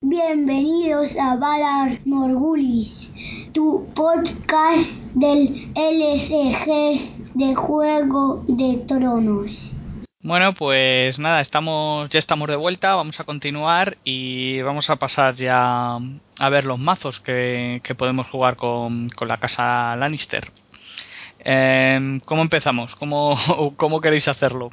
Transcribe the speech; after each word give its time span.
Bienvenidos 0.00 1.16
a 1.16 1.34
Valar 1.34 1.98
Morgulis, 2.04 3.10
tu 3.52 3.92
podcast 3.96 4.88
del 5.14 5.72
LCG 5.74 7.34
de 7.34 7.54
Juego 7.56 8.44
de 8.46 8.84
Tronos. 8.86 9.50
Bueno, 10.22 10.54
pues 10.54 11.18
nada, 11.18 11.40
estamos, 11.40 12.08
ya 12.10 12.20
estamos 12.20 12.48
de 12.48 12.54
vuelta, 12.54 12.94
vamos 12.94 13.18
a 13.18 13.24
continuar 13.24 13.98
y 14.04 14.62
vamos 14.62 14.88
a 14.88 14.96
pasar 14.96 15.34
ya 15.34 15.96
a 15.96 16.48
ver 16.48 16.64
los 16.64 16.78
mazos 16.78 17.18
que, 17.18 17.82
podemos 17.98 18.28
jugar 18.28 18.54
con, 18.54 19.08
con 19.08 19.26
la 19.26 19.38
casa 19.38 19.96
Lannister. 19.96 20.52
Eh, 21.40 22.20
¿Cómo 22.24 22.42
empezamos? 22.42 22.94
¿Cómo, 22.94 23.36
¿Cómo 23.76 24.00
queréis 24.00 24.28
hacerlo? 24.28 24.70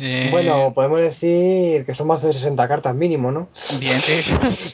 Eh, 0.00 0.28
Bueno, 0.30 0.72
podemos 0.74 1.00
decir 1.00 1.84
que 1.84 1.94
son 1.94 2.06
mazos 2.06 2.26
de 2.26 2.32
60 2.34 2.68
cartas 2.68 2.94
mínimo, 2.94 3.32
¿no? 3.32 3.48
Bien, 3.80 4.00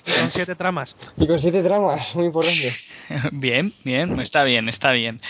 Con 0.05 0.31
siete 0.33 0.55
tramas. 0.55 0.95
Y 1.17 1.27
con 1.27 1.41
7 1.41 1.63
tramas, 1.63 2.15
muy 2.15 2.27
importante. 2.27 2.75
bien, 3.33 3.73
bien, 3.85 4.21
está 4.21 4.45
bien, 4.45 4.69
está 4.69 4.93
bien. 4.93 5.21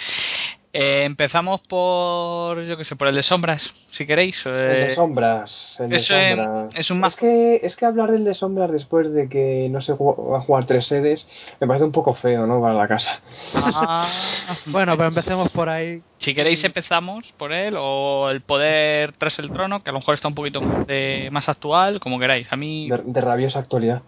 Eh, 0.77 1.05
empezamos 1.05 1.61
por, 1.61 2.61
yo 2.64 2.77
que 2.77 2.83
sé, 2.83 2.97
por 2.97 3.06
el 3.06 3.14
de 3.14 3.22
sombras, 3.22 3.72
si 3.92 4.06
queréis. 4.06 4.44
El 4.44 4.53
eh, 4.53 4.86
de 4.89 4.94
sombras. 4.97 5.77
El 5.78 5.89
de 5.89 5.97
es- 5.97 6.05
sombras. 6.06 6.77
es 6.77 6.91
un 6.91 7.05
es 7.05 7.14
que, 7.14 7.61
es 7.62 7.77
que 7.77 7.86
hablar 7.86 8.11
del 8.11 8.25
de 8.25 8.34
sombras 8.34 8.72
después 8.72 9.12
de 9.12 9.28
que 9.28 9.69
no 9.70 9.80
se 9.80 9.92
va 9.92 10.39
a 10.39 10.41
jugar 10.41 10.67
tres 10.67 10.89
sedes 10.89 11.28
me 11.61 11.69
parece 11.69 11.84
un 11.84 11.92
poco 11.92 12.14
feo, 12.14 12.48
¿no? 12.48 12.61
Para 12.61 12.75
la 12.75 12.89
casa. 12.89 13.20
ah, 13.55 14.08
Bueno, 14.67 14.97
pero 14.97 15.11
empecemos 15.11 15.48
por 15.50 15.69
ahí. 15.69 16.02
Si 16.19 16.34
queréis 16.34 16.64
empezamos 16.64 17.30
por 17.36 17.52
él 17.52 17.77
o 17.78 18.30
el 18.30 18.41
poder 18.41 19.12
tras 19.12 19.39
el 19.39 19.50
trono, 19.52 19.83
que 19.84 19.91
a 19.91 19.92
lo 19.92 20.00
mejor 20.00 20.14
está 20.14 20.27
un 20.27 20.34
poquito 20.34 20.61
más, 20.61 20.86
de- 20.89 21.28
más 21.30 21.48
actual, 21.48 22.00
como 22.00 22.19
queráis. 22.19 22.52
A 22.52 22.56
mí, 22.56 22.89
De, 22.91 22.98
de 23.05 23.20
rabiosa 23.20 23.61
actualidad. 23.61 24.02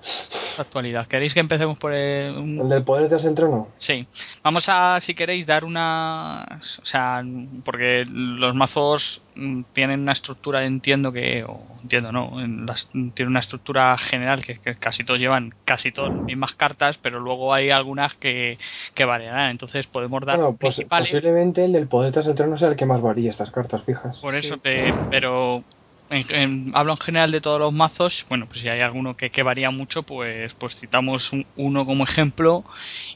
actualidad. 0.58 1.06
¿Queréis 1.06 1.32
que 1.34 1.40
empecemos 1.40 1.78
por 1.78 1.92
el, 1.92 2.34
un- 2.36 2.58
¿El 2.60 2.68
del 2.70 2.82
poder 2.82 3.08
tras 3.08 3.24
el 3.24 3.34
trono? 3.34 3.68
Sí, 3.78 4.04
vamos 4.42 4.68
a, 4.68 4.98
si 5.00 5.14
queréis, 5.14 5.46
dar 5.46 5.64
unas. 5.64 6.55
O 6.82 6.84
sea, 6.84 7.22
porque 7.64 8.04
los 8.08 8.54
mazos 8.54 9.24
mm, 9.34 9.62
tienen 9.72 10.00
una 10.00 10.12
estructura, 10.12 10.64
entiendo 10.64 11.12
que. 11.12 11.44
O 11.46 11.78
entiendo, 11.82 12.12
¿no? 12.12 12.40
En 12.40 12.66
las- 12.66 12.88
tienen 12.90 13.28
una 13.28 13.40
estructura 13.40 13.96
general 13.98 14.44
que, 14.44 14.60
que 14.60 14.76
casi 14.76 15.04
todos 15.04 15.20
llevan 15.20 15.50
casi 15.64 15.92
todas 15.92 16.12
las 16.14 16.22
mismas 16.22 16.54
cartas, 16.54 16.98
pero 16.98 17.20
luego 17.20 17.54
hay 17.54 17.70
algunas 17.70 18.14
que, 18.16 18.58
que 18.94 19.04
variarán. 19.04 19.50
Entonces 19.50 19.86
podemos 19.86 20.24
dar 20.24 20.36
Bueno, 20.38 20.56
pues 20.56 20.76
posiblemente 20.88 21.64
el 21.64 21.72
del 21.72 21.88
poder 21.88 22.12
tras 22.12 22.26
el 22.26 22.34
trono 22.34 22.58
sea 22.58 22.68
el 22.68 22.76
que 22.76 22.86
más 22.86 23.00
varía 23.00 23.30
estas 23.30 23.50
cartas 23.50 23.82
fijas. 23.84 24.18
Por 24.18 24.34
eso 24.34 24.56
te. 24.58 24.94
Pero. 25.10 25.64
En, 26.08 26.24
en- 26.34 26.70
hablo 26.74 26.92
en 26.92 26.98
general 26.98 27.32
de 27.32 27.40
todos 27.40 27.58
los 27.60 27.72
mazos. 27.72 28.24
Bueno, 28.28 28.46
pues 28.46 28.60
si 28.60 28.68
hay 28.68 28.80
alguno 28.80 29.16
que, 29.16 29.30
que 29.30 29.42
varía 29.42 29.70
mucho, 29.70 30.02
pues, 30.04 30.54
pues 30.54 30.76
citamos 30.76 31.32
un- 31.32 31.46
uno 31.56 31.84
como 31.84 32.04
ejemplo 32.04 32.64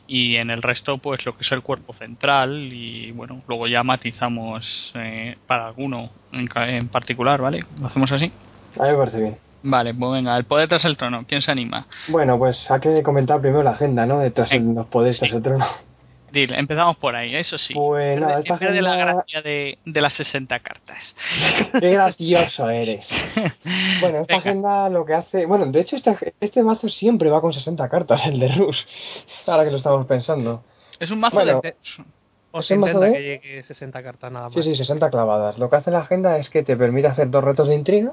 y 0.06 0.36
en 0.36 0.50
el 0.50 0.62
resto, 0.62 0.98
pues 0.98 1.24
lo 1.24 1.36
que 1.36 1.42
es 1.44 1.52
el 1.52 1.62
cuerpo 1.62 1.92
central. 1.92 2.72
Y 2.72 3.12
bueno, 3.12 3.42
luego 3.46 3.66
ya 3.68 3.83
matizamos 3.83 4.92
eh, 4.96 5.36
para 5.46 5.67
alguno 5.68 6.11
en, 6.33 6.48
en 6.68 6.89
particular, 6.89 7.40
¿vale? 7.40 7.61
¿Lo 7.80 7.86
hacemos 7.86 8.11
así? 8.12 8.30
A 8.78 8.84
mí 8.84 8.90
me 8.90 8.96
parece 8.96 9.20
bien. 9.20 9.39
Vale, 9.62 9.92
pues 9.95 10.12
venga, 10.12 10.36
el 10.36 10.45
poder 10.45 10.68
tras 10.68 10.84
el 10.86 10.96
trono. 10.96 11.24
¿Quién 11.28 11.42
se 11.42 11.51
anima? 11.52 11.86
Bueno, 12.08 12.39
pues 12.39 12.70
hay 12.70 12.80
que 12.80 13.02
comentar 13.02 13.40
primero 13.40 13.62
la 13.62 13.70
agenda, 13.72 14.07
¿no? 14.07 14.18
De 14.18 14.30
tras 14.30 14.51
el- 14.52 14.74
los 14.74 14.86
poderes 14.86 15.18
tras 15.18 15.33
el 15.33 15.42
trono. 15.42 15.67
Dile, 16.33 16.58
empezamos 16.58 16.96
por 16.96 17.17
ahí, 17.17 17.35
eso 17.35 17.58
sí. 17.58 17.74
Pues 17.74 18.20
nada, 18.20 18.39
esta 18.39 18.55
en 18.55 18.61
vez 18.61 18.73
de 18.73 18.83
la 18.83 18.92
agenda- 18.92 19.13
gracia 19.14 19.42
de, 19.42 19.79
de 19.85 20.01
las 20.01 20.13
60 20.13 20.58
cartas. 20.61 21.17
Qué 21.79 21.91
gracioso 21.91 22.68
eres. 22.70 23.08
Bueno, 24.01 24.20
esta 24.20 24.35
Venga. 24.36 24.51
agenda 24.51 24.89
lo 24.89 25.05
que 25.05 25.14
hace. 25.14 25.46
Bueno, 25.46 25.67
de 25.67 25.80
hecho, 25.80 25.96
esta- 25.96 26.17
este 26.40 26.63
mazo 26.63 26.89
siempre 26.89 27.29
va 27.30 27.40
con 27.40 27.52
60 27.52 27.89
cartas, 27.89 28.24
el 28.27 28.39
de 28.40 28.48
Rus. 28.48 28.86
Ahora 29.46 29.64
que 29.64 29.70
lo 29.70 29.77
estamos 29.79 30.07
pensando. 30.07 30.63
Es 30.98 31.11
un 31.11 31.20
mazo 31.20 31.36
Bueno, 31.36 31.61
de... 31.63 31.74
O 32.52 32.61
¿Es 32.61 32.67
se 32.67 32.74
intenta 32.74 32.98
de? 33.01 33.13
que 33.13 33.23
llegue 33.23 33.63
60 33.63 34.02
cartas 34.02 34.33
nada 34.33 34.46
más. 34.46 34.55
Sí, 34.55 34.63
sí, 34.63 34.74
60 34.74 35.08
clavadas. 35.11 35.57
Lo 35.58 35.70
que 35.70 35.77
hace 35.77 35.90
la 35.90 36.01
agenda 36.01 36.36
es 36.39 36.51
que 36.51 36.63
te 36.63 36.77
permite 36.77 37.07
hacer 37.08 37.30
dos 37.30 37.45
retos 37.45 37.69
de 37.69 37.74
intriga. 37.77 38.13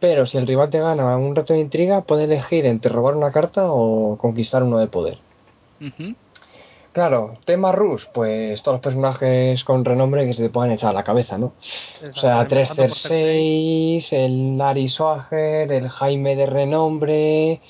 Pero 0.00 0.26
si 0.26 0.36
el 0.38 0.46
rival 0.46 0.70
te 0.70 0.80
gana 0.80 1.16
un 1.16 1.36
reto 1.36 1.52
de 1.52 1.60
intriga, 1.60 2.00
puede 2.02 2.24
elegir 2.24 2.66
entre 2.66 2.90
robar 2.92 3.14
una 3.14 3.30
carta 3.30 3.62
o 3.70 4.18
conquistar 4.18 4.62
uno 4.64 4.78
de 4.78 4.88
poder. 4.88 5.18
Ujú. 5.80 6.14
Claro, 6.94 7.38
tema 7.44 7.72
Rus, 7.72 8.06
pues 8.14 8.62
todos 8.62 8.76
los 8.76 8.82
personajes 8.82 9.64
con 9.64 9.84
renombre 9.84 10.26
que 10.26 10.32
se 10.34 10.44
te 10.44 10.48
puedan 10.48 10.70
echar 10.70 10.90
a 10.90 10.92
la 10.92 11.02
cabeza, 11.02 11.36
¿no? 11.36 11.54
O 12.08 12.12
sea, 12.12 12.46
tres 12.46 12.70
empezando 12.70 12.88
por 12.88 12.96
Cersei. 12.98 14.00
Cersei, 14.00 14.24
el 14.24 14.56
Larry 14.58 14.88
Soager, 14.88 15.72
el 15.72 15.88
Jaime 15.88 16.36
de 16.36 16.46
renombre, 16.46 17.60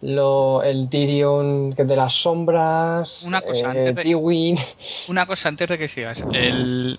lo, 0.00 0.64
el 0.64 0.88
Tyrion 0.88 1.70
de 1.70 1.96
las 1.96 2.12
sombras, 2.14 3.22
Una 3.22 3.40
cosa, 3.42 3.60
eh, 3.60 3.66
antes 3.68 3.94
de- 3.94 4.02
Tywin. 4.02 4.58
Una 5.06 5.26
cosa 5.26 5.48
antes 5.48 5.68
de 5.68 5.78
que 5.78 5.86
sigas. 5.86 6.24
El, 6.32 6.98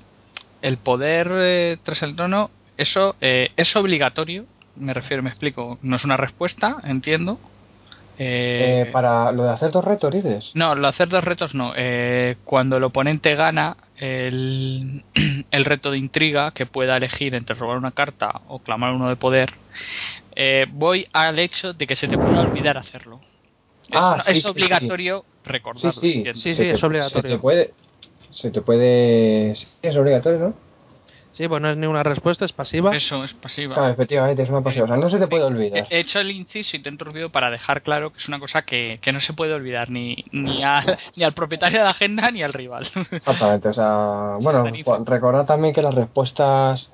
el 0.62 0.78
poder 0.78 1.30
eh, 1.34 1.78
tras 1.84 2.02
el 2.04 2.16
trono, 2.16 2.50
eso 2.78 3.18
eh, 3.20 3.50
es 3.58 3.76
obligatorio. 3.76 4.46
Me 4.78 4.94
refiero, 4.94 5.22
me 5.22 5.30
explico. 5.30 5.78
No 5.82 5.98
es 5.98 6.06
una 6.06 6.16
respuesta, 6.16 6.78
entiendo. 6.86 7.40
Eh, 8.18 8.86
Eh, 8.88 8.92
para 8.92 9.32
lo 9.32 9.44
de 9.44 9.50
hacer 9.52 9.72
dos 9.72 9.84
retos, 9.84 10.14
dices. 10.14 10.52
No, 10.54 10.76
lo 10.76 10.84
de 10.84 10.88
hacer 10.90 11.10
dos 11.10 11.24
retos 11.24 11.56
no. 11.56 11.74
Eh, 11.76 12.38
cuando 12.44 12.78
el 12.78 12.84
oponente 12.84 13.36
gana 13.36 13.76
el, 13.98 15.04
el 15.52 15.66
reto 15.66 15.92
de 15.92 15.98
intriga, 15.98 16.52
que 16.52 16.66
pueda 16.66 16.98
elegir 16.98 17.34
entre 17.36 17.56
robar 17.56 17.78
una 17.78 17.92
carta 17.92 18.32
o 18.48 18.60
clamar 18.60 18.94
uno 18.94 19.10
de 19.10 19.16
poder, 19.16 19.52
eh, 20.36 20.66
voy 20.72 21.08
al 21.14 21.40
hecho 21.40 21.74
de 21.74 21.88
que 21.88 21.96
se 21.96 22.08
te 22.08 22.18
pueda 22.18 22.42
olvidar 22.42 22.78
hacerlo. 22.78 23.22
Es, 23.90 23.96
Ah, 23.96 24.24
sí, 24.26 24.32
es 24.32 24.46
obligatorio 24.46 25.24
Sí, 25.24 25.44
recordarlo. 25.44 26.02
sí, 26.02 26.14
entiendo. 26.18 26.40
Sí, 26.40 26.56
sí, 26.56 26.62
te- 26.62 26.72
es 26.72 26.84
obligatorio. 26.84 27.32
Se 27.32 27.36
te 27.38 27.42
puede, 27.42 27.74
se 28.32 28.52
te 28.52 28.62
puede, 28.62 29.52
es 29.82 29.98
obligatorio, 29.98 30.40
¿no? 30.40 30.54
Sí, 31.34 31.48
pues 31.48 31.62
no 31.62 31.70
es 31.72 31.78
ni 31.78 31.88
una 31.88 32.04
respuesta, 32.04 32.46
es 32.46 32.54
pasiva. 32.54 32.96
Eso 32.96 33.24
es 33.24 33.34
pasiva. 33.34 33.74
Claro, 33.74 33.92
efectivamente, 33.92 34.44
es 34.44 34.50
una 34.50 34.62
pasiva. 34.62 34.86
O 34.86 34.88
sea, 34.88 34.98
no 34.98 35.10
se 35.10 35.18
te 35.20 35.28
puede 35.28 35.44
olvidar. 35.44 35.88
He 35.90 36.00
hecho 36.00 36.20
el 36.20 36.30
inciso 36.32 36.78
y 36.78 36.80
te 36.80 36.90
he 36.90 36.92
interrumpido 36.92 37.30
para 37.32 37.50
dejar 37.50 37.82
claro 37.82 38.12
que 38.12 38.20
es 38.20 38.28
una 38.28 38.40
cosa 38.40 38.62
que, 38.62 39.00
que 39.02 39.12
no 39.12 39.20
se 39.20 39.34
puede 39.34 39.52
olvidar 39.54 39.90
ni, 39.90 40.16
ni, 40.32 40.64
al, 40.64 40.98
ni 41.16 41.24
al 41.24 41.34
propietario 41.34 41.80
de 41.80 41.86
la 41.86 41.90
agenda 41.92 42.30
ni 42.30 42.44
al 42.44 42.54
rival. 42.54 42.88
Exactamente, 43.12 43.68
o 43.70 43.74
sea, 43.74 44.38
bueno, 44.42 44.64
Tarifa. 44.64 45.00
recordad 45.06 45.46
también 45.46 45.74
que 45.74 45.82
las 45.82 45.96
respuestas 45.96 46.90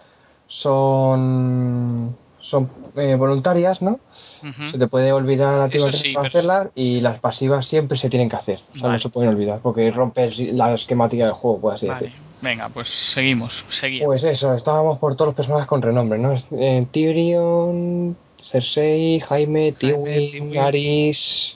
son 0.47 2.15
son 2.41 2.69
eh, 2.95 3.15
voluntarias, 3.15 3.81
¿no? 3.81 3.99
Ujú. 4.41 4.71
Se 4.71 4.77
te 4.79 4.87
puede 4.87 5.11
olvidar 5.11 5.61
a 5.61 5.69
ti 5.69 5.79
sí, 5.91 6.13
pero- 6.13 6.25
hacerlas 6.27 6.67
y 6.73 7.01
las 7.01 7.19
pasivas 7.19 7.67
siempre 7.67 7.97
se 7.97 8.09
tienen 8.09 8.29
que 8.29 8.37
hacer. 8.37 8.59
O 8.71 8.73
sea, 8.75 8.83
Vale. 8.83 8.93
no 8.93 8.99
se 9.01 9.09
pueden 9.09 9.29
olvidar 9.31 9.59
porque 9.61 9.91
rompes 9.91 10.39
la 10.39 10.73
esquemática 10.73 11.25
del 11.25 11.33
juego, 11.33 11.59
por 11.59 11.73
así 11.75 11.87
Vale, 11.87 12.05
decir. 12.05 12.19
Venga, 12.41 12.69
pues 12.69 12.87
seguimos. 12.87 13.65
Seguimos. 13.69 14.05
Pues 14.05 14.23
eso, 14.23 14.53
estábamos 14.55 14.99
por 14.99 15.15
todos 15.15 15.27
los 15.29 15.35
personajes 15.35 15.67
con 15.67 15.81
renombre, 15.81 16.19
¿no? 16.19 16.41
Eh, 16.51 16.85
Tyrion, 16.91 18.15
Cersei, 18.51 19.19
Jaime, 19.19 19.71
Tywin. 19.73 20.53
Varys... 20.53 21.55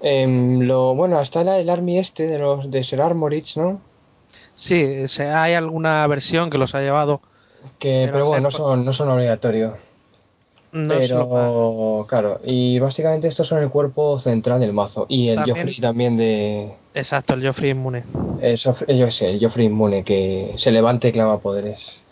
em, 0.00 0.60
lo, 0.60 0.94
bueno, 0.94 1.18
hasta 1.18 1.40
el, 1.40 1.48
el 1.48 1.70
army 1.70 1.98
este 1.98 2.26
de 2.26 2.38
los 2.38 2.70
de 2.70 2.84
Ser 2.84 3.00
Armorich, 3.00 3.56
¿no? 3.56 3.80
Sí, 4.54 5.08
se- 5.08 5.28
hay 5.28 5.54
alguna 5.54 6.06
versión 6.06 6.50
que 6.50 6.58
los 6.58 6.74
ha 6.74 6.80
llevado. 6.80 7.20
Que, 7.78 8.02
Pero 8.06 8.12
pero, 8.12 8.26
bueno, 8.26 8.50
no 8.50 8.50
son, 8.50 8.84
no 8.84 8.92
son 8.92 9.08
obligatorios. 9.08 9.74
No 10.74 10.94
es 10.94 11.08
lo- 11.10 11.28
pero, 11.30 12.06
claro, 12.08 12.40
y 12.44 12.78
básicamente 12.80 13.28
estos 13.28 13.46
son 13.46 13.62
el 13.62 13.70
cuerpo 13.70 14.18
central 14.18 14.58
del 14.60 14.72
mazo. 14.72 15.06
Y 15.08 15.28
el 15.28 15.36
También- 15.36 15.56
Joffrey 15.56 15.80
también 15.80 16.16
de... 16.16 16.74
Exacto, 16.94 17.34
el 17.34 17.46
Joffrey 17.46 17.70
inmune. 17.70 18.02
eh, 18.40 18.56
yo 18.56 19.10
sé, 19.10 19.30
el 19.30 19.40
Joffrey 19.40 19.66
inmune, 19.66 20.02
que 20.04 20.54
se 20.58 20.72
levanta 20.72 21.06
y 21.08 21.12
clama 21.12 21.38
poderes. 21.38 22.02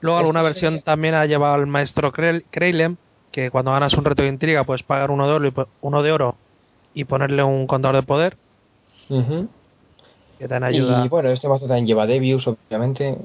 Luego 0.00 0.18
alguna 0.18 0.40
Este 0.40 0.48
versión 0.50 0.72
sería- 0.74 0.84
también 0.84 1.14
ha 1.14 1.24
llevado 1.24 1.54
al 1.54 1.66
maestro 1.66 2.12
Kreilem, 2.12 2.96
que 3.32 3.50
cuando 3.50 3.72
ganas 3.72 3.94
un 3.94 4.04
reto 4.04 4.22
de 4.22 4.28
intriga 4.28 4.64
puedes 4.64 4.82
pagar 4.82 5.10
uno 5.10 5.26
de 5.26 5.32
oro 5.32 5.46
y, 5.48 5.50
po- 5.50 5.68
uno 5.80 6.02
de 6.02 6.12
oro 6.12 6.34
y 6.94 7.04
ponerle 7.04 7.42
un 7.42 7.66
contador 7.66 7.96
de 7.96 8.02
poder, 8.02 8.36
que 10.38 10.46
te 10.48 10.54
ayuda. 10.54 11.04
Y 11.04 11.08
bueno, 11.08 11.30
este 11.30 11.48
mazo 11.48 11.66
también 11.66 11.86
lleva 11.86 12.06
Debius, 12.06 12.46
obviamente. 12.46 13.16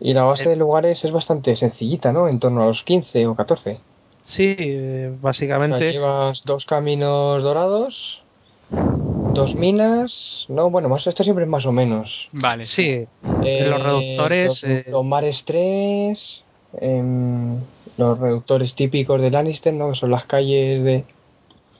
Y 0.00 0.14
la 0.14 0.22
base 0.24 0.44
Eh. 0.44 0.48
de 0.50 0.56
lugares 0.56 1.04
es 1.04 1.12
bastante 1.12 1.54
sencillita, 1.56 2.12
¿no? 2.12 2.28
En 2.28 2.38
torno 2.40 2.62
a 2.62 2.66
los 2.66 2.82
15 2.84 3.26
o 3.26 3.34
14. 3.34 3.78
Sí, 4.22 4.54
eh, 4.58 5.08
O 5.08 5.12
sea, 5.12 5.18
básicamente. 5.22 5.92
llevas 5.92 6.42
dos 6.44 6.64
caminos 6.64 7.42
dorados, 7.42 8.22
dos 8.70 9.54
minas. 9.54 10.46
No, 10.48 10.70
bueno, 10.70 10.88
más 10.88 11.06
esto 11.06 11.22
siempre 11.24 11.44
es 11.44 11.50
más 11.50 11.66
o 11.66 11.72
menos. 11.72 12.28
Vale, 12.32 12.66
Sí, 12.66 13.06
Eh, 13.44 13.66
los 13.68 13.82
reductores. 13.82 14.46
Los, 14.48 14.64
eh, 14.64 14.84
los 14.88 15.04
mares 15.04 15.44
3. 15.44 16.44
em, 16.80 17.56
los 17.98 18.18
reductores 18.20 18.74
típicos 18.76 19.20
de 19.20 19.30
Lannister, 19.30 19.74
¿no? 19.74 19.90
Que 19.90 19.96
son 19.96 20.10
las 20.12 20.24
calles 20.26 20.82
de 20.84 21.04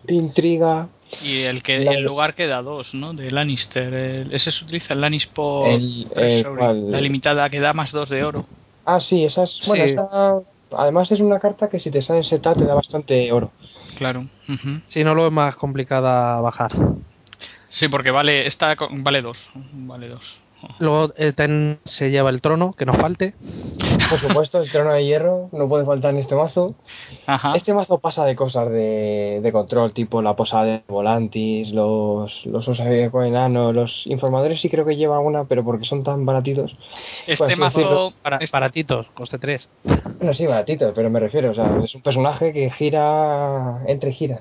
intriga. 0.08 0.88
Y 1.22 1.42
el 1.42 1.62
que 1.62 1.80
La- 1.80 1.92
el 1.92 2.04
lugar 2.04 2.34
que 2.34 2.46
da 2.46 2.62
dos, 2.62 2.94
¿no? 2.94 3.12
De 3.14 3.30
Lannister. 3.30 3.92
el- 3.92 4.32
ese 4.34 4.50
se 4.52 4.64
utiliza 4.64 4.94
el 4.94 5.00
Lannisport 5.00 5.70
El- 5.72 6.06
eh, 6.16 6.44
¿cuál? 6.56 6.90
la 6.90 7.00
limitada 7.00 7.50
que 7.50 7.60
da 7.60 7.72
más 7.72 7.92
dos 7.92 8.08
de 8.08 8.24
oro. 8.24 8.46
Ah, 8.84 9.00
sí, 9.00 9.24
esas. 9.24 9.58
Bueno, 9.66 9.84
Sí. 9.84 9.90
esa- 9.92 10.40
además 10.72 11.10
es 11.12 11.20
una 11.20 11.38
carta 11.40 11.68
que 11.68 11.80
si 11.80 11.90
te 11.90 12.00
sale 12.02 12.20
en 12.20 12.24
seta 12.24 12.54
te 12.54 12.64
da 12.64 12.74
bastante 12.74 13.30
oro. 13.32 13.52
Claro. 13.96 14.26
ujú. 14.48 14.80
si 14.88 15.04
no, 15.04 15.14
lo 15.14 15.26
es 15.26 15.32
más 15.32 15.56
complicada 15.56 16.40
bajar. 16.40 16.72
Sí, 17.68 17.88
porque 17.88 18.10
vale 18.10 18.46
esta 18.46 18.74
vale 18.90 19.20
dos, 19.22 19.50
vale 19.54 20.08
dos. 20.08 20.36
Luego 20.78 21.10
Ten 21.34 21.78
se 21.84 22.10
lleva 22.10 22.30
el 22.30 22.40
trono, 22.40 22.72
que 22.72 22.86
nos 22.86 22.96
falte. 22.96 23.34
Por 24.08 24.18
supuesto, 24.18 24.60
el 24.62 24.70
trono 24.70 24.92
de 24.92 25.04
hierro 25.04 25.48
no 25.52 25.68
puede 25.68 25.84
faltar 25.84 26.10
en 26.12 26.18
este 26.18 26.34
mazo. 26.34 26.74
Ajá. 27.26 27.52
Este 27.54 27.72
mazo 27.74 27.98
pasa 27.98 28.24
de 28.24 28.34
cosas 28.36 28.70
de, 28.70 29.40
de 29.42 29.52
control, 29.52 29.92
tipo 29.92 30.22
la 30.22 30.34
posada 30.36 30.64
de 30.64 30.82
Volantis, 30.88 31.70
los, 31.70 32.44
los 32.46 32.66
Osageco 32.68 33.22
enano, 33.22 33.72
los 33.72 34.06
informadores 34.06 34.60
sí 34.60 34.68
creo 34.68 34.84
que 34.84 34.96
lleva 34.96 35.18
una, 35.20 35.44
pero 35.44 35.64
porque 35.64 35.84
son 35.84 36.02
tan 36.02 36.24
baratitos. 36.26 36.76
Este 37.26 37.56
mazo 37.56 37.78
decirlo. 37.78 38.12
Para, 38.22 38.36
este- 38.38 38.52
Baratitos, 38.52 39.06
coste 39.14 39.38
3. 39.38 39.68
Bueno, 40.18 40.34
sí, 40.34 40.46
baratitos, 40.46 40.92
pero 40.94 41.10
me 41.10 41.20
refiero, 41.20 41.50
o 41.50 41.54
sea, 41.54 41.78
es 41.82 41.94
un 41.94 42.02
personaje 42.02 42.52
que 42.52 42.70
gira, 42.70 43.82
entre 43.86 44.12
gira. 44.12 44.40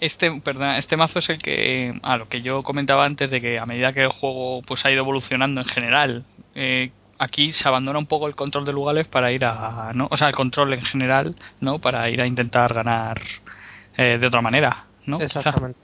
Este, 0.00 0.32
perdón, 0.40 0.70
este 0.76 0.96
mazo 0.96 1.18
es 1.18 1.28
el 1.28 1.38
que, 1.38 1.92
a 2.02 2.16
lo 2.16 2.26
que 2.28 2.40
yo 2.40 2.62
comentaba 2.62 3.04
antes 3.04 3.30
de 3.30 3.40
que 3.42 3.58
a 3.58 3.66
medida 3.66 3.92
que 3.92 4.02
el 4.02 4.08
juego 4.08 4.62
pues 4.62 4.84
ha 4.86 4.90
ido 4.90 5.00
evolucionando 5.02 5.60
en 5.60 5.66
general, 5.66 6.24
eh, 6.54 6.90
aquí 7.18 7.52
se 7.52 7.68
abandona 7.68 7.98
un 7.98 8.06
poco 8.06 8.26
el 8.26 8.34
control 8.34 8.64
de 8.64 8.72
lugares 8.72 9.06
para 9.08 9.30
ir 9.30 9.44
a, 9.44 9.90
¿no? 9.94 10.08
O 10.10 10.16
sea, 10.16 10.28
el 10.28 10.34
control 10.34 10.72
en 10.72 10.82
general, 10.82 11.36
¿no? 11.60 11.78
Para 11.80 12.08
ir 12.08 12.20
a 12.22 12.26
intentar 12.26 12.72
ganar 12.72 13.20
eh, 13.98 14.16
de 14.18 14.26
otra 14.26 14.40
manera, 14.40 14.86
¿no? 15.04 15.20
Exactamente. 15.20 15.78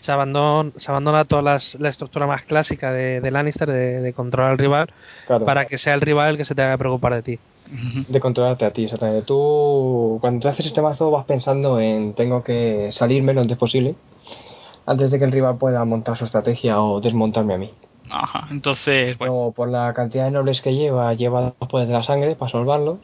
Se 0.00 0.12
abandona, 0.12 0.70
se 0.76 0.90
abandona 0.90 1.24
toda 1.24 1.42
las- 1.42 1.74
la 1.80 1.88
estructura 1.88 2.26
más 2.28 2.42
clásica 2.42 2.92
de, 2.92 3.20
de 3.20 3.30
Lannister 3.32 3.68
de, 3.68 4.00
de 4.00 4.12
controlar 4.12 4.52
al 4.52 4.58
rival 4.58 4.88
Claro, 5.26 5.44
para 5.44 5.66
que 5.66 5.76
sea 5.78 5.94
el 5.94 6.00
rival 6.00 6.30
el 6.30 6.36
que 6.36 6.44
se 6.44 6.54
tenga 6.54 6.72
que 6.72 6.78
preocupar 6.78 7.14
de 7.14 7.22
ti. 7.22 7.38
De 7.70 8.20
controlarte 8.20 8.64
a 8.64 8.72
ti, 8.72 8.84
exactamente. 8.84 9.22
Tú, 9.22 10.18
cuando 10.20 10.40
te 10.40 10.48
haces 10.48 10.66
este 10.66 10.82
mazo, 10.82 11.10
vas 11.10 11.24
pensando 11.24 11.78
en 11.78 12.14
tengo 12.14 12.42
que 12.42 12.90
salirme 12.92 13.32
lo 13.32 13.42
antes 13.42 13.56
posible, 13.56 13.94
antes 14.86 15.10
de 15.10 15.18
que 15.18 15.24
el 15.24 15.32
rival 15.32 15.56
pueda 15.56 15.84
montar 15.84 16.16
su 16.16 16.24
estrategia 16.24 16.80
o 16.80 17.00
desmontarme 17.00 17.54
a 17.54 17.58
mí. 17.58 17.70
Ajá, 18.10 18.48
entonces, 18.50 19.16
bueno, 19.18 19.34
Luego, 19.34 19.52
por 19.52 19.68
la 19.68 19.94
cantidad 19.94 20.24
de 20.24 20.32
nobles 20.32 20.60
que 20.60 20.74
lleva, 20.74 21.14
lleva 21.14 21.54
dos 21.60 21.68
poderes 21.68 21.88
de 21.88 21.94
la 21.94 22.02
sangre 22.02 22.34
para 22.34 22.50
salvarlos. 22.50 22.98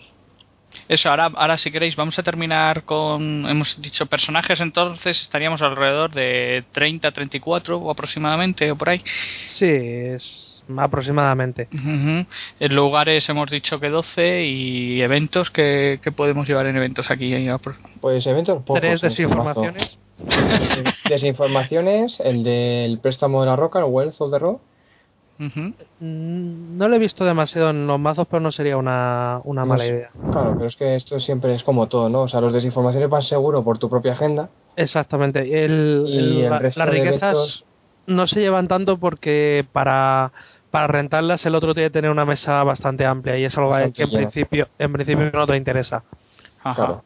eso, 0.89 1.11
ahora, 1.11 1.31
ahora 1.37 1.57
si 1.59 1.71
queréis 1.71 1.95
vamos 1.95 2.19
a 2.19 2.25
terminar 2.25 2.83
con, 2.83 3.47
hemos 3.49 3.81
dicho 3.81 4.07
personajes, 4.07 4.61
entonces 4.61 5.21
estaríamos 5.21 5.63
alrededor 5.63 6.11
de 6.11 6.65
30, 6.73 7.13
34 7.13 7.79
o 7.79 7.91
aproximadamente, 7.91 8.69
o 8.73 8.77
por 8.77 8.89
ahí. 8.89 9.03
Sí, 9.47 9.69
es 9.69 10.46
aproximadamente. 10.77 11.69
En 11.73 12.75
lugares 12.75 13.29
hemos 13.29 13.51
dicho 13.51 13.79
que 13.81 13.89
12 13.91 14.45
y 14.45 15.01
eventos 15.03 15.51
que, 15.51 16.01
que 16.03 16.13
podemos 16.13 16.49
llevar 16.49 16.67
en 16.67 16.77
eventos 16.77 17.11
aquí. 17.11 17.35
Pues 18.01 18.27
eventos 18.27 18.63
pocos. 18.63 18.81
Tres 18.81 18.95
este 18.95 19.07
desinformaciones. 19.09 19.99
Desinformaciones, 21.09 22.19
el 22.21 22.43
del 22.43 22.99
préstamo 23.01 23.41
de 23.43 23.47
la 23.47 23.57
roca, 23.57 23.79
el 23.79 23.85
Wealth 23.87 24.21
of 24.21 24.31
the 24.33 24.39
Rock. 24.39 24.61
Mm, 25.39 25.73
No 26.79 26.89
lo 26.89 26.97
he 26.97 26.99
visto 26.99 27.25
demasiado 27.25 27.71
en 27.71 27.87
los 27.87 28.01
mazos, 28.01 28.27
pero 28.31 28.41
no 28.41 28.51
sería 28.51 28.77
una, 28.77 29.41
una 29.45 29.65
mala 29.67 29.87
idea. 29.87 30.11
Claro, 30.33 30.55
pero 30.57 30.67
es 30.67 30.77
que 30.77 30.97
esto 30.97 31.21
siempre 31.21 31.55
es 31.55 31.63
como 31.63 31.87
todo, 31.89 32.09
¿no? 32.09 32.23
O 32.23 32.29
sea, 32.29 32.41
los 32.41 32.53
desinformaciones 32.55 33.09
van 33.11 33.23
seguro 33.23 33.63
por 33.63 33.79
tu 33.79 33.89
propia 33.91 34.13
agenda. 34.13 34.49
Exactamente. 34.77 35.41
El, 35.65 36.05
Y 36.07 36.19
el- 36.19 36.25
el 36.45 36.51
la- 36.51 36.61
las 36.61 36.89
riquezas 36.89 37.23
eventos- 37.23 37.65
no 38.07 38.27
se 38.27 38.41
llevan 38.41 38.69
tanto 38.69 38.99
porque 38.99 39.67
para, 39.73 40.33
para 40.71 40.87
rentarlas 40.87 41.45
el 41.47 41.55
otro 41.55 41.75
tiene 41.75 41.89
que 41.89 41.95
tener 41.95 42.11
una 42.11 42.25
mesa 42.25 42.63
bastante 42.65 43.05
amplia 43.05 43.39
y 43.39 43.45
es 43.45 43.57
algo 43.57 43.71
Bastante 43.71 43.95
que 43.95 44.03
en 44.05 44.11
principio, 44.11 44.69
en 44.79 44.93
principio 44.93 45.31
no 45.33 45.47
te 45.47 45.57
interesa. 45.57 46.03
Ajá. 46.63 46.75
Claro. 46.75 47.05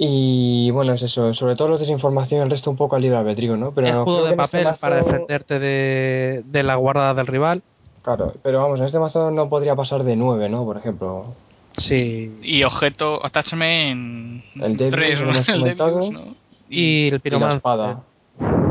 Y 0.00 0.70
bueno, 0.70 0.92
es 0.92 1.02
eso, 1.02 1.34
sobre 1.34 1.56
todo 1.56 1.68
los 1.68 1.80
desinformación, 1.80 2.42
el 2.42 2.50
resto 2.50 2.70
un 2.70 2.76
poco 2.76 2.94
al 2.94 3.02
libre 3.02 3.18
albedrío, 3.18 3.56
¿no? 3.56 3.72
Pero 3.72 3.88
Escudo 3.88 4.04
creo 4.04 4.24
de 4.24 4.30
este 4.30 4.36
papel 4.36 4.68
para 4.80 4.96
defenderte 4.96 5.58
de, 5.58 6.42
de 6.46 6.62
la 6.62 6.76
guarda 6.76 7.14
del 7.14 7.26
rival. 7.26 7.62
Claro, 8.02 8.34
pero 8.42 8.62
vamos, 8.62 8.78
en 8.78 8.86
este 8.86 9.00
mazo 9.00 9.32
no 9.32 9.48
podría 9.48 9.74
pasar 9.74 10.04
de 10.04 10.14
9, 10.14 10.48
¿no? 10.48 10.64
Por 10.64 10.76
ejemplo. 10.76 11.34
Sí. 11.76 12.38
Y 12.42 12.62
objeto, 12.62 13.24
attachment 13.24 14.44
El 14.54 14.76
Debius, 14.76 15.48
El 15.48 15.60
comentado. 15.60 15.96
Debius, 16.00 16.12
¿no? 16.12 16.34
Y 16.68 17.08
el 17.08 17.20
Y 17.24 17.30
la 17.30 17.54
espada. 17.54 18.02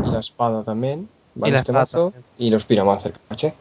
Y 0.06 0.10
la 0.10 0.20
espada 0.20 0.64
también. 0.64 1.10
Este 1.46 1.72
mazo. 1.72 2.14
Y 2.38 2.50
los 2.50 2.64
Pyromancer, 2.66 3.14
caché. 3.30 3.54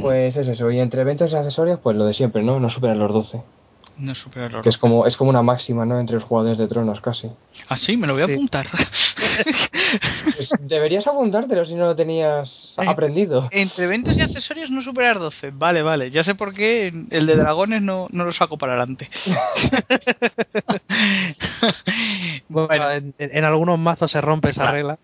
Pues 0.00 0.36
es 0.36 0.48
eso, 0.48 0.70
y 0.70 0.78
entre 0.80 1.00
eventos 1.02 1.32
y 1.32 1.36
accesorios, 1.36 1.80
pues 1.80 1.96
lo 1.96 2.04
de 2.04 2.14
siempre, 2.14 2.42
¿no? 2.42 2.60
No 2.60 2.68
superan 2.70 2.98
los 2.98 3.12
12. 3.12 3.42
No 3.96 4.12
supera 4.14 4.46
oro. 4.46 4.62
Que 4.62 4.70
es 4.70 4.76
como, 4.76 5.06
es 5.06 5.16
como 5.16 5.30
una 5.30 5.42
máxima, 5.42 5.86
¿no? 5.86 6.00
Entre 6.00 6.16
los 6.16 6.24
jugadores 6.24 6.58
de 6.58 6.66
tronos, 6.66 7.00
casi. 7.00 7.30
Ah, 7.68 7.76
sí, 7.76 7.96
me 7.96 8.08
lo 8.08 8.14
voy 8.14 8.22
a 8.24 8.26
Sí. 8.26 8.32
apuntar. 8.34 8.66
Pues 10.36 10.50
deberías 10.60 11.06
apuntártelo 11.06 11.64
si 11.64 11.74
no 11.74 11.86
lo 11.86 11.94
tenías 11.96 12.74
Eh, 12.78 12.84
aprendido. 12.88 13.48
Entre 13.52 13.84
eventos 13.84 14.16
y 14.18 14.22
accesorios 14.22 14.70
no 14.70 14.82
superar 14.82 15.18
12. 15.20 15.50
Vale, 15.52 15.82
vale. 15.82 16.10
Ya 16.10 16.24
sé 16.24 16.34
por 16.34 16.52
qué 16.54 16.92
el 17.10 17.26
de 17.26 17.36
dragones 17.36 17.80
no, 17.82 18.08
no 18.10 18.24
lo 18.24 18.32
saco 18.32 18.58
para 18.58 18.72
adelante. 18.74 19.08
Bueno, 22.48 22.66
bueno, 22.68 22.90
en, 22.90 23.14
en 23.18 23.44
algunos 23.44 23.78
mazos 23.78 24.10
se 24.10 24.20
rompe 24.20 24.50
esa 24.50 24.62
Claro. 24.62 24.76
regla. 24.76 24.98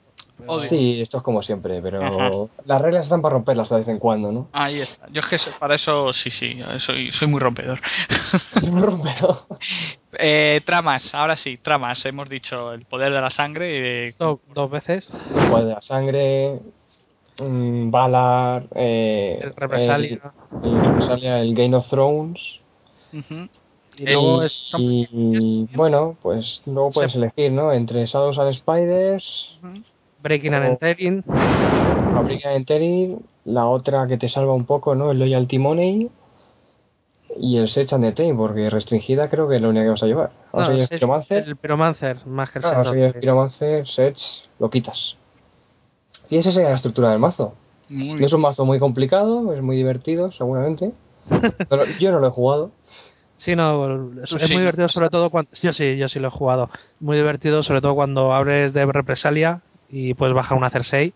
Odio. 0.46 0.69
Sí, 0.69 1.00
esto 1.00 1.19
es 1.19 1.22
como 1.22 1.42
siempre, 1.42 1.81
pero 1.82 2.02
Ajá. 2.04 2.31
las 2.64 2.81
reglas 2.82 3.04
están 3.04 3.22
para 3.22 3.34
romperlas 3.34 3.69
de 3.69 3.76
vez 3.76 3.88
en 3.88 3.98
cuando, 3.98 4.32
¿no? 4.32 4.48
ahí 4.52 4.81
está. 4.81 5.08
Yo 5.10 5.20
es 5.20 5.26
que 5.26 5.37
para 5.58 5.75
eso 5.75 6.12
sí, 6.12 6.31
sí. 6.31 6.60
Soy, 6.78 7.10
soy 7.12 7.28
muy 7.28 7.40
rompedor. 7.40 7.78
Es 8.56 8.64
un 8.69 8.82
rompero. 8.82 9.46
Eh, 10.19 10.60
tramas, 10.64 11.14
ahora 11.14 11.37
sí, 11.37 11.56
tramas. 11.58 12.04
Hemos 12.06 12.28
dicho 12.28 12.72
el 12.72 12.84
poder 12.84 13.12
de 13.12 13.20
la 13.20 13.31
sangre. 13.31 14.12
Do- 14.19 14.40
dos 14.54 14.70
veces. 14.70 15.11
Juego 15.32 15.64
de 15.64 15.75
la 15.75 15.82
sangre, 15.82 16.59
mm, 17.38 17.90
Valar, 17.90 18.66
eh, 18.75 19.38
El 19.42 19.54
represalia. 19.54 20.20
el, 20.62 20.68
el 20.70 20.80
represalia, 20.85 21.40
el 21.40 21.54
Game 21.54 21.76
of 21.76 21.88
Thrones. 21.88 22.40
Y 23.97 24.04
luego 24.06 24.42
y, 24.42 24.47
es. 24.47 24.70
y, 24.78 25.68
bueno, 25.75 26.16
pues 26.23 26.62
luego 26.66 26.90
puedes 26.90 27.12
Se- 27.12 27.18
elegir, 27.18 27.52
¿no? 27.52 27.73
Entre 27.73 28.06
Shadows 28.06 28.38
and 28.38 28.52
Spiders. 28.54 29.59
Breaking 30.23 30.55
and 30.55 30.67
Entering. 30.67 31.23
Fabrica 31.25 32.53
Entering, 32.55 33.19
la 33.45 33.67
otra 33.67 34.07
que 34.07 34.17
te 34.19 34.29
salva 34.29 34.53
un 34.55 34.65
poco, 34.67 34.95
¿no? 34.95 35.11
El 35.11 35.19
Loyalty 35.19 35.59
Money 35.59 36.11
y 37.39 37.57
el 37.59 37.69
Sech 37.69 37.93
and 37.93 38.05
the 38.05 38.12
Tame, 38.12 38.35
porque 38.35 38.69
restringida 38.71 39.31
creo 39.31 39.49
que 39.49 39.57
es 39.57 39.62
lo 39.62 39.71
único 39.71 39.85
que 39.85 39.91
vas 39.91 40.03
a 40.03 40.07
llevar. 40.07 40.31
Vamos 40.53 40.69
a 40.69 40.73
No, 40.73 40.77
llevar 40.77 40.93
es 40.93 40.99
Pyromancer, 40.99 41.49
el 41.49 41.57
Pyromancer, 41.57 42.27
más 42.27 42.50
que 42.50 42.59
el 42.59 42.65
a 42.65 42.69
llevar 42.71 42.85
Sentinel. 42.85 43.15
Pyromancer, 43.15 43.87
Sech, 43.87 44.19
lo 44.59 44.71
quitas. 44.71 45.17
Y 46.29 46.39
esa 46.39 46.53
sería 46.53 46.71
la 46.71 46.77
estructura 46.77 47.11
del 47.11 47.19
mazo. 47.19 47.55
Muy 47.89 48.23
es 48.25 48.33
un 48.33 48.41
mazo 48.41 48.65
muy 48.65 48.79
complicado, 48.79 49.53
es 49.53 49.62
muy 49.62 49.77
divertido, 49.77 50.31
seguramente. 50.33 50.93
Pero 51.69 51.85
yo 51.99 52.12
no 52.12 52.21
lo 52.21 52.29
he 52.29 52.31
jugado. 52.31 52.71
Sí, 53.37 53.57
no, 53.57 54.12
es, 54.23 54.29
Tú 54.29 54.37
es 54.37 54.43
sí, 54.43 54.53
muy 54.53 54.61
divertido 54.62 54.89
sobre 54.89 55.09
todo 55.09 55.31
cuando... 55.31 55.50
Yo 55.62 55.73
sí, 55.73 55.97
yo 55.97 56.09
sí 56.09 56.21
lo 56.21 56.29
he 56.29 56.31
jugado. 56.31 56.69
Muy 57.00 57.17
divertido 57.17 57.62
sobre 57.62 57.81
todo 57.81 57.95
cuando 57.95 58.35
abres 58.35 58.75
de 58.75 58.85
represalia 58.85 59.62
y 59.90 60.14
puedes 60.14 60.35
bajar 60.35 60.56
una 60.56 60.70
Cersei. 60.70 61.12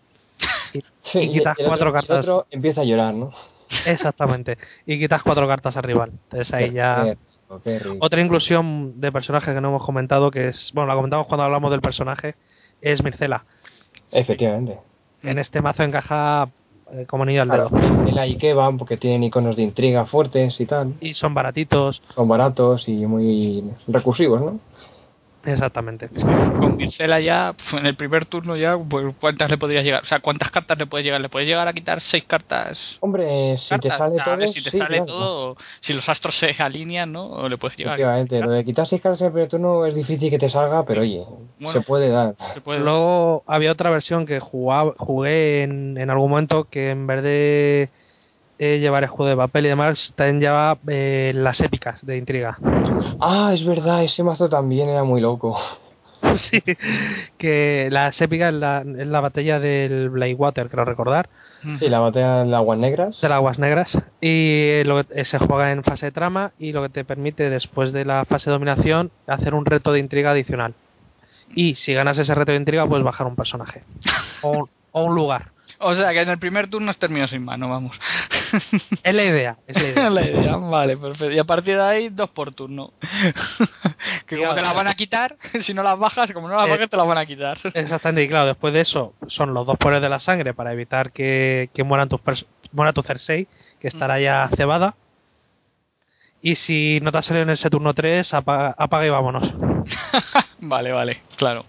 Y, 0.73 0.79
y 1.19 1.29
quitas 1.31 1.57
el 1.59 1.67
cuatro 1.67 1.89
otro, 1.89 1.89
y 1.89 1.89
el 1.89 1.93
cartas. 1.93 2.27
otro 2.27 2.47
empieza 2.51 2.81
a 2.81 2.83
llorar, 2.83 3.13
¿no? 3.13 3.31
Exactamente. 3.85 4.57
Y 4.85 4.99
quitas 4.99 5.23
cuatro 5.23 5.47
cartas 5.47 5.77
al 5.77 5.83
rival. 5.83 6.11
Entonces 6.11 6.53
ahí 6.53 6.71
ya... 6.71 7.03
rico, 7.03 7.61
qué 7.63 7.79
rico. 7.79 7.97
Otra 7.99 8.21
inclusión 8.21 8.99
de 8.99 9.11
personaje 9.11 9.53
que 9.53 9.61
no 9.61 9.69
hemos 9.69 9.85
comentado, 9.85 10.31
que 10.31 10.49
es... 10.49 10.71
Bueno, 10.73 10.87
la 10.87 10.95
comentamos 10.95 11.27
cuando 11.27 11.43
hablamos 11.43 11.71
del 11.71 11.81
personaje, 11.81 12.35
es 12.81 13.03
Mircela. 13.03 13.45
Efectivamente. 14.11 14.79
En 15.23 15.39
este 15.39 15.61
mazo 15.61 15.83
encaja 15.83 16.49
eh, 16.91 17.05
como 17.07 17.23
anillo 17.23 17.41
al 17.41 17.49
dedo. 17.49 17.69
Claro, 17.69 18.07
el 18.07 18.31
Ikeban, 18.31 18.77
porque 18.77 18.97
tienen 18.97 19.23
iconos 19.23 19.55
de 19.55 19.63
intriga 19.63 20.05
fuertes 20.05 20.59
y 20.59 20.65
tal. 20.65 20.93
Y 20.99 21.13
son 21.13 21.33
baratitos. 21.33 22.03
Son 22.13 22.27
baratos 22.27 22.87
y 22.87 23.05
muy 23.07 23.63
recursivos, 23.87 24.41
¿no? 24.41 24.59
Exactamente. 25.45 26.09
Es 26.13 26.23
que 26.25 26.59
con 26.59 26.77
Vircela 26.77 27.19
ya, 27.19 27.55
en 27.73 27.85
el 27.85 27.95
primer 27.95 28.25
turno 28.25 28.55
ya, 28.55 28.77
pues 28.77 29.15
¿cuántas 29.19 29.49
le 29.49 29.57
podrías 29.57 29.83
llegar? 29.83 30.01
O 30.01 30.05
sea, 30.05 30.19
¿cuántas 30.19 30.49
cartas 30.51 30.77
le 30.77 30.87
puedes 30.87 31.05
llegar? 31.05 31.21
¿Le 31.21 31.29
puedes 31.29 31.47
llegar 31.47 31.67
a 31.67 31.73
quitar 31.73 32.01
seis 32.01 32.23
cartas? 32.25 32.97
Hombre, 33.01 33.57
si 33.57 33.69
te 33.79 33.89
cartas? 33.89 33.97
sale 33.97 34.11
O 34.11 34.23
sea, 34.23 34.33
a 34.33 34.35
ver 34.35 34.45
todo. 34.47 34.53
si 34.53 34.63
te 34.63 34.71
sí, 34.71 34.77
sale 34.77 34.97
claro. 34.97 35.05
todo, 35.05 35.57
si 35.79 35.93
los 35.93 36.09
astros 36.09 36.35
se 36.37 36.55
alinean, 36.57 37.11
¿no? 37.11 37.25
O 37.27 37.47
le 37.49 37.57
puedes 37.57 37.77
llegar. 37.77 37.93
Efectivamente, 37.93 38.39
lo 38.41 38.51
de 38.51 38.65
quitar 38.65 38.87
seis 38.87 39.01
cartas 39.01 39.21
en 39.21 39.27
el 39.27 39.33
primer 39.33 39.49
turno 39.49 39.85
es 39.85 39.95
difícil 39.95 40.29
que 40.29 40.39
te 40.39 40.49
salga, 40.49 40.83
pero 40.85 41.01
oye, 41.01 41.23
Bueno. 41.59 41.79
se 41.79 41.85
puede 41.85 42.09
dar. 42.09 42.35
Se 42.53 42.61
puede- 42.61 42.79
Luego 42.79 43.43
había 43.47 43.71
otra 43.71 43.89
versión 43.89 44.25
que 44.25 44.39
jugaba, 44.39 44.93
jugué 44.97 45.63
en, 45.63 45.97
en 45.97 46.09
algún 46.09 46.29
momento 46.31 46.65
que 46.65 46.89
en 46.91 47.05
vez 47.07 47.21
de 47.23 47.89
eh, 48.57 48.79
llevar 48.79 49.03
escudo 49.03 49.27
de 49.29 49.35
papel 49.37 49.65
y 49.65 49.69
demás, 49.69 50.13
también 50.15 50.39
llevaba 50.41 50.77
eh, 50.87 51.31
las 51.35 51.61
épicas 51.61 52.05
de 52.05 52.17
intriga. 52.17 52.57
Ah, 53.19 53.51
es 53.53 53.65
verdad, 53.65 54.03
ese 54.03 54.23
mazo 54.23 54.47
también 54.49 54.89
era 54.89 55.03
muy 55.03 55.21
loco. 55.21 55.57
sí, 56.35 56.61
que 57.37 57.87
las 57.91 58.19
épicas 58.21 58.53
es 58.53 58.59
la, 58.59 58.81
es 58.81 59.07
la 59.07 59.19
batalla 59.21 59.59
del 59.59 60.09
Blackwater, 60.09 60.69
creo 60.69 60.85
recordar, 60.85 61.29
Sí, 61.79 61.89
la 61.89 61.99
batalla 61.99 62.43
de 62.43 62.55
aguas 62.55 62.77
negras. 62.77 63.19
de 63.21 63.27
las 63.29 63.37
aguas 63.37 63.57
negras. 63.57 63.97
Y 64.21 64.83
lo 64.83 65.03
que- 65.03 65.21
eh, 65.21 65.25
se 65.25 65.39
juega 65.39 65.71
en 65.71 65.83
fase 65.83 66.07
de 66.07 66.11
trama 66.11 66.51
y 66.59 66.71
lo 66.73 66.83
que 66.83 66.89
te 66.89 67.03
permite 67.05 67.49
después 67.49 67.91
de 67.91 68.05
la 68.05 68.23
fase 68.25 68.49
de 68.49 68.53
dominación 68.53 69.09
hacer 69.25 69.55
un 69.55 69.65
reto 69.65 69.91
de 69.91 69.99
intriga 69.99 70.31
adicional. 70.31 70.75
Y 71.49 71.73
si 71.75 71.93
ganas 71.93 72.19
ese 72.19 72.35
reto 72.35 72.51
de 72.51 72.59
intriga, 72.59 72.85
puedes 72.85 73.03
bajar 73.03 73.25
un 73.27 73.35
personaje 73.35 73.81
o, 74.43 74.67
o 74.91 75.03
un 75.03 75.15
lugar. 75.15 75.51
O 75.87 75.93
sea, 75.93 76.11
que 76.13 76.21
en 76.21 76.29
el 76.29 76.39
primer 76.39 76.67
turno 76.67 76.89
has 76.89 76.97
terminado 76.97 77.27
sin 77.27 77.45
mano, 77.45 77.69
vamos. 77.69 77.95
Es 79.03 79.13
la 79.13 79.23
idea, 79.23 79.57
es 79.67 79.79
la 79.79 79.89
idea. 79.89 80.09
la 80.09 80.25
idea, 80.25 80.55
vale, 80.57 80.97
perfecto. 80.97 81.31
Y 81.31 81.37
a 81.37 81.43
partir 81.43 81.75
de 81.77 81.83
ahí, 81.83 82.09
dos 82.09 82.31
por 82.31 82.51
turno. 82.53 82.93
que 84.25 84.35
como 84.35 84.55
te 84.55 84.63
las 84.63 84.73
van 84.73 84.87
a 84.87 84.95
quitar, 84.95 85.37
si 85.61 85.75
no 85.75 85.83
las 85.83 85.99
bajas, 85.99 86.31
como 86.31 86.49
no 86.49 86.55
las 86.55 86.65
Eh, 86.65 86.71
bajas, 86.71 86.89
te 86.89 86.97
las 86.97 87.07
van 87.07 87.19
a 87.19 87.25
quitar. 87.27 87.59
Exactamente, 87.75 88.23
y 88.23 88.27
claro, 88.27 88.47
después 88.47 88.73
de 88.73 88.79
eso 88.79 89.13
son 89.27 89.53
los 89.53 89.67
dos 89.67 89.77
poderes 89.77 90.01
de 90.01 90.09
la 90.09 90.17
sangre 90.17 90.55
para 90.55 90.73
evitar 90.73 91.11
que, 91.11 91.69
que 91.71 91.83
mueran 91.83 92.09
tus 92.09 92.19
muera 92.71 92.91
tu 92.91 93.03
Cersei, 93.03 93.47
que 93.79 93.87
estará 93.87 94.19
ya 94.19 94.49
cebada. 94.55 94.95
Y 96.41 96.55
si 96.55 96.99
no 97.03 97.11
te 97.11 97.19
ha 97.19 97.21
salido 97.21 97.43
en 97.43 97.51
ese 97.51 97.69
turno 97.69 97.93
3, 97.93 98.33
apaga, 98.33 98.73
apaga 98.75 99.05
y 99.05 99.09
vámonos. 99.09 99.53
vale, 100.61 100.91
vale, 100.91 101.21
claro. 101.35 101.63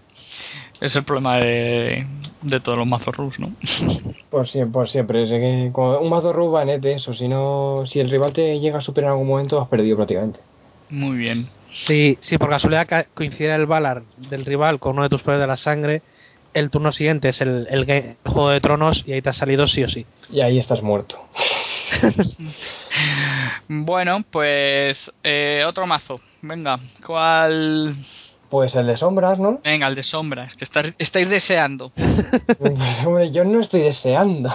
Es 0.79 0.95
el 0.95 1.03
problema 1.03 1.37
de, 1.37 2.05
de 2.41 2.59
todos 2.59 2.77
los 2.77 2.87
mazos 2.87 3.15
rus, 3.15 3.39
¿no? 3.39 3.51
Por 4.29 4.47
siempre, 4.47 4.73
por 4.73 4.89
siempre. 4.89 5.23
Es 5.23 5.29
que 5.29 5.69
con 5.71 6.03
un 6.03 6.09
mazo 6.09 6.33
rub 6.33 6.53
va 6.53 6.65
net 6.65 6.83
eso. 6.83 7.13
Si 7.13 7.27
no, 7.29 7.85
si 7.87 7.99
el 8.01 8.09
rival 8.09 8.33
te 8.33 8.59
llega 8.59 8.79
a 8.79 8.81
superar 8.81 9.07
en 9.07 9.11
algún 9.13 9.27
momento, 9.27 9.59
has 9.61 9.69
perdido 9.69 9.95
prácticamente. 9.95 10.39
Muy 10.89 11.17
bien. 11.17 11.47
Si, 11.73 12.17
si 12.19 12.37
por 12.37 12.49
casualidad 12.49 12.87
ca- 12.87 13.07
coincide 13.13 13.55
el 13.55 13.65
Valar 13.67 14.03
del 14.29 14.45
rival 14.45 14.79
con 14.79 14.93
uno 14.93 15.03
de 15.03 15.09
tus 15.09 15.21
poderes 15.21 15.41
de 15.41 15.47
la 15.47 15.57
sangre, 15.57 16.01
el 16.53 16.69
turno 16.69 16.91
siguiente 16.91 17.29
es 17.29 17.39
el, 17.41 17.67
el, 17.69 18.17
Juego 18.25 18.49
de 18.49 18.59
Tronos 18.59 19.03
y 19.07 19.13
ahí 19.13 19.21
te 19.21 19.29
ha 19.29 19.33
salido 19.33 19.65
sí 19.67 19.83
o 19.83 19.87
sí. 19.87 20.05
Y 20.29 20.41
ahí 20.41 20.59
estás 20.59 20.81
muerto. 20.81 21.19
Bueno, 23.67 24.23
pues 24.31 25.11
eh, 25.23 25.63
otro 25.67 25.85
mazo. 25.85 26.19
Venga, 26.41 26.79
¿cuál? 27.05 27.95
Pues 28.49 28.75
el 28.75 28.87
de 28.87 28.97
sombras, 28.97 29.39
¿no? 29.39 29.59
Venga, 29.63 29.87
el 29.87 29.95
de 29.95 30.03
sombras, 30.03 30.55
que 30.55 30.63
está- 30.63 30.93
estáis 30.97 31.29
deseando. 31.29 31.91
Hombre, 33.05 33.31
yo 33.31 33.43
no 33.43 33.59
estoy 33.61 33.81
deseando. 33.81 34.53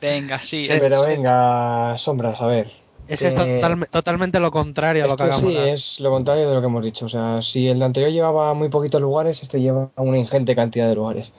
Venga, 0.00 0.40
sí. 0.40 0.62
Sí, 0.62 0.72
Pero 0.80 1.02
venga, 1.02 1.96
sombras, 1.98 2.40
a 2.40 2.46
ver. 2.46 2.72
Ese 3.06 3.28
es 3.28 3.34
Eh, 3.34 3.60
total- 3.60 3.88
totalmente 3.90 4.40
lo 4.40 4.50
contrario 4.50 5.04
a 5.04 5.06
lo 5.08 5.16
que 5.16 5.22
hagamos. 5.24 5.52
sí 5.52 5.56
es 5.56 6.00
lo 6.00 6.10
contrario 6.10 6.48
de 6.48 6.54
lo 6.54 6.60
que 6.60 6.66
hemos 6.66 6.82
dicho. 6.84 7.06
O 7.06 7.08
sea, 7.08 7.42
si 7.42 7.68
el 7.68 7.78
de 7.78 7.84
anterior 7.84 8.10
llevaba 8.10 8.54
muy 8.54 8.68
poquitos 8.68 9.00
lugares, 9.00 9.40
este 9.42 9.60
lleva 9.60 9.90
una 9.96 10.18
ingente 10.18 10.54
cantidad 10.56 10.88
de 10.88 10.94
lugares. 10.94 11.32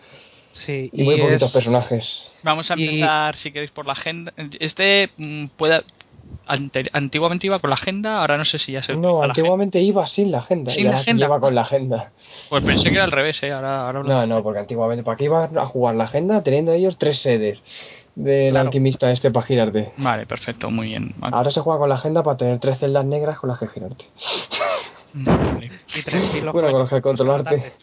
Sí, 0.51 0.89
Y 0.93 1.03
muy 1.03 1.17
poquitos 1.19 1.43
es- 1.49 1.53
personajes. 1.53 2.23
Vamos 2.43 2.69
a 2.69 2.75
Y- 2.77 2.83
empezar, 2.87 3.35
si 3.37 3.51
queréis, 3.51 3.71
por 3.71 3.85
la 3.85 3.93
agenda. 3.93 4.33
Este 4.59 5.09
mm, 5.17 5.45
puede. 5.57 5.81
Ante- 6.45 6.89
antiguamente 6.93 7.47
iba 7.47 7.59
con 7.59 7.69
la 7.69 7.75
agenda, 7.75 8.19
ahora 8.19 8.37
no 8.37 8.45
sé 8.45 8.59
si 8.59 8.71
ya 8.73 8.81
se. 8.83 8.95
No, 8.95 9.19
la 9.21 9.25
antiguamente 9.27 9.79
iba 9.81 10.05
sin 10.07 10.31
la 10.31 10.39
agenda. 10.39 10.71
Sin 10.71 10.85
y 10.87 10.89
la 10.89 10.97
agenda. 10.97 11.25
lleva 11.25 11.39
con 11.39 11.55
la 11.55 11.61
agenda. 11.61 12.11
Pues 12.49 12.63
pensé 12.63 12.89
que 12.89 12.95
era 12.95 13.03
al 13.05 13.11
revés, 13.11 13.41
¿eh? 13.43 13.51
Ahora, 13.51 13.85
ahora 13.85 14.03
No, 14.03 14.25
no, 14.27 14.43
porque 14.43 14.59
antiguamente, 14.59 15.03
¿para 15.03 15.17
qué 15.17 15.25
iba 15.25 15.45
a 15.55 15.65
jugar 15.65 15.95
la 15.95 16.03
agenda 16.05 16.41
teniendo 16.43 16.73
ellos 16.73 16.97
tres 16.97 17.19
sedes 17.21 17.59
del 18.15 18.51
Claro. 18.51 18.67
alquimista 18.67 19.11
este 19.11 19.31
para 19.31 19.45
girarte? 19.45 19.91
Vale, 19.97 20.25
perfecto, 20.25 20.69
muy 20.69 20.87
bien. 20.87 21.13
Vale. 21.17 21.35
Ahora 21.35 21.49
se 21.51 21.61
juega 21.61 21.79
con 21.79 21.89
la 21.89 21.95
agenda 21.95 22.21
para 22.23 22.37
tener 22.37 22.59
tres 22.59 22.77
celdas 22.79 23.05
negras 23.05 23.39
con 23.39 23.49
las 23.49 23.59
que 23.59 23.67
girarte. 23.67 24.05
Vale. 25.13 25.71
y 25.95 26.01
tres 26.01 26.29
kilos 26.31 26.53
Bueno, 26.53 26.71
con 26.71 26.79
los 26.81 26.89
que 26.89 27.01
controlarte. 27.01 27.73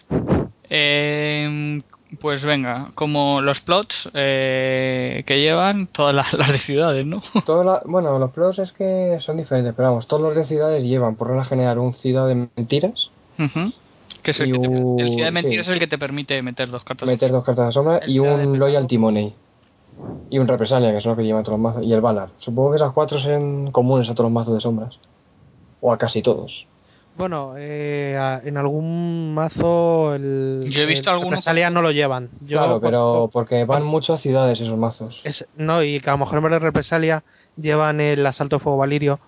Eh, 0.69 1.81
pues 2.21 2.45
venga, 2.45 2.89
como 2.95 3.41
los 3.41 3.61
plots 3.61 4.11
eh, 4.15 5.23
que 5.27 5.41
llevan 5.41 5.87
todas 5.87 6.15
las, 6.15 6.33
las 6.33 6.51
de 6.51 6.59
ciudades, 6.59 7.07
¿no? 7.07 7.23
Todas 7.47 7.65
la- 7.67 7.83
bueno, 7.85 8.19
los 8.19 8.31
pros 8.33 8.59
es 8.59 8.73
que 8.73 9.19
son 9.21 9.37
diferentes, 9.37 9.75
pero 9.77 9.91
vamos, 9.91 10.07
todos 10.07 10.23
los 10.23 10.35
de 10.35 10.45
ciudades 10.45 10.83
llevan 10.83 11.15
por 11.17 11.29
regla 11.29 11.45
general 11.45 11.79
un 11.79 11.95
ciudad 11.95 12.27
de 12.27 12.35
mentiras. 12.57 13.11
Que 14.23 14.33
es 14.33 14.41
el, 14.41 14.53
que 14.53 14.59
te- 14.59 14.69
un- 14.69 15.01
el 15.01 15.09
ciudad 15.11 15.27
de 15.27 15.33
mentiras 15.33 15.67
sí. 15.67 15.71
es 15.73 15.75
el 15.75 15.79
que 15.81 15.87
te 15.87 15.99
permite 15.99 16.43
meter 16.43 16.69
dos 16.71 16.85
cartas. 16.85 17.07
meter 17.09 17.31
dos 17.31 17.45
cartas 17.45 17.69
de 17.69 17.73
sombra 17.73 17.99
El 17.99 18.11
y 18.11 18.19
un 18.19 18.59
loyalty 18.59 18.99
money. 18.99 19.35
Y 20.31 20.39
un 20.39 20.49
represalia, 20.49 20.93
que 20.95 21.01
son 21.01 21.11
los 21.11 21.19
que 21.19 21.25
llevan 21.25 21.43
todos 21.45 21.59
los 21.59 21.63
mazos. 21.63 21.85
Y 21.85 21.93
el 21.93 22.01
Valar. 22.01 22.29
Supongo 22.39 22.71
que 22.71 22.77
esas 22.77 22.93
cuatro 22.93 23.19
son 23.21 23.71
comunes 23.71 24.09
a 24.09 24.13
todos 24.15 24.25
los 24.27 24.33
mazos 24.33 24.55
de 24.55 24.61
sombras. 24.61 24.99
O 25.81 25.93
a 25.93 25.99
casi 25.99 26.23
todos. 26.23 26.67
Bueno, 27.17 27.55
eh, 27.57 28.41
en 28.45 28.57
algún 28.57 29.35
mazo 29.35 30.15
el, 30.15 30.67
Yo 30.71 30.83
he 30.83 30.87
visto 30.87 31.11
el 31.11 31.15
alguno 31.17 31.31
represalia 31.33 31.69
no 31.69 31.83
lo 31.83 31.91
llevan. 31.91 32.31
Yo 32.41 32.59
claro, 32.59 32.81
pero 32.81 33.31
porque 33.33 33.65
van 33.65 33.83
mucho 33.85 34.15
a 34.15 34.19
ciudades 34.19 34.61
esos 34.61 34.79
mazos. 34.79 35.21
es- 35.25 35.47
no, 35.57 35.83
y 35.83 36.01
que 36.01 36.09
a 36.09 36.15
lo 36.15 36.19
mejor 36.19 36.39
en 36.39 36.45
vez 36.45 36.53
de 36.53 36.59
represalia 36.61 37.23
llevan 37.57 38.01
el 38.01 38.25
asalto 38.27 38.57
de 38.57 38.61
fuego 38.63 38.79
valirio 38.79 39.21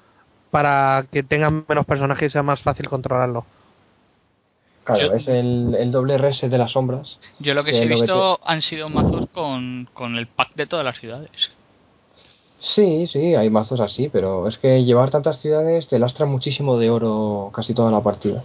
para 0.50 1.04
que 1.10 1.22
tengan 1.22 1.64
menos 1.68 1.84
personajes 1.86 2.30
y 2.30 2.32
sea 2.32 2.42
más 2.42 2.60
fácil 2.62 2.88
controlarlo. 2.88 3.44
Claro, 4.84 5.08
Yo- 5.08 5.12
es 5.14 5.28
el, 5.28 5.74
el 5.78 5.90
doble 5.92 6.14
RS 6.18 6.48
de 6.48 6.58
las 6.58 6.72
sombras. 6.72 7.18
Yo 7.38 7.54
lo 7.54 7.62
que 7.62 7.70
que 7.72 7.76
sí 7.76 7.84
he 7.84 7.88
visto 7.88 8.40
han 8.44 8.62
sido 8.62 8.88
mazos 8.88 9.26
con, 9.32 9.88
con 9.92 10.16
el 10.16 10.26
pack 10.26 10.54
de 10.54 10.66
todas 10.66 10.84
las 10.84 10.98
ciudades. 10.98 11.30
Sí, 12.62 13.08
sí, 13.08 13.34
hay 13.34 13.50
mazos 13.50 13.80
así, 13.80 14.08
pero 14.08 14.46
es 14.46 14.56
que 14.56 14.84
llevar 14.84 15.10
tantas 15.10 15.40
ciudades 15.40 15.88
te 15.88 15.98
lastra 15.98 16.26
muchísimo 16.26 16.78
de 16.78 16.90
oro 16.90 17.50
casi 17.52 17.74
toda 17.74 17.90
la 17.90 18.00
partida. 18.00 18.42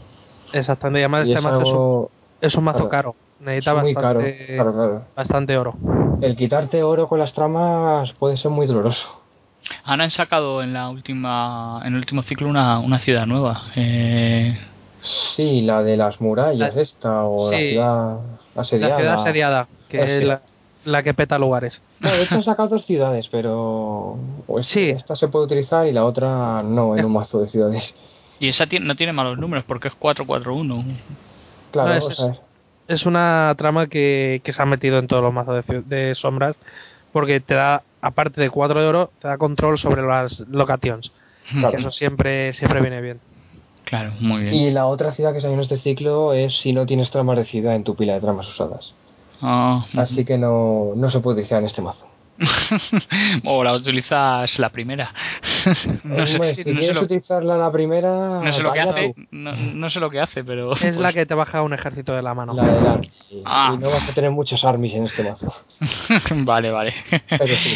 Exactamente, 0.53 1.01
y 1.01 1.03
además 1.03 1.29
Y 1.29 1.33
este 1.33 1.39
es 1.39 1.43
mazo 1.45 1.61
es 1.61 1.67
un, 1.67 1.73
algo 1.73 2.11
es 2.41 2.55
un 2.55 2.63
mazo 2.63 2.77
claro, 2.89 2.89
caro. 2.89 3.15
Necesita 3.39 3.75
es 3.77 3.83
muy 3.83 3.93
caro. 3.95 4.19
bastante, 4.19 4.55
Claro, 4.55 4.73
claro. 4.73 5.01
bastante 5.15 5.57
oro. 5.57 5.75
El 6.21 6.35
quitarte 6.35 6.81
oro 6.81 7.07
con 7.07 7.19
las 7.19 7.33
tramas 7.33 8.11
puede 8.13 8.37
ser 8.37 8.49
muy 8.49 8.65
doloroso. 8.65 9.07
Ahora 9.83 10.05
han 10.05 10.11
sacado 10.11 10.63
en 10.63 10.73
la 10.73 10.89
última 10.89 11.81
en 11.85 11.93
el 11.93 11.99
último 11.99 12.23
ciclo 12.23 12.47
una, 12.47 12.79
una 12.79 12.97
ciudad 12.99 13.27
nueva. 13.27 13.61
Eh, 13.75 14.57
Sí, 15.01 15.61
la 15.61 15.83
de 15.83 15.95
las 15.95 16.19
murallas 16.19 16.75
La- 16.75 16.81
esta, 16.81 17.23
o 17.23 17.51
la 17.51 17.57
ciudad 17.59 18.17
asediada. 18.55 18.89
La 18.93 18.97
ciudad 18.97 19.13
asediada, 19.13 19.67
que 19.87 20.03
es 20.03 20.19
sí. 20.19 20.25
la, 20.25 20.41
la 20.87 21.03
que 21.03 21.13
peta 21.13 21.37
lugares. 21.37 21.81
No, 21.99 22.11
de 22.11 22.23
hecho 22.23 22.35
han 22.35 22.43
sacado 22.43 22.69
dos 22.69 22.85
ciudades, 22.85 23.27
pero 23.29 24.17
pues, 24.47 24.67
Sí. 24.67 24.89
esta 24.89 25.15
se 25.15 25.27
puede 25.27 25.45
utilizar 25.45 25.85
y 25.87 25.91
la 25.91 26.05
otra 26.05 26.63
no 26.63 26.97
en 26.97 27.05
un 27.05 27.13
mazo 27.13 27.39
de 27.41 27.47
ciudades. 27.49 27.93
y 28.39 28.47
esa 28.49 28.67
tiene- 28.67 28.85
no 28.85 28.95
tiene 28.95 29.13
malos 29.13 29.37
números 29.39 29.65
porque 29.67 29.87
es 29.87 29.95
441. 29.95 30.83
Claro, 31.71 31.89
No, 31.89 31.95
es- 31.95 32.05
o 32.05 32.11
sea, 32.15 32.35
Es 32.87 33.05
una 33.05 33.53
trama 33.57 33.87
que, 33.87 34.39
que 34.45 34.53
se 34.53 34.61
ha 34.61 34.65
metido 34.65 34.97
en 34.99 35.07
todos 35.07 35.21
los 35.21 35.33
mazos 35.33 35.65
de, 35.67 35.81
de 35.81 36.15
sombras 36.15 36.57
porque 37.11 37.41
te 37.41 37.53
da, 37.53 37.83
aparte 38.01 38.39
de 38.39 38.49
4 38.49 38.79
de 38.79 38.87
oro, 38.87 39.11
te 39.19 39.27
da 39.27 39.37
control 39.37 39.77
sobre 39.77 40.03
las 40.07 40.39
locations. 40.49 41.11
Claro. 41.51 41.71
Que 41.71 41.77
eso 41.77 41.91
siempre, 41.91 42.53
siempre 42.53 42.79
viene 42.79 43.01
bien. 43.01 43.19
Claro, 43.83 44.13
muy 44.21 44.43
bien. 44.43 44.53
Y 44.53 44.71
la 44.71 44.85
otra 44.85 45.11
ciudad 45.13 45.33
que 45.33 45.41
salió 45.41 45.55
en 45.55 45.61
este 45.63 45.77
ciclo 45.79 46.31
es 46.33 46.57
si 46.61 46.71
no 46.73 46.85
tienes 46.85 47.09
tramas 47.11 47.35
de 47.37 47.45
ciudad 47.45 47.75
en 47.75 47.83
tu 47.83 47.95
pila 47.95 48.13
de 48.13 48.21
tramas 48.21 48.47
usadas. 48.47 48.93
Ah, 49.41 49.85
Así 49.95 50.25
que 50.25 50.37
no, 50.37 50.93
no 50.95 51.11
se 51.11 51.19
puede 51.19 51.35
utilizar 51.35 51.59
en 51.59 51.65
este 51.67 51.81
mazo. 51.81 52.05
o 53.45 53.63
la 53.63 53.73
utilizas 53.73 54.59
la 54.59 54.69
primera. 54.69 55.11
no 56.03 56.25
sé, 56.25 56.33
Hombre, 56.35 56.53
si 56.55 56.61
no 56.61 56.73
sé 56.73 56.79
quieres 56.79 56.95
lo, 56.95 57.01
utilizarla 57.01 57.57
la 57.57 57.71
primera, 57.71 58.41
no 58.43 58.53
sé 58.53 58.61
lo 58.63 58.71
que 58.73 58.79
hace. 58.81 59.15
No, 59.31 59.51
no 59.53 59.89
sé 59.89 59.99
lo 59.99 60.09
que 60.09 60.19
hace, 60.19 60.43
pero. 60.43 60.73
Es 60.73 60.97
la 60.97 61.13
que 61.13 61.25
te 61.25 61.33
baja 61.33 61.61
un 61.63 61.73
ejército 61.73 62.13
de 62.15 62.21
la 62.21 62.33
mano. 62.35 62.53
La 62.53 62.63
de 62.63 62.81
la- 62.81 63.01
y, 63.31 63.41
Ah. 63.45 63.71
y 63.73 63.77
no 63.81 63.89
vas 63.89 64.07
a 64.07 64.13
tener 64.13 64.29
muchos 64.31 64.63
armies 64.65 64.93
en 64.95 65.05
este 65.05 65.23
mazo. 65.23 65.51
vale, 66.45 66.69
vale. 66.71 66.93
Pero 67.29 67.55
sí. 67.55 67.73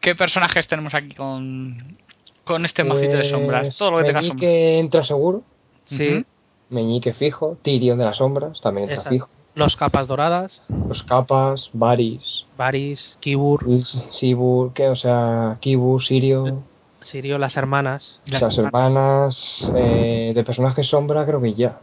¿Qué 0.00 0.14
personajes 0.14 0.66
tenemos 0.66 0.94
aquí 0.94 1.14
con, 1.14 1.96
con 2.44 2.64
este 2.64 2.84
mocito 2.84 3.16
de 3.18 3.24
sombras? 3.24 3.62
Pues 3.68 3.76
Todo 3.76 3.90
lo 3.92 3.98
que 3.98 4.04
tenga 4.04 4.20
sombras. 4.22 4.40
Meñique 4.40 4.78
entra 4.78 5.04
seguro. 5.04 5.42
Sí, 5.84 6.08
Ujú. 6.16 6.24
Meñique 6.70 7.12
fijo. 7.12 7.58
Tyrion 7.62 7.98
de 7.98 8.04
las 8.06 8.16
sombras 8.16 8.58
también 8.62 8.84
entra 8.84 8.94
Exacto. 8.96 9.10
fijo. 9.10 9.28
Los 9.54 9.76
capas 9.76 10.06
doradas, 10.08 10.62
Los 10.88 11.02
capas, 11.02 11.70
Varys, 11.72 12.46
Varys, 12.56 13.18
Kibur, 13.20 13.64
Sibur, 14.10 14.72
que, 14.72 14.88
o 14.88 14.96
sea, 14.96 15.58
Kibur, 15.60 16.02
Sirio, 16.02 16.62
Sirio, 17.00 17.38
las 17.38 17.56
hermanas. 17.56 18.20
Las 18.26 18.42
las 18.42 18.58
hermanas, 18.58 19.70
eh, 19.74 20.32
de 20.34 20.44
personajes 20.44 20.86
sombra 20.86 21.26
creo 21.26 21.40
que 21.40 21.54
ya. 21.54 21.78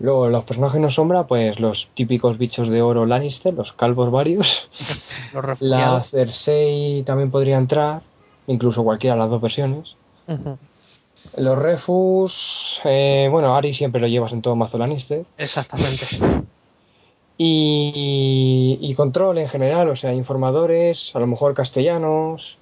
Luego, 0.00 0.28
los 0.28 0.44
personajes 0.44 0.80
no 0.80 0.90
sombra, 0.90 1.28
pues 1.28 1.60
los 1.60 1.88
típicos 1.94 2.36
bichos 2.36 2.68
de 2.68 2.82
oro 2.82 3.06
Lannister, 3.06 3.54
los 3.54 3.72
calvos 3.72 4.10
varios. 4.10 4.68
Los 5.32 5.60
La. 5.60 6.04
Cersei 6.10 7.04
también 7.04 7.30
podría 7.30 7.56
entrar, 7.56 8.02
incluso 8.48 8.82
cualquiera 8.82 9.14
de 9.14 9.20
las 9.20 9.30
dos 9.30 9.40
versiones. 9.40 9.94
Ujú. 10.26 10.58
Los 11.36 11.58
refus, 11.58 12.34
eh, 12.84 13.28
bueno, 13.30 13.56
Ari 13.56 13.74
siempre 13.74 14.00
lo 14.00 14.06
llevas 14.06 14.32
en 14.32 14.42
todo 14.42 14.56
mazo 14.56 14.78
Lannister. 14.78 15.24
Exactamente. 15.38 16.06
Y, 17.38 18.78
y 18.80 18.94
control 18.94 19.38
en 19.38 19.48
general, 19.48 19.88
o 19.88 19.96
sea, 19.96 20.12
informadores, 20.12 21.10
a 21.14 21.18
lo 21.18 21.26
mejor 21.26 21.54
castellanos. 21.54 22.58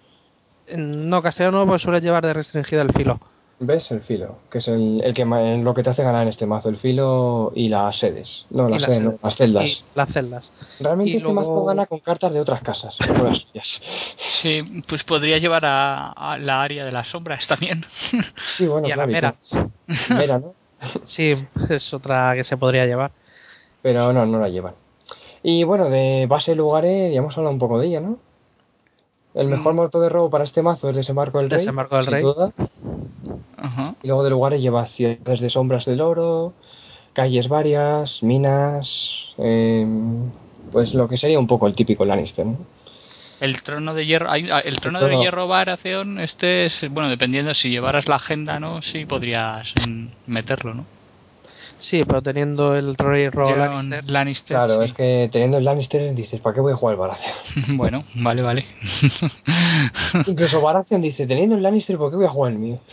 No, 0.77 1.23
castellano 1.23 1.67
pues 1.67 1.83
suele 1.83 2.01
llevar 2.01 2.25
de 2.25 2.33
restringida 2.33 2.83
el 2.83 2.93
filo. 2.93 3.19
¿Ves? 3.63 3.91
El 3.91 4.01
filo, 4.01 4.37
que 4.51 4.59
es 4.59 4.69
el, 4.69 5.03
el 5.05 5.13
que 5.13 5.27
ma- 5.27 5.43
lo 5.43 5.75
que 5.75 5.83
te 5.83 5.91
hace 5.91 6.03
ganar 6.03 6.23
en 6.23 6.29
este 6.29 6.47
mazo, 6.47 6.71
el 6.71 6.79
filo 6.79 7.53
y 7.55 7.69
las 7.69 7.99
sedes. 7.99 8.47
No, 8.49 8.71
las 8.71 8.83
sedes, 8.83 9.03
no, 9.03 9.19
las 9.23 9.37
celdas. 9.37 9.67
Y 9.69 9.85
las 9.95 10.09
celdas. 10.11 10.53
Realmente 10.81 11.11
y 11.13 11.17
este 11.17 11.25
luego- 11.31 11.41
mazo 11.43 11.65
gana 11.67 11.85
con 11.85 11.99
cartas 11.99 12.33
de 12.33 12.41
otras 12.41 12.63
casas, 12.63 12.97
no 13.07 13.25
las 13.25 13.39
suyas. 13.39 13.83
Sí, 14.17 14.63
pues 14.89 15.05
podría 15.05 15.37
llevar 15.37 15.67
a, 15.67 16.09
a 16.13 16.39
la 16.39 16.63
área 16.63 16.87
de 16.87 16.93
las 16.93 17.09
sombras 17.09 17.47
también. 17.47 17.85
Sí, 18.57 18.67
bueno, 18.67 18.89
y 18.89 18.93
a 18.93 18.97
la 18.97 19.07
mera. 19.07 19.35
y 19.53 20.15
Mera, 20.15 20.39
¿no? 20.39 20.55
Sí, 21.05 21.35
es 21.69 21.93
otra 21.93 22.33
que 22.35 22.45
se 22.45 22.57
podría 22.57 22.87
llevar. 22.87 23.11
Pero 23.83 24.11
no, 24.15 24.25
no 24.25 24.39
la 24.41 24.49
llevan. 24.49 24.73
Y 25.43 25.65
bueno, 25.65 25.91
de 25.91 26.25
base 26.27 26.55
lugares, 26.55 27.13
ya 27.13 27.19
hemos 27.19 27.37
hablado 27.37 27.53
un 27.53 27.59
poco 27.61 27.79
de 27.79 27.89
ella, 27.89 28.01
¿no? 28.01 28.17
El 29.35 29.47
mejor 29.49 29.75
Mm. 29.75 29.77
muerto 29.77 30.01
de 30.01 30.09
robo 30.09 30.29
para 30.31 30.45
este 30.45 30.61
mazo 30.63 30.89
es 30.91 30.97
Desembarco 30.97 31.39
del 31.39 31.51
Rey. 31.51 31.59
Desembarco 31.61 31.97
del 31.97 32.05
sin 32.07 32.13
Rey. 32.15 32.23
duda. 32.23 32.53
Ajá. 33.57 33.95
Y 34.03 34.07
luego 34.09 34.25
de 34.25 34.31
lugares 34.31 34.61
lleva 34.61 34.87
ciudades 34.87 35.41
de 35.41 35.51
sombras 35.51 35.85
del 35.85 36.01
oro, 36.01 36.53
calles 37.13 37.49
varias, 37.49 38.23
minas, 38.23 38.89
em, 39.39 40.31
pues 40.73 40.95
lo 40.95 41.09
que 41.09 41.17
sería 41.19 41.39
un 41.39 41.47
poco 41.47 41.67
el 41.67 41.75
típico 41.75 42.05
Lannister, 42.05 42.47
¿no? 42.47 42.57
El 43.41 43.63
trono 43.63 43.95
de 43.95 44.05
hierro, 44.05 44.31
hay- 44.31 44.51
ah, 44.51 44.61
el 44.61 44.79
trono 44.81 45.01
de 45.01 45.07
trono- 45.07 45.23
hierro 45.23 45.49
Baratheon, 45.49 46.21
este 46.21 46.67
es, 46.67 46.87
bueno, 46.91 47.09
dependiendo 47.09 47.55
si 47.55 47.71
llevaras 47.71 48.07
la 48.07 48.17
agenda, 48.17 48.61
¿no? 48.61 48.83
Sí 48.83 49.07
podrías 49.07 49.73
mm, 49.89 50.07
meterlo, 50.27 50.75
¿no? 50.75 50.85
Sí, 51.81 52.05
pero 52.07 52.23
teniendo 52.23 52.77
el 52.77 52.97
Lleva 52.97 53.81
un 53.81 53.91
Lannister, 53.91 54.11
Lannister, 54.11 54.57
Claro, 54.57 54.83
sí. 54.83 54.89
es 54.91 54.95
que 54.95 55.29
teniendo 55.33 55.59
el 55.59 55.65
Lannister 55.65 56.15
dices, 56.15 56.41
¿para 56.41 56.55
qué 56.55 56.61
voy 56.61 56.73
a 56.73 56.77
jugar 56.77 56.95
el 56.95 57.01
Baratheon? 57.01 57.35
bueno, 57.77 58.05
vale, 58.15 58.43
vale. 58.43 58.65
Incluso 60.27 60.61
Baratheon 60.61 61.03
dice, 61.03 61.27
teniendo 61.27 61.57
el 61.57 61.63
Lannister, 61.63 61.97
¿por 61.99 62.11
qué 62.11 62.17
voy 62.17 62.27
a 62.27 62.31
jugar 62.31 62.53
el 62.53 62.59
mío? 62.59 62.79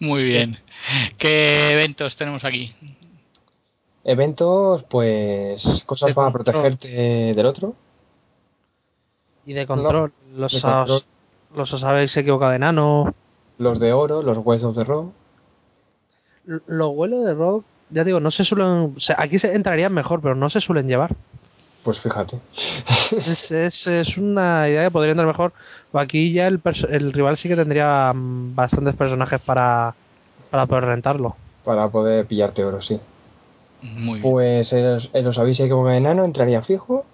Muy 0.00 0.24
bien. 0.24 0.56
¿Qué 1.18 1.70
eventos 1.72 2.16
tenemos 2.16 2.44
aquí? 2.44 2.74
Eventos, 4.04 4.82
pues 4.84 5.62
cosas 5.86 6.08
De 6.08 6.14
para 6.14 6.30
control. 6.32 6.44
protegerte 6.54 6.88
del 7.34 7.46
otro. 7.46 7.74
y 9.46 9.52
de 9.54 9.66
control. 9.66 10.12
los, 10.34 10.52
de 10.52 10.58
os, 10.58 10.62
control. 10.64 11.02
los 11.54 11.72
os 11.72 11.82
habéis 11.84 12.16
equivocado 12.16 12.50
de 12.50 12.56
enano. 12.56 13.14
Los 13.58 13.78
de 13.80 13.92
oro, 13.92 14.22
los 14.22 14.38
huesos 14.38 14.74
de 14.76 14.84
robo. 14.84 15.12
Los 16.44 16.94
vuelos 16.94 17.24
de 17.24 17.34
rock, 17.34 17.64
ya 17.90 18.04
digo, 18.04 18.20
no 18.20 18.30
se 18.30 18.44
suelen. 18.44 18.94
o 18.96 19.00
sea, 19.00 19.16
aquí 19.18 19.38
se 19.38 19.54
entrarían 19.54 19.92
mejor, 19.92 20.20
pero 20.20 20.34
no 20.34 20.50
se 20.50 20.60
suelen 20.60 20.88
llevar. 20.88 21.14
Pues 21.84 21.98
fíjate. 22.00 22.38
es, 23.26 23.50
es, 23.50 23.86
es 23.86 24.16
una 24.16 24.68
idea 24.68 24.84
que 24.84 24.90
podría 24.90 25.12
entrar 25.12 25.26
mejor. 25.26 25.52
Aquí 25.92 26.32
ya 26.32 26.46
el, 26.46 26.60
rival 27.12 27.36
sí 27.36 27.48
que 27.48 27.56
tendría 27.56 28.12
mm, 28.14 28.54
bastantes 28.54 28.94
personajes 28.94 29.40
para, 29.40 29.94
para 30.50 30.66
poder 30.66 30.84
rentarlo. 30.84 31.36
Para 31.64 31.88
poder 31.88 32.26
pillarte 32.26 32.64
oro, 32.64 32.82
sí. 32.82 33.00
Muy 33.82 34.20
bien. 34.20 34.22
Pues 34.22 34.72
el, 34.72 35.10
el 35.12 35.26
os 35.26 35.38
habéis 35.38 35.58
equivocado 35.58 35.90
de 35.90 35.96
enano 35.98 36.24
entraría 36.24 36.62
fijo. 36.62 37.04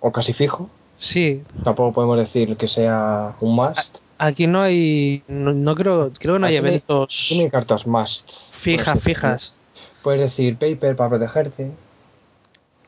O 0.00 0.12
casi 0.12 0.32
fijo. 0.32 0.70
Sí, 0.96 1.42
Tampoco 1.64 1.92
podemos 1.92 2.18
decir 2.18 2.56
que 2.56 2.68
sea 2.68 3.34
un 3.40 3.56
must. 3.56 3.96
Aquí 4.18 4.46
no 4.46 4.62
hay. 4.62 5.22
No, 5.28 5.52
no 5.52 5.74
creo, 5.74 6.10
creo 6.18 6.34
que 6.34 6.38
no 6.40 6.46
hay 6.46 6.56
Aquí 6.56 6.62
no 6.62 6.68
hay- 6.68 6.74
eventos 6.76 7.26
Tiene 7.28 7.50
cartas 7.50 7.86
must. 7.86 8.28
fijas, 8.60 9.00
fijas. 9.02 9.54
Puedes 10.02 10.20
decir 10.20 10.56
paper 10.56 10.96
para 10.96 11.10
protegerte. 11.10 11.70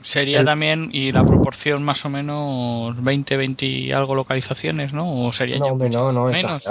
Sería 0.03 0.41
el- 0.41 0.45
también, 0.47 0.91
y 0.93 1.11
la 1.11 1.25
proporción 1.25 1.83
más 1.83 2.05
o 2.05 2.11
menos 2.11 3.03
20, 3.03 3.37
20 3.39 3.65
y 3.65 3.93
algo 3.93 4.15
localizaciones, 4.15 4.93
¿no? 4.93 5.25
O 5.27 5.33
sería 5.33 5.59
No, 5.59 5.67
ya 5.67 5.73
hombre, 5.73 5.89
no, 5.91 6.13
no, 6.13 6.25
menos. 6.27 6.63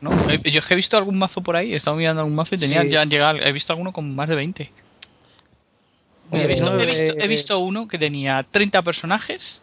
¿no? 0.00 0.32
Yo 0.44 0.58
es 0.60 0.64
que 0.66 0.74
he 0.74 0.76
visto 0.76 0.96
algún 0.96 1.18
mazo 1.18 1.42
por 1.42 1.56
ahí, 1.56 1.72
he 1.72 1.76
estado 1.76 1.96
mirando 1.96 2.20
algún 2.22 2.36
mazo 2.36 2.54
y 2.54 2.58
tenía 2.58 2.82
Sí. 2.82 2.90
ya 2.90 3.04
llegado, 3.04 3.38
he 3.42 3.52
visto 3.52 3.72
alguno 3.72 3.92
con 3.92 4.14
más 4.14 4.28
de 4.28 4.36
20. 4.36 4.62
Eh, 4.62 4.70
he, 6.32 6.46
visto, 6.46 6.78
he, 6.78 6.82
eh, 6.82 6.86
visto, 6.86 7.24
he 7.24 7.28
visto 7.28 7.58
uno 7.58 7.88
que 7.88 7.98
tenía 7.98 8.44
30 8.48 8.82
personajes, 8.82 9.60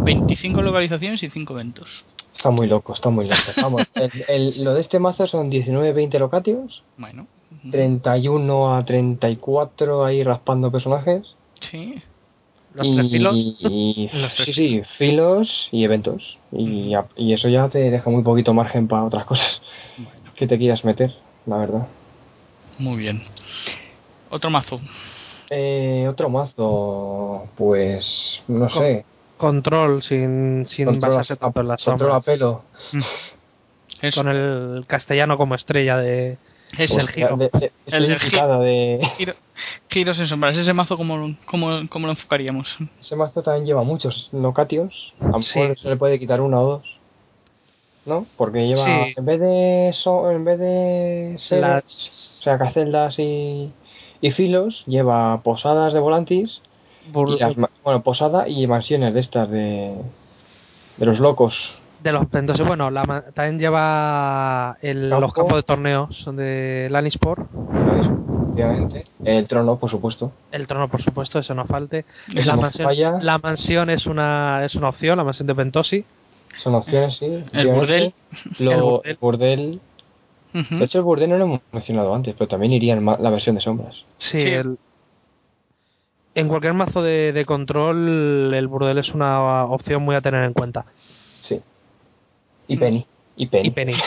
25 0.00 0.62
localizaciones 0.62 1.22
y 1.22 1.30
5 1.30 1.54
eventos. 1.54 2.04
Está 2.34 2.50
muy 2.50 2.66
loco, 2.66 2.94
está 2.94 3.10
muy 3.10 3.26
loco. 3.26 3.40
Vamos, 3.60 3.82
el, 3.94 4.10
el- 4.28 4.64
lo 4.64 4.74
de 4.74 4.80
este 4.80 4.98
mazo 4.98 5.26
son 5.26 5.50
19-20 5.50 6.18
locatios, 6.18 6.82
Bueno, 6.96 7.26
31 7.70 8.74
a 8.74 8.84
34 8.84 10.04
ahí 10.04 10.22
raspando 10.24 10.70
personajes. 10.70 11.34
sí. 11.60 12.02
Los 12.74 12.86
y, 12.86 12.96
tres 12.96 13.10
filos. 13.10 13.34
y- 13.36 14.10
Los 14.14 14.34
tres 14.34 14.46
sí, 14.46 14.52
sí, 14.54 14.82
filos 14.96 15.68
y 15.72 15.84
eventos. 15.84 16.38
Y, 16.52 16.88
ya- 16.90 17.06
y 17.16 17.34
eso 17.34 17.48
ya 17.50 17.68
te 17.68 17.90
deja 17.90 18.08
muy 18.08 18.22
poquito 18.22 18.54
margen 18.54 18.88
para 18.88 19.04
otras 19.04 19.26
cosas 19.26 19.60
que 20.34 20.46
te 20.46 20.56
quieras 20.56 20.82
meter, 20.82 21.14
la 21.44 21.58
verdad. 21.58 21.86
Muy 22.78 22.96
bien. 22.96 23.22
Otro 24.30 24.48
mazo. 24.48 24.80
Eh, 25.50 26.06
otro 26.08 26.30
mazo, 26.30 27.46
pues 27.58 28.40
no 28.48 28.70
Con- 28.70 28.82
sé. 28.82 29.04
Control 29.46 30.02
sin, 30.02 30.64
sin 30.66 30.86
Control 30.86 31.10
basarse 31.10 31.32
a- 31.34 31.36
tanto 31.36 31.60
en 31.60 31.68
las 31.68 31.84
control 31.84 32.10
a 32.12 32.20
sombras. 32.20 32.24
pelo. 32.24 32.62
Es, 34.00 34.14
Con 34.14 34.28
el 34.28 34.84
castellano 34.86 35.36
como 35.36 35.54
estrella 35.54 35.96
de. 35.98 36.38
es 36.78 36.90
el 36.92 37.00
el 37.00 37.08
giro. 37.08 37.36
De, 37.36 37.50
de- 37.52 37.72
El 37.86 38.02
del 38.04 38.12
estrella 38.12 38.46
de, 38.58 39.00
giro. 39.16 39.34
Giros 39.90 40.18
en 40.18 40.26
sombras. 40.26 40.56
Ese 40.56 40.72
mazo, 40.72 40.96
¿cómo, 40.96 41.36
cómo, 41.44 41.82
cómo 41.88 42.06
lo 42.06 42.12
enfocaríamos? 42.12 42.76
Ese 43.00 43.14
mazo 43.16 43.42
también 43.42 43.66
lleva 43.66 43.82
muchos 43.84 44.28
locatios. 44.32 45.12
A 45.20 45.26
lo 45.28 45.40
Sí. 45.40 45.58
mejor 45.60 45.78
se 45.78 45.88
le 45.88 45.96
puede 45.96 46.18
quitar 46.18 46.40
uno 46.40 46.60
o 46.62 46.66
dos. 46.66 46.98
¿No? 48.06 48.26
Porque 48.36 48.66
lleva. 48.66 48.84
Sí. 48.84 49.14
En 49.16 49.24
vez 49.24 49.38
de. 49.40 49.90
so- 49.94 50.30
en 50.30 50.44
vez 50.44 50.58
de. 50.58 51.34
sedes, 51.38 51.62
Las- 51.62 52.38
O 52.40 52.42
sea, 52.42 52.58
caceldas 52.58 53.18
y. 53.18 53.70
Y 54.20 54.30
filos, 54.32 54.82
lleva 54.86 55.40
posadas 55.42 55.92
de 55.92 56.00
volantis. 56.00 56.60
Bur- 57.12 57.36
Y 57.36 57.38
las 57.40 57.56
ma- 57.56 57.70
bueno, 57.82 58.02
posada 58.02 58.48
y 58.48 58.66
mansiones 58.66 59.14
de 59.14 59.20
estas 59.20 59.50
de. 59.50 59.94
De 60.98 61.06
los 61.06 61.18
locos. 61.20 61.72
de 62.02 62.12
los 62.12 62.26
entonces 62.34 62.66
bueno 62.66 62.90
la 62.90 63.02
también 63.32 63.58
lleva 63.60 64.76
el- 64.82 65.08
Campo. 65.08 65.20
los 65.20 65.32
campos 65.32 65.56
de 65.56 65.62
torneos 65.62 66.16
son 66.16 66.36
de 66.36 66.88
Lannisport. 66.90 67.46
Obviamente. 68.52 69.04
El 69.24 69.46
trono, 69.46 69.76
por 69.78 69.90
supuesto. 69.90 70.32
el 70.50 70.66
trono 70.66 70.88
por 70.88 71.00
supuesto 71.00 71.38
eso 71.38 71.54
no 71.54 71.64
falte 71.64 72.04
Eso 72.34 72.48
la 72.50 72.56
no 72.56 72.62
mansión, 72.62 72.86
falla. 72.88 73.18
la 73.20 73.38
mansión 73.38 73.88
es 73.90 74.06
una 74.06 74.64
es 74.64 74.74
una 74.74 74.88
opción 74.90 75.16
la 75.16 75.24
mansión 75.24 75.46
de 75.46 75.54
Pentosi 75.54 76.04
Son 76.62 76.74
opciones, 76.74 77.16
sí. 77.16 77.26
El. 77.26 77.42
Lo- 77.52 77.60
El 77.62 77.68
el 77.68 77.72
burdel. 77.74 79.18
burdel. 79.20 79.80
De 80.52 80.84
hecho, 80.84 80.98
el 80.98 81.04
burdel 81.04 81.30
no 81.30 81.38
lo 81.38 81.44
hemos 81.44 81.60
mencionado 81.72 82.14
antes, 82.14 82.34
pero 82.36 82.46
también 82.46 82.72
iría 82.72 82.92
en 82.94 83.06
la 83.06 83.30
versión 83.30 83.54
de 83.54 83.62
sombras. 83.62 83.94
sí, 84.18 84.38
Sí. 84.42 84.48
el- 84.50 84.76
en 86.34 86.48
cualquier 86.48 86.74
mazo 86.74 87.02
de, 87.02 87.32
de 87.32 87.44
control 87.44 88.52
el 88.54 88.66
burdel 88.68 88.98
es 88.98 89.14
una 89.14 89.64
opción 89.64 90.02
muy 90.02 90.14
a 90.16 90.20
tener 90.20 90.44
en 90.44 90.52
cuenta 90.52 90.84
Sí. 91.42 91.60
Y 92.68 92.76
Mm. 92.76 92.80
Penny. 92.80 93.06
Y 93.36 93.46
Penny. 93.46 93.68
y 93.68 93.70
Penny 93.70 93.92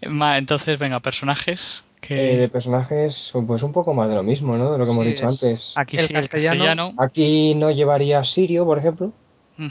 Entonces, 0.00 0.78
venga, 0.78 1.00
personajes. 1.00 1.82
Eh, 2.02 2.06
Que 2.06 2.14
de 2.36 2.48
personajes, 2.48 3.30
pues 3.46 3.62
un 3.62 3.72
poco 3.72 3.94
más 3.94 4.08
de 4.08 4.16
lo 4.16 4.22
mismo, 4.24 4.56
¿no? 4.56 4.72
De 4.72 4.78
lo 4.78 4.84
que 4.84 4.90
hemos 4.90 5.04
dicho 5.06 5.24
es- 5.26 5.30
antes. 5.42 5.72
aquí 5.76 5.96
el 5.98 6.06
sí, 6.06 6.14
el 6.14 6.20
castellano- 6.22 6.64
castellano. 6.64 6.94
Aquí 6.98 7.54
no 7.54 7.70
llevaría 7.70 8.24
Sirio, 8.24 8.64
por 8.64 8.78
ejemplo. 8.78 9.12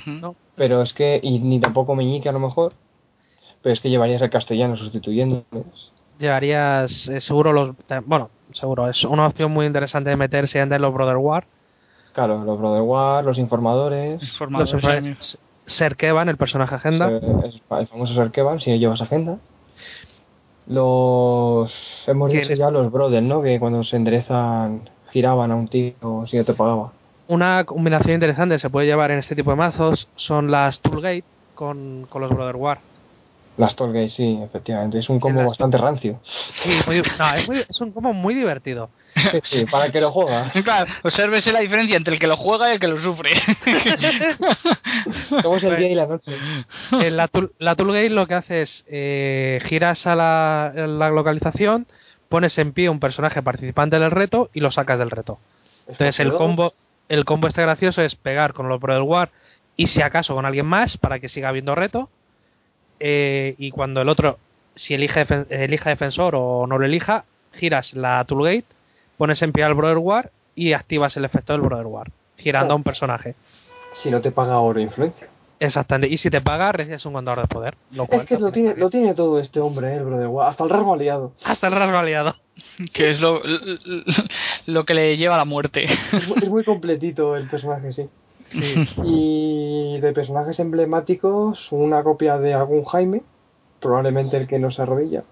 No. 0.05 0.35
pero 0.55 0.81
es 0.83 0.93
que, 0.93 1.19
y 1.21 1.39
ni 1.39 1.59
tampoco 1.59 1.95
Meñique 1.95 2.29
a 2.29 2.31
lo 2.31 2.39
mejor, 2.39 2.71
pero 3.61 3.73
es 3.73 3.81
que 3.81 3.89
llevarías 3.89 4.21
el 4.21 4.29
castellano 4.29 4.77
sustituyendo. 4.77 5.43
Llevarías 6.21 7.09
eh, 7.09 7.19
seguro 7.19 7.51
los 7.51 7.75
bueno 8.05 8.29
seguro 8.53 8.87
es 8.87 9.03
una 9.03 9.27
opción 9.27 9.51
muy 9.51 9.65
interesante 9.65 10.09
de 10.09 10.15
meterse 10.15 10.59
en 10.59 10.81
los 10.81 10.93
Brother 10.93 11.17
War 11.17 11.45
Claro, 12.13 12.43
los 12.43 12.59
Brother 12.59 12.81
War, 12.81 13.23
los 13.23 13.37
informadores, 13.37 14.21
los 14.21 14.37
Formadores, 14.37 14.73
informadores, 14.73 15.39
Ser 15.65 15.95
Kevan 15.95 16.27
el 16.27 16.37
personaje 16.37 16.75
agenda 16.75 17.07
el, 17.07 17.87
famoso 17.87 18.13
Serkevan, 18.13 18.59
si 18.59 18.77
llevas 18.77 19.01
agenda. 19.01 19.37
Los. 20.67 21.73
Hemos 22.07 22.29
¿Quién 22.29 22.43
dicho 22.43 22.53
ya 22.53 22.69
los 22.69 22.91
Brothers, 22.91 23.25
¿no? 23.25 23.41
Que 23.41 23.59
cuando 23.59 23.83
se 23.83 23.95
enderezan, 23.95 24.89
giraban 25.11 25.51
a 25.51 25.55
un 25.55 25.67
tío 25.67 26.25
si 26.27 26.37
no 26.37 26.45
te 26.45 26.53
pagaba. 26.53 26.91
Una 27.27 27.63
combinación 27.63 28.15
interesante 28.15 28.55
que 28.55 28.59
se 28.59 28.69
puede 28.69 28.87
llevar 28.87 29.11
en 29.11 29.19
este 29.19 29.35
tipo 29.35 29.51
de 29.51 29.57
mazos 29.57 30.07
son 30.15 30.51
las 30.51 30.81
Toolgate 30.81 31.23
con, 31.55 32.05
con 32.09 32.21
los 32.21 32.31
Brother 32.31 32.57
War. 32.57 32.79
Las 33.57 33.75
Tollgate, 33.75 34.09
sí, 34.09 34.39
efectivamente. 34.43 34.99
Es 34.99 35.09
un 35.09 35.19
combo 35.19 35.43
bastante 35.43 35.77
rancio. 35.77 36.19
Sí, 36.51 36.69
muy- 36.87 37.01
no, 37.19 37.33
es, 37.35 37.47
muy- 37.47 37.57
es 37.57 37.81
un 37.81 37.91
combo 37.91 38.13
muy 38.13 38.33
divertido. 38.33 38.89
Sí, 39.43 39.65
para 39.65 39.85
el 39.87 39.91
que 39.91 39.99
lo 40.01 40.11
juega. 40.11 40.51
Claro, 40.63 40.89
obsérvese 41.03 41.51
la 41.51 41.59
diferencia 41.59 41.97
entre 41.97 42.13
el 42.13 42.19
que 42.19 42.27
lo 42.27 42.37
juega 42.37 42.69
y 42.69 42.73
el 42.75 42.79
que 42.79 42.87
lo 42.87 42.97
sufre. 42.97 43.31
Somos 45.41 45.63
el 45.63 45.75
día 45.77 45.89
y 45.89 45.95
la 45.95 46.05
noche. 46.07 46.35
En 46.91 47.17
la, 47.17 47.27
tool- 47.27 47.51
la 47.59 47.75
Toolgate 47.75 48.09
lo 48.09 48.27
que 48.27 48.33
hace 48.35 48.61
es 48.61 48.85
eh, 48.87 49.59
giras 49.65 50.07
a 50.07 50.15
la, 50.15 50.71
la 50.75 51.09
localización, 51.09 51.87
pones 52.29 52.57
en 52.57 52.71
pie 52.73 52.89
un 52.89 52.99
personaje 52.99 53.41
participante 53.41 53.99
del 53.99 54.11
reto 54.11 54.49
y 54.53 54.59
lo 54.61 54.71
sacas 54.71 54.99
del 54.99 55.11
reto. 55.11 55.39
Entonces 55.87 56.19
el 56.19 56.31
combo, 56.33 56.73
el 57.09 57.25
combo 57.25 57.47
este 57.47 57.61
gracioso 57.61 58.01
es 58.01 58.15
pegar 58.15 58.53
con 58.53 58.69
los 58.69 58.79
Pro 58.79 58.93
del 58.93 59.03
War 59.03 59.29
y 59.75 59.87
si 59.87 60.01
acaso 60.01 60.35
con 60.35 60.45
alguien 60.45 60.65
más 60.65 60.97
para 60.97 61.19
que 61.19 61.27
siga 61.27 61.49
habiendo 61.49 61.75
reto. 61.75 62.09
Eh, 63.03 63.55
y 63.57 63.71
cuando 63.71 64.01
el 64.01 64.09
otro, 64.09 64.37
si 64.75 64.93
elige, 64.93 65.25
defen- 65.25 65.47
elija 65.49 65.89
defensor 65.89 66.35
o 66.35 66.67
no 66.67 66.77
lo 66.77 66.85
elija, 66.85 67.25
giras 67.53 67.93
la 67.95 68.23
Toolgate, 68.25 68.65
pones 69.17 69.41
en 69.41 69.51
pie 69.51 69.63
al 69.63 69.73
Brother 69.73 69.97
War 69.97 70.31
y 70.55 70.73
activas 70.73 71.17
el 71.17 71.25
efecto 71.25 71.53
del 71.53 71.61
Brother 71.63 71.87
War, 71.87 72.11
girando 72.37 72.73
a 72.73 72.75
un 72.77 72.83
personaje. 72.83 73.35
Si 73.93 74.09
no 74.11 74.21
te 74.21 74.31
paga 74.31 74.59
oro 74.59 74.79
influencia. 74.79 75.27
Exactamente. 75.59 76.11
Y 76.13 76.17
si 76.17 76.29
te 76.29 76.41
paga, 76.41 76.71
recibes 76.71 77.05
un 77.05 77.13
contador 77.13 77.41
de 77.41 77.47
poder. 77.47 77.75
Lo 77.91 78.05
cual 78.07 78.21
Es 78.21 78.27
que 78.27 78.37
lo 78.39 78.51
tiene, 78.51 78.75
lo 78.75 78.89
tiene 78.89 79.13
todo 79.13 79.39
este 79.39 79.59
hombre, 79.59 79.93
eh, 79.93 79.97
el 79.97 80.03
brother. 80.05 80.27
Guau, 80.27 80.47
Hasta 80.47 80.63
el 80.63 80.69
rasgo 80.71 80.93
aliado. 80.93 81.33
Hasta 81.43 81.67
el 81.67 81.73
rasgo 81.73 81.97
aliado. 81.97 82.35
que 82.93 83.11
es 83.11 83.19
lo, 83.19 83.41
lo 84.65 84.85
que 84.85 84.93
le 84.93 85.17
lleva 85.17 85.35
a 85.35 85.37
la 85.37 85.45
muerte. 85.45 85.83
Es, 85.85 86.27
mu- 86.27 86.35
es 86.41 86.49
muy 86.49 86.63
completito 86.63 87.35
el 87.35 87.47
personaje, 87.47 87.91
sí. 87.91 88.09
Sí. 88.51 88.75
Y 89.03 89.99
de 89.99 90.13
personajes 90.13 90.59
emblemáticos, 90.59 91.71
una 91.71 92.03
copia 92.03 92.37
de 92.37 92.53
algún 92.53 92.83
Jaime, 92.85 93.21
probablemente 93.79 94.37
el 94.37 94.47
que 94.47 94.59
no 94.59 94.71
se 94.71 94.81
arrodilla. 94.81 95.23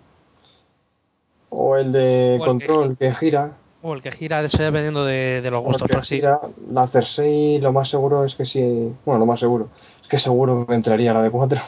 O 1.49 1.75
el 1.75 1.91
de 1.91 2.37
O 2.39 2.45
el 2.45 2.59
que 2.59 2.67
control 2.67 2.97
que 2.97 3.11
gira. 3.13 3.51
O 3.81 3.93
el 3.93 4.01
que 4.01 4.11
gira, 4.11 4.41
eso 4.41 4.61
dependiendo 4.61 5.05
de, 5.05 5.41
de 5.41 5.51
los 5.51 5.61
el 5.61 5.65
gustos. 5.65 5.87
que 5.87 5.93
Pero 5.93 6.03
sí, 6.03 6.15
gira. 6.15 6.39
La 6.71 6.87
Cersei, 6.87 7.59
lo 7.59 7.71
más 7.71 7.89
seguro 7.89 8.25
es 8.25 8.35
que 8.35 8.45
sí. 8.45 8.93
Bueno, 9.05 9.19
lo 9.19 9.25
más 9.25 9.39
seguro. 9.39 9.69
Es 10.01 10.07
que 10.07 10.19
seguro 10.19 10.65
que 10.67 10.73
entraría 10.75 11.13
la 11.13 11.21
de 11.21 11.31
4. 11.31 11.59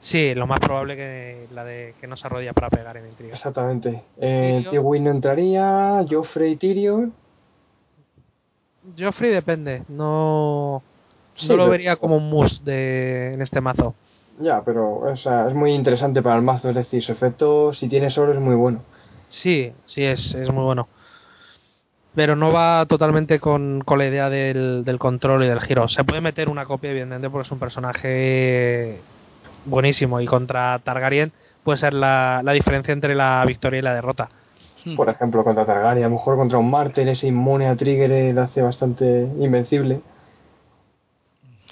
sí, 0.00 0.34
lo 0.34 0.46
más 0.46 0.60
probable 0.60 0.96
que 0.96 1.46
la 1.52 1.64
de 1.64 1.94
que 2.00 2.06
no 2.06 2.16
se 2.16 2.26
arrodilla 2.26 2.52
para 2.52 2.70
pegar 2.70 2.96
en 2.96 3.06
intriga. 3.06 3.32
Exactamente. 3.34 4.02
Eh, 4.18 4.62
Tyrion. 4.64 4.70
Tywin 4.72 5.04
no 5.04 5.10
entraría. 5.10 6.04
Joffrey 6.10 6.52
y 6.52 6.56
Tyrion. 6.56 7.12
Joffrey 8.98 9.30
depende. 9.30 9.82
No, 9.88 10.82
Sí, 11.34 11.48
no 11.48 11.56
lo 11.56 11.62
pero- 11.64 11.70
vería 11.70 11.96
como 11.96 12.16
un 12.16 12.28
mus 12.30 12.64
de, 12.64 13.34
en 13.34 13.42
este 13.42 13.60
mazo. 13.60 13.94
Ya, 14.40 14.62
pero 14.64 14.96
o 14.98 15.16
sea, 15.16 15.46
es 15.48 15.54
muy 15.54 15.72
interesante 15.72 16.20
para 16.22 16.36
el 16.36 16.42
mazo. 16.42 16.68
Es 16.68 16.74
decir, 16.74 17.02
su 17.02 17.12
efecto, 17.12 17.72
si 17.72 17.88
tienes 17.88 18.16
oro, 18.18 18.32
es 18.32 18.40
muy 18.40 18.54
bueno. 18.54 18.80
Sí, 19.28 19.72
sí, 19.86 20.02
es, 20.04 20.34
es 20.34 20.50
muy 20.52 20.64
bueno. 20.64 20.88
Pero 22.14 22.36
no 22.36 22.52
va 22.52 22.86
totalmente 22.86 23.40
con, 23.40 23.82
con 23.84 23.98
la 23.98 24.06
idea 24.06 24.30
del, 24.30 24.84
del 24.84 24.98
control 25.00 25.42
y 25.44 25.48
del 25.48 25.60
giro. 25.60 25.88
Se 25.88 26.04
puede 26.04 26.20
meter 26.20 26.48
una 26.48 26.64
copia, 26.64 26.90
evidentemente, 26.90 27.28
porque 27.30 27.46
es 27.46 27.52
un 27.52 27.58
personaje 27.58 29.00
buenísimo. 29.64 30.20
Y 30.20 30.26
contra 30.26 30.78
Targaryen 30.80 31.32
puede 31.64 31.78
ser 31.78 31.92
la, 31.94 32.40
la 32.44 32.52
diferencia 32.52 32.92
entre 32.92 33.14
la 33.16 33.42
victoria 33.46 33.78
y 33.78 33.82
la 33.82 33.94
derrota. 33.94 34.28
Por 34.96 35.08
ejemplo, 35.08 35.42
contra 35.44 35.64
Targaryen, 35.64 36.04
a 36.04 36.08
lo 36.08 36.14
mejor 36.16 36.36
contra 36.36 36.58
un 36.58 36.70
Mártir, 36.70 37.08
ese 37.08 37.26
inmune 37.28 37.66
a 37.68 37.76
Trigger 37.76 38.10
le 38.34 38.40
hace 38.40 38.60
bastante 38.62 39.04
invencible. 39.38 40.00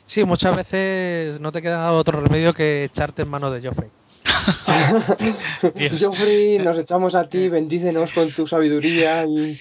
Sí, 0.07 0.25
muchas 0.25 0.57
veces 0.57 1.41
no 1.41 1.53
te 1.53 1.63
queda 1.63 1.93
otro 1.93 2.21
remedio 2.21 2.53
que 2.55 2.85
echarte 2.85 3.23
en 3.23 3.29
manos 3.29 3.53
de 3.53 3.67
Joffrey. 3.69 3.89
Joffrey, 6.01 6.59
nos 6.59 6.79
echamos 6.79 7.15
a 7.15 7.29
ti, 7.29 7.49
bendícenos 7.49 8.11
con 8.13 8.31
tu 8.33 8.47
sabiduría 8.47 9.25
y 9.27 9.59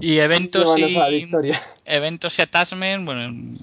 Y 0.00 0.18
eventos 0.18 0.78
y 0.78 0.82
a 0.84 0.88
la 0.88 1.08
victoria. 1.08 1.60
eventos 1.84 2.38
y 2.38 2.42
attachment, 2.42 3.04
bueno, 3.04 3.56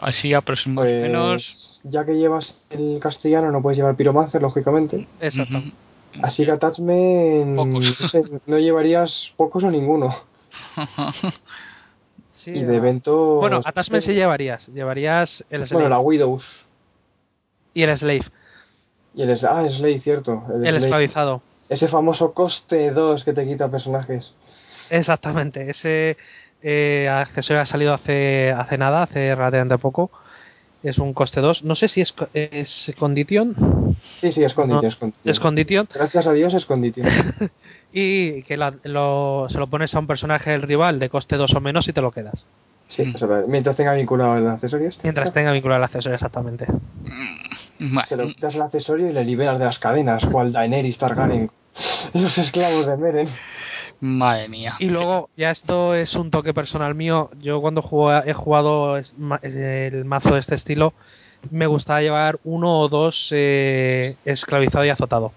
así 0.00 0.34
aproximadamente 0.34 1.00
Pues, 1.00 1.10
menos. 1.10 1.80
ya 1.84 2.04
que 2.04 2.12
llevas 2.16 2.54
el 2.70 2.98
castellano, 3.00 3.50
no 3.50 3.62
puedes 3.62 3.76
llevar 3.78 3.96
Pyromancer, 3.96 4.40
lógicamente. 4.42 5.06
Exacto. 5.20 5.62
Así 6.22 6.44
que 6.44 6.52
attachment 6.52 7.46
no, 7.46 7.80
sé, 8.08 8.22
no 8.46 8.58
llevarías 8.58 9.32
pocos 9.36 9.64
o 9.64 9.70
ninguno. 9.70 10.16
Sí, 12.44 12.50
y 12.50 12.62
de 12.62 12.76
eventos. 12.76 13.40
Bueno, 13.40 13.62
Attachment 13.64 14.04
sí 14.04 14.12
llevarías. 14.12 14.68
Llevarías 14.68 15.42
el 15.48 15.66
Slave 15.66 15.84
Bueno, 15.84 15.96
la 15.96 16.00
Widows. 16.00 16.44
y 17.72 17.82
el 17.82 17.96
Slave, 17.96 18.24
Y 19.14 19.22
el, 19.22 19.30
ah, 19.48 19.66
Slay, 19.66 19.98
cierto. 19.98 20.42
El, 20.62 20.76
esclavizado. 20.76 21.40
Ese 21.70 21.88
famoso 21.88 22.34
coste 22.34 22.90
2 22.90 23.24
que 23.24 23.32
te 23.32 23.46
quita 23.46 23.70
personajes. 23.70 24.34
Exactamente. 24.90 25.70
Ese 25.70 26.18
eh, 26.62 27.08
accesorio 27.08 27.62
ha 27.62 27.66
salido 27.66 27.94
hace, 27.94 28.52
hace 28.52 28.76
nada, 28.76 29.04
hace 29.04 29.34
relativamente 29.34 29.78
poco. 29.78 30.10
Es 30.84 30.98
un 30.98 31.12
coste 31.14 31.40
2. 31.40 31.64
No 31.64 31.74
sé 31.74 31.88
si 31.88 32.00
es, 32.02 32.12
co- 32.12 32.28
es 32.34 32.94
Condition. 32.98 33.96
Sí, 34.20 34.30
sí, 34.30 34.44
es 34.44 34.54
Condition. 34.54 34.82
No, 34.82 34.88
es 34.88 34.96
Condition. 34.96 35.30
Es 35.32 35.40
Condition. 35.40 35.88
Gracias 35.92 36.26
a 36.26 36.32
Dios 36.32 36.54
es 36.54 36.64
Condition. 36.66 37.06
Y 37.96 38.42
que 38.42 38.56
la- 38.56 38.74
lo- 38.84 39.46
se 39.48 39.56
lo 39.58 39.68
pones 39.68 39.94
a 39.94 39.98
un 40.00 40.06
personaje 40.06 40.50
del 40.50 40.62
rival 40.62 40.98
de 40.98 41.08
coste 41.08 41.36
2 41.36 41.54
o 41.54 41.60
menos 41.60 41.86
y 41.88 41.92
te 41.92 42.00
lo 42.00 42.10
quedas. 42.10 42.44
Sí, 42.88 43.02
Mm. 43.04 43.14
mientras 43.48 43.76
tenga 43.76 43.94
vinculado 43.94 44.36
el 44.36 44.46
accesorio. 44.46 44.88
este. 44.88 45.04
Mientras 45.04 45.32
tenga 45.32 45.52
vinculado 45.52 45.78
el 45.78 45.84
accesorio, 45.84 46.14
exactamente. 46.14 46.66
Vale. 47.78 48.08
Se 48.08 48.16
lo 48.16 48.26
quitas 48.26 48.54
el 48.54 48.62
accesorio 48.62 49.08
y 49.08 49.12
le 49.12 49.24
liberas 49.24 49.58
de 49.58 49.64
las 49.64 49.78
cadenas, 49.78 50.24
cual 50.26 50.52
Daenerys 50.52 50.98
Targaryen. 50.98 51.50
Los 52.14 52.36
esclavos 52.38 52.86
de 52.86 52.96
Meren. 52.96 53.28
Madre 54.06 54.48
mía. 54.50 54.76
Y 54.80 54.86
luego, 54.86 55.30
ya 55.34 55.50
esto 55.50 55.94
es 55.94 56.14
un 56.14 56.30
toque 56.30 56.52
personal 56.52 56.94
mío. 56.94 57.30
Yo 57.40 57.60
cuando 57.62 57.80
juego- 57.80 58.22
he 58.24 58.34
jugado 58.34 58.98
el 58.98 60.04
mazo 60.04 60.34
de 60.34 60.40
este 60.40 60.54
estilo, 60.56 60.92
me 61.50 61.66
gustaba 61.66 62.02
llevar 62.02 62.38
uno 62.44 62.80
o 62.80 62.88
dos 62.90 63.28
eh, 63.30 64.16
esclavizado 64.26 64.84
y 64.84 64.90
azotado. 64.90 65.32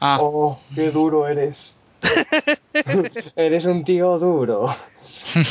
Ah, 0.00 0.18
Oh, 0.20 0.58
qué 0.74 0.90
duro 0.90 1.28
eres. 1.28 1.74
eres 3.36 3.64
un 3.66 3.84
tío 3.84 4.18
duro. 4.18 4.74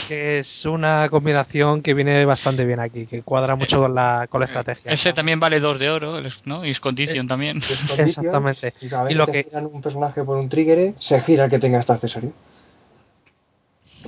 Que 0.08 0.40
es 0.40 0.66
una 0.66 1.08
combinación 1.10 1.82
que 1.82 1.94
viene 1.94 2.26
bastante 2.26 2.66
bien 2.66 2.80
aquí, 2.80 3.06
que 3.06 3.22
cuadra 3.22 3.56
mucho 3.56 3.80
con 3.82 3.94
la, 3.94 4.28
con 4.30 4.40
la 4.40 4.46
estrategia. 4.46 4.92
ese 4.92 5.14
también 5.14 5.40
vale 5.40 5.60
2 5.60 5.78
de 5.78 5.90
oro, 5.90 6.18
el- 6.18 6.34
¿no? 6.46 6.66
Y 6.66 6.72
es 6.72 6.80
condition 6.80 7.28
también. 7.28 7.62
Exactamente. 7.98 8.74
Y 9.10 9.14
lo 9.14 9.28
que 9.28 9.44
giran 9.44 9.66
un 9.68 9.82
personaje 9.82 10.24
por 10.24 10.38
un 10.38 10.50
trigger, 10.50 10.94
se 11.00 11.20
gira 11.22 11.46
el 11.46 11.50
que 11.50 11.60
tenga 11.60 11.80
este 11.80 11.92
accesorio. 11.94 12.32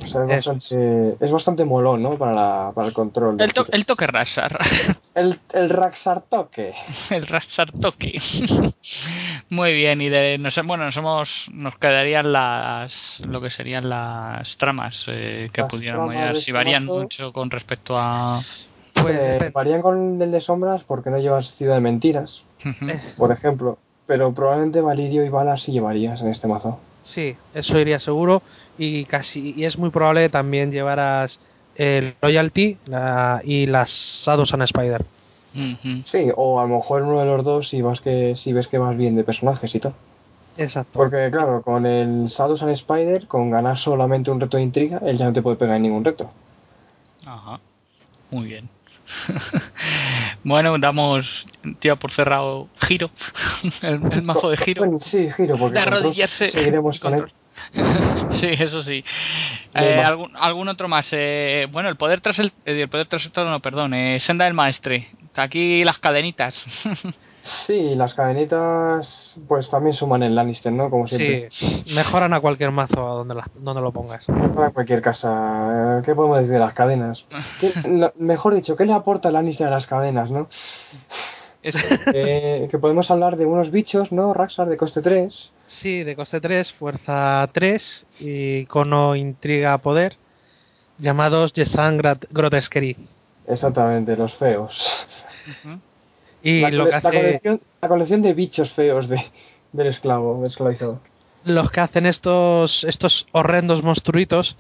O 0.03 0.07
sea, 0.07 0.23
es, 0.25 0.39
Eso 0.39 0.53
bastante, 0.53 1.25
es 1.25 1.31
bastante 1.31 1.65
molón, 1.65 2.01
¿no? 2.03 2.17
Para, 2.17 2.33
la- 2.33 2.71
para 2.73 2.87
el 2.87 2.93
control. 2.93 3.39
El, 3.41 3.53
to- 3.53 3.65
kit. 3.65 3.75
el 3.75 3.85
toque 3.85 4.07
Raxar. 4.07 4.57
el, 5.15 5.39
el 5.53 5.69
Raxar 5.69 6.21
toque. 6.21 6.73
El 7.09 7.27
Raxar 7.27 7.71
toque. 7.71 8.19
Muy 9.49 9.73
bien, 9.73 10.01
y 10.01 10.09
de 10.09 10.37
nos, 10.37 10.55
bueno, 10.65 10.85
nos 10.85 10.97
hemos 10.97 11.47
nos 11.51 11.77
quedarían 11.77 12.31
las 12.31 13.21
lo 13.25 13.41
que 13.41 13.49
serían 13.49 13.89
las 13.89 14.57
tramas 14.57 15.05
eh, 15.07 15.49
que 15.53 15.61
Las 15.61 15.69
pudiéramos 15.69 16.11
tramas 16.13 16.39
si 16.41 16.51
varían 16.51 16.85
mucho 16.85 17.33
con 17.33 17.49
respecto 17.51 17.97
a 17.97 18.41
Pues 18.93 19.15
Eh, 19.19 19.51
varían 19.53 19.81
con 19.81 20.21
el 20.21 20.31
de 20.31 20.41
sombras 20.41 20.83
porque 20.83 21.09
no 21.09 21.17
llevas 21.17 21.53
Ciudad 21.55 21.75
de 21.75 21.81
Mentiras, 21.81 22.43
por 23.17 23.31
ejemplo. 23.31 23.77
Pero 24.07 24.33
probablemente 24.33 24.81
Valirio 24.81 25.23
y 25.23 25.29
Balas 25.29 25.61
sí 25.61 25.71
llevarías 25.71 26.19
en 26.21 26.29
este 26.29 26.47
mazo. 26.47 26.79
Sí, 27.09 27.35
eso 27.53 27.77
iría 27.79 27.99
seguro. 27.99 28.41
Y 28.77 29.05
casi 29.05 29.53
y 29.57 29.65
es 29.65 29.77
muy 29.77 29.89
probable 29.89 30.21
que 30.23 30.29
también 30.29 30.71
llevaras 30.71 31.39
el 31.75 32.15
Loyalty 32.21 32.77
la- 32.85 33.41
y 33.43 33.65
las 33.65 33.89
Shadows 34.25 34.53
and 34.53 34.63
Spider. 34.63 35.05
Sí, 36.05 36.27
o 36.35 36.59
a 36.59 36.63
lo 36.63 36.75
mejor 36.77 37.01
uno 37.01 37.19
de 37.19 37.25
los 37.25 37.43
dos 37.43 37.69
si, 37.69 37.81
vas 37.81 38.01
que, 38.01 38.35
si 38.35 38.53
ves 38.53 38.67
que 38.67 38.77
vas 38.77 38.95
bien 38.95 39.15
de 39.15 39.23
personajes 39.23 39.73
y 39.73 39.79
tal. 39.79 39.93
Exacto. 40.57 40.91
Porque 40.93 41.29
claro, 41.31 41.61
con 41.61 41.85
el 41.85 42.27
Shadows 42.27 42.61
and 42.61 42.71
Spider, 42.71 43.27
con 43.27 43.49
ganar 43.49 43.77
solamente 43.77 44.29
un 44.31 44.39
reto 44.39 44.57
de 44.57 44.63
intriga, 44.63 44.99
él 45.03 45.17
ya 45.17 45.25
no 45.25 45.33
te 45.33 45.41
puede 45.41 45.57
pegar 45.57 45.75
en 45.77 45.83
ningún 45.83 46.05
reto. 46.05 46.29
Ajá. 47.25 47.59
Muy 48.31 48.47
bien. 48.47 48.69
bueno, 50.43 50.77
damos 50.77 51.45
tío 51.79 51.97
por 51.97 52.11
cerrado 52.11 52.67
giro. 52.81 53.09
el, 53.81 54.01
el 54.11 54.21
mazo 54.21 54.49
de 54.49 54.57
giro. 54.57 54.83
Bueno, 54.83 54.99
sí, 55.01 55.29
giro, 55.35 55.55
porque 55.57 55.75
de 55.75 55.83
control 55.83 55.97
arrodillarse. 56.03 56.49
seguiremos 56.49 56.99
con 56.99 57.13
él. 57.15 57.25
Sí, 58.29 58.47
eso 58.51 58.81
sí. 58.83 59.03
Eh, 59.73 60.01
algún, 60.03 60.31
algún 60.37 60.69
otro 60.69 60.87
más. 60.87 61.07
Eh, 61.11 61.67
bueno, 61.71 61.89
el 61.89 61.97
poder 61.97 62.21
tras 62.21 62.39
el, 62.39 62.53
eh, 62.65 62.81
el 62.81 62.87
poder 62.89 63.07
tras 63.07 63.25
el 63.25 63.31
no, 63.35 63.59
perdón. 63.59 63.93
Eh, 63.93 64.19
Senda 64.19 64.45
del 64.45 64.53
maestre. 64.53 65.09
Aquí 65.35 65.83
las 65.83 65.99
cadenitas. 65.99 66.63
Sí, 67.41 67.95
las 67.95 68.13
cadenitas 68.13 69.35
pues 69.47 69.69
también 69.69 69.93
suman 69.93 70.23
el 70.23 70.35
Lannister, 70.35 70.71
¿no? 70.73 70.89
Como 70.89 71.07
siempre. 71.07 71.49
Sí, 71.51 71.83
mejoran 71.93 72.33
a 72.33 72.41
cualquier 72.41 72.71
mazo 72.71 73.07
a 73.07 73.13
donde, 73.15 73.35
la- 73.35 73.47
donde 73.55 73.81
lo 73.81 73.91
pongas. 73.91 74.25
Para 74.25 74.71
cualquier 74.71 75.01
casa. 75.01 75.99
eh, 75.99 76.01
¿Qué 76.05 76.13
podemos 76.15 76.37
decir 76.39 76.53
de 76.53 76.59
las 76.59 76.73
cadenas? 76.73 77.25
¿Qué- 77.59 77.71
lo- 77.87 78.11
mejor 78.17 78.53
dicho, 78.55 78.75
¿qué 78.75 78.85
le 78.85 78.93
aporta 78.93 79.29
el 79.29 79.35
Lannister 79.35 79.67
a 79.67 79.71
las 79.71 79.87
cadenas, 79.87 80.29
no? 80.31 80.49
Es- 81.63 81.75
Eh, 82.13 82.67
que 82.71 82.77
podemos 82.77 83.09
hablar 83.11 83.35
de 83.37 83.45
unos 83.45 83.71
bichos, 83.71 84.11
¿no? 84.11 84.33
Raxar 84.33 84.67
de 84.67 84.77
coste 84.77 85.01
3. 85.01 85.51
sí, 85.67 86.03
de 86.03 86.15
coste 86.15 86.41
3, 86.41 86.71
fuerza 86.73 87.47
3, 87.53 88.05
icono 88.19 89.15
intriga 89.15 89.77
poder, 89.77 90.17
llamados 90.97 91.53
Yesan 91.53 91.97
Grotesquerie. 92.31 92.95
Exactamente, 93.47 94.15
los 94.17 94.35
feos. 94.35 94.85
Ujú. 95.65 95.79
Y 96.43 96.61
la, 96.61 96.69
lo 96.71 96.85
que 96.85 96.91
la 96.91 96.97
hace, 96.97 97.07
colección, 97.09 97.61
la 97.81 97.87
colección 97.87 98.21
de 98.21 98.33
bichos 98.33 98.71
feos 98.71 99.07
de, 99.09 99.23
del 99.73 99.87
esclavo, 99.87 100.37
del 100.41 100.47
esclavizado. 100.49 100.99
los 101.43 101.71
que 101.71 101.79
hacen 101.81 102.05
estos, 102.05 102.83
estos 102.83 103.27
horrendos 103.31 103.83
monstruitos 103.83 104.57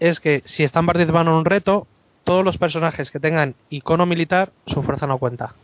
es 0.00 0.20
que 0.20 0.42
si 0.44 0.62
están 0.64 0.86
participando 0.86 1.32
en 1.32 1.38
un 1.38 1.44
reto, 1.44 1.86
todos 2.24 2.44
los 2.44 2.56
personajes 2.58 3.10
que 3.10 3.18
tengan 3.20 3.54
icono 3.70 4.06
militar, 4.06 4.50
su 4.66 4.82
fuerza 4.82 5.06
no 5.06 5.18
cuenta. 5.18 5.54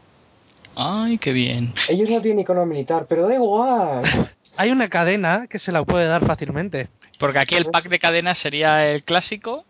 Ay, 0.76 1.18
qué 1.18 1.32
bien. 1.32 1.72
Ellos 1.88 2.10
no 2.10 2.20
tienen 2.20 2.40
icono 2.40 2.66
militar, 2.66 3.06
pero 3.08 3.28
da 3.28 3.34
igual. 3.34 4.02
Hay 4.56 4.70
una 4.70 4.88
cadena 4.88 5.46
que 5.48 5.58
se 5.58 5.70
la 5.72 5.84
puede 5.84 6.06
dar 6.06 6.24
fácilmente. 6.26 6.88
Porque 7.18 7.38
aquí 7.38 7.54
el 7.54 7.66
pack 7.66 7.88
de 7.88 7.98
cadenas 7.98 8.38
sería 8.38 8.88
el 8.90 9.02
clásico 9.04 9.64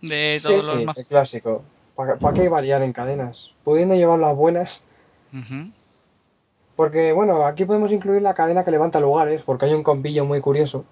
de 0.00 0.38
todos 0.42 0.60
Sí, 0.60 0.66
los 0.66 0.78
el 0.78 0.86
mazos. 0.86 1.06
clásico. 1.06 1.62
¿Para, 1.94 2.16
para 2.16 2.34
qué 2.34 2.48
variar 2.48 2.82
en 2.82 2.92
cadenas? 2.92 3.50
Pudiendo 3.64 3.94
llevar 3.94 4.18
las 4.18 4.34
buenas. 4.36 4.82
Porque, 6.76 7.12
bueno, 7.12 7.46
aquí 7.46 7.64
podemos 7.64 7.90
incluir 7.90 8.22
la 8.22 8.34
cadena 8.34 8.64
que 8.64 8.70
levanta 8.70 9.00
lugares, 9.00 9.42
porque 9.42 9.66
hay 9.66 9.74
un 9.74 9.82
combillo 9.82 10.24
muy 10.24 10.40
curioso 10.40 10.84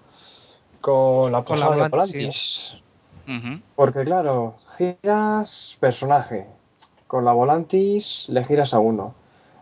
con 0.81 1.31
la 1.31 1.43
Con 1.43 1.59
la 1.59 1.69
posada 1.69 1.83
de 1.83 1.89
Volantis. 1.89 2.75
Porque, 3.75 4.03
claro, 4.03 4.55
giras 4.77 5.77
personaje. 5.79 6.47
Con 7.07 7.23
la 7.23 7.33
Volantis 7.33 8.25
le 8.29 8.43
giras 8.45 8.73
a 8.73 8.79
uno. 8.79 9.13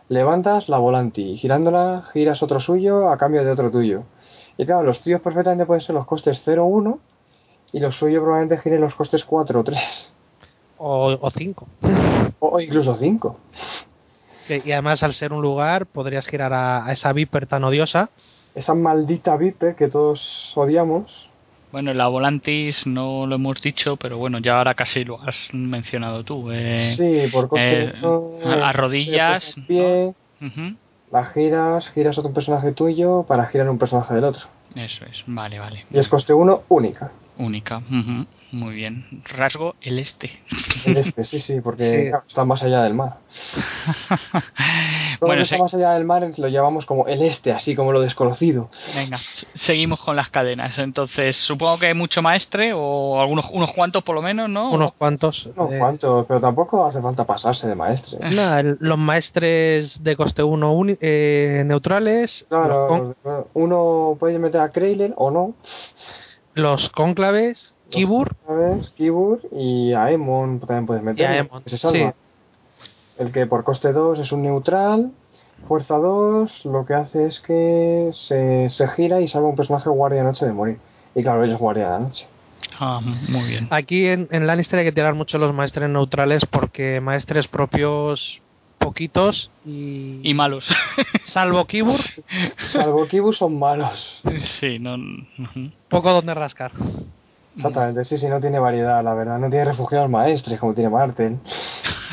Levantas 0.08 0.68
la 0.68 0.78
Volantis. 0.78 1.40
Girándola, 1.40 2.04
giras 2.12 2.42
otro 2.42 2.60
suyo 2.60 3.10
a 3.10 3.16
cambio 3.16 3.44
de 3.44 3.50
otro 3.50 3.70
tuyo. 3.70 4.04
Y 4.56 4.66
claro, 4.66 4.82
los 4.82 5.00
tuyos 5.00 5.20
perfectamente 5.20 5.66
pueden 5.66 5.82
ser 5.82 5.94
los 5.94 6.06
costes 6.06 6.40
0 6.44 6.64
1 6.64 6.98
y 7.72 7.80
los 7.80 7.96
suyos 7.96 8.22
probablemente 8.22 8.62
giren 8.62 8.80
los 8.80 8.94
costes 8.94 9.24
4 9.24 9.60
o 9.60 9.64
3. 9.64 10.12
O, 10.78 11.18
o 11.20 11.30
cinco. 11.30 11.66
O, 12.38 12.48
o 12.48 12.60
incluso 12.60 12.94
5. 12.94 13.36
Que- 14.46 14.62
Y 14.64 14.72
además, 14.72 15.02
al 15.02 15.14
ser 15.14 15.32
un 15.32 15.42
lugar, 15.42 15.86
podrías 15.86 16.26
girar 16.26 16.52
a, 16.52 16.86
a 16.86 16.92
esa 16.92 17.12
Viper 17.12 17.46
tan 17.46 17.64
odiosa. 17.64 18.10
Esa 18.54 18.74
maldita 18.74 19.36
Viper 19.36 19.74
que 19.74 19.88
todos 19.88 20.52
odiamos. 20.54 21.28
Bueno, 21.72 21.92
la 21.92 22.06
Volantis 22.06 22.86
no 22.86 23.26
lo 23.26 23.34
hemos 23.34 23.60
dicho, 23.60 23.96
pero 23.96 24.16
bueno, 24.16 24.38
ya 24.38 24.58
ahora 24.58 24.74
casi 24.74 25.04
lo 25.04 25.20
has 25.20 25.48
mencionado 25.52 26.22
tú. 26.22 26.50
eh. 26.52 26.94
sí, 26.96 27.22
por 27.32 27.48
coste 27.48 27.86
eh, 27.86 27.92
uno, 28.00 28.30
a- 28.44 28.68
a 28.68 28.70
eh, 28.70 28.72
rodillas, 28.72 29.54
pie, 29.66 30.14
la 31.10 31.24
giras, 31.24 31.88
giras 31.90 32.16
otro 32.18 32.32
personaje 32.32 32.70
tuyo 32.72 33.24
para 33.26 33.46
girar 33.46 33.68
un 33.70 33.78
personaje 33.78 34.14
del 34.14 34.24
otro. 34.24 34.46
Eso 34.76 35.04
es, 35.06 35.24
vale, 35.26 35.58
vale. 35.58 35.84
Y 35.90 35.98
es 35.98 36.08
coste 36.08 36.32
1 36.32 36.62
única. 36.68 37.10
Única. 37.36 37.78
ujú. 37.78 38.26
Muy 38.52 38.74
bien. 38.76 39.04
Rasgo 39.36 39.74
el 39.80 39.98
este. 39.98 40.30
El 40.86 40.96
este, 40.96 41.24
sí, 41.24 41.40
sí, 41.40 41.60
porque 41.60 41.90
Sí. 42.04 42.08
claro, 42.10 42.24
está 42.28 42.44
más 42.44 42.62
allá 42.62 42.82
del 42.84 42.94
mar. 42.94 43.16
Todo 44.30 44.40
lo 45.22 45.26
bueno, 45.26 45.40
que 45.42 45.46
se- 45.46 45.54
está 45.56 45.64
más 45.64 45.74
allá 45.74 45.90
del 45.94 46.04
mar 46.04 46.30
lo 46.36 46.46
llamamos 46.48 46.86
como 46.86 47.08
el 47.08 47.22
este, 47.22 47.50
así 47.52 47.74
como 47.74 47.90
lo 47.90 48.00
desconocido. 48.00 48.70
venga, 48.94 49.16
se- 49.16 49.46
seguimos 49.54 49.98
con 50.00 50.14
las 50.14 50.28
cadenas. 50.30 50.78
Entonces, 50.78 51.34
supongo 51.34 51.78
que 51.78 51.86
hay 51.86 51.94
mucho 51.94 52.22
maestre 52.22 52.72
o 52.74 53.20
algunos 53.20 53.46
unos 53.52 53.72
cuantos 53.72 54.04
por 54.04 54.14
lo 54.14 54.22
menos, 54.22 54.48
¿no? 54.48 54.70
Unos 54.70 54.92
cuantos. 54.92 55.46
Unos 55.56 55.72
eh, 55.72 55.78
cuantos, 55.78 56.24
pero 56.26 56.40
tampoco 56.40 56.84
hace 56.86 57.00
falta 57.02 57.24
pasarse 57.24 57.66
de 57.66 57.74
maestre. 57.74 58.18
nada, 58.30 58.60
el- 58.60 58.76
los 58.78 58.98
maestres 58.98 60.04
de 60.04 60.14
coste 60.14 60.44
1 60.44 60.70
neutrales, 61.64 62.46
los, 62.50 62.88
con- 62.88 63.14
Claro, 63.22 63.48
uno 63.54 64.16
puede 64.20 64.38
meter 64.38 64.60
a 64.60 64.68
Kraylen 64.70 65.12
o 65.16 65.32
no. 65.32 65.54
Los 66.54 66.88
cónclaves, 66.90 67.74
Kibur, 67.90 68.34
¿Sabes? 68.46 68.90
Kibur 68.90 69.40
y 69.52 69.92
a 69.92 70.10
Emon 70.10 70.60
también 70.60 70.86
puedes 70.86 71.02
meter. 71.02 71.26
Aemon, 71.26 71.62
que 71.62 71.70
se 71.70 71.78
salva. 71.78 72.14
El 73.18 73.30
que 73.30 73.46
por 73.46 73.62
coste 73.62 73.92
2 73.92 74.18
es 74.18 74.32
un 74.32 74.42
neutral. 74.42 75.12
Fuerza 75.68 75.96
2 75.96 76.64
lo 76.66 76.84
que 76.84 76.94
hace 76.94 77.26
es 77.26 77.40
que 77.40 78.10
se, 78.12 78.68
se 78.70 78.88
gira 78.88 79.20
y 79.20 79.28
salva 79.28 79.48
un 79.48 79.56
personaje 79.56 79.88
guardia 79.88 80.20
de 80.20 80.24
noche 80.24 80.44
de 80.44 80.52
morir. 80.52 80.78
Y 81.14 81.22
claro, 81.22 81.44
ellos 81.44 81.58
guardia 81.58 81.84
de 81.84 81.90
la 81.90 81.98
noche. 82.00 82.26
Ah, 82.80 83.00
muy 83.00 83.48
bien. 83.48 83.68
Aquí 83.70 84.06
en, 84.06 84.28
en 84.32 84.46
Lannister 84.46 84.80
hay 84.80 84.84
que 84.84 84.92
tirar 84.92 85.14
mucho 85.14 85.38
los 85.38 85.54
maestres 85.54 85.88
neutrales 85.88 86.44
porque 86.46 87.00
maestres 87.00 87.46
propios 87.46 88.42
poquitos 88.84 89.50
y, 89.64 90.20
Y 90.22 90.34
malos. 90.34 90.68
salvo 91.22 91.64
Kibur, 91.66 92.00
Salvo 92.58 93.06
Kibur 93.08 93.34
son 93.34 93.58
malos. 93.58 94.20
sí, 94.38 94.78
no. 94.78 94.96
poco 95.88 96.12
donde 96.12 96.34
rascar. 96.34 96.72
Exactamente, 97.56 98.04
sí, 98.04 98.18
sí, 98.18 98.26
no 98.26 98.40
tiene 98.40 98.58
variedad, 98.58 99.02
la 99.04 99.14
verdad. 99.14 99.38
No 99.38 99.48
tiene 99.48 99.64
refugiados 99.64 100.10
maestres 100.10 100.58
como 100.58 100.74
tiene 100.74 100.90
Martel. 100.90 101.38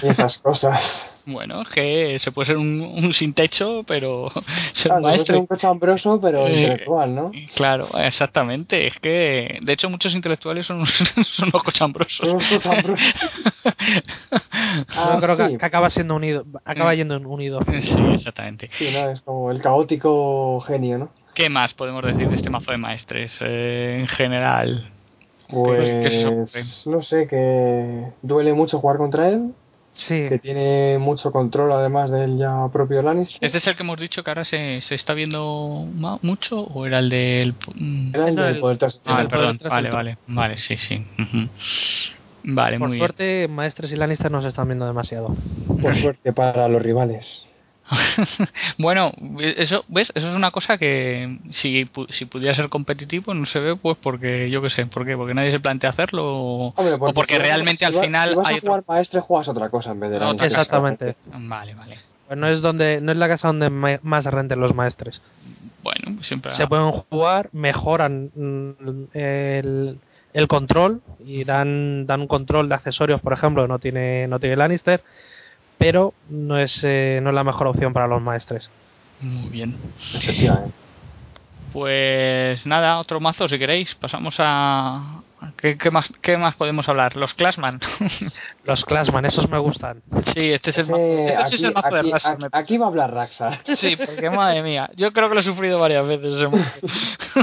Y 0.03 0.07
esas 0.07 0.37
cosas. 0.37 1.10
Bueno, 1.25 1.63
que 1.71 2.17
se 2.19 2.31
puede 2.31 2.47
ser 2.47 2.57
un, 2.57 2.81
un 2.81 3.13
sin 3.13 3.33
techo, 3.33 3.83
pero 3.85 4.29
ser 4.73 4.91
Claro, 4.91 4.95
un 4.97 5.01
puede 5.03 5.25
ser 5.25 5.35
un 5.35 5.45
cochambroso, 5.47 6.19
pero 6.19 6.47
Eh, 6.47 6.55
intelectual, 6.61 7.13
¿no? 7.15 7.31
Claro, 7.55 7.87
exactamente. 7.99 8.87
Es 8.87 8.99
que, 8.99 9.59
de 9.61 9.73
hecho, 9.73 9.89
muchos 9.89 10.15
intelectuales 10.15 10.65
son, 10.65 10.83
son 11.23 11.49
unos 11.49 11.63
cochambrosos. 11.63 12.27
Son 12.27 12.35
unos 12.37 12.47
cochambrosos. 12.49 13.13
Ah, 14.95 15.11
Yo 15.15 15.19
creo 15.21 15.37
que- 15.37 15.47
sí. 15.49 15.57
que, 15.57 15.65
acaba 15.65 15.89
siendo 15.89 16.15
unido, 16.15 16.45
acaba 16.65 16.93
Mm. 16.93 16.95
yendo 16.95 17.15
en 17.15 17.25
unido. 17.25 17.59
Sí, 17.81 17.93
exactamente. 18.13 18.69
Sí, 18.71 18.89
¿no? 18.91 19.09
Es 19.09 19.21
como 19.21 19.51
el 19.51 19.61
caótico 19.61 20.59
genio, 20.61 20.97
¿no? 20.97 21.09
¿Qué 21.33 21.49
más 21.49 21.73
podemos 21.73 22.03
decir 22.03 22.27
de 22.29 22.35
este 22.35 22.49
mazo 22.49 22.71
de 22.71 22.77
maestres 22.77 23.37
eh, 23.41 23.97
en 23.99 24.07
general? 24.07 24.83
Pues, 25.49 25.89
¿Qué 25.89 26.25
ocurre? 26.27 26.63
no 26.85 27.01
sé, 27.01 27.27
que 27.27 28.03
duele 28.21 28.53
mucho 28.53 28.79
jugar 28.79 28.97
contra 28.97 29.29
él, 29.29 29.51
Sí, 29.93 30.27
que 30.29 30.39
tiene 30.39 30.97
mucho 30.99 31.31
control 31.31 31.71
además 31.73 32.09
del 32.11 32.37
ya 32.37 32.67
propio 32.71 33.01
Lannister. 33.01 33.37
¿Este 33.41 33.57
es 33.57 33.67
el 33.67 33.75
que 33.75 33.83
hemos 33.83 33.99
dicho 33.99 34.23
que 34.23 34.31
ahora 34.31 34.45
se, 34.45 34.79
se 34.81 34.95
está 34.95 35.13
viendo 35.13 35.85
mucho 36.21 36.61
o 36.61 36.85
era 36.85 36.99
el 36.99 37.09
del... 37.09 37.55
mm, 37.75 38.15
Era 38.15 38.27
el 38.29 38.35
del 38.35 38.45
el- 38.55 38.59
poder 38.61 38.77
tras- 38.77 39.01
Ah, 39.05 39.21
el 39.21 39.27
perdón, 39.27 39.57
poder 39.57 39.71
vale, 39.71 39.89
vale, 39.91 40.17
vale, 40.27 40.57
sí, 40.57 40.77
sí. 40.77 41.05
ujú. 41.19 41.49
Vale, 42.43 42.79
por 42.79 42.87
muy 42.87 42.97
suerte 42.97 43.47
maestres 43.49 43.91
y 43.91 43.95
Lannister 43.97 44.31
no 44.31 44.41
se 44.41 44.47
están 44.47 44.67
viendo 44.67 44.85
demasiado. 44.87 45.35
Por 45.81 45.95
suerte 45.95 46.33
para 46.33 46.67
los 46.67 46.81
rivales. 46.81 47.45
bueno, 48.77 49.11
eso, 49.39 49.83
¿ves? 49.87 50.11
Eso 50.15 50.29
es 50.29 50.35
una 50.35 50.51
cosa 50.51 50.77
que 50.77 51.37
si, 51.49 51.85
pu- 51.85 52.09
si 52.09 52.25
pudiera 52.25 52.53
ser 52.55 52.69
competitivo 52.69 53.33
no 53.33 53.45
se 53.45 53.59
ve, 53.59 53.75
pues 53.75 53.97
porque, 54.01 54.49
yo 54.49 54.61
qué 54.61 54.69
sé, 54.69 54.85
¿por 54.85 55.05
qué? 55.05 55.15
Porque 55.17 55.33
nadie 55.33 55.51
se 55.51 55.59
plantea 55.59 55.89
hacerlo 55.89 56.23
o, 56.25 56.73
Hombre, 56.75 56.93
o 56.95 57.13
porque 57.13 57.33
si 57.35 57.39
realmente 57.39 57.79
si 57.79 57.85
al 57.85 58.01
final 58.01 58.29
si 58.29 58.35
vas 58.35 58.47
hay 58.47 58.55
a 58.55 58.57
otro... 58.57 58.69
jugar 58.71 58.83
maestre, 58.87 59.19
juegas 59.19 59.47
otra 59.49 59.69
cosa 59.69 59.91
en 59.91 59.99
vez 59.99 60.09
de 60.11 60.15
Otra 60.17 60.27
Lannister. 60.27 60.51
Exactamente. 60.51 61.15
Vale, 61.33 61.75
vale. 61.75 61.97
Pues 62.27 62.39
no 62.39 62.47
es 62.47 62.61
donde 62.61 63.01
no 63.01 63.11
es 63.11 63.17
la 63.17 63.27
casa 63.27 63.49
donde 63.49 63.69
más 63.69 64.25
renten 64.25 64.59
los 64.59 64.73
maestres. 64.73 65.21
Bueno, 65.83 66.13
pues 66.15 66.27
siempre... 66.27 66.51
Se 66.51 66.67
pueden 66.67 66.91
jugar, 66.91 67.49
mejoran 67.51 68.31
mm, 68.33 69.17
el, 69.17 69.97
el 70.33 70.47
control 70.47 71.01
y 71.25 71.43
dan, 71.43 72.05
dan 72.07 72.21
un 72.21 72.27
control 72.27 72.69
de 72.69 72.75
accesorios, 72.75 73.19
por 73.19 73.33
ejemplo, 73.33 73.63
que 73.63 73.67
no 73.67 73.79
tiene, 73.79 74.27
no 74.27 74.39
tiene 74.39 74.55
Lannister, 74.55 75.01
pero 75.81 76.13
no 76.29 76.59
es, 76.59 76.83
eh, 76.83 77.19
no 77.23 77.29
es 77.31 77.35
la 77.35 77.43
mejor 77.43 77.65
opción 77.65 77.91
para 77.91 78.05
los 78.07 78.21
maestres. 78.21 78.69
Muy 79.19 79.49
bien. 79.49 79.75
Efectivamente. 80.13 80.73
Pues 81.73 82.65
nada, 82.67 82.99
otro 82.99 83.19
mazo 83.19 83.47
si 83.47 83.57
queréis. 83.57 83.95
Pasamos 83.95 84.35
a... 84.39 85.21
¿Qué, 85.57 85.75
qué 85.77 85.89
más, 85.89 86.11
¿Qué 86.21 86.37
más 86.37 86.53
podemos 86.55 86.87
hablar? 86.87 87.15
Los 87.15 87.33
Classman. 87.33 87.79
Los 88.65 88.85
Classman, 88.85 89.25
esos 89.25 89.49
me 89.49 89.57
gustan. 89.57 90.03
sí, 90.35 90.51
este 90.51 90.69
es 90.69 90.77
el 90.77 90.85
mazo, 90.87 91.01
este 91.01 91.45
sí 91.47 91.55
es 91.55 91.63
el 91.63 91.69
aquí, 91.71 91.81
mazo 91.81 91.95
de 91.95 91.99
aquí- 92.01 92.11
Raxar, 92.11 92.33
aquí- 92.35 92.45
aquí 92.51 92.77
va 92.77 92.85
a 92.85 92.89
hablar 92.89 93.13
Raxa. 93.13 93.59
Sí, 93.75 93.95
porque 93.95 94.29
madre 94.29 94.61
mía, 94.61 94.87
yo 94.95 95.11
creo 95.13 95.29
que 95.29 95.33
lo 95.35 95.41
he 95.41 95.43
sufrido 95.43 95.79
varias 95.79 96.05
veces 96.05 96.35
ese 96.35 96.47
mazo. 96.47 96.79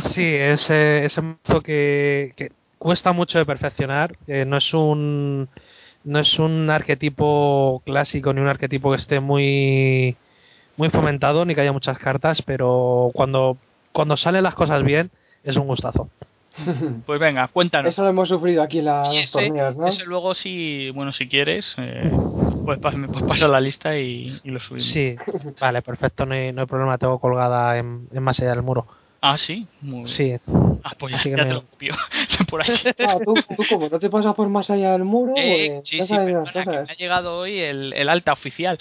Sí, 0.11 0.24
ese, 0.24 1.05
ese 1.07 1.22
mazo 1.22 1.61
que, 1.62 2.35
que 2.37 2.53
cuesta 2.79 3.11
mucho 3.12 3.38
de 3.38 3.46
perfeccionar. 3.46 4.14
eh, 4.29 4.44
no 4.44 4.59
es 4.59 4.72
un 4.74 5.48
no 6.09 6.18
es 6.21 6.38
un 6.38 6.71
arquetipo 6.71 7.83
clásico 7.87 8.33
ni 8.33 8.40
un 8.40 8.49
arquetipo 8.49 8.90
que 8.90 8.97
esté 8.97 9.21
muy 9.21 10.16
muy 10.77 10.90
fomentado 10.90 11.44
ni 11.44 11.55
que 11.55 11.62
haya 11.62 11.73
muchas 11.73 11.99
cartas, 11.99 12.42
pero 12.42 13.11
cuando 13.14 13.59
cuando 13.92 14.16
salen 14.16 14.44
las 14.44 14.55
cosas 14.55 14.83
bien 14.85 15.11
es 15.42 15.57
un 15.57 15.66
gustazo. 15.66 16.11
Pues 17.07 17.21
venga, 17.21 17.49
cuéntanos. 17.49 17.94
Eso 17.94 18.03
lo 18.03 18.09
hemos 18.11 18.29
sufrido 18.29 18.62
aquí 18.62 18.79
en 18.79 18.87
Y 19.11 19.16
las 19.16 19.21
ese, 19.21 19.47
torneos, 19.47 19.77
¿no? 19.77 19.87
ese 19.88 20.05
luego 20.05 20.35
si, 20.35 20.90
bueno, 20.90 21.12
si 21.12 21.29
quieres, 21.29 21.75
eh, 21.79 22.11
pues 22.64 22.81
pas- 22.81 22.94
me 22.97 23.09
puedes 23.09 23.27
pasar 23.27 23.51
la 23.51 23.61
lista 23.61 23.97
y, 23.99 24.40
y 24.42 24.51
lo 24.51 24.61
subimos. 24.61 24.90
Sí, 24.92 25.16
vale, 25.61 25.83
perfecto, 25.83 26.27
no 26.27 26.35
hay, 26.35 26.53
no 26.53 26.62
hay 26.62 26.66
problema, 26.66 26.99
tengo 26.99 27.21
colgada 27.21 27.79
en, 27.79 28.09
en 28.12 28.23
más 28.23 28.40
allá 28.40 28.51
del 28.51 28.62
muro. 28.62 28.87
Ah, 29.20 29.37
sí. 29.37 29.66
Muy... 29.81 30.07
Sí. 30.07 30.37
Ah, 30.85 30.92
pues 30.98 31.11
ya, 31.12 31.18
Así 31.18 31.31
que 31.31 31.37
ya 31.37 31.42
me- 31.42 31.48
te 31.48 31.54
lo 31.54 31.66
copio. 31.66 31.94
por 32.48 32.62
ahí. 32.62 32.68
Ah, 33.07 33.18
tú, 33.24 33.35
tú 33.57 33.62
como 33.68 33.88
no 33.88 33.98
te 33.98 34.09
pasas 34.11 34.35
por 34.35 34.48
más 34.48 34.70
allá 34.70 34.92
del 34.92 35.02
muro, 35.04 35.35
Eh, 35.37 35.70
pues, 35.78 35.88
sí, 35.88 36.00
sí, 36.02 36.14
perdona, 36.14 36.52
que 36.52 36.70
me 36.70 36.76
ha 36.92 36.94
llegado 36.96 37.37
hoy 37.38 37.59
el, 37.59 37.92
el 37.94 38.09
alta 38.09 38.33
oficial. 38.33 38.78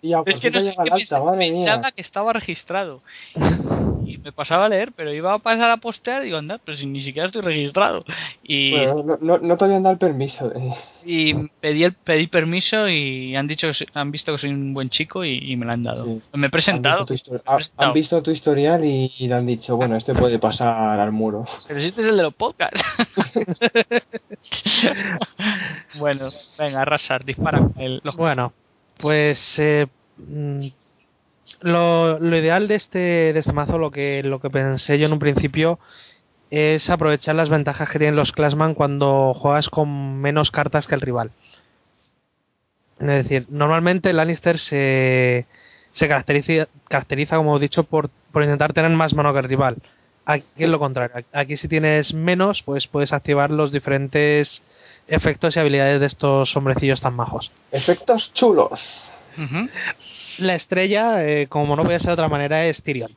Y 0.00 0.12
a 0.14 0.22
es 0.26 0.40
que 0.40 0.50
no 0.50 0.58
llega 0.60 0.82
qué 0.84 0.88
el 0.88 0.92
alta, 0.94 1.18
pens- 1.20 1.24
madre 1.24 1.50
pensaba 1.50 1.76
mía. 1.82 1.92
que 1.94 2.00
estaba 2.00 2.32
registrado. 2.32 3.02
Y 4.04 4.18
me 4.18 4.32
pasaba 4.32 4.66
a 4.66 4.68
leer, 4.68 4.92
pero 4.92 5.12
iba 5.14 5.34
a 5.34 5.38
pasar 5.38 5.70
a 5.70 5.76
postear 5.76 6.22
y 6.22 6.26
digo, 6.26 6.38
anda, 6.38 6.58
pero 6.64 6.76
si 6.76 6.86
ni 6.86 7.00
siquiera 7.00 7.26
estoy 7.26 7.42
registrado. 7.42 8.04
Y, 8.42 8.72
Bueno, 8.72 9.02
no, 9.04 9.18
no, 9.20 9.38
no 9.38 9.56
te 9.56 9.64
habían 9.64 9.82
dado 9.82 9.92
el 9.94 9.98
permiso. 9.98 10.50
eh. 10.54 10.74
y 11.04 11.34
pedí, 11.60 11.84
el, 11.84 11.94
pedí 11.94 12.26
permiso 12.26 12.88
y 12.88 13.34
han 13.36 13.46
dicho 13.46 13.66
que 13.68 13.74
soy- 13.74 13.86
han 13.94 14.10
visto 14.10 14.32
que 14.32 14.38
soy 14.38 14.50
un 14.50 14.74
buen 14.74 14.90
chico 14.90 15.24
y, 15.24 15.38
y 15.52 15.56
me 15.56 15.64
lo 15.66 15.72
han 15.72 15.82
dado. 15.82 16.04
Sí. 16.04 16.20
Me 16.34 16.42
he 16.42 16.44
Han 16.46 16.50
presentado. 16.50 17.04
visto, 17.06 17.14
tu 17.14 17.14
histori- 17.14 17.32
me 17.32 17.36
he 17.36 17.42
ha- 17.52 17.56
presentado. 17.56 17.88
han 17.88 17.94
visto 17.94 18.22
tu 18.22 18.30
historial 18.30 18.84
y, 18.84 19.12
y 19.18 19.28
le 19.28 19.34
han 19.34 19.46
dicho, 19.46 19.76
bueno, 19.76 19.96
este 19.96 20.14
puede 20.14 20.38
pasar 20.38 20.98
al 21.00 21.12
muro. 21.12 21.44
Pero 21.68 21.80
si 21.80 21.86
este 21.86 22.02
es 22.02 22.08
el 22.08 22.16
de 22.16 22.22
los 22.24 22.34
podcasts. 22.34 22.82
bueno, 25.98 26.28
venga, 26.58 26.82
arrasar, 26.82 27.24
dispara. 27.24 27.60
El, 27.78 28.00
los... 28.04 28.16
Bueno, 28.16 28.52
pues 28.98 29.58
eh, 29.58 29.86
mm, 30.18 30.66
lo, 31.60 32.18
lo 32.18 32.36
ideal 32.36 32.68
de 32.68 32.74
este, 32.74 32.98
de 32.98 33.38
este 33.38 33.52
mazo, 33.52 33.78
lo 33.78 33.90
que, 33.90 34.22
lo 34.22 34.40
que 34.40 34.50
pensé 34.50 34.98
yo 34.98 35.06
en 35.06 35.12
un 35.12 35.18
principio, 35.18 35.78
es 36.50 36.90
aprovechar 36.90 37.34
las 37.34 37.48
ventajas 37.48 37.88
que 37.90 37.98
tienen 37.98 38.16
los 38.16 38.32
Classman 38.32 38.74
cuando 38.74 39.34
juegas 39.34 39.68
con 39.68 40.20
menos 40.20 40.50
cartas 40.50 40.86
que 40.86 40.94
el 40.94 41.00
rival. 41.00 41.30
Es 42.98 43.06
decir, 43.06 43.46
normalmente 43.48 44.12
Lannister 44.12 44.58
se, 44.58 45.46
se 45.92 46.08
caracteriza, 46.08 46.68
caracteriza, 46.88 47.36
como 47.36 47.56
he 47.56 47.60
dicho, 47.60 47.84
por, 47.84 48.10
por 48.32 48.42
intentar 48.42 48.72
tener 48.72 48.90
más 48.90 49.14
mano 49.14 49.32
que 49.32 49.38
el 49.38 49.48
rival. 49.48 49.76
Aquí 50.26 50.44
es 50.58 50.68
lo 50.68 50.78
contrario. 50.78 51.24
Aquí 51.32 51.56
si 51.56 51.66
tienes 51.66 52.12
menos, 52.12 52.62
pues 52.62 52.86
puedes 52.86 53.12
activar 53.12 53.50
los 53.50 53.72
diferentes 53.72 54.62
efectos 55.08 55.56
y 55.56 55.60
habilidades 55.60 56.00
de 56.00 56.06
estos 56.06 56.54
hombrecillos 56.56 57.00
tan 57.00 57.14
majos. 57.14 57.50
Efectos 57.72 58.32
chulos. 58.34 58.80
Ujú. 59.36 59.68
La 60.40 60.54
estrella, 60.54 61.24
eh, 61.26 61.46
como 61.48 61.76
no 61.76 61.84
puede 61.84 61.98
ser 61.98 62.08
de 62.08 62.12
otra 62.14 62.28
manera, 62.28 62.66
es 62.66 62.82
Tyrion. 62.82 63.14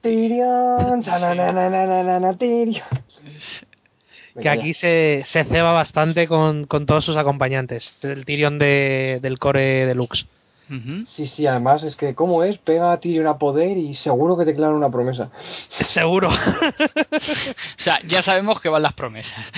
Tyrion, 0.00 1.02
sanananananana, 1.02 2.34
Tyrion. 2.36 2.86
Que 4.40 4.48
aquí 4.48 4.72
se, 4.72 5.22
se 5.24 5.44
ceba 5.44 5.72
bastante 5.72 6.28
con, 6.28 6.66
con 6.66 6.86
todos 6.86 7.04
sus 7.04 7.16
acompañantes. 7.16 7.98
El 8.02 8.24
Tyrion 8.24 8.58
de, 8.58 9.18
del 9.20 9.38
core 9.38 9.86
deluxe. 9.86 10.26
Sí, 11.06 11.26
sí, 11.26 11.46
además 11.46 11.82
es 11.82 11.96
que, 11.96 12.14
¿cómo 12.14 12.42
es? 12.42 12.58
Pega 12.58 12.92
a 12.92 13.00
Tyrion 13.00 13.26
a 13.26 13.38
poder 13.38 13.78
y 13.78 13.94
seguro 13.94 14.36
que 14.36 14.44
te 14.44 14.54
clavan 14.54 14.76
una 14.76 14.90
promesa. 14.90 15.30
Seguro. 15.80 16.28
O 17.08 17.80
sea, 17.80 18.00
ya 18.06 18.22
sabemos 18.22 18.60
que 18.60 18.68
van 18.68 18.82
las 18.82 18.92
promesas. 18.92 19.50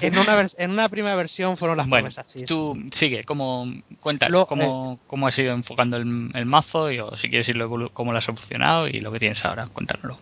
en, 0.00 0.16
una 0.18 0.46
en 0.56 0.70
una 0.70 0.88
primera 0.88 1.16
versión 1.16 1.56
fueron 1.56 1.76
las 1.78 1.88
bueno, 1.88 2.08
promesas. 2.08 2.30
sí. 2.30 2.44
tú 2.44 2.76
sigue, 2.92 3.24
como 3.24 3.66
cuéntanos 4.00 4.32
Lo- 4.32 4.46
cómo, 4.46 4.98
cómo 5.06 5.26
has 5.26 5.38
ido 5.38 5.52
enfocando 5.52 5.96
el, 5.96 6.30
el 6.34 6.46
mazo 6.46 6.90
y 6.90 6.98
o 7.00 7.16
si 7.16 7.28
quieres 7.28 7.48
irlo 7.48 7.68
evolu- 7.68 7.90
cómo 7.92 8.12
lo 8.12 8.18
has 8.18 8.28
evolucionado 8.28 8.86
y 8.88 9.00
lo 9.00 9.10
que 9.10 9.18
tienes 9.18 9.44
ahora, 9.44 9.66
cuéntanoslo. 9.72 10.18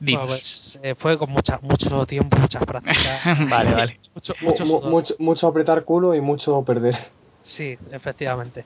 Bueno, 0.00 0.26
pues, 0.26 0.78
eh, 0.82 0.94
fue 0.98 1.16
con 1.16 1.30
mucha, 1.30 1.58
mucho 1.62 2.04
tiempo, 2.06 2.36
muchas 2.36 2.64
prácticas. 2.64 3.22
vale, 3.48 3.72
vale. 3.72 4.00
Mucho, 4.14 4.34
Mu- 4.40 4.50
mucho 4.50 4.80
mucho, 4.82 5.14
mucho 5.18 5.46
apretar 5.48 5.84
culo 5.84 6.14
y 6.14 6.20
mucho 6.20 6.62
perder. 6.64 6.96
Sí, 7.42 7.76
efectivamente. 7.90 8.64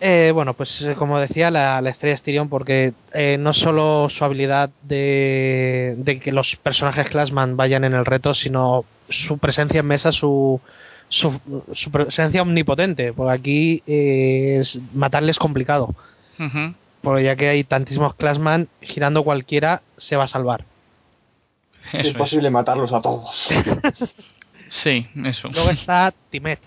Eh, 0.00 0.32
bueno, 0.34 0.54
pues 0.54 0.82
eh, 0.82 0.94
como 0.96 1.18
decía, 1.18 1.50
la, 1.50 1.80
la 1.80 1.90
estrella 1.90 2.14
es 2.14 2.22
Tyrion 2.22 2.48
porque 2.48 2.92
eh, 3.12 3.36
no 3.38 3.54
solo 3.54 4.08
su 4.10 4.24
habilidad 4.24 4.70
de, 4.82 5.94
de 5.98 6.18
que 6.18 6.32
los 6.32 6.56
personajes 6.56 7.08
Classman 7.08 7.56
vayan 7.56 7.84
en 7.84 7.94
el 7.94 8.04
reto, 8.04 8.34
sino 8.34 8.84
su 9.08 9.38
presencia 9.38 9.80
en 9.80 9.86
mesa, 9.86 10.12
su, 10.12 10.60
su, 11.08 11.40
su 11.72 11.90
presencia 11.90 12.42
omnipotente. 12.42 13.12
Porque 13.12 13.32
aquí 13.32 13.82
eh, 13.86 14.58
es, 14.60 14.78
matarle 14.92 15.30
es 15.30 15.38
complicado. 15.38 15.94
Porque 17.00 17.22
ya 17.22 17.36
que 17.36 17.48
hay 17.48 17.64
tantísimos 17.64 18.14
Classman, 18.14 18.68
girando 18.82 19.22
cualquiera 19.22 19.82
se 19.96 20.16
va 20.16 20.24
a 20.24 20.28
salvar. 20.28 20.64
Eso 21.88 21.98
es 21.98 22.06
es. 22.08 22.14
posible 22.14 22.50
matarlos 22.50 22.92
a 22.92 23.00
todos. 23.00 23.48
Sí, 24.70 25.06
eso. 25.24 25.48
Luego 25.52 25.70
está 25.70 26.12
Timet. 26.30 26.58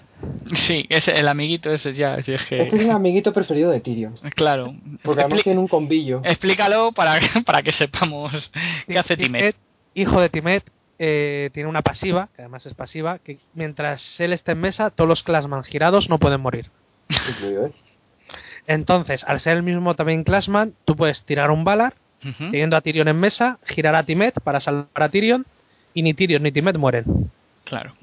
Sí, 0.53 0.85
ese, 0.89 1.11
el 1.19 1.27
amiguito 1.27 1.71
ese 1.71 1.93
ya, 1.93 2.21
si 2.23 2.33
es 2.33 2.43
que... 2.45 2.61
Este 2.63 2.75
es 2.77 2.81
el 2.83 2.91
amiguito 2.91 3.33
preferido 3.33 3.69
de 3.69 3.79
Tyrion. 3.81 4.15
Claro. 4.35 4.73
Porque 5.03 5.21
además 5.21 5.39
Expli- 5.39 5.43
tiene 5.43 5.59
un 5.59 5.67
combillo. 5.67 6.21
Explícalo 6.23 6.91
para, 6.91 7.19
para 7.45 7.61
que 7.61 7.71
sepamos 7.71 8.51
qué 8.87 8.97
hace 8.97 9.15
Timet. 9.17 9.55
hijo 9.93 10.19
de 10.21 10.29
Timet, 10.29 10.63
eh, 10.99 11.49
tiene 11.53 11.69
una 11.69 11.81
pasiva, 11.83 12.29
que 12.35 12.41
además 12.41 12.65
es 12.65 12.73
pasiva, 12.73 13.19
que 13.19 13.37
mientras 13.53 14.19
él 14.19 14.33
esté 14.33 14.53
en 14.53 14.61
mesa, 14.61 14.89
todos 14.89 15.07
los 15.07 15.21
Classman 15.23 15.63
girados 15.63 16.09
no 16.09 16.17
pueden 16.17 16.41
morir. 16.41 16.71
Incluido. 17.09 17.71
Entonces, 18.67 19.23
al 19.23 19.39
ser 19.39 19.57
el 19.57 19.63
mismo 19.63 19.95
también 19.95 20.23
Classman, 20.23 20.73
tú 20.85 20.95
puedes 20.95 21.23
tirar 21.25 21.51
un 21.51 21.63
Valar, 21.63 21.93
Ujú. 22.23 22.49
teniendo 22.51 22.75
a 22.75 22.81
Tyrion 22.81 23.07
en 23.07 23.19
mesa, 23.19 23.59
girar 23.65 23.95
a 23.95 24.03
Timet 24.03 24.39
para 24.41 24.59
salvar 24.59 24.87
a 24.95 25.09
Tyrion, 25.09 25.45
y 25.93 26.01
ni 26.01 26.13
Tyrion 26.13 26.41
ni 26.43 26.51
Timet 26.51 26.77
mueren. 26.77 27.31
Claro. 27.63 27.93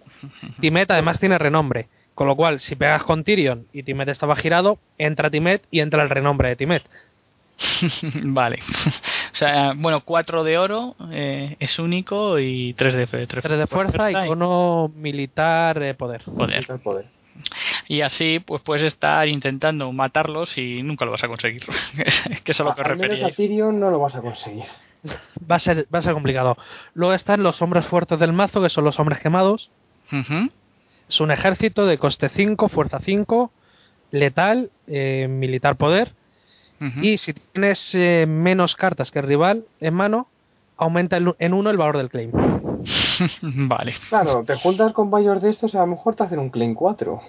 Timet 0.61 0.90
además 0.90 1.18
tiene 1.18 1.37
renombre, 1.37 1.88
con 2.14 2.27
lo 2.29 2.37
cual, 2.37 2.61
si 2.61 2.77
pegas 2.77 3.03
con 3.03 3.24
Tyrion 3.24 3.66
y 3.72 3.83
Timet 3.83 4.09
estaba 4.09 4.37
girado, 4.37 4.79
entra 4.98 5.31
Timet 5.31 5.62
y 5.70 5.81
entra 5.81 6.03
el 6.03 6.11
renombre 6.11 6.48
de 6.50 6.57
Timet. 6.57 6.83
vale. 8.24 8.59
O 9.35 9.37
sea, 9.37 9.72
bueno, 9.74 10.03
4 10.05 10.44
de 10.44 10.59
oro 10.59 10.94
eh, 11.11 11.57
es 11.59 11.81
único 11.81 12.38
y 12.38 12.72
3 12.74 12.94
de, 12.94 13.07
fe- 13.09 13.27
tres 13.27 13.42
3 13.42 13.59
de 13.59 13.66
fuerza 13.66 14.12
y 14.12 14.29
cono 14.29 14.92
militar 14.94 15.83
eh, 15.83 15.94
poder. 15.94 16.22
poder. 16.22 16.64
El 16.68 16.79
poder. 16.79 17.07
Y 17.88 18.03
así, 18.03 18.38
pues 18.38 18.62
puedes 18.62 18.85
estar 18.85 19.27
intentando 19.27 19.90
matarlos 19.90 20.57
y 20.57 20.85
nunca 20.85 21.05
lo 21.05 21.11
vas 21.11 21.24
a 21.24 21.27
conseguir. 21.27 21.64
es 21.98 22.40
que 22.44 22.53
es 22.53 22.61
a 22.61 22.62
lo 22.64 22.77
que 22.77 22.83
os 22.83 22.87
Al 22.87 22.92
menos 22.96 23.07
a 23.07 23.09
referíais. 23.09 23.37
Tyrion 23.37 23.81
no 23.81 23.90
lo 23.90 23.98
vas 23.98 24.14
a 24.14 24.20
conseguir. 24.20 24.62
Va 25.50 25.57
a 25.57 25.59
ser, 25.59 25.85
va 25.92 25.98
a 25.98 26.03
ser 26.03 26.12
complicado. 26.12 26.57
Luego 26.94 27.12
están 27.12 27.42
los 27.42 27.61
hombres 27.61 27.85
fuertes 27.87 28.20
del 28.20 28.33
mazo, 28.33 28.62
que 28.62 28.68
son 28.70 28.85
los 28.85 29.00
hombres 29.00 29.18
quemados. 29.18 29.68
Es 31.09 31.21
un 31.21 31.31
ejército 31.31 31.87
de 31.87 31.99
coste 31.99 32.29
5, 32.29 32.69
fuerza 32.69 32.99
5, 33.01 33.51
letal, 34.11 34.71
eh, 34.87 35.27
militar 35.29 35.77
poder. 35.77 36.12
Y 37.01 37.17
si 37.17 37.33
tienes 37.33 37.95
eh, 37.95 38.27
menos 38.29 38.77
cartas 38.77 39.11
que 39.11 39.19
el 39.21 39.27
rival 39.27 39.64
en 39.81 39.95
mano, 39.95 40.27
aumenta 40.77 41.17
el- 41.17 41.35
en 41.38 41.55
uno 41.55 41.71
el 41.71 41.79
valor 41.79 41.97
del 41.97 42.11
claim. 42.11 42.31
vale. 43.43 43.95
Claro, 44.11 44.45
te 44.45 44.55
juntas 44.57 44.93
con 44.93 45.11
varios 45.11 45.40
de 45.40 45.49
estos 45.51 45.73
y 45.73 45.77
a 45.79 45.81
lo 45.81 45.87
mejor 45.87 46.14
te 46.14 46.25
hacen 46.25 46.38
un 46.38 46.51
Claim 46.51 46.75
4. 46.75 47.23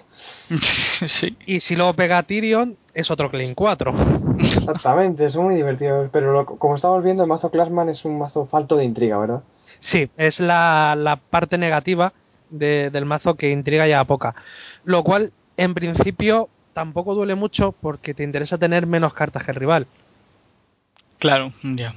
sí. 1.06 1.36
Y 1.46 1.60
si 1.60 1.74
luego 1.76 1.94
pega 1.94 2.18
a 2.18 2.22
Tyrion, 2.24 2.76
es 2.92 3.10
otro 3.10 3.30
claim 3.30 3.54
4. 3.54 3.94
Exactamente, 4.38 5.30
son 5.30 5.44
muy 5.44 5.54
divertidos. 5.54 6.10
Pero 6.12 6.32
lo- 6.32 6.44
como 6.44 6.74
estamos 6.76 7.02
viendo, 7.02 7.22
el 7.22 7.28
mazo 7.28 7.50
Classman 7.50 7.88
es 7.88 8.04
un 8.04 8.18
mazo 8.18 8.46
falto 8.46 8.76
de 8.76 8.84
intriga, 8.84 9.16
¿verdad? 9.18 9.42
Sí, 9.80 10.10
es 10.16 10.38
la, 10.40 10.94
la 10.98 11.16
parte 11.16 11.56
negativa 11.56 12.12
de- 12.50 12.90
del 12.90 13.04
mazo 13.04 13.34
que 13.34 13.50
intriga 13.50 13.86
ya 13.86 14.04
poca. 14.04 14.34
Lo 14.84 15.02
cual, 15.02 15.32
en 15.56 15.74
principio, 15.74 16.48
tampoco 16.72 17.14
duele 17.14 17.34
mucho 17.34 17.72
porque 17.72 18.14
te 18.14 18.22
interesa 18.22 18.58
tener 18.58 18.86
menos 18.86 19.14
cartas 19.14 19.44
que 19.44 19.50
el 19.52 19.56
rival. 19.56 19.86
Claro, 21.18 21.52
ya. 21.62 21.94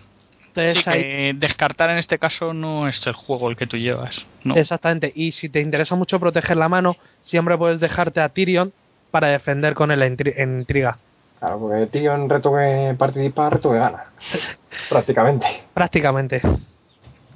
Entonces, 0.48 0.84
Sí, 0.84 0.90
ahí- 0.90 1.04
que 1.04 1.34
descartar 1.38 1.90
en 1.92 1.98
este 1.98 2.18
caso 2.18 2.54
no 2.54 2.88
es 2.88 3.06
el 3.06 3.14
juego 3.14 3.50
el 3.50 3.56
que 3.58 3.68
tú 3.68 3.78
llevas. 3.78 4.26
No. 4.44 4.56
Exactamente. 4.56 5.12
Y 5.16 5.32
si 5.32 5.50
te 5.50 5.62
interesa 5.62 5.96
mucho 5.96 6.20
proteger 6.20 6.58
la 6.58 6.70
mano, 6.70 6.96
siempre 7.22 7.58
puedes 7.58 7.80
dejarte 7.80 8.20
a 8.22 8.30
Tyrion 8.30 8.74
para 9.12 9.28
defender 9.28 9.74
con 9.76 9.92
él 9.92 10.02
en 10.02 10.60
intriga. 10.60 10.98
Claro, 11.40 11.60
porque 11.60 11.86
Tyrion 11.88 12.30
reto 12.30 12.52
que 12.54 12.96
participa, 12.98 13.50
reto 13.50 13.72
que 13.72 13.78
gana. 13.78 14.06
Prácticamente. 14.90 15.46
Prácticamente. 15.74 16.42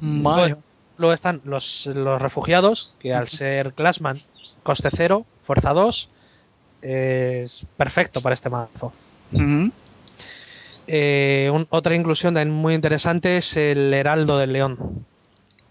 Vale. 0.01 0.55
Luego, 0.97 1.13
están 1.13 1.41
los, 1.43 1.85
los 1.87 2.21
refugiados, 2.21 2.93
que 2.99 3.13
al 3.13 3.27
ser 3.29 3.73
Classman, 3.73 4.17
coste 4.63 4.89
0, 4.95 5.25
fuerza 5.45 5.71
2, 5.73 6.09
es 6.81 7.65
perfecto 7.77 8.21
para 8.21 8.35
este 8.35 8.49
mazo. 8.49 8.93
Eh, 10.87 11.49
un- 11.53 11.67
otra 11.69 11.95
inclusión 11.95 12.33
también 12.33 12.59
muy 12.61 12.73
interesante 12.75 13.37
es 13.37 13.55
el 13.57 13.93
Heraldo 13.93 14.37
del 14.37 14.53
León. 14.53 15.05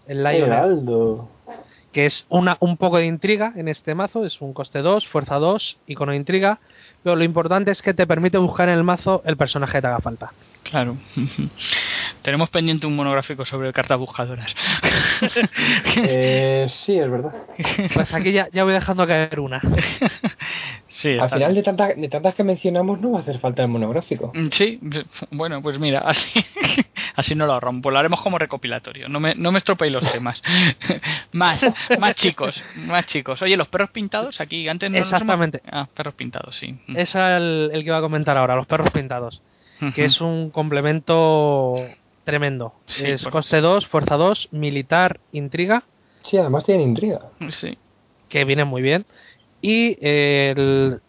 El 0.07 0.23
Lion, 0.23 0.51
Heraldo. 0.51 1.29
Que 1.93 2.05
es 2.05 2.25
una, 2.29 2.57
un 2.59 2.75
poco 2.77 2.97
de 2.97 3.05
intriga 3.05 3.53
en 3.55 3.67
este 3.69 3.95
mazo, 3.95 4.25
es 4.25 4.41
un 4.41 4.53
coste 4.53 4.79
2, 4.79 5.07
fuerza 5.07 5.35
2, 5.35 5.77
icono 5.87 6.11
de 6.11 6.17
intriga, 6.17 6.59
pero 7.03 7.15
lo 7.15 7.23
importante 7.23 7.71
es 7.71 7.81
que 7.81 7.93
te 7.93 8.05
permite 8.07 8.37
buscar 8.37 8.67
en 8.67 8.75
el 8.75 8.83
mazo 8.83 9.21
el 9.25 9.37
personaje 9.37 9.73
que 9.77 9.81
te 9.81 9.87
haga 9.87 9.99
falta. 9.99 10.33
Claro. 10.63 10.97
Tenemos 12.23 12.49
pendiente 12.49 12.87
un 12.87 12.95
monográfico 12.95 13.45
sobre 13.45 13.71
cartas 13.73 13.97
buscadoras. 13.99 14.53
Eh, 16.05 16.65
sí, 16.69 16.97
es 16.97 17.09
verdad. 17.09 17.33
Pues 17.93 18.13
aquí 18.13 18.31
ya, 18.31 18.47
ya 18.51 18.63
voy 18.63 18.73
dejando 18.73 19.05
caer 19.07 19.39
una. 19.39 19.61
sí, 20.87 21.17
Al 21.19 21.29
final 21.29 21.39
bien. 21.51 21.55
de, 21.55 21.63
tanta- 21.63 21.93
de 21.93 22.09
tantas 22.09 22.35
que 22.35 22.43
mencionamos 22.43 22.99
no 22.99 23.11
va 23.11 23.19
a 23.19 23.21
hacer 23.21 23.39
falta 23.39 23.61
el 23.63 23.67
monográfico. 23.69 24.31
Mm, 24.33 24.47
Sí, 24.51 24.79
bueno, 25.31 25.61
pues 25.61 25.79
mira, 25.79 25.99
así, 25.99 26.43
así 27.15 27.35
no 27.35 27.45
lo 27.45 27.53
ahorramos. 27.53 27.81
Pues 27.81 27.93
lo 27.93 27.99
haremos 27.99 28.21
como 28.21 28.37
recopilatorio. 28.37 29.07
No 29.09 29.19
me, 29.19 29.35
no 29.35 29.51
me 29.51 29.57
estropeéis 29.59 29.93
los 29.93 30.11
temas. 30.11 30.41
más, 31.31 31.63
más 31.99 32.15
chicos, 32.15 32.63
más 32.75 33.05
chicos. 33.05 33.41
Oye, 33.41 33.57
los 33.57 33.67
perros 33.67 33.89
pintados 33.91 34.39
aquí, 34.41 34.67
antes 34.69 34.89
no 34.89 34.97
nos 34.99 35.07
hemos- 35.07 35.13
Exactamente. 35.21 35.61
Ah, 35.71 35.87
perros 35.93 36.13
pintados, 36.15 36.55
sí. 36.55 36.77
Mm. 36.87 36.97
Es 36.97 37.15
el, 37.15 37.69
el 37.73 37.81
que 37.81 37.87
iba 37.87 37.97
a 37.97 38.01
comentar 38.01 38.37
ahora, 38.37 38.55
los 38.55 38.67
perros 38.67 38.89
pintados, 38.91 39.41
que 39.95 40.05
es 40.05 40.21
un 40.21 40.49
complemento 40.49 41.75
tremendo. 42.23 42.73
Sí, 42.85 43.11
es 43.11 43.23
por- 43.23 43.33
coste 43.33 43.59
2, 43.61 43.85
fuerza 43.87 44.15
2, 44.15 44.49
militar, 44.51 45.19
intriga, 45.31 45.83
Sí, 46.25 46.37
además 46.37 46.63
tienen 46.65 46.87
intriga. 46.89 47.19
Sí. 47.49 47.77
que 48.29 48.45
viene 48.45 48.63
muy 48.63 48.81
bien. 48.81 49.05
Y 49.61 49.97
eh, 50.01 50.53
el- 50.55 51.01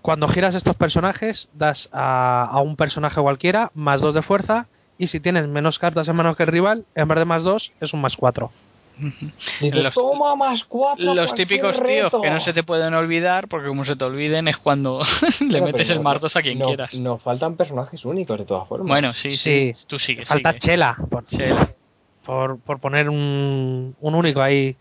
cuando 0.00 0.28
giras 0.28 0.54
estos 0.54 0.76
personajes, 0.76 1.50
das 1.52 1.88
a, 1.92 2.44
a 2.44 2.60
un 2.60 2.76
personaje 2.76 3.20
cualquiera 3.20 3.70
más 3.74 4.00
2 4.00 4.14
de 4.14 4.22
fuerza. 4.22 4.66
Y 4.96 5.08
si 5.08 5.18
tienes 5.20 5.46
menos 5.48 5.78
cartas 5.78 6.08
en 6.08 6.16
mano 6.16 6.36
que 6.36 6.44
el 6.44 6.48
rival, 6.50 6.84
en 6.94 7.08
vez 7.08 7.18
de 7.18 7.24
más 7.24 7.42
2, 7.42 7.72
es 7.80 7.92
un 7.94 8.00
más 8.00 8.16
4. 8.16 8.50
Los- 9.60 9.94
toma 9.94 10.34
más 10.36 10.64
cuatro. 10.64 11.14
Los 11.14 11.34
típicos 11.34 11.76
tíos 11.76 11.86
reto". 11.86 12.20
que 12.22 12.30
no 12.30 12.40
se 12.40 12.52
te 12.52 12.62
pueden 12.62 12.94
olvidar, 12.94 13.48
porque 13.48 13.68
como 13.68 13.84
se 13.84 13.96
te 13.96 14.04
olviden 14.04 14.48
es 14.48 14.56
cuando 14.56 15.00
le 15.40 15.60
metes 15.60 15.82
pero 15.88 15.92
el 15.92 15.96
no- 15.98 16.02
mardos 16.04 16.36
a 16.36 16.42
quien 16.42 16.58
no- 16.58 16.66
quieras. 16.66 16.94
Nos 16.94 17.22
faltan 17.22 17.56
personajes 17.56 18.04
únicos 18.04 18.38
de 18.38 18.44
todas 18.44 18.68
formas. 18.68 18.88
Bueno, 18.88 19.12
sí, 19.12 19.30
sí, 19.32 19.72
Sí. 19.74 19.84
tú 19.86 19.98
sigue, 19.98 20.24
Falta 20.24 20.50
sigue. 20.52 20.60
Chela, 20.60 20.96
por, 21.10 21.24
Chela. 21.26 21.70
por, 22.24 22.60
por 22.60 22.80
poner 22.80 23.08
un, 23.08 23.96
un 24.00 24.14
único 24.14 24.40
ahí. 24.42 24.76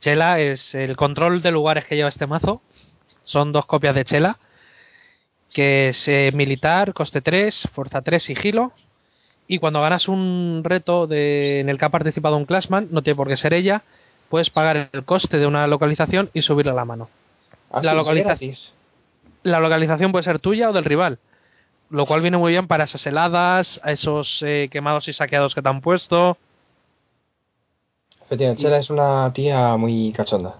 Chela 0.00 0.40
es 0.40 0.74
el 0.74 0.96
control 0.96 1.42
de 1.42 1.50
lugares 1.50 1.84
que 1.84 1.94
lleva 1.96 2.08
este 2.08 2.26
mazo. 2.26 2.62
Son 3.24 3.52
dos 3.52 3.66
copias 3.66 3.94
de 3.94 4.04
Chela. 4.04 4.38
Que 5.52 5.88
es 5.88 6.06
eh, 6.08 6.30
militar, 6.32 6.92
coste 6.94 7.20
3, 7.20 7.68
fuerza 7.74 8.02
3, 8.02 8.22
sigilo. 8.22 8.72
Y 9.52 9.58
cuando 9.58 9.80
ganas 9.80 10.06
un 10.06 10.60
reto 10.62 11.08
de, 11.08 11.58
en 11.58 11.68
el 11.68 11.76
que 11.76 11.84
ha 11.84 11.88
participado 11.88 12.36
un 12.36 12.44
classman, 12.44 12.86
no 12.92 13.02
tiene 13.02 13.16
por 13.16 13.26
qué 13.26 13.36
ser 13.36 13.52
ella, 13.52 13.82
puedes 14.28 14.48
pagar 14.48 14.90
el 14.92 15.04
coste 15.04 15.38
de 15.38 15.46
una 15.48 15.66
localización 15.66 16.30
y 16.32 16.42
subirla 16.42 16.70
a 16.70 16.76
la 16.76 16.84
mano. 16.84 17.08
La 17.82 18.00
gratis. 18.00 18.72
La 19.42 19.58
localización 19.58 20.12
puede 20.12 20.22
ser 20.22 20.38
tuya 20.38 20.70
o 20.70 20.72
del 20.72 20.84
rival. 20.84 21.18
Lo 21.88 22.06
cual 22.06 22.20
viene 22.20 22.36
muy 22.36 22.52
bien 22.52 22.68
para 22.68 22.84
esas 22.84 23.04
heladas, 23.08 23.80
a 23.82 23.90
esos 23.90 24.40
eh, 24.46 24.68
quemados 24.70 25.08
y 25.08 25.12
saqueados 25.12 25.52
que 25.56 25.62
te 25.62 25.68
han 25.68 25.80
puesto. 25.80 26.38
Efectivamente, 28.26 28.62
Chela 28.62 28.78
es 28.78 28.88
una 28.88 29.32
tía 29.32 29.76
muy 29.76 30.12
cachonda. 30.12 30.58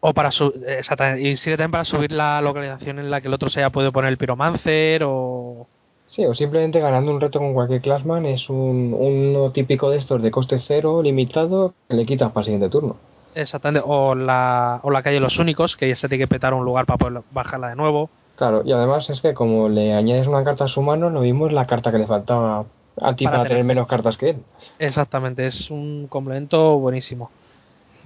O 0.00 0.12
para 0.12 0.32
su 0.32 0.52
exactamente, 0.66 1.26
y 1.26 1.34
sirve 1.38 1.56
también 1.56 1.70
para 1.70 1.86
subir 1.86 2.12
la 2.12 2.42
localización 2.42 2.98
en 2.98 3.10
la 3.10 3.22
que 3.22 3.28
el 3.28 3.34
otro 3.34 3.48
se 3.48 3.60
haya 3.60 3.70
podido 3.70 3.90
poner 3.90 4.10
el 4.10 4.18
piromancer 4.18 5.02
o 5.02 5.66
Sí, 6.08 6.24
o 6.26 6.34
simplemente 6.34 6.80
ganando 6.80 7.12
un 7.12 7.20
reto 7.20 7.38
con 7.38 7.54
cualquier 7.54 7.80
classman 7.82 8.26
es 8.26 8.48
un, 8.48 8.94
uno 8.98 9.52
típico 9.52 9.90
de 9.90 9.98
estos 9.98 10.22
de 10.22 10.30
coste 10.30 10.58
cero, 10.66 11.02
limitado, 11.02 11.74
que 11.88 11.94
le 11.96 12.06
quitas 12.06 12.32
para 12.32 12.42
el 12.42 12.46
siguiente 12.46 12.70
turno. 12.70 12.96
exactamente 13.34 13.82
o 13.86 14.14
la 14.14 14.80
o 14.82 14.90
la 14.90 15.02
calle 15.02 15.20
los 15.20 15.38
únicos 15.38 15.76
que 15.76 15.88
ya 15.88 15.96
se 15.96 16.08
tiene 16.08 16.24
que 16.24 16.28
petar 16.28 16.54
un 16.54 16.64
lugar 16.64 16.86
para 16.86 16.98
poder 16.98 17.22
bajarla 17.30 17.68
de 17.68 17.76
nuevo. 17.76 18.10
Claro, 18.36 18.62
y 18.64 18.72
además 18.72 19.08
es 19.10 19.20
que 19.20 19.34
como 19.34 19.68
le 19.68 19.94
añades 19.94 20.26
una 20.26 20.44
carta 20.44 20.64
a 20.64 20.68
su 20.68 20.80
mano, 20.82 21.10
lo 21.10 21.20
mismo 21.20 21.46
es 21.46 21.52
la 21.52 21.66
carta 21.66 21.90
que 21.92 21.98
le 21.98 22.06
faltaba 22.06 22.64
a 23.00 23.16
ti 23.16 23.24
Para 23.24 23.38
para, 23.38 23.48
tener. 23.48 23.48
tener 23.48 23.64
menos 23.64 23.86
cartas 23.88 24.16
que 24.16 24.30
él. 24.30 24.44
Exactamente, 24.78 25.46
es 25.46 25.70
un 25.70 26.06
complemento 26.08 26.78
buenísimo. 26.78 27.30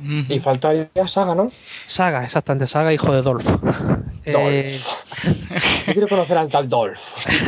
Ujú. 0.02 0.32
Y 0.32 0.40
falta 0.40 0.72
ya 0.94 1.08
Saga, 1.08 1.34
¿no? 1.34 1.50
Saga, 1.86 2.24
exactamente, 2.24 2.66
Saga 2.66 2.92
hijo 2.92 3.12
de 3.12 3.22
Dolph. 3.22 3.46
Eh, 4.24 4.80
Yo 5.86 5.92
quiero 5.92 6.08
conocer 6.08 6.38
al 6.38 6.48
tal 6.48 6.68
Dolph. 6.68 6.98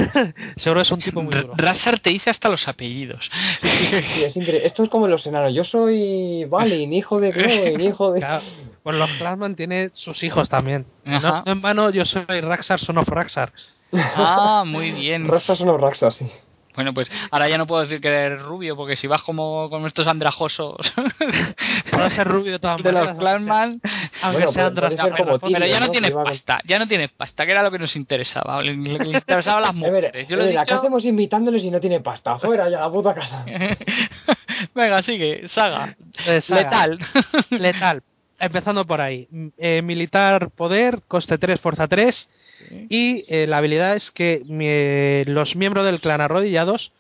seguro 0.57 0.81
es 0.81 0.91
un 0.91 1.01
tipo 1.01 1.23
muy 1.23 1.35
duro. 1.35 1.55
Rassar 1.57 1.99
te 2.01 2.11
dice 2.11 2.31
hasta 2.31 2.49
los 2.49 2.67
apellidos. 2.67 3.31
Sí, 3.61 4.25
es 4.25 4.37
increíble. 4.37 4.67
Esto 4.67 4.83
es 4.85 4.89
como 4.89 5.07
los 5.07 5.25
enanos. 5.27 5.55
Yo 5.55 5.65
soy 5.65 6.45
Balin, 6.47 6.93
hijo 6.93 7.21
de 7.21 7.31
Gloin, 7.33 7.81
hijo 7.81 8.13
de... 8.13 8.21
Claro, 8.21 8.43
pues 8.83 8.97
los 8.99 9.11
Clansman 9.13 9.55
tiene 9.55 9.91
sus 9.93 10.23
hijos 10.25 10.49
también. 10.49 10.87
No, 11.05 11.17
Ajá. 11.17 11.43
no 11.47 11.53
en 11.53 11.63
vano 11.63 11.91
yo 11.91 12.05
soy 12.05 12.25
Raxar, 12.41 12.81
son 12.81 12.99
of 12.99 13.09
Raxar. 13.09 13.53
Ah, 13.93 14.65
muy 14.67 14.91
bien. 14.91 15.29
Rastas 15.29 15.59
son 15.59 15.69
los 15.69 15.81
Raxas, 15.81 16.17
sí. 16.17 16.27
Bueno, 16.75 16.93
pues 16.93 17.11
ahora 17.31 17.49
ya 17.49 17.59
no 17.59 17.67
puedo 17.67 17.83
decir 17.83 18.01
que 18.01 18.09
eres 18.09 18.43
rubio, 18.43 18.77
porque 18.77 18.97
si 18.97 19.07
vas 19.07 19.23
como 19.23 19.71
con 19.71 19.87
estos 19.87 20.07
andrajosos 20.07 20.77
Puedo 21.91 22.11
ser 22.11 22.27
rubio 22.27 22.59
todas 22.59 22.83
de 22.83 22.93
los. 22.93 23.17
Clanman, 23.19 23.81
Aunque 24.23 24.45
como 24.45 24.71
Draskar, 24.71 25.15
pero 25.41 25.67
ya 25.67 25.81
no 25.81 25.87
¿no? 25.87 25.93
tienes 25.93 26.11
pasta, 26.13 26.61
ya 26.65 26.79
no 26.79 26.89
tienes 26.89 27.11
pasta, 27.11 27.45
que 27.47 27.53
era 27.53 27.63
lo 27.63 27.71
que 27.71 27.79
nos 27.79 27.95
interesaba, 27.97 28.63
que 28.63 28.73
le 28.73 29.11
interesaba 29.11 29.59
a 29.59 29.61
las 29.63 29.75
mujeres. 29.75 30.27
Yo 30.27 30.37
lo 30.37 30.45
he 30.45 30.49
mira, 30.49 30.63
¿qué 30.63 30.75
dicho... 30.75 30.81
hacemos 30.81 31.05
invitándoles 31.05 31.63
si 31.63 31.71
no 31.71 31.81
tiene 31.81 32.01
pasta? 32.01 32.39
Fuera 32.39 32.69
ya, 32.69 32.81
la 32.81 32.91
puta 32.91 33.15
casa. 33.15 33.45
Venga, 34.75 35.03
sigue, 35.03 35.49
saga. 35.49 35.97
Eh, 36.27 36.41
Saga. 36.41 36.63
Letal. 36.63 36.99
Letal. 37.51 38.03
Empezando 38.39 38.85
por 38.85 39.01
ahí. 39.01 39.29
Eh, 39.59 39.81
militar 39.83 40.51
poder, 40.51 41.03
coste 41.07 41.39
3, 41.39 41.61
fuerza 41.61 41.87
3. 41.87 42.29
Y 42.89 43.25
eh, 43.29 43.47
la 43.47 43.59
habilidad 43.59 43.95
es 43.97 44.11
que 44.11 44.43
mi- 44.47 44.67
eh, 44.69 45.25
los 45.27 45.57
miembros 45.57 45.85
del 45.85 46.01
clan 46.01 46.21
arrodillados 46.21 46.93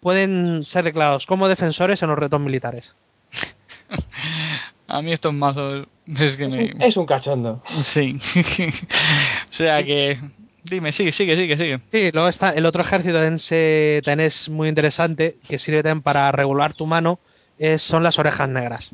pueden 0.00 0.64
ser 0.64 0.84
declarados 0.84 1.26
como 1.26 1.48
defensores 1.48 2.02
en 2.02 2.08
los 2.10 2.18
retos 2.18 2.40
militares. 2.40 2.94
A 4.88 5.00
mí 5.00 5.12
estos 5.12 5.32
mazos 5.32 5.86
es 6.18 6.36
que 6.36 6.48
me... 6.48 6.74
Es 6.80 6.96
un 6.96 7.06
cachondo. 7.06 7.62
Sí. 7.82 8.18
o 9.50 9.52
sea 9.52 9.82
que... 9.82 10.18
Dime, 10.64 10.92
sigue, 10.92 11.10
sigue, 11.12 11.36
sigue, 11.36 11.56
sigue. 11.56 11.80
Sí, 11.90 12.10
luego 12.12 12.28
está 12.28 12.50
el 12.50 12.66
otro 12.66 12.82
ejército 12.82 13.14
también, 13.14 13.38
se- 13.40 14.00
también 14.04 14.28
es 14.28 14.48
muy 14.48 14.68
interesante, 14.68 15.36
que 15.48 15.58
sirve 15.58 15.82
también 15.82 16.02
para 16.02 16.30
regular 16.30 16.74
tu 16.74 16.86
mano, 16.86 17.18
es- 17.58 17.82
son 17.82 18.02
las 18.04 18.16
orejas 18.18 18.48
negras. 18.48 18.90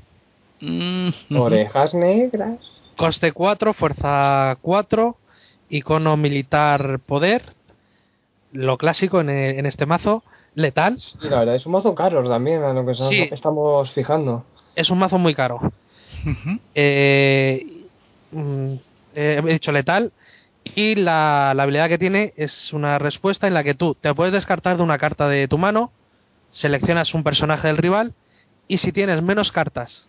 Mm. 0.60 1.10
Orejas 1.36 1.92
negras. 1.94 2.58
Coste 2.96 3.32
4, 3.32 3.74
fuerza 3.74 4.56
4, 4.62 5.16
icono 5.68 6.16
militar 6.16 6.98
poder, 7.00 7.42
lo 8.52 8.78
clásico 8.78 9.20
en, 9.20 9.30
e- 9.30 9.58
en 9.58 9.66
este 9.66 9.86
mazo, 9.86 10.22
letal. 10.54 10.98
Y 11.22 11.28
la 11.28 11.40
verdad, 11.40 11.54
es 11.56 11.66
un 11.66 11.72
mazo 11.72 11.94
caro 11.94 12.28
también, 12.28 12.62
a 12.62 12.72
lo 12.72 12.84
que 12.86 12.94
Sí. 12.94 13.28
estamos 13.30 13.90
fijando. 13.92 14.44
Es 14.74 14.90
un 14.90 14.98
mazo 14.98 15.18
muy 15.18 15.34
caro. 15.34 15.60
Eh, 16.74 17.66
mm, 18.32 18.72
eh, 19.14 19.42
he 19.44 19.52
dicho 19.52 19.72
letal. 19.72 20.12
Y 20.74 20.94
la, 20.96 21.52
la 21.56 21.62
habilidad 21.62 21.88
que 21.88 21.98
tiene 21.98 22.34
es 22.36 22.72
una 22.72 22.98
respuesta 22.98 23.46
en 23.46 23.54
la 23.54 23.64
que 23.64 23.74
tú 23.74 23.94
te 23.94 24.12
puedes 24.14 24.32
descartar 24.32 24.76
de 24.76 24.82
una 24.82 24.98
carta 24.98 25.26
de 25.28 25.48
tu 25.48 25.56
mano, 25.56 25.92
seleccionas 26.50 27.14
un 27.14 27.22
personaje 27.24 27.68
del 27.68 27.78
rival 27.78 28.12
y 28.66 28.76
si 28.78 28.92
tienes 28.92 29.22
menos 29.22 29.50
cartas 29.50 30.08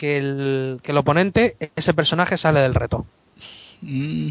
que 0.00 0.16
el, 0.16 0.80
que 0.82 0.92
el 0.92 0.98
oponente, 0.98 1.56
ese 1.76 1.92
personaje 1.92 2.36
sale 2.38 2.60
del 2.60 2.74
reto. 2.74 3.04
Mm, 3.82 4.28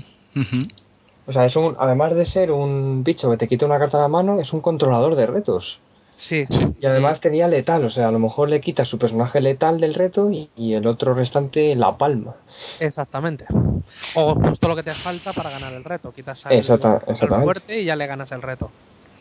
O 1.27 1.31
sea, 1.33 1.45
es 1.45 1.55
un, 1.55 1.75
además 1.79 2.15
de 2.15 2.25
ser 2.25 2.51
un 2.51 3.03
bicho 3.03 3.29
que 3.31 3.37
te 3.37 3.47
quita 3.47 3.65
una 3.65 3.79
carta 3.79 3.97
de 3.97 4.03
la 4.03 4.07
mano, 4.07 4.39
es 4.39 4.53
un 4.53 4.61
controlador 4.61 5.15
de 5.15 5.25
retos. 5.25 5.79
Sí, 6.15 6.45
Y 6.81 6.85
además 6.87 7.19
tenía 7.19 7.47
letal, 7.47 7.85
o 7.85 7.91
sea, 7.91 8.07
a 8.07 8.11
lo 8.11 8.17
mejor 8.17 8.49
le 8.49 8.59
quitas 8.59 8.87
su 8.87 8.97
personaje 8.97 9.39
letal 9.39 9.79
del 9.79 9.93
reto 9.93 10.31
y, 10.31 10.49
y 10.55 10.73
el 10.73 10.87
otro 10.87 11.13
restante 11.13 11.75
la 11.75 11.95
palma. 11.97 12.33
exactamente. 12.79 13.45
O 14.15 14.33
justo 14.35 14.67
lo 14.67 14.75
que 14.75 14.83
te 14.83 14.93
falta 14.93 15.31
para 15.33 15.49
ganar 15.51 15.73
el 15.73 15.83
reto. 15.83 16.11
Quitas 16.11 16.45
al, 16.45 16.53
Exacta- 16.53 17.01
al 17.07 17.43
fuerte 17.43 17.81
y 17.81 17.85
ya 17.85 17.95
le 17.95 18.07
ganas 18.07 18.31
el 18.31 18.41
reto. 18.41 18.71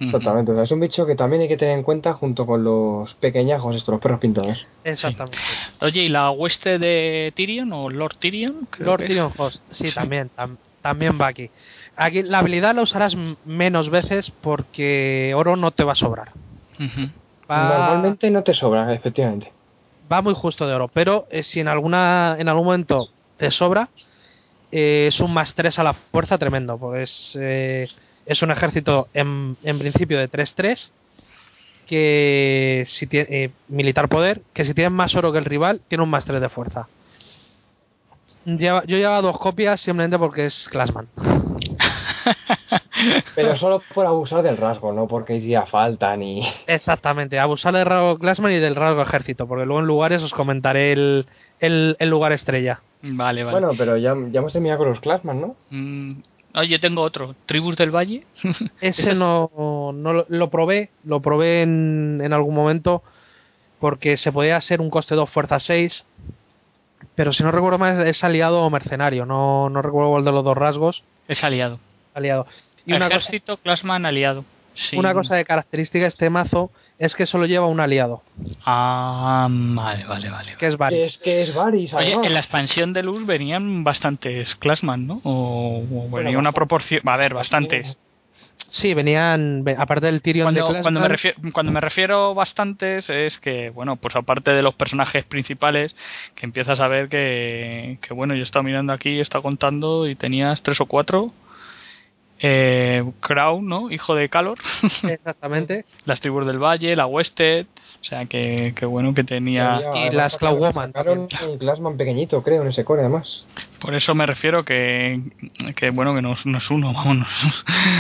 Exactamente, 0.01 0.53
o 0.53 0.55
sea, 0.55 0.64
es 0.64 0.71
un 0.73 0.81
bicho 0.81 1.07
que 1.07 1.17
también 1.17 1.43
hay 1.43 1.49
que 1.49 1.57
tener 1.57 1.77
en 1.79 1.83
cuenta 1.83 2.12
junto 2.14 2.45
con 2.47 2.62
los 2.64 3.14
pequeñajos, 3.14 3.75
estos 3.77 3.93
los 3.95 4.01
perros 4.03 4.21
pintados. 4.21 4.67
Exactamente. 4.85 5.39
Oye, 5.81 6.03
¿y 6.03 6.09
la 6.09 6.31
hueste 6.31 6.79
de 6.79 7.33
Tyrion 7.35 7.73
o 7.73 7.89
Lord 7.91 8.17
Tyrion? 8.19 8.67
Creo 8.71 8.87
Lord 8.87 9.01
que- 9.01 9.07
Tyrion 9.09 9.33
Host, 9.37 9.62
sí, 9.71 9.89
Sí. 9.89 9.95
también, 9.95 10.31
tam- 10.37 10.57
también 10.87 11.18
va 11.20 11.26
aquí. 11.26 11.51
Aquí 11.97 12.22
la 12.22 12.39
habilidad 12.39 12.74
la 12.74 12.82
usarás 12.82 13.16
menos 13.45 13.91
veces 13.91 14.30
porque 14.30 15.32
oro 15.34 15.57
no 15.57 15.72
te 15.72 15.82
va 15.82 15.93
a 15.93 15.97
sobrar. 15.97 16.30
Va, 17.51 17.68
Normalmente 17.68 18.30
no 18.30 18.43
te 18.43 18.55
sobra, 18.55 18.93
efectivamente. 18.95 19.51
va 20.11 20.22
muy 20.22 20.34
justo 20.34 20.66
de 20.66 20.74
oro, 20.74 20.89
pero 20.89 21.26
eh, 21.30 21.43
si 21.43 21.59
en 21.59 21.66
alguna 21.68 22.37
en 22.39 22.49
algún 22.49 22.66
momento 22.66 23.09
te 23.37 23.51
sobra, 23.51 23.89
eh, 24.70 25.07
es 25.09 25.18
un 25.20 25.34
más 25.34 25.55
3 25.57 25.76
a 25.80 25.82
la 25.82 25.93
fuerza 25.95 26.39
tremendo, 26.39 26.78
pues 26.78 27.37
eh, 27.41 27.87
es 28.26 28.43
un 28.43 28.51
ejército 28.53 29.07
en, 29.12 29.57
en 29.64 29.78
principio 29.78 30.18
de 30.18 30.30
3-3 30.30 30.93
que 31.87 32.84
si 32.87 33.07
tiene 33.07 33.26
eh, 33.30 33.51
militar 33.68 34.09
poder, 34.09 34.43
que 34.53 34.64
si 34.64 34.72
tienes 34.74 34.93
más 34.93 35.14
oro 35.16 35.32
que 35.32 35.39
el 35.39 35.45
rival, 35.45 35.80
tiene 35.89 36.05
un 36.05 36.11
más 36.11 36.24
3 36.24 36.41
de 36.41 36.49
fuerza. 36.49 36.89
Lleva- 38.47 38.85
yo 38.87 38.97
llevaba 38.97 39.21
dos 39.23 39.39
copias 39.39 39.81
simplemente 39.81 40.19
porque 40.19 40.47
es 40.47 40.69
Classman. 40.71 41.09
Pero 43.35 43.57
solo 43.59 43.83
por 43.95 44.07
abusar 44.07 44.43
del 44.43 44.57
rasgo, 44.57 44.93
no 44.93 45.07
porque 45.07 45.37
hiciera 45.37 45.67
falta 45.67 46.17
ni. 46.17 46.43
Exactamente, 46.67 47.39
abusar 47.39 47.75
del 47.75 47.85
rasgo 47.85 48.19
Classman 48.19 48.53
y 48.53 48.59
del 48.59 48.75
rasgo 48.75 49.03
ejército, 49.03 49.47
porque 49.47 49.67
luego 49.67 49.81
en 49.81 49.87
lugares 49.87 50.23
os 50.23 50.33
comentaré 50.33 50.93
el, 50.93 51.27
el, 51.61 51.97
el 51.99 52.09
lugar 52.09 52.33
estrella. 52.33 52.81
Vale, 53.03 53.45
vale. 53.45 53.59
Bueno, 53.61 53.73
pero 53.77 53.97
ya, 53.99 54.15
ya 54.31 54.41
hemos 54.41 54.53
terminado 54.53 54.79
con 54.79 54.89
los 54.91 55.01
Classman, 55.01 55.41
¿no? 55.41 55.57
Mm, 55.71 56.13
ah, 56.55 56.65
yo 56.65 56.81
tengo 56.81 57.03
otro. 57.03 57.35
Tribus 57.45 57.77
del 57.77 57.95
Valle. 57.95 58.25
Ese 58.81 59.15
no, 59.15 59.51
no 59.95 60.13
lo, 60.13 60.27
lo 60.29 60.51
probé, 60.51 60.91
lo 61.05 61.21
probé 61.21 61.63
en, 61.63 62.21
en 62.25 62.33
algún 62.33 62.55
momento 62.55 63.03
porque 63.79 64.17
se 64.17 64.33
podía 64.33 64.57
hacer 64.57 64.81
un 64.81 64.89
coste 64.89 65.15
2 65.15 65.29
fuerza 65.29 65.61
6, 65.61 66.07
pero 67.15 67.33
si 67.33 67.43
no 67.43 67.51
recuerdo 67.51 67.79
mal 67.79 68.07
es 68.07 68.23
aliado 68.25 68.63
o 68.63 68.71
mercenario, 68.71 69.25
no, 69.27 69.69
no 69.71 69.83
recuerdo 69.83 70.11
cuál 70.11 70.25
de 70.25 70.33
los 70.33 70.45
dos 70.45 70.57
rasgos, 70.57 71.03
es 71.29 71.43
aliado. 71.45 71.79
aliado. 72.15 72.47
Y 72.85 72.93
una 72.95 73.07
cosa, 73.07 73.17
Ejército, 73.19 73.57
Classman, 73.59 74.07
aliado. 74.07 74.45
Sí. 74.75 74.97
una 74.99 75.15
cosa 75.15 75.35
de 75.37 75.45
característica 75.47 76.03
de 76.03 76.09
este 76.09 76.29
mazo 76.29 76.71
es 76.99 77.17
que 77.17 77.25
solo 77.25 77.47
lleva 77.47 77.67
un 77.67 77.81
aliado, 77.81 78.23
Ah, 78.65 79.49
vale, 79.51 80.05
vale, 80.05 80.29
vale. 80.31 80.55
que 80.59 80.67
es 80.67 80.77
Varys. 80.77 81.07
es 81.07 81.19
que 81.19 81.43
es 81.43 81.55
Varys, 81.55 81.95
Oye, 81.95 82.13
en 82.13 82.35
la 82.35 82.41
expansión 82.41 82.93
de 82.93 83.03
luz 83.03 83.25
venían 83.25 83.85
bastantes 83.85 84.55
Classman, 84.57 85.07
¿no? 85.07 85.21
O, 85.25 85.79
o 85.79 85.83
venía 85.83 86.09
Bueno, 86.11 86.29
una 86.31 86.37
bastante. 86.37 86.53
proporción. 86.55 87.03
Va 87.09 87.15
a 87.15 87.17
ver, 87.17 87.33
bastantes. 87.35 87.97
Sí, 88.69 88.95
venían, 88.95 89.65
ve- 89.65 89.77
aparte 89.79 90.07
del 90.07 90.23
Tyrion 90.23 90.53
de 90.55 90.61
Cuando, 90.61 90.83
cuando, 90.83 91.01
me 91.01 91.09
refiero, 91.09 91.37
cuando 91.53 91.73
me 91.73 91.81
refiero 91.81 92.35
bastantes 92.35 93.09
es 93.11 93.39
que, 93.39 93.71
bueno, 93.71 93.97
pues 93.97 94.17
aparte 94.17 94.53
de 94.53 94.63
los 94.63 94.75
personajes 94.75 95.25
principales, 95.25 95.95
que 96.35 96.47
empiezas 96.47 96.81
a 96.81 96.89
ver 96.89 97.09
que, 97.09 97.99
que 98.03 98.13
bueno, 98.15 98.35
yo 98.35 98.41
he 98.41 98.45
estado 98.45 98.63
mirando 98.63 98.93
aquí, 98.93 99.19
he 99.19 99.21
estado 99.21 99.43
contando 99.43 100.09
y 100.09 100.15
tenías 100.15 100.63
tres 100.63 100.81
o 100.81 100.87
cuatro. 100.87 101.33
Eh, 102.39 103.03
Crown, 103.20 103.66
¿no? 103.66 103.91
Hijo 103.91 104.14
de 104.14 104.28
Calor. 104.28 104.59
exactamente, 105.03 105.84
Las 106.05 106.20
tribus 106.20 106.47
del 106.47 106.59
Valle, 106.62 106.95
la 106.97 107.07
Wested. 107.07 107.66
O 108.01 108.05
sea, 108.09 108.26
que, 108.26 108.72
que 108.76 108.87
bueno 108.87 109.14
que 109.14 109.24
tenía... 109.24 109.76
Había- 109.76 110.07
y 110.07 110.11
las 110.12 110.37
Clawwoman 110.37 110.93
Sacaron 110.93 111.28
un 111.49 111.59
Classman 111.59 111.97
pequeñito, 111.97 112.43
creo, 112.43 112.62
en 112.62 112.68
ese 112.68 112.84
core, 112.84 113.01
además. 113.01 113.45
Por 113.80 113.95
eso 113.95 114.14
me 114.14 114.26
refiero 114.26 114.64
que, 114.64 115.20
que 115.74 115.91
bueno, 115.91 116.14
que 116.14 116.22
no, 116.22 116.34
es- 116.34 116.47
no 116.47 116.59
es 116.59 116.70
uno, 116.70 116.93
vámonos. 116.95 117.28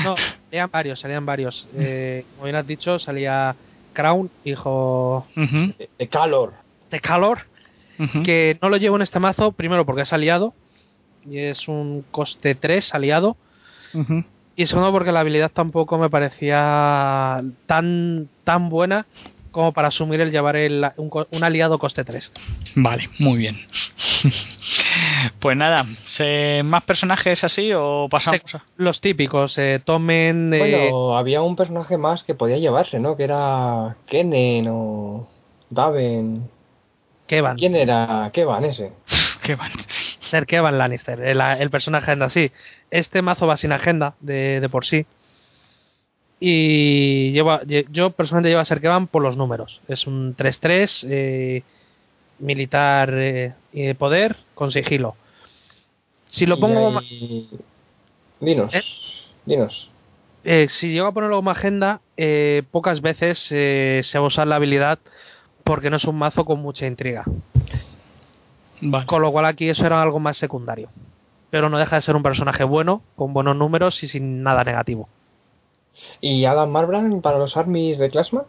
no, 0.04 0.14
salían 0.16 0.70
varios, 0.70 1.00
salían 1.00 1.26
varios. 1.26 1.66
Eh, 1.76 2.24
como 2.34 2.44
bien 2.44 2.56
has 2.56 2.66
dicho, 2.66 2.98
salía 3.00 3.56
Crown, 3.94 4.30
hijo 4.44 5.26
De, 5.34 5.88
de 5.98 6.08
Calor. 6.08 6.52
de 6.90 7.00
Calor, 7.00 7.38
que 8.24 8.58
no 8.62 8.68
lo 8.68 8.76
llevo 8.76 8.96
en 8.96 9.02
este 9.02 9.18
mazo, 9.18 9.52
primero 9.52 9.84
porque 9.86 10.02
es 10.02 10.12
aliado, 10.12 10.52
y 11.28 11.38
es 11.38 11.66
un 11.66 12.04
coste 12.12 12.54
3 12.54 12.94
aliado, 12.94 13.36
Y 14.56 14.66
segundo 14.66 14.90
porque 14.92 15.12
la 15.12 15.20
habilidad 15.20 15.50
tampoco 15.52 15.98
me 15.98 16.08
parecía 16.08 17.42
tan, 17.66 18.28
tan 18.44 18.68
buena 18.70 19.06
como 19.50 19.72
para 19.72 19.88
asumir 19.88 20.20
el 20.20 20.30
llevar 20.30 20.56
el- 20.56 20.86
un, 20.96 21.08
co- 21.10 21.26
un 21.30 21.44
aliado 21.44 21.78
coste 21.78 22.04
3. 22.04 22.32
Vale, 22.74 23.08
muy 23.18 23.38
bien. 23.38 23.56
pues 25.40 25.56
nada, 25.56 25.84
¿se- 26.06 26.62
¿más 26.64 26.82
personajes 26.84 27.42
así 27.44 27.70
o 27.74 28.08
pasamos? 28.10 28.40
Los 28.76 29.00
típicos, 29.00 29.56
eh, 29.58 29.80
tomen... 29.84 30.52
eh, 30.54 30.58
Bueno, 30.58 31.16
había 31.16 31.42
un 31.42 31.56
personaje 31.56 31.96
más 31.96 32.22
que 32.24 32.34
podía 32.34 32.58
llevarse, 32.58 32.98
¿no? 32.98 33.16
Que 33.16 33.24
era 33.24 33.96
Kennen 34.06 34.68
o 34.70 35.26
Daven. 35.70 36.48
Kevan, 37.26 37.56
¿Quién 37.56 37.74
era 37.74 38.30
Kevan 38.32 38.64
ese? 38.66 38.92
¿Qué 39.42 39.54
van? 39.54 39.70
Ser 40.26 40.46
Kevan 40.46 40.78
Lannister, 40.78 41.20
el, 41.22 41.40
el 41.40 41.70
personaje 41.70 42.10
agenda 42.10 42.28
sí. 42.28 42.50
Este 42.90 43.22
mazo 43.22 43.46
va 43.46 43.56
sin 43.56 43.72
agenda 43.72 44.14
de, 44.20 44.60
de 44.60 44.68
por 44.68 44.84
sí. 44.84 45.06
Y 46.38 47.32
lleva, 47.32 47.62
lle- 47.62 47.86
yo 47.90 48.10
personalmente 48.10 48.50
llevo 48.50 48.60
a 48.60 48.64
ser 48.66 48.80
Kevan 48.80 49.06
por 49.06 49.22
los 49.22 49.36
números. 49.36 49.80
Es 49.88 50.06
un 50.06 50.36
3-3, 50.36 51.06
eh, 51.08 51.62
militar 52.38 53.10
eh, 53.14 53.54
y 53.72 53.82
de 53.86 53.94
poder 53.94 54.36
con 54.54 54.70
sigilo. 54.70 55.16
Si 56.26 56.44
lo 56.44 56.58
pongo 56.60 56.98
ahí- 56.98 57.48
Dinos. 58.40 58.74
¿Eh? 58.74 58.82
Dinos. 59.46 59.88
eh, 60.44 60.66
si 60.68 60.90
llego 60.92 61.06
a 61.06 61.12
ponerlo 61.12 61.36
como 61.36 61.50
agenda, 61.50 62.00
eh, 62.18 62.62
pocas 62.70 63.00
veces 63.00 63.48
eh, 63.52 64.00
se 64.02 64.18
va 64.18 64.24
a 64.24 64.28
usar 64.28 64.46
la 64.46 64.56
habilidad 64.56 64.98
porque 65.64 65.88
no 65.88 65.96
es 65.96 66.04
un 66.04 66.16
mazo 66.18 66.44
con 66.44 66.60
mucha 66.60 66.86
intriga. 66.86 67.24
Vale. 68.80 69.06
Con 69.06 69.22
lo 69.22 69.32
cual 69.32 69.46
aquí 69.46 69.68
eso 69.68 69.86
era 69.86 70.02
algo 70.02 70.18
más 70.20 70.36
secundario. 70.36 70.88
Pero 71.50 71.68
no 71.68 71.78
deja 71.78 71.96
de 71.96 72.02
ser 72.02 72.16
un 72.16 72.22
personaje 72.22 72.64
bueno, 72.64 73.02
con 73.16 73.32
buenos 73.32 73.56
números 73.56 74.02
y 74.02 74.08
sin 74.08 74.42
nada 74.42 74.64
negativo. 74.64 75.08
¿Y 76.20 76.44
Adam 76.44 76.68
Marbrand 76.70 77.22
para 77.22 77.38
los 77.38 77.56
armies 77.56 77.98
de 77.98 78.10
Classman? 78.10 78.44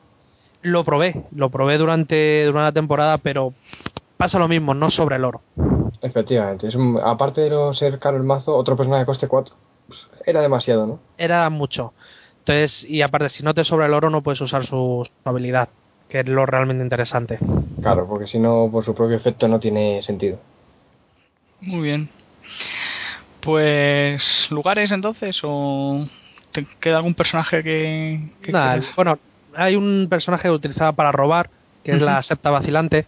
Lo 0.64 0.84
probé, 0.84 1.24
lo 1.32 1.50
probé 1.50 1.78
durante, 1.78 2.44
durante 2.46 2.66
la 2.66 2.72
temporada, 2.72 3.18
pero 3.20 3.54
pasa 4.18 4.40
lo 4.40 4.48
mismo, 4.48 4.74
no 4.74 4.90
sobre 4.90 5.16
el 5.16 5.24
oro. 5.26 5.42
Efectivamente. 6.02 6.68
Es 6.68 6.76
un- 6.76 7.00
aparte 7.02 7.42
de 7.42 7.50
no 7.52 7.74
ser 7.74 8.00
caro 8.00 8.18
el 8.18 8.24
mazo, 8.24 8.56
otro 8.56 8.76
personaje 8.76 9.02
de 9.02 9.06
coste 9.06 9.28
4. 9.28 9.56
Era 10.26 10.42
demasiado, 10.42 10.86
¿no? 10.86 11.00
Era 11.18 11.50
mucho. 11.50 11.94
Entonces, 12.40 12.86
y 12.90 13.02
aparte, 13.02 13.30
si 13.30 13.44
no 13.44 13.54
te 13.54 13.64
sobra 13.64 13.86
el 13.86 13.94
oro, 13.94 14.10
no 14.10 14.22
puedes 14.22 14.42
usar 14.42 14.66
su, 14.66 15.06
su 15.06 15.30
habilidad, 15.30 15.70
que 16.10 16.20
es 16.22 16.28
lo 16.28 16.46
realmente 16.46 16.84
interesante. 16.84 17.40
Claro, 17.82 18.08
porque 18.08 18.28
si 18.28 18.40
no, 18.40 18.70
por 18.72 18.84
su 18.86 18.94
propio 18.96 19.16
efecto 19.18 19.48
no 19.48 19.60
tiene 19.60 20.02
sentido. 20.04 20.40
Muy 21.62 21.82
bien. 21.82 22.10
Pues, 23.42 24.48
¿lugares 24.52 24.92
entonces 24.92 25.40
o 25.44 26.06
te 26.52 26.66
queda 26.80 26.98
algún 26.98 27.14
personaje 27.14 27.64
que... 27.64 28.20
bueno, 28.96 29.20
hay 29.56 29.76
un 29.76 30.08
personaje 30.10 30.44
que 30.44 30.52
utilizaba 30.52 30.92
para 30.94 31.12
robar, 31.12 31.50
que 31.84 31.92
es 31.94 32.02
la 32.02 32.22
septa 32.24 32.50
vacilante, 32.50 33.06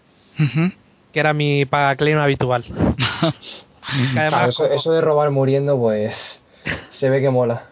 que 1.12 1.20
era 1.20 1.34
mi 1.34 1.66
pagaclaim 1.66 2.18
habitual. 2.20 2.64
Que 4.14 4.20
además, 4.20 4.30
Claro, 4.30 4.50
eso, 4.50 4.64
como- 4.64 4.76
eso 4.76 4.92
de 4.92 5.02
robar 5.02 5.32
muriendo, 5.32 5.78
pues 5.80 6.42
se 6.92 7.10
ve 7.10 7.22
que 7.22 7.32
mola. 7.32 7.64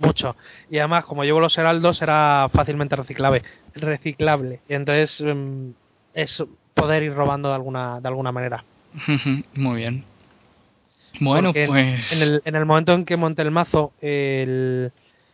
Mucho. 0.00 0.36
Y 0.70 0.78
además, 0.78 1.04
como 1.04 1.24
llevo 1.24 1.40
los 1.40 1.56
heraldos, 1.58 2.00
era 2.02 2.48
fácilmente 2.52 2.96
reciclable. 2.96 3.42
reciclable. 3.74 4.60
Y 4.68 4.74
entonces 4.74 5.22
mm, 5.22 5.70
es 6.14 6.42
poder 6.74 7.02
ir 7.02 7.14
robando 7.14 7.48
de 7.48 7.54
alguna, 7.54 8.00
de 8.00 8.08
alguna 8.08 8.32
manera. 8.32 8.64
Muy 9.54 9.76
bien. 9.76 10.04
Bueno, 11.20 11.48
Porque 11.48 11.66
pues... 11.66 12.12
En 12.12 12.22
el, 12.22 12.42
en 12.44 12.54
el 12.54 12.64
momento 12.66 12.92
en 12.92 13.04
que 13.04 13.16
monté 13.16 13.42
el 13.42 13.50
mazo, 13.50 13.92
el, 14.00 14.92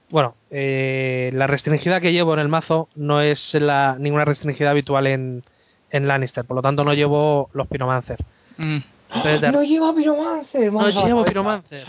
bueno, 0.08 0.34
eh, 0.50 1.30
la 1.34 1.46
restringida 1.46 2.00
que 2.00 2.12
llevo 2.12 2.32
en 2.34 2.40
el 2.40 2.48
mazo 2.48 2.88
no 2.94 3.20
es 3.20 3.54
la, 3.54 3.96
ninguna 3.98 4.24
restringida 4.24 4.70
habitual 4.70 5.06
en, 5.06 5.42
en 5.90 6.08
Lannister. 6.08 6.44
Por 6.44 6.56
lo 6.56 6.62
tanto, 6.62 6.84
no 6.84 6.94
llevo 6.94 7.50
los 7.52 7.66
Pyromancer. 7.68 8.18
mm, 8.56 8.78
Entonces, 9.14 9.52
¡No 9.52 9.62
lleva 9.62 9.94
Pyromancer! 9.94 10.72
no 10.72 10.88
llevo! 10.88 11.24
Pyromancer. 11.24 11.86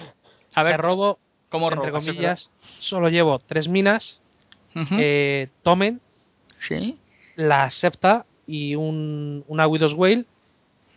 A 0.55 0.63
ver, 0.63 0.79
robo, 0.81 1.19
¿cómo 1.49 1.69
entre 1.71 1.91
comillas, 1.91 2.51
solo 2.79 3.09
llevo 3.09 3.39
tres 3.39 3.67
minas, 3.67 4.21
eh, 4.99 5.49
Tomen, 5.63 6.01
Sí. 6.67 6.97
la 7.35 7.69
Septa 7.69 8.25
y 8.47 8.75
un, 8.75 9.43
una 9.47 9.67
Widow's 9.67 9.93
Whale 9.93 10.25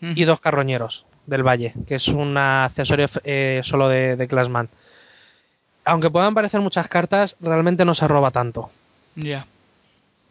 y 0.00 0.24
dos 0.24 0.40
carroñeros 0.40 1.04
del 1.26 1.42
Valle, 1.42 1.74
que 1.86 1.96
es 1.96 2.08
un 2.08 2.36
accesorio 2.36 3.08
eh, 3.24 3.60
solo 3.64 3.88
de, 3.88 4.16
de 4.16 4.28
Classman. 4.28 4.68
Aunque 5.84 6.10
puedan 6.10 6.34
parecer 6.34 6.60
muchas 6.60 6.88
cartas, 6.88 7.36
realmente 7.40 7.84
no 7.84 7.94
se 7.94 8.06
roba 8.06 8.30
tanto. 8.30 8.70
Ya. 9.16 9.46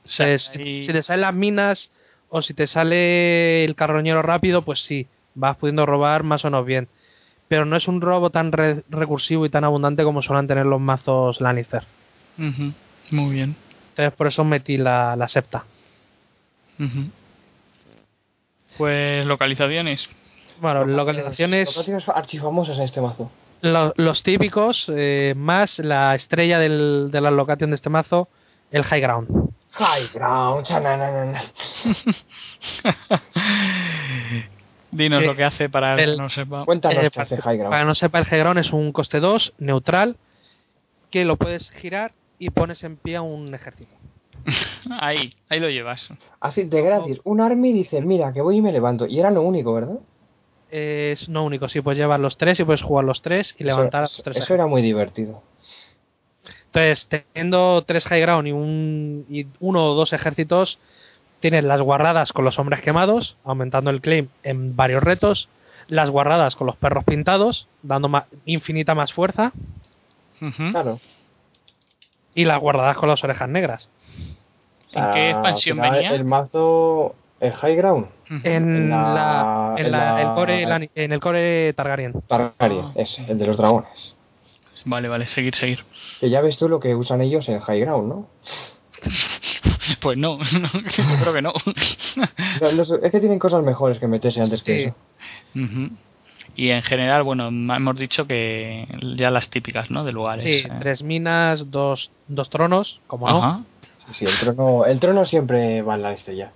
O 0.05 0.07
sea, 0.09 0.28
ahí- 0.28 0.39
si, 0.39 0.84
si 0.84 0.93
te 0.93 1.01
salen 1.01 1.22
las 1.22 1.34
minas 1.34 1.91
o 2.30 2.41
si 2.41 2.53
te 2.53 2.68
sale 2.68 3.63
el 3.65 3.76
carroñero 3.76 4.22
rápido, 4.22 4.61
pues 4.63 4.82
sí, 4.82 5.07
vas 5.36 5.57
pudiendo 5.57 5.86
robar 5.86 6.24
más 6.24 6.45
o 6.45 6.49
menos 6.49 6.65
bien. 6.65 6.88
Pero 7.47 7.65
no 7.65 7.75
es 7.77 7.87
un 7.87 8.01
robo 8.01 8.29
tan 8.29 8.51
re- 8.51 8.83
recursivo 8.89 9.45
y 9.45 9.49
tan 9.49 9.63
abundante 9.63 10.03
como 10.03 10.21
suelen 10.21 10.47
tener 10.47 10.65
los 10.65 10.81
mazos 10.81 11.39
Lannister. 11.41 11.83
Ujú. 12.37 12.73
Muy 13.11 13.33
bien. 13.33 13.55
Entonces 13.89 14.13
por 14.13 14.27
eso 14.27 14.43
metí 14.43 14.77
la, 14.77 15.15
la 15.15 15.27
septa. 15.27 15.63
Ujú. 16.79 17.09
Pues 18.77 19.25
localizaciones. 19.25 20.09
Bueno, 20.61 20.85
localizaciones, 20.85 21.69
Locaciones 21.75 22.09
archifamosas 22.09 22.77
en 22.77 22.83
este 22.83 23.01
mazo. 23.01 23.31
lo- 23.61 23.93
los 23.95 24.23
típicos, 24.23 24.91
eh, 24.93 25.33
más 25.35 25.79
la 25.79 26.13
estrella 26.15 26.59
del- 26.59 27.09
de 27.11 27.21
la 27.21 27.31
locación 27.31 27.71
de 27.71 27.75
este 27.75 27.89
mazo, 27.89 28.27
el 28.71 28.83
High 28.83 29.01
Ground. 29.01 29.49
High 29.71 30.07
ground, 30.13 30.65
chananana. 30.65 31.43
Dinos 34.91 35.23
lo 35.23 35.35
que 35.35 35.43
hace 35.43 35.69
para 35.69 35.93
el 35.95 36.11
El- 36.11 36.17
no 36.17 36.29
sepa. 36.29 36.63
Cuéntanos 36.65 37.03
Eh, 37.03 37.11
para, 37.11 37.27
High 37.27 37.57
ground. 37.57 37.71
para 37.71 37.85
no 37.85 37.93
sepa, 37.95 38.19
el 38.19 38.25
High 38.25 38.39
Ground 38.39 38.59
es 38.59 38.71
un 38.73 38.91
coste 38.91 39.19
2 39.19 39.53
neutral 39.57 40.15
que 41.11 41.25
lo 41.25 41.38
puedes 41.38 41.71
girar 41.71 42.13
y 42.39 42.49
pones 42.51 42.83
en 42.83 42.97
pie 42.97 43.17
a 43.17 43.21
un 43.21 43.53
ejército. 43.53 43.91
ahí, 45.01 45.33
ahí 45.49 45.59
lo 45.59 45.69
llevas. 45.69 46.09
Así 46.39 46.63
de 46.63 46.81
gratis. 46.81 47.19
Un 47.25 47.41
army 47.41 47.73
dice, 47.73 48.01
mira, 48.01 48.31
que 48.31 48.41
voy 48.41 48.57
y 48.57 48.61
me 48.61 48.71
levanto. 48.71 49.05
Y 49.07 49.19
era 49.19 49.29
lo 49.31 49.41
único, 49.41 49.73
¿verdad? 49.73 49.97
Es 50.69 51.27
no 51.29 51.45
único, 51.45 51.67
sí, 51.69 51.79
puedes 51.81 51.97
llevar 51.97 52.19
los 52.19 52.38
tres 52.38 52.59
y 52.59 52.63
puedes 52.65 52.81
jugar 52.81 53.05
los 53.05 53.21
tres 53.21 53.55
y 53.57 53.63
levantar 53.63 53.99
a 54.01 54.03
los 54.03 54.21
tres. 54.23 54.38
eso 54.38 54.53
era 54.53 54.67
muy 54.67 54.81
divertido. 54.81 55.41
Entonces, 56.65 57.07
teniendo 57.07 57.83
tres 57.85 58.05
high 58.07 58.21
ground 58.21 58.47
y, 58.47 58.51
un, 58.51 59.25
y 59.29 59.47
uno 59.59 59.91
o 59.91 59.95
dos 59.95 60.11
ejércitos, 60.13 60.79
tienes 61.39 61.63
las 61.63 61.81
guarradas 61.81 62.33
con 62.33 62.45
los 62.45 62.57
hombres 62.59 62.81
quemados, 62.81 63.38
aumentando 63.43 63.89
el 63.91 64.01
claim 64.01 64.27
en 64.43 64.75
varios 64.75 65.03
retos, 65.03 65.49
las 65.88 66.09
guarradas 66.09 66.55
con 66.55 66.67
los 66.67 66.75
perros 66.75 67.03
pintados, 67.05 67.67
dando 67.83 68.09
infinita 68.45 68.95
más 68.95 69.13
fuerza. 69.13 69.51
Claro. 70.71 70.99
y 72.35 72.45
las 72.45 72.59
guardadas 72.59 72.95
con 72.97 73.09
las 73.09 73.23
orejas 73.23 73.49
negras. 73.49 73.89
¿En 74.91 75.09
qué 75.11 75.31
expansión 75.31 75.79
venía? 75.81 76.11
El 76.13 76.23
mazo, 76.25 77.15
el 77.39 77.51
high 77.53 77.75
ground. 77.75 78.07
En, 78.29 78.43
En 78.45 78.89
la- 78.91 79.13
la, 79.13 79.75
en, 79.77 79.91
la- 79.91 80.21
el 80.21 80.27
core, 80.35 80.65
la- 80.67 80.88
en 80.93 81.11
el 81.11 81.19
core 81.19 81.73
Targaryen. 81.73 82.13
Targaryen, 82.27 82.85
Ah. 82.85 82.91
ese, 82.95 83.25
el 83.27 83.39
de 83.39 83.47
los 83.47 83.57
dragones. 83.57 84.13
Vale, 84.85 85.07
vale, 85.07 85.25
seguir, 85.25 85.55
seguir. 85.55 85.79
Que 86.19 86.29
ya 86.29 86.39
ves 86.41 86.57
tú 86.59 86.69
lo 86.69 86.79
que 86.79 86.93
usan 86.93 87.21
ellos 87.21 87.49
en 87.49 87.59
high 87.59 87.79
ground, 87.81 88.07
¿no? 88.07 88.27
Pues 90.01 90.17
no, 90.17 90.39
yo 90.41 91.03
creo 91.21 91.33
que 91.33 91.41
no. 91.41 91.53
Es 93.01 93.11
que 93.11 93.19
tienen 93.19 93.39
cosas 93.39 93.63
mejores 93.63 93.99
que 93.99 94.07
meterse 94.07 94.41
antes 94.41 94.61
que 94.63 94.85
eso. 94.85 94.95
Y 96.55 96.69
en 96.69 96.81
general, 96.81 97.23
bueno, 97.23 97.47
hemos 97.47 97.95
dicho 97.97 98.25
que 98.27 98.87
ya 99.15 99.29
las 99.29 99.49
típicas, 99.49 99.91
¿no? 99.91 100.03
De 100.03 100.11
lugares. 100.11 100.43
Sí, 100.43 100.67
eh. 100.67 100.71
tres 100.79 101.03
minas, 101.03 101.71
dos, 101.71 102.11
dos 102.27 102.49
tronos, 102.49 102.99
como 103.07 103.29
no. 103.29 103.65
Sí, 104.07 104.13
sí, 104.13 104.25
el 104.25 104.37
trono, 104.39 104.85
el 104.85 104.99
trono 104.99 105.25
siempre 105.25 105.81
va 105.81 105.95
en 105.95 106.01
la 106.01 106.13
estrella. 106.13 106.51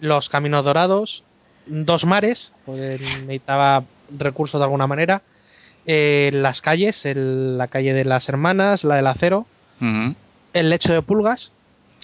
Los 0.00 0.28
caminos 0.28 0.64
dorados, 0.64 1.22
dos 1.66 2.04
mares, 2.04 2.52
pues 2.66 3.00
necesitaba 3.00 3.84
recursos 4.18 4.60
de 4.60 4.64
alguna 4.64 4.86
manera. 4.86 5.22
Eh, 5.86 6.30
las 6.32 6.60
calles, 6.60 7.04
el- 7.06 7.58
la 7.58 7.68
calle 7.68 7.92
de 7.92 8.04
las 8.04 8.28
hermanas, 8.28 8.84
la 8.84 8.96
del 8.96 9.06
acero, 9.06 9.46
Ujú. 9.80 10.14
El 10.52 10.70
lecho 10.70 10.92
de 10.92 11.02
pulgas, 11.02 11.52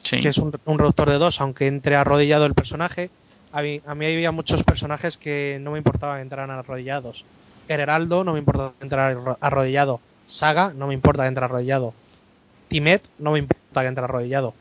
Sí. 0.03 0.21
que 0.21 0.29
es 0.29 0.39
un, 0.39 0.53
un 0.65 0.79
reductor 0.79 1.11
de 1.11 1.19
dos, 1.19 1.41
aunque 1.41 1.67
entre 1.67 1.97
arrodillado 1.97 2.47
el 2.47 2.55
personaje. 2.55 3.11
A 3.53 3.63
mí, 3.63 3.81
a 3.87 3.95
mí 3.95 4.07
había 4.07 4.31
muchos 4.31 4.63
personajes 4.63 5.17
que 5.17 5.59
no 5.61 5.73
me 5.73 5.79
importaba 5.79 6.17
que 6.17 6.23
entraran 6.23 6.51
arrodillados. 6.51 7.25
Heraldo 7.67 8.23
no 8.25 8.33
me 8.35 8.39
importa 8.39 8.73
que 8.79 8.85
entrar 8.85 9.15
arro- 9.17 9.37
arrodillado. 9.41 10.01
Saga 10.27 10.73
no 10.75 10.87
me 10.87 10.95
importa 10.95 11.23
que 11.25 11.29
entre 11.29 11.45
arrodillado. 11.45 11.95
Timet 12.69 13.03
no 13.19 13.33
me 13.33 13.41
importa 13.41 13.81
que 13.83 13.87
entre 13.89 14.05
arrodillado. 14.05 14.55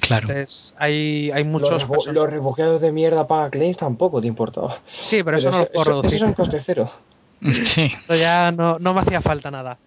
Claro. 0.00 0.22
Entonces 0.28 0.74
hay, 0.78 1.30
hay 1.32 1.44
Los, 1.44 1.52
muchos 1.52 1.84
refu- 1.86 1.96
person- 1.96 2.12
los 2.12 2.30
refugiados 2.30 2.80
de 2.80 2.92
mierda 2.92 3.26
para 3.26 3.50
claims 3.50 3.76
tampoco 3.76 4.20
te 4.20 4.26
importaba. 4.26 4.78
Sí, 5.00 5.22
pero, 5.22 5.38
eso 5.38 5.50
no 5.50 5.58
lo 5.60 5.66
puedo 5.66 5.82
eso- 5.82 5.90
reducir. 6.02 6.14
Eso 6.16 6.26
es 6.26 6.36
coste 6.36 6.62
cero. 6.64 6.90
Sí. 7.64 7.90
Eso 8.04 8.14
ya 8.14 8.50
no, 8.52 8.78
no 8.78 8.94
me 8.94 9.00
hacía 9.02 9.20
falta 9.20 9.50
nada. 9.50 9.78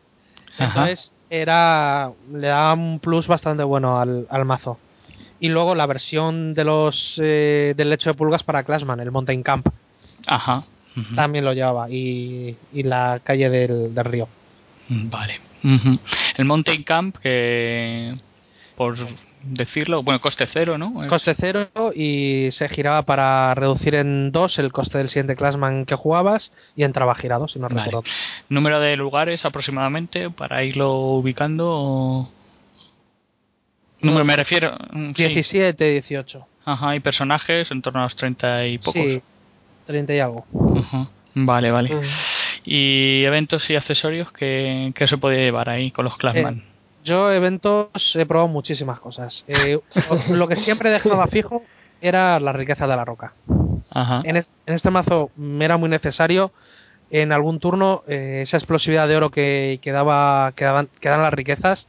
Ajá. 0.57 0.65
Entonces 0.65 1.15
era 1.29 2.11
le 2.33 2.47
daba 2.47 2.73
un 2.73 2.99
plus 2.99 3.27
bastante 3.27 3.63
bueno 3.63 3.99
al, 3.99 4.27
al 4.29 4.45
mazo. 4.45 4.79
Y 5.39 5.49
luego 5.49 5.73
la 5.75 5.85
versión 5.85 6.53
de 6.53 6.63
los 6.65 7.19
eh, 7.21 7.73
del 7.77 7.89
lecho 7.89 8.09
de 8.09 8.13
pulgas 8.15 8.43
para 8.43 8.63
Classman, 8.63 8.99
el 8.99 9.11
Mountain 9.11 9.43
Camp, 9.43 9.67
Ajá. 10.27 10.65
También 11.15 11.45
lo 11.45 11.53
llevaba. 11.53 11.89
Y, 11.89 12.57
y 12.73 12.83
la 12.83 13.21
calle 13.23 13.49
del, 13.49 13.95
del 13.95 14.05
río. 14.05 14.27
Vale. 14.89 15.39
Ujú. 15.63 15.97
El 16.35 16.45
Mountain 16.45 16.83
Camp, 16.83 17.17
que 17.17 18.15
por 18.75 18.97
decirlo, 19.41 20.03
bueno, 20.03 20.19
coste 20.21 20.45
cero, 20.47 20.77
¿no? 20.77 20.93
Coste 21.07 21.33
cero 21.35 21.69
y 21.95 22.49
se 22.51 22.67
giraba 22.69 23.03
para 23.03 23.53
reducir 23.55 23.95
en 23.95 24.31
dos 24.31 24.59
el 24.59 24.71
coste 24.71 24.97
del 24.97 25.09
siguiente 25.09 25.35
Classman 25.35 25.85
que 25.85 25.95
jugabas 25.95 26.51
y 26.75 26.83
entraba 26.83 27.15
girado, 27.15 27.47
si 27.47 27.59
no 27.59 27.69
Vale. 27.69 27.83
recuerdo. 27.85 28.03
Número 28.49 28.79
de 28.79 28.95
lugares 28.97 29.45
aproximadamente 29.45 30.29
para 30.29 30.63
irlo 30.63 30.93
ubicando. 30.93 31.65
o- 31.69 32.31
Número 34.01 34.23
me 34.25 34.35
refiero. 34.35 34.77
mm, 34.91 35.11
sí. 35.13 35.27
17, 35.27 35.83
18. 35.91 36.45
Ajá, 36.65 36.95
y 36.95 36.99
personajes 36.99 37.69
en 37.71 37.81
torno 37.81 37.99
a 38.01 38.03
los 38.03 38.15
30 38.15 38.65
y 38.65 38.77
pocos. 38.77 38.93
Sí, 38.93 39.21
30 39.87 40.13
y 40.13 40.19
algo. 40.19 40.45
Vale, 41.35 41.71
vale. 41.71 41.99
Y 42.65 43.23
eventos 43.23 43.69
y 43.69 43.75
accesorios 43.75 44.31
que, 44.31 44.91
que 44.95 45.07
se 45.07 45.17
podía 45.17 45.39
llevar 45.39 45.69
ahí 45.69 45.91
con 45.91 46.05
los 46.05 46.17
Classman. 46.17 46.63
Yo 47.03 47.31
eventos 47.31 48.15
he 48.15 48.25
probado 48.25 48.47
muchísimas 48.47 48.99
cosas. 48.99 49.45
Eh, 49.47 49.79
lo 50.29 50.47
que 50.47 50.55
siempre 50.55 50.89
dejaba 50.89 51.27
fijo 51.27 51.63
era 52.01 52.39
la 52.39 52.53
riqueza 52.53 52.87
de 52.87 52.95
la 52.95 53.05
roca. 53.05 53.33
Ajá. 53.91 54.21
En, 54.23 54.37
es- 54.37 54.49
en 54.65 54.73
este 54.75 54.89
mazo 54.91 55.31
me 55.35 55.65
era 55.65 55.77
muy 55.77 55.89
necesario 55.89 56.51
en 57.11 57.31
algún 57.31 57.59
turno 57.59 58.03
eh, 58.07 58.41
esa 58.43 58.57
explosividad 58.57 59.07
de 59.07 59.17
oro 59.17 59.31
que, 59.31 59.79
que, 59.81 59.91
daba, 59.91 60.51
que, 60.55 60.65
daban, 60.65 60.89
que 60.99 61.09
dan 61.09 61.23
las 61.23 61.33
riquezas 61.33 61.87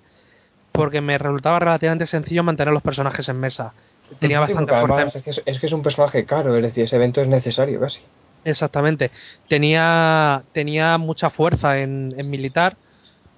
porque 0.73 1.01
me 1.01 1.19
resultaba 1.19 1.59
relativamente 1.59 2.07
sencillo 2.07 2.43
mantener 2.43 2.73
los 2.73 2.83
personajes 2.83 3.29
en 3.29 3.39
mesa. 3.39 3.73
Tenía 4.19 4.39
Sí, 4.39 4.55
bastante 4.55 4.75
además 4.75 5.15
es 5.17 5.23
que 5.23 5.31
es, 5.31 5.43
es 5.45 5.61
que 5.61 5.67
es 5.67 5.73
un 5.73 5.83
personaje 5.83 6.25
caro, 6.25 6.57
es 6.57 6.63
decir, 6.63 6.85
ese 6.85 6.97
evento 6.97 7.21
es 7.21 7.29
necesario 7.29 7.79
casi. 7.81 8.01
Exactamente. 8.45 9.11
Tenía, 9.49 10.43
tenía 10.53 10.97
mucha 10.99 11.29
fuerza 11.31 11.79
en, 11.79 12.15
en 12.17 12.31
militar, 12.31 12.77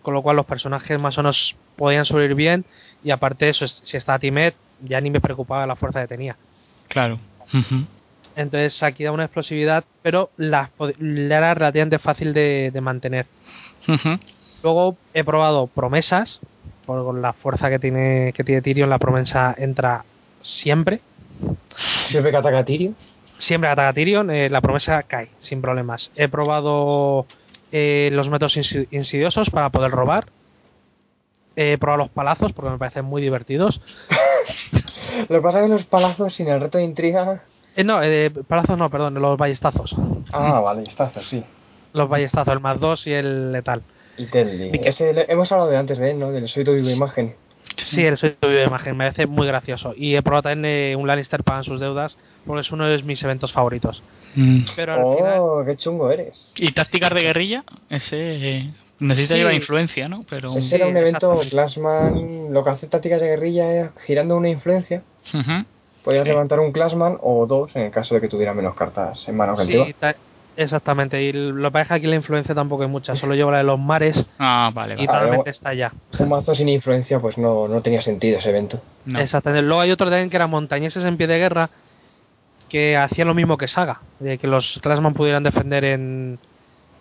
con 0.03 0.15
lo 0.15 0.23
cual 0.23 0.37
los 0.37 0.47
personajes 0.47 0.99
más 1.01 1.17
o 1.19 1.23
menos 1.23 1.57
podían 1.77 2.05
subir 2.05 2.35
bien. 2.35 2.65
Y 3.05 3.11
aparte 3.11 3.47
de 3.47 3.51
eso, 3.53 3.65
es- 3.65 3.81
si 3.85 3.97
estaba 3.97 4.19
Timet, 4.19 4.55
ya 4.83 5.01
ni 5.01 5.11
me 5.11 5.21
preocupaba 5.21 5.67
la 5.67 5.77
fuerza 5.77 6.01
que 6.03 6.09
tenía. 6.09 6.37
Claro. 6.89 7.19
Entonces 8.35 8.83
aquí 8.83 9.05
da 9.05 9.13
una 9.13 9.25
explosividad, 9.25 9.85
pero 10.03 10.31
la, 10.37 10.71
era 10.99 11.55
relativamente 11.55 11.99
fácil 11.99 12.33
de, 12.33 12.71
de 12.73 12.81
mantener. 12.81 13.27
Luego 14.63 14.97
he 15.13 15.25
probado 15.25 15.67
promesas, 15.67 16.41
por 16.87 17.05
con 17.05 17.21
la 17.23 17.33
fuerza 17.33 17.69
que 17.69 17.79
tiene, 17.79 18.33
que 18.35 18.45
tiene 18.45 18.63
Tyrion, 18.63 18.89
la 18.91 18.99
promesa 18.99 19.55
entra 19.59 20.05
siempre. 20.41 21.01
Siempre 22.09 22.31
que 22.31 22.37
ataca 22.37 22.59
a 22.59 22.65
Tyrion. 22.65 22.97
Siempre 23.39 23.69
que 23.69 23.73
ataca 23.73 23.93
Tyrion, 23.93 24.31
eh, 24.31 24.49
la 24.49 24.61
promesa 24.61 25.03
cae, 25.03 25.29
sin 25.41 25.61
problemas. 25.61 26.11
He 26.17 26.29
probado 26.29 27.27
eh, 27.73 28.11
los 28.13 28.29
métodos 28.29 28.57
insi- 28.57 28.87
insidiosos 28.91 29.51
para 29.51 29.71
poder 29.71 29.91
robar. 29.91 30.27
He 31.57 31.77
probado 31.79 32.05
los 32.05 32.11
palazos 32.11 32.53
porque 32.53 32.71
me 32.71 32.79
parecen 32.79 33.05
muy 33.05 33.21
divertidos. 33.21 33.81
Lo 35.29 35.37
que 35.37 35.43
pasa 35.43 35.59
es 35.61 35.65
que 35.67 35.73
los 35.73 35.85
palazos 35.85 36.35
sin 36.35 36.49
el 36.49 36.61
reto 36.61 36.79
de 36.79 36.85
intriga. 36.85 37.43
Eh, 37.77 37.85
no, 37.85 38.03
eh, 38.03 38.31
palazos 38.31 38.79
no, 38.79 38.89
perdón, 38.91 39.15
los 39.15 39.37
ballestazos. 39.37 39.95
Ah, 40.33 40.75
está 40.87 41.11
sí. 41.21 41.45
Los 41.93 42.09
ballestazos, 42.09 42.53
el 42.55 42.61
más 42.61 42.81
dos 42.81 43.07
y 43.07 43.13
el 43.13 43.53
letal. 43.53 43.83
Y 44.17 44.27
Teddy. 44.27 44.69
Y 44.75 44.79
que- 44.79 44.89
Ese 44.89 45.13
le- 45.13 45.27
hemos 45.29 45.51
hablado 45.53 45.71
de 45.71 45.77
antes 45.77 45.99
de 45.99 46.11
él, 46.13 46.19
¿no? 46.19 46.31
Del 46.33 46.49
soy 46.49 46.65
tu 46.65 46.73
imagen. 46.75 47.35
Sí, 47.77 48.05
el 48.05 48.19
soy 48.19 48.37
de 48.41 48.65
imagen, 48.65 48.97
me 48.97 49.05
parece 49.07 49.27
muy 49.27 49.47
gracioso. 49.47 49.95
Y 49.97 50.15
he 50.17 50.23
probado 50.23 50.43
también 50.43 50.65
eh, 50.65 50.97
un 50.97 51.07
Lannister 51.07 51.43
pagan 51.43 51.65
sus 51.65 51.81
deudas 51.81 52.19
porque 52.47 52.61
es 52.61 52.71
uno 52.73 52.87
de 52.87 53.03
mis 53.03 53.23
eventos 53.23 53.53
favoritos. 53.53 54.03
Mm. 54.35 54.61
Pero 54.77 54.93
al 55.13 55.17
final, 55.17 55.39
Oh, 55.41 55.63
qué 55.65 55.77
chungo 55.77 56.11
eres. 56.11 56.53
¿Y 56.57 56.73
tácticas 56.73 57.13
de 57.15 57.21
guerrilla? 57.23 57.65
Ese 57.91 58.17
eh, 58.59 58.71
necesita 58.99 59.35
Sí. 59.35 59.41
llevar 59.41 59.55
influencia, 59.55 60.09
¿no? 60.09 60.25
Pero. 60.29 60.57
Ese 60.57 60.77
era 60.77 60.87
un 60.87 60.97
evento. 60.97 61.41
Classman, 61.51 62.53
lo 62.53 62.63
que 62.65 62.71
hace 62.71 62.87
tácticas 62.87 63.21
de 63.21 63.29
guerrilla 63.29 63.81
es 63.83 63.91
girando 64.07 64.37
una 64.37 64.49
influencia. 64.49 65.03
Podías 66.05 66.25
Sí. 66.25 66.29
levantar 66.29 66.61
un 66.61 66.73
Classman 66.73 67.19
o 67.23 67.47
dos 67.47 67.75
en 67.77 67.83
el 67.83 67.91
caso 67.91 68.15
de 68.15 68.21
que 68.21 68.29
tuviera 68.29 68.53
menos 68.55 68.75
cartas 68.75 69.23
en 69.29 69.37
mano 69.37 69.55
que 69.55 69.63
el 69.63 69.69
tío. 69.69 69.85
sí, 69.87 69.95
exactamente. 70.57 71.23
Y 71.23 71.33
lo 71.33 71.69
que 71.69 71.73
pasa 71.73 71.83
es 71.83 71.89
que 71.89 71.95
aquí 71.95 72.07
la 72.07 72.17
influencia 72.17 72.55
tampoco 72.55 72.83
hay 72.83 72.89
mucha, 72.89 73.17
solo 73.17 73.35
llevo 73.35 73.51
la 73.51 73.59
de 73.59 73.65
los 73.65 73.79
mares 73.79 74.27
Ah, 74.39 74.71
vale, 74.73 74.95
y 74.95 74.97
vale. 74.97 75.07
Claro. 75.07 75.21
normalmente 75.21 75.51
está 75.51 75.71
allá. 75.71 75.93
Un 76.19 76.29
mazo 76.29 76.55
sin 76.55 76.69
influencia, 76.69 77.21
pues 77.21 77.39
no, 77.39 77.69
no 77.69 77.81
tenía 77.81 78.03
sentido 78.03 78.39
ese 78.39 78.51
evento. 78.51 78.81
No. 79.05 79.19
Exactamente. 79.21 79.63
Luego 79.67 79.81
hay 79.81 79.91
otro 79.91 80.09
también 80.09 80.31
que 80.31 80.37
eran 80.37 80.51
montañeses 80.51 81.05
en 81.05 81.17
pie 81.17 81.27
de 81.27 81.39
guerra 81.39 81.71
que 82.69 82.97
hacían 82.97 83.29
lo 83.29 83.35
mismo 83.35 83.59
que 83.59 83.69
Saga, 83.69 84.01
de 84.19 84.39
que 84.39 84.47
los 84.47 84.81
Classman 84.83 85.13
pudieran 85.15 85.43
defender 85.43 85.85
en, 85.85 86.39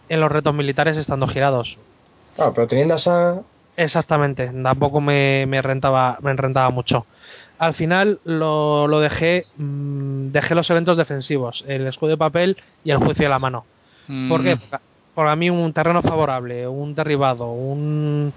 en 0.10 0.20
los 0.20 0.32
retos 0.32 0.54
militares 0.54 0.98
estando 0.98 1.28
girados. 1.28 1.78
Claro, 2.36 2.54
pero 2.54 2.68
teniendo 2.68 2.96
a 2.96 3.00
Saga, 3.00 3.42
Exactamente, 3.78 4.52
tampoco 4.62 5.00
me, 5.00 5.46
me 5.48 5.62
rentaba 5.62 6.18
me 6.22 6.34
rentaba 6.34 6.70
mucho. 6.72 7.06
Al 7.62 7.76
final 7.76 8.20
lo, 8.26 8.88
lo 8.88 9.00
dejé 9.00 9.44
mm, 9.56 10.32
dejé 10.32 10.56
los 10.56 10.68
eventos 10.72 10.98
defensivos, 10.98 11.64
el 11.68 11.86
escudo 11.86 12.10
de 12.10 12.18
papel 12.18 12.58
y 12.84 12.90
el 12.90 12.98
juicio 12.98 13.26
de 13.26 13.30
la 13.30 13.38
mano. 13.38 13.66
¿Por 14.28 14.42
qué? 14.42 14.56
Mm, 14.56 14.60
Porque 14.60 14.86
Por 15.14 15.28
a 15.28 15.36
mí 15.36 15.50
un 15.52 15.72
terreno 15.72 16.02
favorable, 16.02 16.68
un 16.68 16.96
derribado, 16.96 17.52
un, 17.52 18.34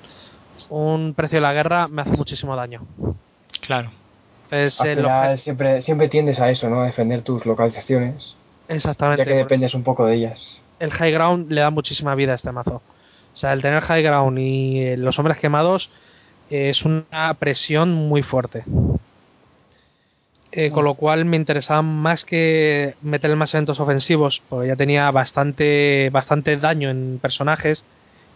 un 0.68 1.14
precio 1.16 1.38
de 1.38 1.42
la 1.42 1.54
guerra 1.54 1.88
me 1.88 2.02
hace 2.02 2.10
muchísimo 2.16 2.54
daño. 2.54 2.82
Claro. 3.62 3.90
Entonces, 4.50 4.78
al 4.82 4.88
el 4.88 4.96
final 4.96 5.38
siempre, 5.38 5.80
siempre 5.82 6.08
tiendes 6.08 6.38
a 6.38 6.50
eso, 6.50 6.68
¿no? 6.68 6.82
A 6.82 6.86
defender 6.86 7.22
tus 7.22 7.46
localizaciones, 7.46 8.36
exactamente. 8.68 9.22
ya 9.22 9.24
que 9.24 9.36
dependes 9.38 9.72
un 9.74 9.84
poco 9.84 10.04
de 10.04 10.16
ellas. 10.16 10.60
el 10.80 10.90
high 10.92 11.12
ground 11.12 11.50
le 11.50 11.62
da 11.62 11.70
muchísima 11.70 12.14
vida 12.14 12.32
a 12.32 12.34
este 12.34 12.52
mazo. 12.52 12.82
O 13.32 13.36
sea, 13.36 13.52
el 13.54 13.62
tener 13.62 13.80
high 13.80 14.02
ground 14.02 14.38
y 14.38 14.80
eh, 14.80 14.96
los 14.98 15.18
hombres 15.18 15.38
quemados 15.38 15.90
es 16.50 16.84
una 16.84 17.32
presión 17.38 17.92
muy 17.94 18.22
fuerte. 18.22 18.64
Eh, 20.56 20.70
con 20.70 20.84
lo 20.84 20.94
cual 20.94 21.24
me 21.24 21.36
interesaba 21.36 21.82
más 21.82 22.24
que 22.24 22.94
meter 23.02 23.34
más 23.34 23.52
eventos 23.54 23.80
ofensivos, 23.80 24.40
porque 24.48 24.68
ya 24.68 24.76
tenía 24.76 25.10
bastante, 25.10 26.10
bastante 26.10 26.56
daño 26.56 26.90
en 26.90 27.18
personajes, 27.20 27.84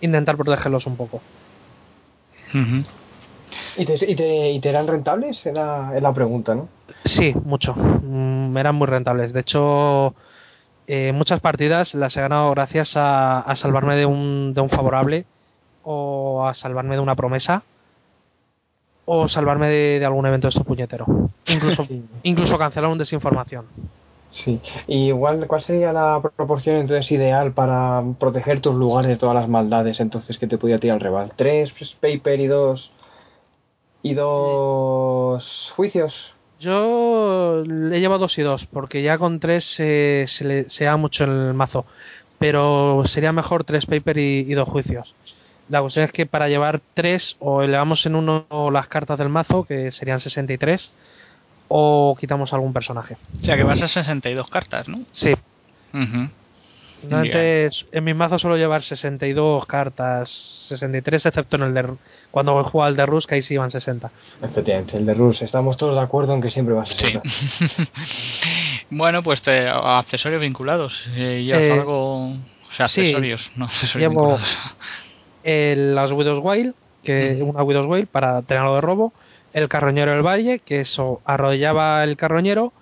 intentar 0.01 0.37
protegerlos 0.37 0.89
un 0.89 0.97
poco. 0.97 1.21
¿Y 3.77 3.85
te, 3.85 3.95
y 4.05 4.17
te, 4.17 4.51
y 4.51 4.59
te 4.59 4.69
eran 4.69 4.89
rentables? 4.89 5.47
Era, 5.47 5.93
es 5.95 6.03
la 6.03 6.13
pregunta, 6.13 6.57
¿no? 6.57 6.69
Sí, 7.05 7.33
mucho. 7.45 7.77
Mm, 7.77 8.57
eran 8.57 8.75
muy 8.75 8.89
rentables. 8.89 9.33
De 9.33 9.39
hecho, 9.39 10.13
eh, 10.89 11.13
muchas 11.13 11.41
partidas 11.41 11.95
las 11.95 12.17
he 12.17 12.21
ganado 12.21 12.51
gracias 12.51 12.97
a, 12.97 13.43
a 13.43 13.55
salvarme 13.55 13.95
de 13.95 14.07
un, 14.07 14.55
de 14.55 14.61
un 14.61 14.71
favorable 14.71 15.25
o 15.85 16.49
a 16.49 16.55
salvarme 16.55 16.97
de 16.97 17.01
una 17.01 17.15
promesa 17.15 17.63
o 19.11 19.27
salvarme 19.27 19.69
de, 19.69 19.99
de 19.99 20.05
algún 20.05 20.27
evento 20.27 20.47
de 20.47 20.51
estos 20.51 20.65
puñetero. 20.67 21.07
Incluso, 21.47 21.85
Sí. 21.85 22.05
incluso 22.25 22.59
cancelar 22.59 22.91
un 22.91 22.99
desinformación. 22.99 23.65
Sí. 24.33 24.61
Y 24.87 25.07
igual, 25.07 25.47
¿cuál 25.47 25.63
sería 25.63 25.93
la 25.93 26.21
proporción 26.37 26.77
entonces 26.77 27.11
ideal 27.11 27.53
para 27.53 28.03
proteger 28.21 28.61
tus 28.61 28.75
lugares 28.75 29.09
de 29.09 29.17
todas 29.17 29.35
las 29.35 29.49
maldades 29.49 29.99
entonces 30.01 30.37
que 30.39 30.47
te 30.47 30.59
podía 30.59 30.79
tirar 30.79 30.99
el 30.99 31.03
rival? 31.05 31.33
¿Tres 31.37 31.73
paper 32.01 32.39
y 32.41 32.47
dos 32.49 32.91
y 34.03 34.13
dos 34.15 35.73
juicios? 35.77 36.35
Yo 36.61 37.63
he 37.65 38.01
llevado 38.01 38.21
dos 38.21 38.37
y 38.39 38.43
dos, 38.43 38.67
porque 38.67 39.01
ya 39.03 39.17
con 39.17 39.41
tres 39.41 39.65
se, 39.65 40.25
se, 40.27 40.45
le, 40.45 40.69
se 40.69 40.85
da 40.85 40.97
mucho 40.97 41.25
el 41.25 41.55
mazo. 41.55 41.87
Pero 42.39 43.03
sería 43.07 43.33
mejor 43.33 43.65
tres 43.65 43.87
paper 43.87 44.19
y, 44.19 44.41
y 44.41 44.55
dos 44.55 44.69
juicios. 44.69 45.15
La 45.69 45.81
cuestión 45.83 46.05
es 46.07 46.13
que 46.13 46.25
para 46.27 46.49
llevar 46.49 46.81
tres, 46.95 47.37
o 47.41 47.63
elevamos 47.63 48.05
en 48.07 48.15
uno 48.15 48.47
las 48.73 48.87
cartas 48.89 49.19
del 49.19 49.29
mazo, 49.29 49.65
que 49.65 49.91
serían 49.91 50.19
63, 50.21 50.93
o 51.69 52.17
quitamos 52.19 52.53
algún 52.55 52.73
personaje. 52.73 53.17
O 53.41 53.45
sea 53.45 53.57
que 53.57 53.65
vas 53.65 53.83
a 53.83 53.89
62 53.89 54.49
cartas, 54.49 54.89
¿no? 54.89 55.01
Sí. 55.13 55.33
Ujú. 55.93 56.31
Normalmente 57.03 57.69
en 57.93 58.03
mi 58.03 58.13
mazo 58.13 58.41
suelo 58.41 58.57
llevar 58.57 58.83
62 58.83 59.67
cartas, 59.67 60.31
63, 60.31 61.27
excepto 61.27 61.55
en 61.57 61.63
el 61.63 61.75
de. 61.75 61.95
Cuando 62.33 62.59
he 62.61 62.65
jugado 62.65 62.91
el 62.91 62.97
de 62.97 63.07
Rus, 63.07 63.25
que 63.27 63.37
ahí 63.37 63.43
sí 63.43 63.55
iban 63.55 63.71
60. 63.71 64.11
Efectivamente, 64.43 64.97
el 64.97 65.07
de 65.07 65.15
Rus. 65.15 65.41
Estamos 65.43 65.77
todos 65.77 65.95
de 65.95 66.01
acuerdo 66.01 66.35
en 66.35 66.41
que 66.43 66.51
siempre 66.51 66.75
va 66.75 66.83
a 66.83 66.87
ser. 66.87 66.99
Sí. 66.99 67.19
esa. 67.23 67.85
bueno, 68.91 69.23
pues 69.23 69.43
te, 69.43 69.69
accesorios 69.69 70.41
vinculados. 70.41 71.07
Eh, 71.15 71.43
¿Llevas 71.45 71.63
Eh, 71.63 71.73
algo? 71.73 72.31
O 72.31 72.73
sea, 72.73 72.89
sí. 72.89 73.03
accesorios, 73.03 73.51
no 73.57 73.67
accesorios 73.67 74.11
Llevo- 74.13 74.21
vinculados. 74.39 74.59
El, 75.49 75.95
las 75.95 76.13
Widow's 76.13 76.43
Whale, 76.45 76.75
que 77.03 77.39
una 77.43 77.63
Widow's 77.63 77.87
Whale 77.87 78.07
para 78.07 78.43
tener 78.43 78.63
algo 78.63 78.75
de 78.77 78.81
robo, 78.81 79.13
el 79.53 79.69
carroñero 79.69 80.13
del 80.13 80.23
valle, 80.27 80.59
que 80.61 80.81
eso 80.81 81.21
arrollaba 81.25 82.05
el 82.05 82.17
carroñero, 82.17 82.73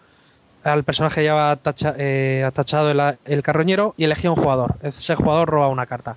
al 0.64 0.82
personaje 0.82 1.22
lleva 1.22 1.52
atacha- 1.52 1.94
eh, 1.96 2.42
atachado 2.44 2.90
el, 2.90 3.00
el 3.24 3.42
carroñero 3.42 3.94
y 3.96 4.04
elegía 4.04 4.30
un 4.32 4.36
jugador. 4.36 4.74
Ese 4.82 5.14
jugador 5.14 5.48
roba 5.48 5.68
una 5.68 5.86
carta. 5.86 6.16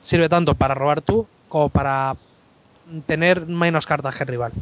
Sirve 0.00 0.28
tanto 0.30 0.54
para 0.54 0.74
robar 0.74 1.02
tú 1.02 1.26
como 1.48 1.68
para 1.68 2.16
tener 3.06 3.46
menos 3.46 3.84
cartas 3.86 4.16
que 4.16 4.22
el 4.24 4.28
rival. 4.28 4.52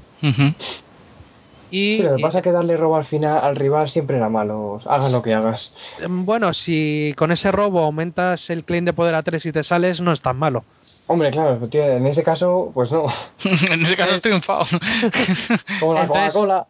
Y, 1.71 1.95
Sí, 1.99 2.03
lo 2.03 2.15
que 2.17 2.21
y- 2.21 2.23
pasa 2.23 2.39
es 2.39 2.45
que 2.45 2.53
darle 2.53 2.77
robo 2.77 2.97
al 2.97 3.05
final 3.05 3.39
al 3.43 3.57
rival 3.57 3.89
siempre 3.91 4.17
era 4.17 4.29
malo. 4.29 4.81
Hagas 4.87 5.13
lo 5.13 5.23
que 5.23 5.35
hagas. 5.35 5.73
em, 6.01 6.25
bueno, 6.27 6.53
si 6.53 7.15
con 7.17 7.31
ese 7.33 7.51
robo 7.53 7.81
aumentas 7.81 8.51
el 8.51 8.65
claim 8.65 8.85
de 8.85 8.93
poder 8.93 9.15
a 9.15 9.23
3 9.23 9.47
y 9.47 9.53
te 9.53 9.63
sales, 9.63 10.01
no 10.01 10.13
es 10.13 10.21
tan 10.21 10.37
malo. 10.37 10.65
Hombre, 11.07 11.31
claro, 11.33 11.59
tío, 11.69 11.85
en 11.85 12.07
ese 12.07 12.23
caso, 12.23 12.71
pues 12.73 12.91
no. 12.93 13.07
en 13.71 13.83
ese 13.83 13.97
caso 13.97 14.15
has 14.15 14.21
triunfado. 14.23 14.65
Como 15.81 15.95
la 15.95 16.03
Entonces- 16.03 16.33
Coca-Cola. 16.33 16.67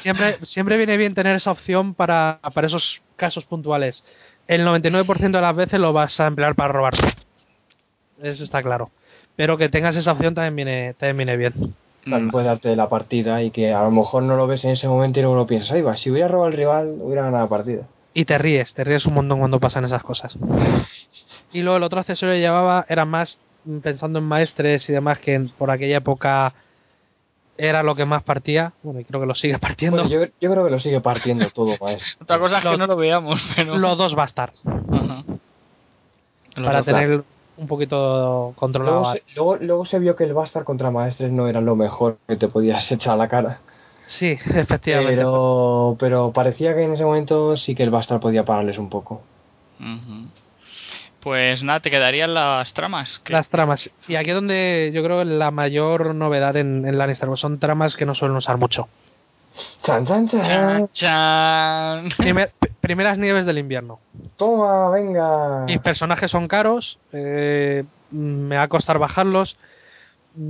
Siempre, 0.00 0.38
siempre 0.44 0.76
viene 0.76 0.96
bien 0.96 1.14
tener 1.14 1.34
esa 1.36 1.50
opción 1.50 1.94
para, 1.94 2.38
para 2.54 2.66
esos 2.68 3.00
casos 3.16 3.44
puntuales. 3.44 4.04
El 4.46 4.64
99% 4.66 5.30
de 5.30 5.40
las 5.40 5.54
veces 5.56 5.78
lo 5.80 5.92
vas 5.92 6.18
a 6.20 6.26
emplear 6.26 6.54
para 6.54 6.72
robar. 6.72 6.94
Eso 8.22 8.44
está 8.44 8.62
claro. 8.62 8.90
Pero 9.36 9.56
que 9.56 9.68
tengas 9.68 9.96
esa 9.96 10.12
opción 10.12 10.34
también 10.34 10.54
viene, 10.56 10.94
también 10.94 11.16
viene 11.16 11.36
bien. 11.36 11.74
También 12.04 12.26
Mm. 12.26 12.30
puede 12.30 12.46
darte 12.46 12.74
la 12.76 12.88
partida 12.88 13.42
y 13.42 13.50
que 13.50 13.72
a 13.74 13.82
lo 13.82 13.90
mejor 13.90 14.22
no 14.22 14.36
lo 14.36 14.46
ves 14.46 14.64
en 14.64 14.70
ese 14.70 14.88
momento 14.88 15.18
y 15.18 15.22
luego 15.22 15.36
lo 15.36 15.46
piensas, 15.46 15.72
ahí 15.72 15.82
va, 15.82 15.96
si 15.96 16.10
hubiera 16.10 16.28
robado 16.28 16.46
al 16.46 16.52
rival, 16.56 16.94
hubiera 17.00 17.22
ganado 17.24 17.44
la 17.44 17.48
partida. 17.50 17.82
Y 18.14 18.24
te 18.24 18.38
ríes, 18.38 18.72
te 18.74 18.82
ríes 18.84 19.06
un 19.06 19.14
montón 19.14 19.38
cuando 19.38 19.60
pasan 19.60 19.84
esas 19.84 20.02
cosas. 20.02 20.36
Y 21.52 21.60
luego 21.62 21.76
el 21.76 21.82
otro 21.82 22.00
accesorio 22.00 22.34
que 22.34 22.40
llevaba 22.40 22.86
era 22.88 23.04
más 23.04 23.40
pensando 23.82 24.18
en 24.18 24.24
maestres 24.24 24.88
y 24.88 24.92
demás 24.92 25.18
que 25.18 25.34
en- 25.34 25.48
por 25.50 25.70
aquella 25.70 25.98
época 25.98 26.54
era 27.58 27.82
lo 27.82 27.94
que 27.94 28.06
más 28.06 28.22
partía. 28.22 28.72
Bueno, 28.82 29.00
y 29.00 29.04
creo 29.04 29.20
que 29.20 29.26
lo 29.26 29.34
sigue 29.34 29.58
partiendo. 29.58 29.98
Bueno, 30.02 30.10
yo, 30.24 30.30
yo 30.40 30.50
creo 30.50 30.64
que 30.64 30.70
lo 30.70 30.80
sigue 30.80 31.00
partiendo 31.00 31.50
todo, 31.50 31.76
maestro. 31.80 32.06
Otra 32.22 32.38
cosa 32.38 32.58
es 32.58 32.64
que 32.64 32.76
no 32.78 32.86
lo 32.86 32.96
veamos, 32.96 33.46
pero... 33.54 33.76
Los 33.76 33.98
dos 33.98 34.16
va 34.18 34.22
a 34.22 34.26
estar. 34.26 34.52
Ajá. 34.64 35.22
Para 36.54 36.82
tener 36.82 37.22
un 37.60 37.66
poquito 37.68 38.52
controlado. 38.56 39.00
Luego 39.02 39.12
se, 39.14 39.22
luego, 39.36 39.56
luego 39.56 39.84
se 39.84 39.98
vio 39.98 40.16
que 40.16 40.24
el 40.24 40.32
Bastard 40.34 40.64
contra 40.64 40.90
Maestres 40.90 41.30
no 41.30 41.46
era 41.46 41.60
lo 41.60 41.76
mejor 41.76 42.18
que 42.26 42.36
te 42.36 42.48
podías 42.48 42.90
echar 42.90 43.14
a 43.14 43.16
la 43.16 43.28
cara. 43.28 43.60
Sí, 44.06 44.30
efectivamente. 44.54 45.14
Pero, 45.16 45.96
pero 45.98 46.32
parecía 46.32 46.74
que 46.74 46.82
en 46.84 46.92
ese 46.94 47.04
momento 47.04 47.56
sí 47.56 47.74
que 47.74 47.82
el 47.82 47.90
Bastard 47.90 48.20
podía 48.20 48.44
pararles 48.44 48.78
un 48.78 48.88
poco. 48.88 49.22
Pues 51.20 51.62
nada, 51.62 51.80
te 51.80 51.90
quedarían 51.90 52.32
las 52.32 52.72
tramas. 52.72 53.18
que- 53.20 53.32
Las 53.34 53.50
tramas. 53.50 53.90
Y 54.08 54.16
aquí 54.16 54.30
es 54.30 54.34
donde 54.34 54.90
yo 54.94 55.02
creo 55.04 55.18
que 55.18 55.26
la 55.26 55.50
mayor 55.50 56.14
novedad 56.14 56.56
en, 56.56 56.86
en 56.86 56.96
Lannister 56.96 57.28
pues 57.28 57.40
son 57.40 57.58
tramas 57.58 57.94
que 57.94 58.06
no 58.06 58.14
suelen 58.14 58.36
usar 58.38 58.56
mucho. 58.56 58.88
¡Chan, 59.82 60.06
chan, 60.06 60.28
chan! 60.28 60.44
Chan, 60.44 60.88
chan. 60.92 62.08
Primer- 62.16 62.52
p- 62.58 62.70
primeras 62.80 63.18
nieves 63.18 63.44
del 63.46 63.58
invierno. 63.58 63.98
¡Toma, 64.36 64.88
venga! 64.90 65.64
Mis 65.66 65.78
personajes 65.80 66.30
son 66.30 66.48
caros, 66.48 66.98
eh, 67.12 67.84
me 68.10 68.56
va 68.56 68.62
a 68.62 68.68
costar 68.68 68.98
bajarlos. 68.98 69.56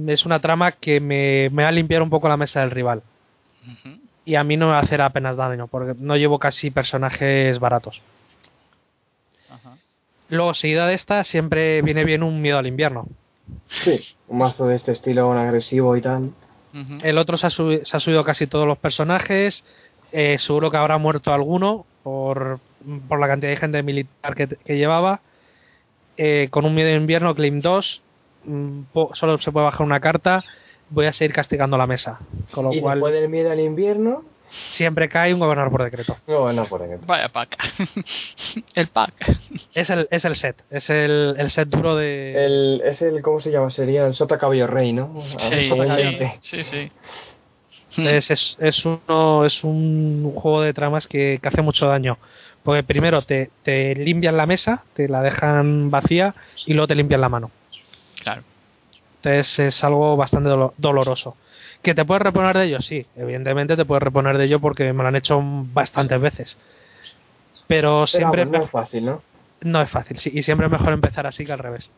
Es 0.07 0.27
una 0.27 0.39
trama 0.41 0.73
que 0.73 1.01
me, 1.01 1.49
me 1.51 1.63
va 1.63 1.71
a 1.71 1.73
limpiar 1.73 2.03
un 2.03 2.11
poco 2.11 2.29
la 2.29 2.37
mesa 2.37 2.61
del 2.61 2.71
rival. 2.71 3.03
Y 4.25 4.35
a 4.37 4.45
mí 4.45 4.57
no 4.57 4.67
me 4.67 4.73
va 4.73 4.79
a 4.79 4.83
hacer 4.83 5.01
apenas 5.01 5.37
daño, 5.37 5.67
porque 5.67 5.95
no 5.99 6.17
llevo 6.17 6.39
casi 6.39 6.71
personajes 6.71 7.59
baratos. 7.59 8.01
Ajá. 9.51 9.77
Luego, 10.29 10.55
seguida 10.55 10.87
de 10.87 10.95
esta, 10.95 11.25
siempre 11.25 11.83
viene 11.83 12.05
bien 12.05 12.23
un 12.23 12.41
miedo 12.41 12.59
al 12.59 12.67
invierno. 12.67 13.07
Sí, 13.69 14.01
un 14.29 14.39
mazo 14.39 14.67
de 14.69 14.77
este 14.77 14.93
estilo, 14.93 15.29
un 15.29 15.39
agresivo 15.39 15.97
y 15.97 16.03
tal. 16.03 16.31
El 17.03 17.19
otro 17.19 17.37
se 17.37 17.47
ha, 17.47 17.51
se 17.51 17.81
ha 17.97 18.01
subido 18.01 18.23
casi 18.25 18.47
todos 18.47 18.67
los 18.67 18.79
personajes. 18.79 19.65
eh, 20.13 20.39
seguro 20.39 20.71
que 20.71 20.77
habrá 20.77 20.99
muerto 20.99 21.33
alguno 21.33 21.85
por, 22.03 22.59
por 23.09 23.21
la 23.21 23.29
cantidad 23.29 23.51
de 23.51 23.57
gente 23.57 23.83
militar 23.83 24.35
que, 24.35 24.47
que 24.49 24.77
llevaba. 24.77 25.21
Eh, 26.17 26.49
con 26.51 26.65
un 26.65 26.75
miedo 26.75 26.89
de 26.89 26.97
invierno, 26.97 27.35
Claim 27.35 27.61
2. 27.61 28.03
mm, 28.45 28.81
solo 29.15 29.39
se 29.39 29.53
puede 29.53 29.65
bajar 29.67 29.87
una 29.87 30.01
carta. 30.01 30.45
Voy 30.91 31.07
a 31.07 31.13
seguir 31.13 31.33
castigando 31.33 31.79
la 31.79 31.87
mesa. 31.87 32.19
Con 32.51 32.65
lo 32.67 32.73
y 32.73 32.81
cual, 32.81 32.99
después 32.99 33.15
del 33.15 33.29
miedo 33.29 33.51
al 33.51 33.61
invierno, 33.61 34.25
siempre 34.73 35.09
cae 35.09 35.33
un 35.35 35.41
gobernador 35.41 35.71
por 35.71 35.85
decreto. 35.85 36.17
por 36.27 36.83
ejemplo. 36.83 37.07
Vaya 37.07 37.29
pack. 37.29 37.57
el 38.75 38.89
pack. 38.89 39.13
Es 39.75 39.91
el, 39.91 40.09
es 40.11 40.25
el 40.25 40.37
set. 40.37 40.57
Es 40.71 40.91
el, 40.91 41.35
el 41.39 41.51
set 41.51 41.69
duro 41.69 41.97
de. 41.97 42.45
El, 42.45 42.83
es 42.85 43.03
el, 43.03 43.23
¿cómo 43.23 43.41
se 43.41 43.51
llama? 43.51 43.71
Sería 43.71 44.07
el 44.07 44.15
Sota 44.15 44.39
Caballo 44.39 44.67
Rey, 44.67 44.93
¿no? 44.93 45.23
Sí, 45.51 45.65
Sota 45.69 45.95
sí, 45.95 46.19
sí, 46.43 46.65
sí. 46.65 46.93
Es, 47.97 48.31
es, 48.31 48.57
es 48.61 48.85
uno, 48.87 49.45
es 49.45 49.65
un 49.65 50.33
juego 50.37 50.63
de 50.63 50.73
tramas 50.73 51.07
que, 51.09 51.39
que 51.43 51.49
hace 51.49 51.61
mucho 51.63 51.87
daño. 51.87 52.19
Porque 52.63 52.83
primero 52.83 53.23
te, 53.23 53.51
te 53.63 53.95
limpian 53.95 54.37
la 54.37 54.47
mesa, 54.47 54.85
te 54.95 55.09
la 55.09 55.23
dejan 55.23 55.91
vacía 55.91 56.35
y 56.67 56.75
luego 56.75 56.87
te 56.89 56.95
limpian 56.95 57.21
la 57.21 57.29
mano. 57.29 57.51
Claro. 58.23 58.43
Entonces 59.17 59.59
es 59.59 59.85
algo 59.85 60.17
bastante 60.17 60.49
dolo- 60.51 60.75
doloroso. 60.77 61.37
¿Que 61.83 61.95
te 61.95 62.05
puedes 62.05 62.23
reponer 62.23 62.57
de 62.59 62.65
ello? 62.67 62.81
Sí, 62.81 63.07
evidentemente 63.17 63.77
te 63.77 63.85
puedes 63.85 64.03
reponer 64.03 64.37
de 64.37 64.45
ello 64.45 64.61
porque 64.61 64.93
me 64.93 65.03
lo 65.03 65.09
han 65.09 65.17
hecho 65.17 65.41
bastantes 65.43 66.21
veces. 66.21 66.59
Pero 67.67 68.05
Pero 68.05 68.07
siempre 68.07 68.45
no 68.47 68.65
es 68.65 68.71
fácil, 68.71 69.05
¿no? 69.07 69.23
no 69.63 69.81
es 69.83 69.91
fácil, 69.91 70.19
sí, 70.19 70.31
y 70.35 70.43
siempre 70.43 70.67
es 70.67 70.73
mejor 70.73 70.93
empezar 70.93 71.27
así 71.27 71.45
que 71.45 71.53
al 71.53 71.59
revés. 71.59 71.91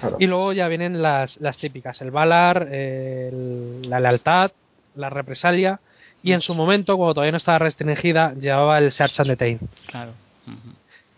Claro. 0.00 0.16
Y 0.18 0.26
luego 0.26 0.52
ya 0.52 0.68
vienen 0.68 1.02
las, 1.02 1.40
las 1.40 1.56
típicas, 1.58 2.00
el 2.02 2.10
Valar, 2.10 2.68
el- 2.70 3.88
la 3.88 4.00
lealtad, 4.00 4.50
la 4.96 5.10
represalia, 5.10 5.80
y 6.22 6.32
en 6.32 6.40
su 6.40 6.54
momento, 6.54 6.96
cuando 6.96 7.14
todavía 7.14 7.32
no 7.32 7.36
estaba 7.38 7.58
restringida, 7.58 8.32
llevaba 8.34 8.78
el 8.78 8.92
Search 8.92 9.20
and 9.20 9.30
Detain. 9.30 9.58
Claro. 9.86 10.12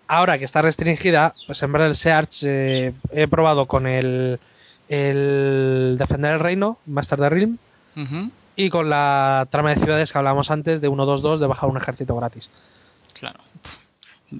Ahora 0.08 0.38
que 0.38 0.44
está 0.44 0.62
restringida, 0.62 1.32
pues 1.46 1.62
en 1.62 1.72
vez 1.72 1.82
del 1.82 1.94
Search 1.96 2.42
eh, 2.44 2.92
he 3.12 3.26
probado 3.28 3.66
con 3.66 3.86
el, 3.86 4.38
el 4.88 5.96
Defender 5.98 6.34
el 6.34 6.40
Reino, 6.40 6.78
Master 6.86 7.18
de 7.18 7.28
Realm, 7.28 7.58
y 8.56 8.70
con 8.70 8.88
la 8.90 9.46
trama 9.50 9.70
de 9.70 9.76
ciudades 9.80 10.12
que 10.12 10.18
hablábamos 10.18 10.50
antes 10.50 10.80
de 10.80 10.88
1-2-2 10.88 11.38
de 11.38 11.46
bajar 11.46 11.68
un 11.68 11.76
ejército 11.76 12.14
gratis. 12.16 12.50
Claro. 13.18 13.38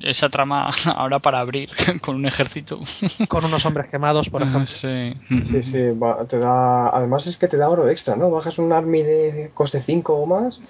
esa 0.03 0.29
trama 0.29 0.71
ahora 0.97 1.19
para 1.21 1.41
abrir 1.41 1.71
con 2.03 2.17
un 2.17 2.27
ejército. 2.27 2.81
Con 3.29 3.45
unos 3.45 3.65
hombres 3.67 3.89
quemados, 3.89 4.29
por 4.29 4.43
ejemplo. 4.43 4.67
Sí. 4.67 5.15
Sí, 5.29 5.63
sí, 5.63 5.83
va- 5.91 6.25
te 6.27 6.39
da, 6.39 6.89
además 6.91 7.27
es 7.27 7.37
que 7.37 7.49
te 7.49 7.57
da 7.57 7.69
oro 7.69 7.89
extra, 7.89 8.17
¿no? 8.17 8.31
Bajas 8.31 8.59
un 8.59 8.73
army 8.73 9.03
de 9.03 9.51
coste 9.55 9.83
5 9.83 10.15
o 10.15 10.27
más 10.27 10.61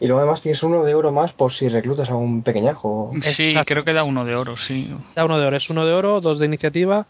y 0.00 0.06
luego 0.06 0.20
además 0.20 0.42
tienes 0.42 0.62
uno 0.62 0.82
de 0.84 0.94
oro 0.94 1.12
más 1.12 1.32
por 1.32 1.52
si 1.52 1.68
reclutas 1.68 2.10
a 2.10 2.14
un 2.16 2.42
pequeñajo. 2.42 3.12
Sí, 3.22 3.50
Exacto. 3.50 3.68
creo 3.72 3.84
que 3.84 3.92
da 3.92 4.02
uno 4.02 4.24
de 4.24 4.34
oro, 4.34 4.56
sí. 4.56 4.94
Da 5.14 5.24
uno 5.24 5.38
de 5.38 5.46
oro, 5.46 5.56
es 5.56 5.70
uno 5.70 5.86
de 5.86 5.92
oro, 5.92 6.20
dos 6.20 6.38
de 6.40 6.46
iniciativa 6.46 7.06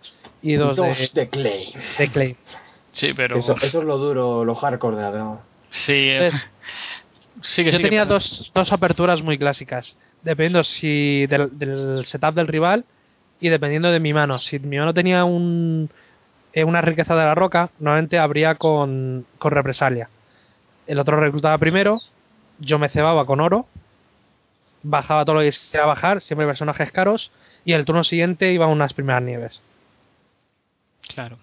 y 0.53 0.55
dos, 0.57 0.77
de, 0.77 1.11
de 1.13 1.29
clay. 1.29 1.75
de 1.99 2.09
clay. 2.11 2.37
Sí, 2.93 3.13
pero. 3.15 3.39
Eso, 3.39 3.55
eso 3.63 3.79
es 3.79 3.85
lo 3.85 3.99
duro, 3.99 4.45
lo 4.45 4.55
hardcore 4.55 4.97
de 4.97 5.03
la. 5.03 5.39
Sí, 5.71 5.95
que 7.65 7.67
Yo 7.71 7.73
sí 7.73 7.79
que- 7.79 7.79
tenía 7.79 8.05
dos, 8.05 8.51
dos 8.55 8.73
aperturas 8.73 9.23
muy 9.23 9.39
clásicas, 9.39 9.99
dependiendo 10.23 10.63
si 10.63 11.27
del, 11.27 11.59
del 11.59 12.07
setup 12.07 12.35
del 12.35 12.47
rival 12.47 12.85
y 13.41 13.49
dependiendo 13.49 13.91
de 13.91 13.99
mi 14.01 14.13
mano. 14.13 14.39
Si 14.39 14.59
mi 14.61 14.79
mano 14.79 14.95
tenía 14.95 15.25
un, 15.25 15.91
eh, 16.53 16.63
una 16.65 16.81
riqueza 16.81 17.17
de 17.17 17.25
la 17.25 17.35
roca, 17.35 17.71
normalmente 17.81 18.19
abría 18.19 18.55
con, 18.55 19.27
con 19.39 19.51
represalia. 19.51 20.09
El 20.87 21.01
otro 21.01 21.19
reclutaba 21.19 21.59
primero, 21.59 21.99
yo 22.61 22.79
me 22.79 22.89
cebaba 22.89 23.27
con 23.27 23.41
oro, 23.41 23.67
bajaba 24.83 25.25
todo 25.25 25.37
lo 25.37 25.41
que 25.41 25.47
quisiera 25.49 25.87
bajar, 25.87 26.21
siempre 26.21 26.47
personajes 26.47 26.93
caros, 26.93 27.33
y 27.65 27.73
el 27.73 27.85
turno 27.85 28.05
siguiente 28.05 28.53
iban 28.53 28.69
unas 28.69 28.93
primeras 28.93 29.23
nieves. 29.23 29.63
Claro. 31.09 31.37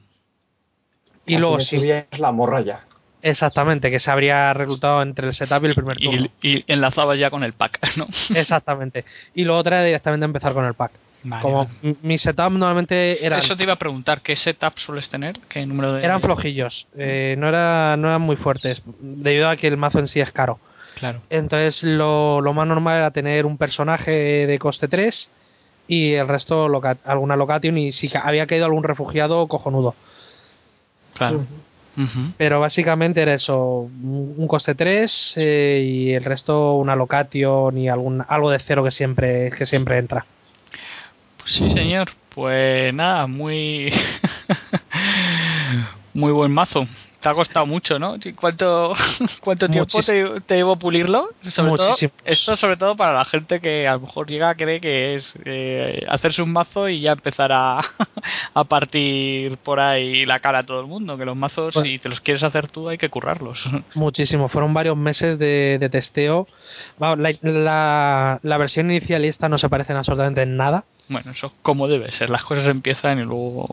Y 1.25 1.35
Así 1.35 1.41
luego 1.41 1.59
sí, 1.59 1.77
subías 1.77 2.05
la 2.17 2.31
morralla. 2.31 2.81
exactamente, 3.21 3.91
que 3.91 3.99
se 3.99 4.09
habría 4.09 4.53
reclutado 4.53 5.01
entre 5.01 5.27
el 5.27 5.33
setup 5.33 5.63
y 5.63 5.67
el 5.67 5.75
primer 5.75 5.97
turno. 5.99 6.27
Y, 6.41 6.57
y 6.57 6.63
enlazabas 6.67 7.19
ya 7.19 7.29
con 7.29 7.43
el 7.43 7.53
pack, 7.53 7.95
¿no? 7.97 8.07
Exactamente. 8.35 9.05
Y 9.35 9.43
luego 9.43 9.59
otra 9.61 9.77
era 9.77 9.85
directamente 9.85 10.25
empezar 10.25 10.53
con 10.53 10.65
el 10.65 10.73
pack. 10.73 10.91
Vale, 11.23 11.43
Como 11.43 11.65
vale. 11.65 11.95
mi 12.01 12.17
setup 12.17 12.49
normalmente 12.51 13.23
eran, 13.23 13.37
Eso 13.39 13.55
te 13.55 13.61
iba 13.63 13.73
a 13.73 13.77
preguntar, 13.79 14.21
¿qué 14.21 14.35
setup 14.35 14.77
sueles 14.79 15.07
tener? 15.07 15.39
¿Qué 15.47 15.63
número 15.67 15.93
de...? 15.93 16.03
eran 16.03 16.19
flojillos, 16.19 16.87
eh, 16.97 17.35
no, 17.37 17.47
era, 17.47 17.95
no 17.97 18.07
eran 18.07 18.21
muy 18.21 18.37
fuertes, 18.37 18.81
debido 18.99 19.47
a 19.47 19.55
que 19.55 19.67
el 19.67 19.77
mazo 19.77 19.99
en 19.99 20.07
sí 20.07 20.19
es 20.19 20.31
caro. 20.31 20.59
Claro. 20.95 21.21
Entonces 21.29 21.83
lo, 21.83 22.41
lo 22.41 22.53
más 22.53 22.67
normal 22.67 22.97
era 22.97 23.11
tener 23.11 23.45
un 23.45 23.57
personaje 23.59 24.11
de 24.47 24.57
coste 24.59 24.87
3 24.87 25.31
y 25.91 26.13
el 26.13 26.25
resto 26.29 26.69
loca- 26.69 26.99
alguna 27.03 27.35
location 27.35 27.77
y 27.77 27.91
si 27.91 28.09
había 28.15 28.47
caído 28.47 28.63
algún 28.63 28.83
refugiado, 28.83 29.45
cojonudo. 29.47 29.93
Claro. 31.15 31.45
Pero 32.37 32.61
básicamente 32.61 33.21
era 33.21 33.33
eso, 33.33 33.81
un 33.81 34.35
un 34.37 34.47
coste 34.47 34.73
3 34.73 35.33
eh, 35.35 35.83
y 35.85 36.13
el 36.13 36.23
resto 36.23 36.75
una 36.77 36.95
location 36.95 37.77
y 37.77 37.89
algún, 37.89 38.23
algo 38.25 38.49
de 38.49 38.59
cero 38.59 38.85
que 38.85 38.91
siempre, 38.91 39.51
que 39.51 39.65
siempre 39.65 39.97
entra. 39.97 40.25
Pues 41.39 41.51
sí, 41.51 41.69
señor. 41.69 42.09
Pues 42.33 42.93
nada, 42.93 43.27
muy... 43.27 43.91
muy 46.13 46.31
buen 46.31 46.53
mazo. 46.53 46.87
Te 47.21 47.29
ha 47.29 47.33
costado 47.35 47.67
mucho, 47.67 47.99
¿no? 47.99 48.15
¿Cuánto, 48.35 48.93
cuánto 49.41 49.69
tiempo 49.69 50.01
te, 50.01 50.41
te 50.41 50.55
llevó 50.55 50.75
pulirlo? 50.77 51.29
Sobre 51.43 51.71
todo, 51.77 51.95
esto 52.25 52.57
sobre 52.57 52.77
todo 52.77 52.95
para 52.95 53.13
la 53.13 53.25
gente 53.25 53.59
que 53.59 53.87
a 53.87 53.93
lo 53.93 53.99
mejor 54.01 54.27
llega 54.27 54.49
a 54.49 54.55
creer 54.55 54.81
que 54.81 55.13
es 55.15 55.35
eh, 55.45 56.03
hacerse 56.09 56.41
un 56.41 56.51
mazo 56.51 56.89
y 56.89 57.01
ya 57.01 57.11
empezar 57.11 57.51
a, 57.51 57.79
a 58.55 58.63
partir 58.63 59.57
por 59.57 59.79
ahí 59.79 60.25
la 60.25 60.39
cara 60.39 60.59
a 60.59 60.63
todo 60.63 60.81
el 60.81 60.87
mundo. 60.87 61.15
Que 61.15 61.25
los 61.25 61.37
mazos, 61.37 61.75
Pues- 61.75 61.85
si 61.85 61.99
te 61.99 62.09
los 62.09 62.21
quieres 62.21 62.41
hacer 62.41 62.67
tú, 62.69 62.89
hay 62.89 62.97
que 62.97 63.09
currarlos. 63.09 63.69
Muchísimo, 63.93 64.49
fueron 64.49 64.73
varios 64.73 64.97
meses 64.97 65.37
de, 65.37 65.77
de 65.79 65.89
testeo. 65.89 66.47
Vamos, 66.97 67.19
la, 67.19 67.31
la- 67.43 68.39
la 68.41 68.57
versión 68.57 68.89
inicialista 68.89 69.47
no 69.47 69.59
se 69.59 69.69
parecen 69.69 69.95
absolutamente 69.95 70.41
en 70.41 70.57
nada. 70.57 70.85
Bueno, 71.07 71.31
eso 71.31 71.51
como 71.61 71.87
debe 71.87 72.11
ser. 72.13 72.29
Las 72.31 72.43
cosas 72.45 72.65
empiezan 72.67 73.19
y 73.19 73.23
luego... 73.23 73.67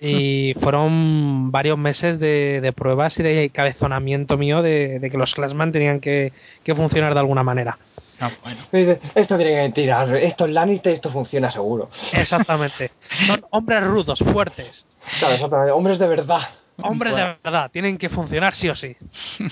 Y 0.00 0.54
fueron 0.60 1.50
varios 1.50 1.76
meses 1.76 2.19
de, 2.20 2.60
de 2.60 2.72
pruebas 2.72 3.18
y 3.18 3.22
de 3.22 3.50
cabezonamiento 3.50 4.36
mío 4.36 4.62
de, 4.62 4.98
de 5.00 5.10
que 5.10 5.18
los 5.18 5.34
Classman 5.34 5.72
tenían 5.72 6.00
que, 6.00 6.32
que 6.62 6.74
funcionar 6.74 7.14
de 7.14 7.20
alguna 7.20 7.42
manera. 7.42 7.78
Ah, 8.20 8.30
bueno. 8.42 8.60
Esto 9.14 9.36
tiene 9.36 9.66
que 9.66 9.72
tirar, 9.72 10.14
esto 10.16 10.44
es 10.44 10.52
Lannister, 10.52 10.92
esto 10.92 11.10
funciona 11.10 11.50
seguro. 11.50 11.90
Exactamente. 12.12 12.90
Son 13.26 13.42
hombres 13.50 13.84
rudos, 13.84 14.18
fuertes. 14.20 14.86
Claro, 15.18 15.34
exactamente, 15.34 15.72
hombres 15.72 15.98
de 15.98 16.06
verdad. 16.06 16.42
Hombres 16.82 17.12
Bueno. 17.12 17.26
de 17.28 17.36
verdad, 17.42 17.70
tienen 17.70 17.98
que 17.98 18.08
funcionar 18.08 18.54
sí 18.54 18.68
o 18.68 18.74
sí. 18.74 18.96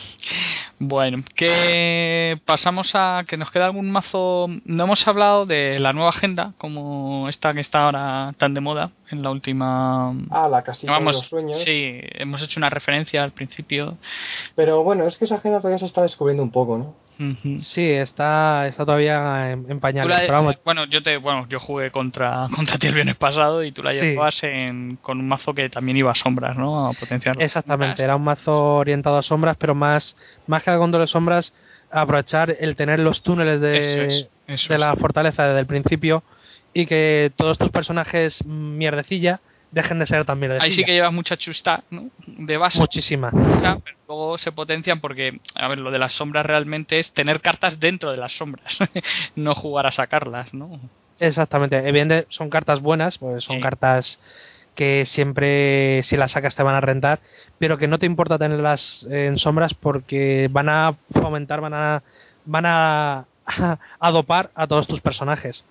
Bueno, 0.81 1.25
que 1.35 2.39
pasamos 2.45 2.93
a 2.95 3.25
que 3.27 3.37
nos 3.37 3.51
queda 3.51 3.67
algún 3.67 3.91
mazo. 3.91 4.47
No 4.65 4.85
hemos 4.85 5.09
hablado 5.09 5.45
de 5.45 5.81
la 5.81 5.93
nueva 5.93 6.11
agenda, 6.11 6.53
como 6.57 7.29
esta 7.29 7.53
que 7.53 7.61
está 7.61 7.85
ahora 7.87 8.33
tan 8.37 8.55
de 8.55 8.61
moda 8.61 8.91
en 9.11 9.23
la 9.25 9.31
última. 9.31 10.11
Ah, 10.31 10.49
la 10.49 10.63
casita 10.63 10.93
de 10.93 10.99
Vamos, 10.99 11.17
los 11.17 11.27
sueños. 11.27 11.63
sí, 11.65 11.99
hemos 12.15 12.43
hecho 12.43 12.61
una 12.61 12.71
referencia 12.71 13.25
al 13.25 13.33
principio. 13.33 13.99
Pero 14.55 14.85
bueno, 14.85 15.05
es 15.09 15.17
que 15.19 15.25
esa 15.25 15.35
agenda 15.37 15.59
todavía 15.59 15.79
se 15.79 15.87
está 15.87 16.03
descubriendo 16.03 16.45
un 16.45 16.53
poco, 16.53 16.79
¿no? 16.79 16.95
Sí, 17.59 17.83
está, 17.91 18.67
está 18.69 18.85
todavía 18.85 19.51
en, 19.53 19.67
en 19.71 19.81
pañales. 19.81 20.11
la- 20.15 20.21
pero 20.21 20.33
vamos, 20.35 20.57
bueno, 20.65 20.85
yo 20.87 21.03
te, 21.03 21.17
bueno, 21.17 21.47
yo 21.49 21.59
jugué 21.59 21.91
contra 21.91 22.47
contra 22.55 22.79
ti 22.79 22.87
el 22.87 22.95
viernes 22.95 23.17
pasado 23.17 23.65
y 23.65 23.73
tú 23.73 23.83
la 23.83 23.91
Sí. 23.93 23.97
llevabas 24.01 24.41
en, 24.45 24.97
con 24.97 25.19
un 25.19 25.27
mazo 25.29 25.53
que 25.53 25.69
también 25.69 25.97
iba 25.97 26.13
a 26.13 26.15
sombras, 26.15 26.57
¿no? 26.57 26.87
A 26.89 26.93
potenciar. 26.93 27.37
Exactamente, 27.43 28.03
era 28.05 28.15
un 28.17 28.23
mazo 28.25 28.77
orientado 28.77 29.19
a 29.19 29.23
sombras, 29.23 29.57
pero 29.59 29.75
más, 29.75 30.17
más 30.47 30.63
que 30.63 30.71
al 30.71 30.79
control 30.79 31.03
de 31.03 31.09
sombras, 31.09 31.53
aprovechar 31.91 32.57
el 32.61 32.77
tener 32.77 33.01
los 33.01 33.23
túneles 33.23 33.61
de, 33.61 33.79
Eso 33.79 34.03
es, 34.03 34.31
eso 34.47 34.69
de 34.69 34.75
es. 34.77 34.81
la 34.81 34.95
fortaleza 34.97 35.45
desde 35.45 35.61
el 35.61 35.67
principio 35.67 36.23
y 36.73 36.87
que 36.87 37.33
todos 37.35 37.59
tus 37.59 37.71
personajes 37.71 38.45
mierdecilla 38.47 39.41
dejen 39.71 39.99
de 39.99 40.07
ser 40.07 40.25
tan 40.25 40.39
mierdecilla. 40.39 40.65
Ahí 40.67 40.73
sí 40.73 40.85
que 40.85 40.93
llevas 40.93 41.13
mucha 41.13 41.37
chusta, 41.37 41.83
¿no? 41.91 42.11
De 42.27 42.57
base. 42.57 42.79
Muchísima. 42.79 43.31
Pero 43.31 43.81
luego 44.07 44.39
se 44.39 44.53
potencian 44.53 45.01
porque, 45.01 45.41
a 45.55 45.69
ver, 45.69 45.79
lo 45.81 45.91
de 45.91 45.99
las 45.99 46.13
sombras 46.13 46.47
realmente 46.47 46.99
es 46.99 47.13
tener 47.13 47.41
cartas 47.41 47.79
dentro 47.81 48.11
de 48.11 48.17
las 48.17 48.33
sombras, 48.37 48.79
no 49.37 49.55
jugar 49.55 49.87
a 49.87 49.91
sacarlas, 49.91 50.53
¿no? 50.55 50.81
Exactamente. 51.21 51.77
Evidentemente 51.77 52.27
son 52.31 52.49
cartas 52.49 52.81
buenas, 52.81 53.19
pues 53.19 53.45
son 53.45 53.57
Sí. 53.57 53.63
cartas 53.63 54.21
que 54.75 55.05
siempre 55.05 56.03
si 56.05 56.17
las 56.17 56.31
sacas 56.31 56.55
te 56.55 56.63
van 56.63 56.77
a 56.77 56.81
rentar, 56.81 57.19
pero 57.59 57.77
que 57.79 57.89
no 57.89 57.99
te 57.99 58.07
importa 58.07 58.39
tenerlas 58.39 59.05
en 59.11 59.37
sombras 59.37 59.75
porque 59.75 60.49
van 60.53 60.69
a 60.69 60.95
fomentar, 61.13 61.61
van 61.61 61.75
a 61.75 62.03
van 62.45 62.65
a, 62.65 63.25
a 64.01 64.11
dopar 64.13 64.51
a 64.55 64.67
todos 64.69 64.87
tus 64.87 65.01
personajes. 65.01 65.65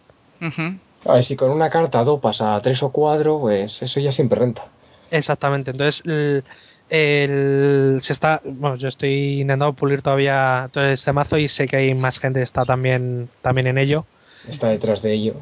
A 1.06 1.14
ver, 1.14 1.26
si 1.26 1.36
con 1.36 1.52
una 1.52 1.70
carta 1.70 2.04
dopas 2.04 2.42
a 2.42 2.60
tres 2.62 2.82
o 2.84 2.92
cuatro, 2.92 3.40
pues 3.40 3.82
eso 3.82 4.00
ya 4.00 4.12
siempre 4.12 4.40
renta. 4.40 4.66
Exactamente. 5.10 5.72
Entonces, 5.72 6.02
el, 6.06 6.44
el- 6.90 8.00
se 8.02 8.14
está. 8.14 8.42
Bueno, 8.44 8.76
yo 8.76 8.88
estoy 8.90 9.42
intentando 9.42 9.74
pulir 9.74 10.02
todavía 10.02 10.70
todo 10.74 10.86
este 10.86 11.14
mazo 11.14 11.38
y 11.38 11.48
sé 11.48 11.68
que 11.68 11.78
hay 11.78 11.94
más 11.94 12.20
gente 12.20 12.40
que 12.40 12.44
está 12.44 12.66
también, 12.66 13.30
también 13.42 13.68
en 13.68 13.78
ello. 13.78 14.06
Está 14.50 14.68
detrás 14.70 15.02
de 15.02 15.14
ello. 15.14 15.34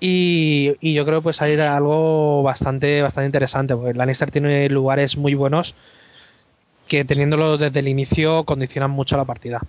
Y, 0.00 0.74
y 0.80 0.94
yo 0.94 1.04
creo 1.04 1.18
que 1.20 1.22
puede 1.24 1.34
salir 1.34 1.60
algo 1.60 2.42
bastante, 2.42 3.02
bastante 3.02 3.26
interesante, 3.26 3.74
porque 3.76 3.94
Lannister 3.94 4.30
tiene 4.30 4.68
lugares 4.68 5.16
muy 5.16 5.34
buenos 5.34 5.74
que 6.88 7.04
teniéndolo 7.04 7.56
desde 7.56 7.80
el 7.80 7.88
inicio 7.88 8.44
condicionan 8.44 8.90
mucho 8.90 9.16
la 9.16 9.24
partida. 9.24 9.60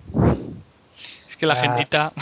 Que 1.44 1.48
la 1.48 1.56
Ah. 1.56 1.58
gentita. 1.76 2.14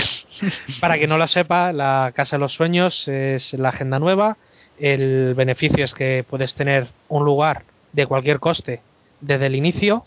Para 0.80 0.98
que 0.98 1.06
no 1.06 1.18
lo 1.18 1.26
sepa, 1.26 1.74
la 1.74 2.10
Casa 2.14 2.36
de 2.36 2.40
los 2.40 2.54
Sueños 2.54 3.06
es 3.06 3.52
la 3.52 3.68
agenda 3.68 3.98
nueva. 3.98 4.38
El 4.78 5.34
beneficio 5.34 5.84
es 5.84 5.92
que 5.92 6.24
puedes 6.26 6.54
tener 6.54 6.88
un 7.08 7.22
lugar 7.26 7.64
de 7.92 8.06
cualquier 8.06 8.40
coste 8.40 8.80
desde 9.20 9.44
el 9.46 9.56
inicio 9.56 10.04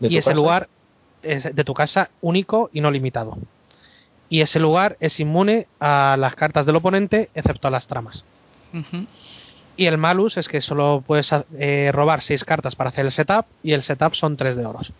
¿De 0.00 0.08
y 0.08 0.16
ese 0.16 0.30
casa? 0.30 0.36
lugar 0.36 0.68
es 1.22 1.54
de 1.54 1.62
tu 1.64 1.74
casa 1.74 2.10
único 2.22 2.70
y 2.72 2.80
no 2.80 2.90
limitado. 2.90 3.38
Y 4.28 4.40
ese 4.40 4.58
lugar 4.58 4.96
es 4.98 5.20
inmune 5.20 5.68
a 5.78 6.16
las 6.18 6.34
cartas 6.34 6.66
del 6.66 6.74
oponente, 6.74 7.30
excepto 7.36 7.68
a 7.68 7.70
las 7.70 7.86
tramas. 7.86 8.24
Y 9.76 9.86
el 9.86 9.96
malus 9.96 10.36
es 10.38 10.48
que 10.48 10.60
solo 10.60 11.04
puedes 11.06 11.30
eh, 11.56 11.90
robar 11.92 12.20
6 12.22 12.44
cartas 12.44 12.74
para 12.74 12.90
hacer 12.90 13.06
el 13.06 13.12
setup 13.12 13.46
y 13.62 13.74
el 13.74 13.84
setup 13.84 14.14
son 14.16 14.36
3 14.36 14.56
de 14.56 14.66
oros. 14.66 14.92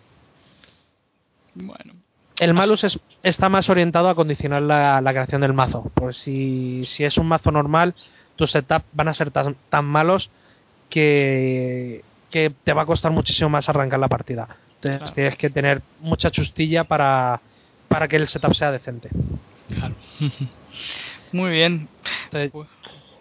Bueno. 1.53 1.95
El 2.39 2.53
malus 2.53 2.83
es- 2.83 2.99
está 3.23 3.49
más 3.49 3.69
orientado 3.69 4.09
a 4.09 4.15
condicionar 4.15 4.61
la, 4.61 5.01
la 5.01 5.11
creación 5.11 5.41
del 5.41 5.53
mazo. 5.53 5.89
Pues 5.93 6.17
si, 6.17 6.83
si 6.85 7.03
es 7.03 7.17
un 7.17 7.27
mazo 7.27 7.51
normal, 7.51 7.95
tus 8.35 8.51
setup 8.51 8.83
van 8.93 9.07
a 9.07 9.13
ser 9.13 9.31
tan, 9.31 9.55
tan 9.69 9.85
malos 9.85 10.29
que, 10.89 12.03
que 12.29 12.51
te 12.63 12.73
va 12.73 12.83
a 12.83 12.85
costar 12.85 13.11
muchísimo 13.11 13.49
más 13.49 13.69
arrancar 13.69 13.99
la 13.99 14.07
partida. 14.07 14.47
Entonces 14.75 14.99
Claro. 14.99 15.13
tienes 15.15 15.37
que 15.37 15.49
tener 15.49 15.81
mucha 16.01 16.29
chustilla 16.31 16.83
para, 16.83 17.41
para 17.87 18.07
que 18.07 18.15
el 18.17 18.27
setup 18.27 18.53
sea 18.53 18.71
decente. 18.71 19.09
Claro. 19.69 19.95
Muy 21.31 21.51
bien. 21.51 21.87
Entonces, 22.25 22.51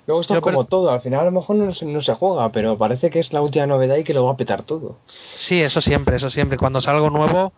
Luego 0.06 0.20
esto 0.20 0.34
Yo 0.34 0.38
es 0.38 0.44
como 0.44 0.64
todo, 0.66 0.92
al 0.92 1.00
final 1.00 1.20
a 1.20 1.24
lo 1.24 1.32
mejor 1.32 1.56
no, 1.56 1.74
se- 1.74 1.84
no 1.84 2.00
se 2.00 2.14
juega, 2.14 2.52
pero 2.52 2.78
parece 2.78 3.10
que 3.10 3.18
es 3.18 3.32
la 3.32 3.40
última 3.42 3.66
novedad 3.66 3.96
y 3.96 4.04
que 4.04 4.14
lo 4.14 4.24
va 4.24 4.32
a 4.34 4.36
petar 4.36 4.62
todo. 4.62 4.98
sí, 5.34 5.60
eso 5.60 5.80
siempre, 5.80 6.14
eso 6.16 6.30
siempre. 6.30 6.58
Cuando 6.58 6.80
sale 6.80 6.98
algo 6.98 7.10
nuevo, 7.10 7.52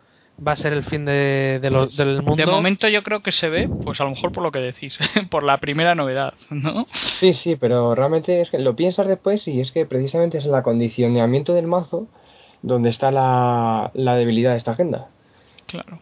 va 0.47 0.53
a 0.53 0.57
ser 0.57 0.72
el 0.72 0.82
fin 0.84 1.05
de, 1.05 1.59
de 1.61 1.70
lo- 1.70 1.86
del 1.86 2.22
mundo. 2.22 2.36
De 2.36 2.47
momento 2.47 2.86
yo 2.89 3.03
creo 3.03 3.20
que 3.22 3.32
se 3.32 3.49
ve, 3.49 3.68
pues 3.84 4.01
a 4.01 4.05
lo 4.05 4.11
mejor 4.11 4.30
por 4.32 4.43
lo 4.43 4.51
que 4.53 4.61
decís, 4.61 4.99
por 5.30 5.43
la 5.43 5.59
primera 5.59 5.95
novedad, 5.95 6.34
¿no? 6.51 6.86
Sí, 6.93 7.32
sí, 7.34 7.57
pero 7.57 7.95
realmente 7.95 8.41
es 8.41 8.51
que 8.51 8.59
lo 8.59 8.76
piensas 8.76 9.09
después 9.09 9.47
y 9.49 9.61
es 9.61 9.72
que 9.72 9.84
precisamente 9.86 10.39
es 10.39 10.45
el 10.45 10.55
acondicionamiento 10.55 11.55
del 11.55 11.66
mazo 11.66 12.07
donde 12.62 12.91
está 12.91 13.11
la, 13.11 13.91
la 13.95 14.14
debilidad 14.16 14.53
de 14.53 14.57
esta 14.59 14.72
agenda. 14.72 15.09
Claro. 15.66 16.01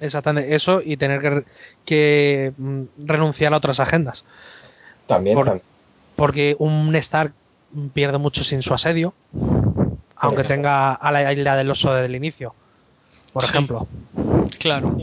Exactamente, 0.00 0.54
eso 0.54 0.80
y 0.84 0.96
tener 0.96 1.20
que, 1.20 1.44
que 1.84 2.52
mm, 2.58 2.82
renunciar 3.06 3.54
a 3.54 3.58
otras 3.58 3.78
agendas. 3.78 4.24
También, 5.06 5.36
Por- 5.36 5.46
también. 5.46 5.66
Porque 6.16 6.56
un 6.58 6.94
Stark 6.96 7.32
pierde 7.94 8.18
mucho 8.18 8.42
sin 8.44 8.62
su 8.62 8.74
asedio, 8.74 9.14
aunque 10.16 10.44
tenga 10.44 10.92
a 10.92 11.10
la 11.12 11.32
isla 11.32 11.56
del 11.56 11.70
oso 11.70 11.92
desde 11.94 12.06
el 12.06 12.14
inicio, 12.16 12.54
por 13.32 13.42
Sí. 13.44 13.50
ejemplo. 13.50 13.86
Claro. 14.58 14.96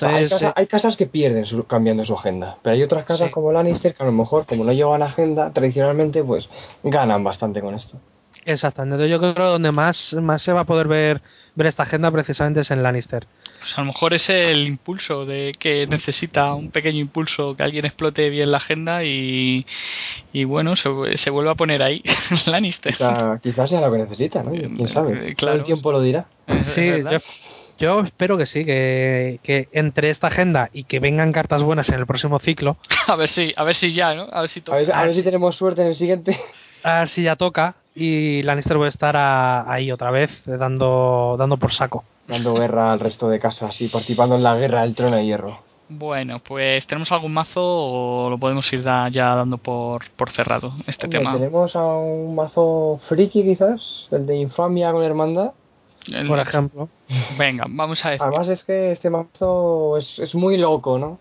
Hay, 0.00 0.24
eh, 0.24 0.52
hay 0.56 0.66
casas 0.66 0.96
que 0.96 1.06
pierden 1.06 1.46
su- 1.46 1.64
cambiando 1.64 2.04
su 2.04 2.14
agenda, 2.14 2.56
pero 2.62 2.74
hay 2.74 2.82
otras 2.82 3.06
casas 3.06 3.28
Sí. 3.28 3.30
como 3.32 3.52
Lannister 3.52 3.94
que 3.94 4.02
a 4.02 4.06
lo 4.06 4.12
mejor, 4.12 4.46
como 4.46 4.64
no 4.64 4.72
llevan 4.72 5.02
agenda, 5.02 5.52
tradicionalmente 5.52 6.24
pues 6.24 6.48
ganan 6.82 7.22
bastante 7.22 7.60
con 7.60 7.74
esto. 7.76 7.98
Exactamente. 8.44 8.94
Entonces 9.04 9.10
yo 9.10 9.18
creo 9.20 9.34
que 9.34 9.52
donde 9.52 9.72
más, 9.72 10.14
más 10.14 10.42
se 10.42 10.52
va 10.52 10.60
a 10.60 10.64
poder 10.64 10.88
ver, 10.88 11.20
ver 11.54 11.66
esta 11.66 11.82
agenda 11.84 12.10
precisamente 12.10 12.60
es 12.60 12.70
en 12.70 12.82
Lannister. 12.82 13.26
Pues 13.60 13.76
a 13.78 13.82
lo 13.82 13.86
mejor 13.88 14.12
es 14.14 14.28
el 14.28 14.66
impulso 14.66 15.24
de 15.26 15.54
que 15.58 15.86
necesita 15.86 16.52
un 16.54 16.70
pequeño 16.70 16.98
impulso, 16.98 17.56
que 17.56 17.62
alguien 17.62 17.84
explote 17.84 18.28
bien 18.30 18.50
la 18.50 18.56
agenda 18.58 19.04
y, 19.04 19.66
y 20.32 20.44
bueno, 20.44 20.74
se, 20.76 20.90
se 21.16 21.30
vuelve 21.30 21.50
a 21.50 21.54
poner 21.54 21.82
ahí 21.82 22.02
Lannister. 22.46 22.92
Quizá- 22.94 23.40
quizás 23.42 23.70
sea 23.70 23.80
lo 23.80 23.92
que 23.92 23.98
necesita, 23.98 24.42
¿no? 24.42 24.50
¿Quién 24.50 24.88
sabe? 24.88 25.12
Eh, 25.12 25.34
Todo 25.34 25.34
claro. 25.36 25.58
el 25.58 25.64
tiempo 25.64 25.92
lo 25.92 26.00
dirá. 26.02 26.26
Sí, 26.74 26.90
yo, 27.78 28.00
espero 28.00 28.36
que 28.38 28.46
sí, 28.46 28.64
que, 28.64 29.40
que 29.42 29.68
entre 29.72 30.10
esta 30.10 30.28
agenda 30.28 30.68
y 30.72 30.84
que 30.84 31.00
vengan 31.00 31.32
cartas 31.32 31.62
buenas 31.62 31.88
en 31.88 31.98
el 31.98 32.06
próximo 32.06 32.38
ciclo, 32.38 32.76
A 33.08 33.16
ver 33.16 33.28
si, 33.28 33.52
a 33.56 33.64
ver 33.64 33.74
si 33.74 33.92
ya, 33.92 34.14
¿no? 34.14 34.28
A 34.30 34.40
ver 34.42 34.48
si 34.50 34.62
A 34.70 34.74
ver, 34.76 34.92
a 34.92 35.04
ver 35.04 35.14
si 35.14 35.22
tenemos 35.22 35.56
suerte 35.56 35.82
en 35.82 35.88
el 35.88 35.96
siguiente. 35.96 36.38
a 36.84 37.00
ver 37.00 37.08
si 37.08 37.22
ya 37.24 37.34
toca 37.36 37.74
y 37.94 38.42
Lannister 38.42 38.76
puede 38.76 38.90
estar 38.90 39.16
a- 39.16 39.70
ahí 39.70 39.90
otra 39.92 40.10
vez 40.10 40.30
eh, 40.48 40.56
dando, 40.56 41.36
dando 41.38 41.56
por 41.56 41.72
saco. 41.72 42.04
Dando 42.26 42.54
guerra 42.54 42.92
al 42.92 43.00
resto 43.00 43.28
de 43.28 43.38
casas 43.40 43.80
y 43.80 43.88
participando 43.88 44.36
en 44.36 44.42
la 44.42 44.56
guerra 44.56 44.82
del 44.82 44.94
trono 44.94 45.16
de 45.16 45.24
hierro. 45.26 45.58
Bueno, 45.88 46.38
pues 46.38 46.86
¿tenemos 46.86 47.12
algún 47.12 47.34
mazo 47.34 47.60
o 47.62 48.30
lo 48.30 48.38
podemos 48.38 48.72
ir 48.72 48.82
da- 48.82 49.08
ya 49.10 49.34
dando 49.34 49.58
por, 49.58 50.08
por 50.16 50.30
cerrado 50.30 50.72
este 50.86 51.06
Hombre, 51.06 51.18
tema? 51.18 51.32
Tenemos 51.34 51.76
a 51.76 51.84
un 51.84 52.34
mazo 52.34 53.00
friki 53.08 53.42
quizás, 53.42 54.08
el 54.10 54.24
de 54.26 54.36
infamia 54.36 54.90
con 54.92 55.02
hermandad. 55.04 55.50
El- 56.10 56.26
Por 56.26 56.38
ejemplo. 56.38 56.88
Venga, 57.38 57.66
vamos 57.68 58.04
a 58.04 58.10
decir. 58.10 58.22
Además 58.26 58.48
es 58.48 58.64
que 58.64 58.92
este 58.92 59.10
mazo 59.10 59.98
es, 59.98 60.18
es 60.18 60.34
muy 60.34 60.56
loco, 60.56 60.98
¿no? 60.98 61.18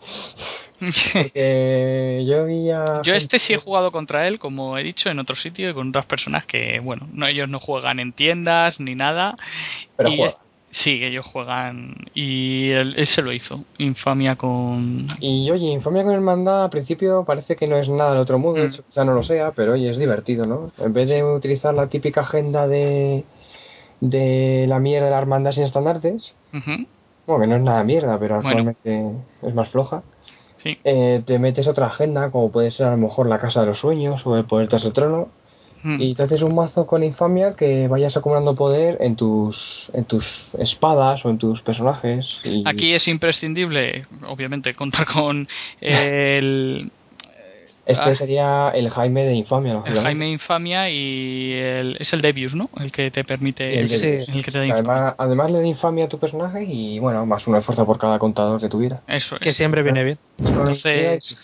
Porque 1.14 2.26
yo 2.28 2.46
vi 2.46 2.72
a... 2.72 3.02
Yo 3.04 3.14
este 3.14 3.40
sí 3.40 3.54
he 3.54 3.58
jugado 3.58 3.92
contra 3.92 4.28
él, 4.28 4.40
como 4.40 4.78
he 4.78 4.84
dicho, 4.84 5.10
en 5.10 5.20
otro 5.20 5.36
sitio 5.36 5.70
y 5.70 5.74
con 5.74 5.90
otras 5.90 6.06
personas 6.06 6.46
que, 6.46 6.80
bueno, 6.80 7.08
no 7.14 7.28
ellos 7.28 7.50
no 7.50 7.60
juegan 7.60 8.00
en 8.00 8.14
tiendas 8.14 8.80
ni 8.80 8.96
nada. 8.96 9.38
Pero 9.96 10.10
y 10.10 10.18
juega. 10.18 10.32
es- 10.32 10.38
sí, 10.72 11.04
ellos 11.04 11.26
juegan 11.26 11.96
y 12.16 12.72
él, 12.72 12.96
él 12.98 13.06
se 13.06 13.22
lo 13.22 13.32
hizo. 13.32 13.64
Infamia 13.78 14.36
con... 14.38 15.08
Y 15.20 15.52
oye, 15.52 15.68
Infamia 15.68 16.04
con 16.04 16.14
Hermandad 16.14 16.64
al 16.64 16.70
principio 16.70 17.24
parece 17.26 17.56
que 17.56 17.68
no 17.68 17.76
es 17.78 17.88
nada 17.90 18.12
del 18.12 18.20
otro 18.22 18.40
mundo, 18.40 18.60
de 18.62 18.68
Mm. 18.68 18.70
hecho 18.72 18.84
quizá 18.88 19.04
no 19.06 19.14
lo 19.14 19.24
sea, 19.24 19.52
pero 19.52 19.74
oye, 19.74 19.90
es 19.92 19.98
divertido, 20.00 20.46
¿no? 20.46 20.72
En 20.80 20.94
vez 20.94 21.10
de 21.10 21.24
utilizar 21.24 21.74
la 21.74 21.88
típica 21.88 22.22
agenda 22.22 22.68
de, 22.68 23.24
de 24.02 24.66
la 24.68 24.80
mierda 24.80 25.06
de 25.06 25.12
la 25.12 25.20
hermandad 25.20 25.52
sin 25.54 25.64
estandartes, 25.64 26.34
bueno, 26.52 27.42
que 27.42 27.48
no 27.48 27.56
es 27.56 27.62
nada 27.62 27.84
mierda, 27.84 28.20
pero 28.20 28.42
Bueno. 28.42 28.50
actualmente 28.50 29.12
es 29.44 29.54
más 29.56 29.70
floja, 29.70 30.04
Sí. 30.58 30.78
eh, 30.84 31.22
te 31.26 31.40
metes 31.40 31.68
otra 31.68 31.88
agenda, 31.88 32.30
como 32.32 32.52
puede 32.52 32.72
ser 32.72 32.88
a 32.88 32.92
lo 32.92 32.98
mejor 32.98 33.28
la 33.28 33.40
Casa 33.40 33.62
de 33.62 33.68
los 33.68 33.80
Sueños 33.80 34.22
o 34.26 34.36
el 34.38 34.46
Poder 34.46 34.68
tras 34.68 34.84
el 34.86 34.94
Trono, 34.94 35.30
Mm. 35.84 36.00
y 36.00 36.14
te 36.14 36.22
haces 36.22 36.44
un 36.44 36.54
mazo 36.54 36.86
con 36.86 37.04
Infamia 37.04 37.56
que 37.56 37.88
vayas 37.88 38.16
acumulando 38.16 38.56
poder 38.56 38.98
en 39.02 39.16
tus, 39.16 39.90
en 39.94 40.06
tus 40.06 40.28
espadas 40.60 41.26
o 41.26 41.32
en 41.32 41.40
tus 41.40 41.62
personajes. 41.64 42.40
Y... 42.44 42.62
Aquí 42.68 42.94
es 42.94 43.08
imprescindible, 43.08 44.06
obviamente, 44.28 44.76
contar 44.76 45.08
con 45.08 45.48
el, 45.82 46.92
Este 47.92 48.10
ah. 48.10 48.16
sería 48.16 48.70
el 48.70 48.90
Jaime 48.90 49.24
de 49.26 49.34
Infamia, 49.36 49.72
el 49.72 49.78
lógicamente. 49.78 50.08
Jaime 50.08 50.30
Infamia 50.30 50.90
y 50.90 51.54
el, 51.54 51.98
es 52.00 52.14
el 52.14 52.22
Debius, 52.22 52.56
¿no? 52.56 52.70
El 52.80 52.92
que 52.92 53.12
te 53.12 53.24
permite... 53.24 53.80
El 53.80 53.88
de- 53.88 54.24
el 54.24 54.46
que 54.46 54.52
te 54.52 54.60
da 54.60 54.74
además, 54.74 55.16
además 55.18 55.52
le 55.52 55.60
da 55.60 55.68
infamia 55.68 56.06
a 56.06 56.10
tu 56.10 56.20
personaje 56.20 56.64
y 56.64 57.00
bueno, 57.00 57.26
más 57.26 57.46
de 57.46 57.62
fuerza 57.62 57.86
por 57.86 57.98
cada 57.98 58.20
contador 58.20 58.60
de 58.62 58.70
tu 58.70 58.80
vida. 58.80 59.02
Eso 59.08 59.36
es. 59.36 59.42
Que 59.42 59.54
siempre 59.54 59.84
viene 59.84 60.04
bien. 60.04 60.18
Entonces-. 60.40 61.36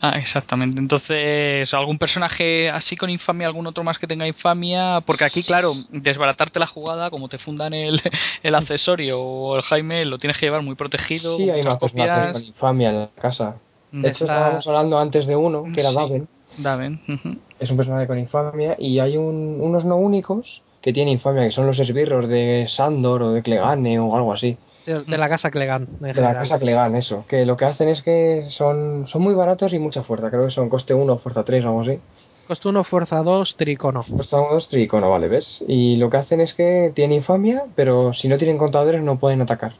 Ah, 0.00 0.16
exactamente. 0.16 0.78
Entonces, 0.78 1.74
algún 1.74 1.98
personaje 1.98 2.70
así 2.70 2.96
con 2.96 3.10
infamia, 3.10 3.48
algún 3.48 3.66
otro 3.66 3.82
más 3.82 3.98
que 3.98 4.06
tenga 4.06 4.26
infamia, 4.28 5.00
porque 5.04 5.24
aquí, 5.24 5.42
claro, 5.42 5.72
desbaratarte 5.90 6.60
la 6.60 6.66
jugada, 6.66 7.10
como 7.10 7.28
te 7.28 7.38
fundan 7.38 7.74
el, 7.74 8.00
el 8.42 8.54
accesorio 8.54 9.18
o 9.20 9.56
el 9.56 9.62
Jaime, 9.62 10.04
lo 10.04 10.18
tienes 10.18 10.38
que 10.38 10.46
llevar 10.46 10.62
muy 10.62 10.76
protegido. 10.76 11.36
Sí, 11.36 11.50
hay 11.50 11.62
más 11.62 11.78
personajes 11.78 12.14
con 12.14 12.32
copias. 12.32 12.48
infamia 12.48 12.90
en 12.90 13.00
la 13.00 13.10
casa. 13.20 13.56
De 13.92 14.08
hecho, 14.08 14.24
Está- 14.24 14.34
estábamos 14.36 14.66
hablando 14.66 14.98
antes 14.98 15.26
de 15.26 15.36
uno, 15.36 15.64
que 15.74 15.80
era 15.80 15.90
Sí. 15.90 15.96
Daven. 15.96 16.28
Daven, 16.58 17.00
ujú. 17.08 17.36
Es 17.60 17.70
un 17.70 17.76
personaje 17.76 18.06
con 18.06 18.18
infamia 18.18 18.76
y 18.78 18.98
hay 18.98 19.16
un- 19.16 19.58
unos 19.60 19.84
no 19.84 19.96
únicos 19.96 20.62
que 20.82 20.92
tienen 20.92 21.12
infamia, 21.14 21.44
que 21.44 21.50
son 21.52 21.66
los 21.66 21.78
esbirros 21.78 22.28
de 22.28 22.66
Sandor 22.68 23.22
o 23.22 23.32
de 23.32 23.42
Clegane 23.42 23.98
o 23.98 24.16
algo 24.16 24.32
así. 24.32 24.56
De, 24.86 25.18
la 25.18 25.28
casa 25.28 25.50
Clegan, 25.50 25.86
De 26.00 26.08
la 26.08 26.14
general. 26.14 26.36
casa 26.36 26.58
Clegan, 26.58 26.96
eso. 26.96 27.24
Que 27.28 27.44
lo 27.44 27.56
que 27.58 27.66
hacen 27.66 27.90
es 27.90 28.02
que 28.02 28.46
son, 28.50 29.06
son 29.06 29.20
muy 29.22 29.34
baratos 29.34 29.72
y 29.74 29.78
mucha 29.78 30.02
fuerza. 30.02 30.30
Creo 30.30 30.46
que 30.46 30.50
son 30.50 30.70
coste 30.70 30.94
1 30.94 31.18
fuerza 31.18 31.44
3 31.44 31.62
o 31.64 31.68
algo 31.68 31.80
así. 31.82 31.98
Coste 32.46 32.68
1, 32.68 32.82
fuerza 32.84 33.22
2, 33.22 33.56
tricono. 33.56 34.02
Costa 34.16 34.40
1, 34.40 34.48
2, 34.54 34.68
tricono, 34.68 35.10
vale, 35.10 35.28
¿ves? 35.28 35.62
Y 35.68 35.96
lo 35.96 36.08
que 36.08 36.16
hacen 36.16 36.40
es 36.40 36.54
que 36.54 36.90
tienen 36.94 37.18
infamia, 37.18 37.64
pero 37.74 38.14
si 38.14 38.28
no 38.28 38.38
tienen 38.38 38.56
contadores 38.56 39.02
no 39.02 39.18
pueden 39.18 39.42
atacar. 39.42 39.74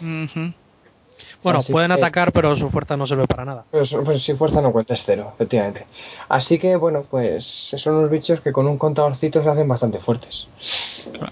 Ujú. 0.00 0.52
Bueno, 1.44 1.60
Así 1.60 1.70
pueden 1.72 1.90
que- 1.90 1.94
atacar, 1.94 2.32
pero 2.32 2.56
su 2.56 2.70
fuerza 2.70 2.96
no 2.96 3.06
sirve 3.06 3.26
para 3.28 3.44
nada. 3.44 3.64
Pues, 3.70 3.94
pues 4.04 4.22
si 4.22 4.32
fuerza 4.34 4.60
no 4.60 4.72
cuenta, 4.72 4.94
es 4.94 5.02
cero, 5.04 5.30
efectivamente. 5.34 5.86
Así 6.28 6.58
que, 6.58 6.74
bueno, 6.74 7.04
pues 7.08 7.44
son 7.76 7.94
unos 7.96 8.10
bichos 8.10 8.40
que 8.40 8.50
con 8.50 8.66
un 8.66 8.78
contadorcito 8.78 9.42
se 9.42 9.48
hacen 9.50 9.68
bastante 9.68 9.98
fuertes. 10.00 10.48
Pero 11.12 11.28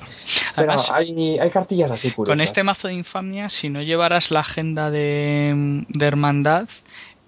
Además, 0.55 0.91
hay, 0.91 1.39
hay 1.39 1.51
cartillas 1.51 1.91
así 1.91 2.11
curiosas. 2.13 2.31
con 2.33 2.41
este 2.43 2.63
mazo 2.63 2.89
de 2.89 2.95
infamia, 2.95 3.49
si 3.49 3.69
no 3.71 3.83
llevaras 3.83 4.31
la 4.31 4.41
agenda 4.41 4.91
de, 4.91 5.85
de 5.89 6.07
hermandad, 6.07 6.69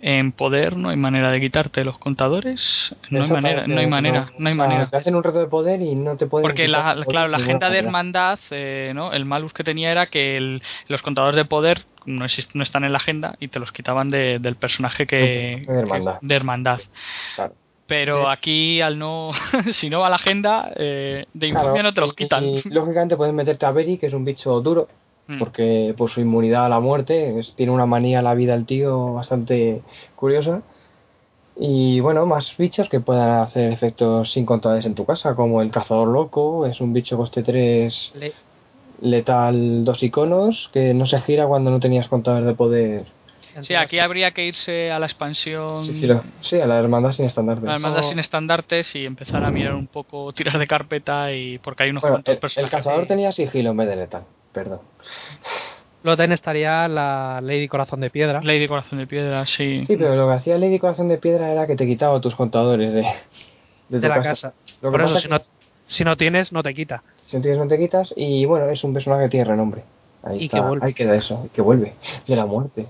en 0.06 0.32
poder 0.32 0.76
no 0.76 0.90
hay 0.90 0.96
manera 0.98 1.30
de 1.30 1.40
quitarte 1.40 1.82
los 1.82 1.96
contadores. 1.96 2.94
No 3.08 3.22
hay 3.22 3.30
manera, 3.30 3.66
no 3.66 3.80
hay 3.80 3.86
manera, 3.86 4.32
no 4.36 4.48
hay 4.48 4.52
O 4.52 4.56
sea, 4.56 4.66
manera. 4.66 4.90
Te 4.90 4.98
hacen 4.98 5.14
un 5.14 5.24
reto 5.24 5.38
de 5.38 5.46
poder 5.46 5.80
y 5.80 5.94
no 5.94 6.18
te 6.18 6.26
pueden. 6.26 6.42
Porque 6.46 6.68
la, 6.68 6.94
los 6.94 7.06
claro, 7.06 7.28
la 7.28 7.38
agenda 7.38 7.70
de 7.70 7.78
hermandad, 7.78 8.38
eh, 8.50 8.92
¿no? 8.94 9.14
el 9.14 9.24
malus 9.24 9.54
que 9.54 9.64
tenía 9.64 9.90
era 9.90 10.06
que 10.08 10.36
el- 10.36 10.62
los 10.88 11.00
contadores 11.00 11.36
de 11.36 11.46
poder 11.46 11.86
no, 12.04 12.26
están 12.26 12.84
en 12.84 12.92
la 12.92 12.98
agenda 12.98 13.36
y 13.40 13.48
te 13.48 13.58
los 13.58 13.72
quitaban 13.72 14.10
de- 14.10 14.38
del 14.40 14.56
personaje 14.56 15.06
que, 15.06 15.64
De 15.66 15.78
hermandad. 15.78 16.20
que- 16.20 16.26
de 16.26 16.34
hermandad. 16.34 16.80
Claro. 17.34 17.54
Pero 17.86 18.28
aquí, 18.28 18.82
al 18.82 18.98
no, 18.98 19.30
si 19.72 19.88
no 19.88 20.00
va 20.00 20.08
a 20.08 20.10
la 20.10 20.16
agenda, 20.16 20.70
eh, 20.76 21.24
de 21.32 21.46
infamia 21.46 21.70
Claro, 21.72 21.82
no 21.88 21.94
te 21.94 22.00
los 22.02 22.12
quitan. 22.12 22.44
Y, 22.44 22.60
lógicamente 22.68 23.16
pueden 23.16 23.34
meterte 23.34 23.64
a 23.64 23.70
Beri, 23.70 23.96
que 23.96 24.08
es 24.08 24.12
un 24.12 24.26
bicho 24.26 24.60
duro, 24.60 24.86
Mm. 25.26 25.38
porque 25.38 25.94
por 25.96 26.10
su 26.10 26.20
inmunidad 26.20 26.66
a 26.66 26.68
la 26.68 26.80
muerte 26.80 27.38
es- 27.40 27.54
tiene 27.56 27.72
una 27.72 27.86
manía 27.86 28.18
a 28.18 28.22
la 28.22 28.34
vida 28.34 28.54
el 28.54 28.66
tío 28.66 29.14
bastante 29.14 29.80
curiosa. 30.16 30.60
Y 31.56 32.00
bueno, 32.00 32.26
más 32.26 32.54
bichos 32.58 32.88
que 32.88 33.00
puedan 33.00 33.40
hacer 33.42 33.72
efectos 33.72 34.32
sin 34.32 34.44
contadores 34.44 34.84
en 34.86 34.94
tu 34.94 35.04
casa, 35.06 35.34
como 35.34 35.62
el 35.62 35.70
cazador 35.70 36.08
loco, 36.08 36.66
es 36.66 36.80
un 36.80 36.92
bicho 36.92 37.16
coste 37.16 37.42
3 37.42 38.12
Le- 38.18 38.32
letal 39.00 39.84
dos 39.84 40.02
iconos, 40.02 40.68
que 40.72 40.94
no 40.94 41.06
se 41.06 41.20
gira 41.20 41.46
cuando 41.46 41.70
no 41.70 41.80
tenías 41.80 42.08
contador 42.08 42.44
de 42.44 42.54
poder. 42.54 43.04
Sí, 43.60 43.74
aquí 43.76 44.00
habría 44.00 44.32
que 44.32 44.44
irse 44.46 44.90
a 44.90 44.98
la 44.98 45.06
expansión. 45.06 45.84
Sí, 46.42 46.60
a 46.60 46.66
la 46.66 46.76
hermandad 46.78 47.12
sin 47.12 47.26
estandarte. 47.26 47.64
a 47.64 47.68
la 47.70 47.74
hermandad 47.76 48.00
Oh. 48.00 48.08
sin 48.08 48.18
estandartes 48.18 48.96
y 48.96 49.06
empezar 49.06 49.44
a 49.44 49.50
mirar 49.52 49.74
un 49.76 49.86
poco, 49.86 50.32
tirar 50.32 50.58
de 50.58 50.66
carpeta 50.66 51.32
y 51.32 51.58
porque 51.58 51.84
hay 51.84 51.90
unos 51.90 52.02
Bueno, 52.02 52.20
el, 52.24 52.38
el 52.56 52.68
cazador 52.70 53.02
ahí. 53.02 53.06
tenía 53.06 53.30
sigilo 53.30 53.70
en 53.70 53.76
vez 53.76 53.88
de 53.88 53.94
letal, 53.96 54.22
perdón. 54.54 54.80
Luego 56.02 56.16
también 56.16 56.32
estaría 56.32 56.86
la 56.88 57.40
Lady 57.42 57.66
Corazón 57.68 58.00
de 58.00 58.10
Piedra. 58.10 58.40
Lady 58.42 58.68
Corazón 58.68 58.98
de 58.98 59.06
Piedra, 59.06 59.44
sí. 59.46 59.84
Sí, 59.86 59.96
pero 59.96 60.14
lo 60.16 60.26
que 60.28 60.34
hacía 60.34 60.58
Lady 60.58 60.78
Corazón 60.78 61.08
de 61.08 61.18
Piedra 61.18 61.50
era 61.50 61.66
que 61.66 61.76
te 61.76 61.86
quitaba 61.86 62.20
tus 62.20 62.34
contadores 62.34 62.92
de, 62.92 63.02
de, 63.88 64.00
tu 64.00 64.06
la 64.08 64.22
casa. 64.22 64.52
Lo 64.82 64.90
que 64.90 64.92
Por 64.92 65.00
eso, 65.00 65.14
pasa 65.14 65.20
si 65.22 65.28
no, 65.28 65.40
si 65.86 66.04
no 66.04 66.16
tienes, 66.16 66.52
no 66.52 66.62
te 66.62 66.74
quita. 66.74 67.02
Si 67.26 67.36
no 67.36 67.42
tienes, 67.42 67.58
no 67.58 67.68
te 67.68 67.78
quitas. 67.78 68.12
Y 68.16 68.44
bueno, 68.44 68.66
es 68.68 68.84
un 68.84 68.92
personaje 68.92 69.24
que 69.24 69.28
tiene 69.30 69.46
renombre. 69.46 69.82
Ahí, 70.22 70.40
Y 70.40 70.44
está, 70.44 70.58
que 70.58 70.62
vuelve. 70.62 70.86
ahí 70.86 70.94
queda 70.94 71.14
eso, 71.14 71.48
que 71.54 71.62
vuelve 71.62 71.94
de 72.26 72.36
la 72.36 72.44
muerte. 72.46 72.86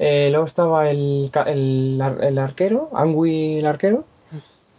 Eh, 0.00 0.28
luego 0.30 0.46
estaba 0.46 0.90
el, 0.90 1.30
ca- 1.32 1.42
el, 1.44 1.98
ar- 2.02 2.22
el 2.24 2.38
arquero, 2.38 2.90
Angui 2.92 3.58
el 3.58 3.66
arquero, 3.66 4.04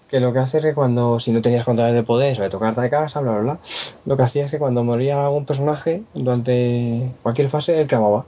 Que 0.10 0.20
lo 0.20 0.34
que 0.34 0.40
hace 0.40 0.58
es 0.58 0.64
que 0.64 0.74
cuando, 0.74 1.20
si 1.20 1.32
no 1.32 1.42
tenías 1.42 1.66
controles 1.66 1.94
de 1.94 2.04
poder, 2.04 2.36
sobre 2.36 2.50
tu 2.50 2.60
carta 2.60 2.82
de 2.82 2.90
casa, 2.90 3.20
bla, 3.20 3.32
bla, 3.34 3.42
bla, 3.42 3.58
lo 4.06 4.18
que 4.18 4.24
hacía 4.24 4.46
es 4.46 4.52
que 4.52 4.58
cuando 4.58 4.84
moría 4.84 5.24
algún 5.24 5.46
personaje, 5.46 6.02
durante 6.16 7.12
cualquier 7.22 7.50
fase, 7.50 7.80
él 7.80 7.88
clamaba. 7.88 8.26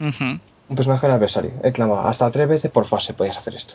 Un 0.00 0.76
personaje 0.76 1.06
del 1.06 1.16
adversario, 1.16 1.50
él 1.62 1.72
clamaba. 1.72 2.08
Hasta 2.08 2.30
tres 2.30 2.48
veces 2.48 2.70
por 2.70 2.86
fase 2.86 3.14
podías 3.14 3.36
hacer 3.36 3.54
esto. 3.56 3.74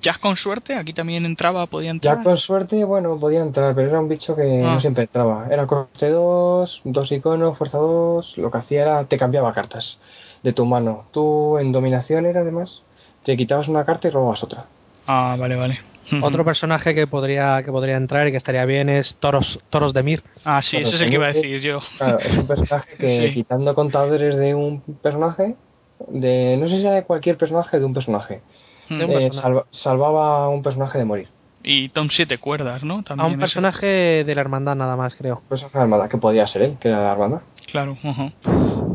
Jack 0.00 0.20
con 0.20 0.36
suerte, 0.36 0.74
aquí 0.74 0.94
también 0.94 1.26
entraba, 1.26 1.66
podía 1.66 1.90
entrar. 1.90 2.16
Ya 2.16 2.22
con 2.24 2.38
suerte, 2.38 2.82
bueno, 2.84 3.18
podía 3.20 3.40
entrar, 3.40 3.74
pero 3.74 3.90
era 3.90 4.00
un 4.00 4.08
bicho 4.08 4.34
que 4.34 4.62
Ah. 4.64 4.74
no 4.74 4.80
siempre 4.80 5.02
entraba. 5.04 5.48
Era 5.50 5.66
coste 5.66 6.08
2, 6.08 6.80
dos 6.84 7.12
iconos, 7.12 7.58
fuerza 7.58 7.76
2, 7.76 8.38
lo 8.38 8.50
que 8.50 8.56
hacía 8.58 8.82
era 8.82 9.04
te 9.04 9.18
cambiaba 9.18 9.52
cartas 9.52 9.98
de 10.42 10.54
tu 10.54 10.64
mano. 10.64 11.04
Tú 11.10 11.58
en 11.58 11.72
dominación 11.72 12.24
era 12.24 12.40
además, 12.40 12.80
te 13.24 13.36
quitabas 13.36 13.68
una 13.68 13.84
carta 13.84 14.08
y 14.08 14.12
robabas 14.12 14.42
otra. 14.42 14.64
Ah, 15.06 15.36
vale, 15.38 15.56
vale. 15.56 15.78
Otro 16.22 16.44
personaje 16.44 16.94
que 16.94 17.06
podría, 17.06 17.62
que 17.64 17.70
podría 17.72 17.96
entrar 17.96 18.28
y 18.28 18.30
que 18.30 18.36
estaría 18.36 18.64
bien 18.64 18.88
es 18.88 19.16
Toros, 19.16 19.58
Toros 19.70 19.92
de 19.92 20.02
Mir. 20.02 20.22
Ah, 20.44 20.62
sí, 20.62 20.76
ese 20.76 20.96
es 20.96 21.00
el 21.02 21.08
que 21.08 21.14
iba 21.16 21.26
a 21.26 21.32
decir 21.32 21.60
yo. 21.60 21.80
Claro, 21.98 22.18
es 22.20 22.32
un 22.38 22.46
personaje 22.46 22.96
que 22.98 23.06
Sí. 23.28 23.34
quitando 23.34 23.74
contadores 23.74 24.36
de 24.36 24.54
un 24.54 24.80
personaje, 25.02 25.56
de 26.08 26.56
no 26.60 26.68
sé 26.68 26.76
si 26.76 26.82
era 26.82 26.92
de 26.92 27.04
cualquier 27.04 27.36
personaje, 27.38 27.78
de 27.78 27.84
un 27.84 27.94
personaje, 27.94 28.40
De 28.88 29.04
un 29.04 29.10
eh, 29.10 29.14
personaje. 29.14 29.40
salva- 29.40 29.66
salvaba 29.72 30.44
a 30.44 30.48
un 30.48 30.62
personaje 30.62 30.98
de 30.98 31.04
morir. 31.04 31.28
Y 31.68 31.88
Tom 31.88 32.08
siete 32.10 32.38
cuerdas, 32.38 32.84
¿no? 32.84 33.02
A 33.08 33.24
un 33.26 33.32
ese. 33.32 33.38
personaje 33.40 33.86
de 34.24 34.34
la 34.36 34.40
hermandad 34.40 34.76
nada 34.76 34.94
más, 34.94 35.16
creo. 35.16 35.42
Personaje 35.48 35.76
de 35.76 35.82
armada, 35.82 36.08
que 36.08 36.16
podía 36.16 36.46
ser 36.46 36.62
él, 36.62 36.76
que 36.80 36.86
era 36.88 36.98
de 36.98 37.04
la 37.04 37.12
armada. 37.12 37.42
Claro. 37.70 37.96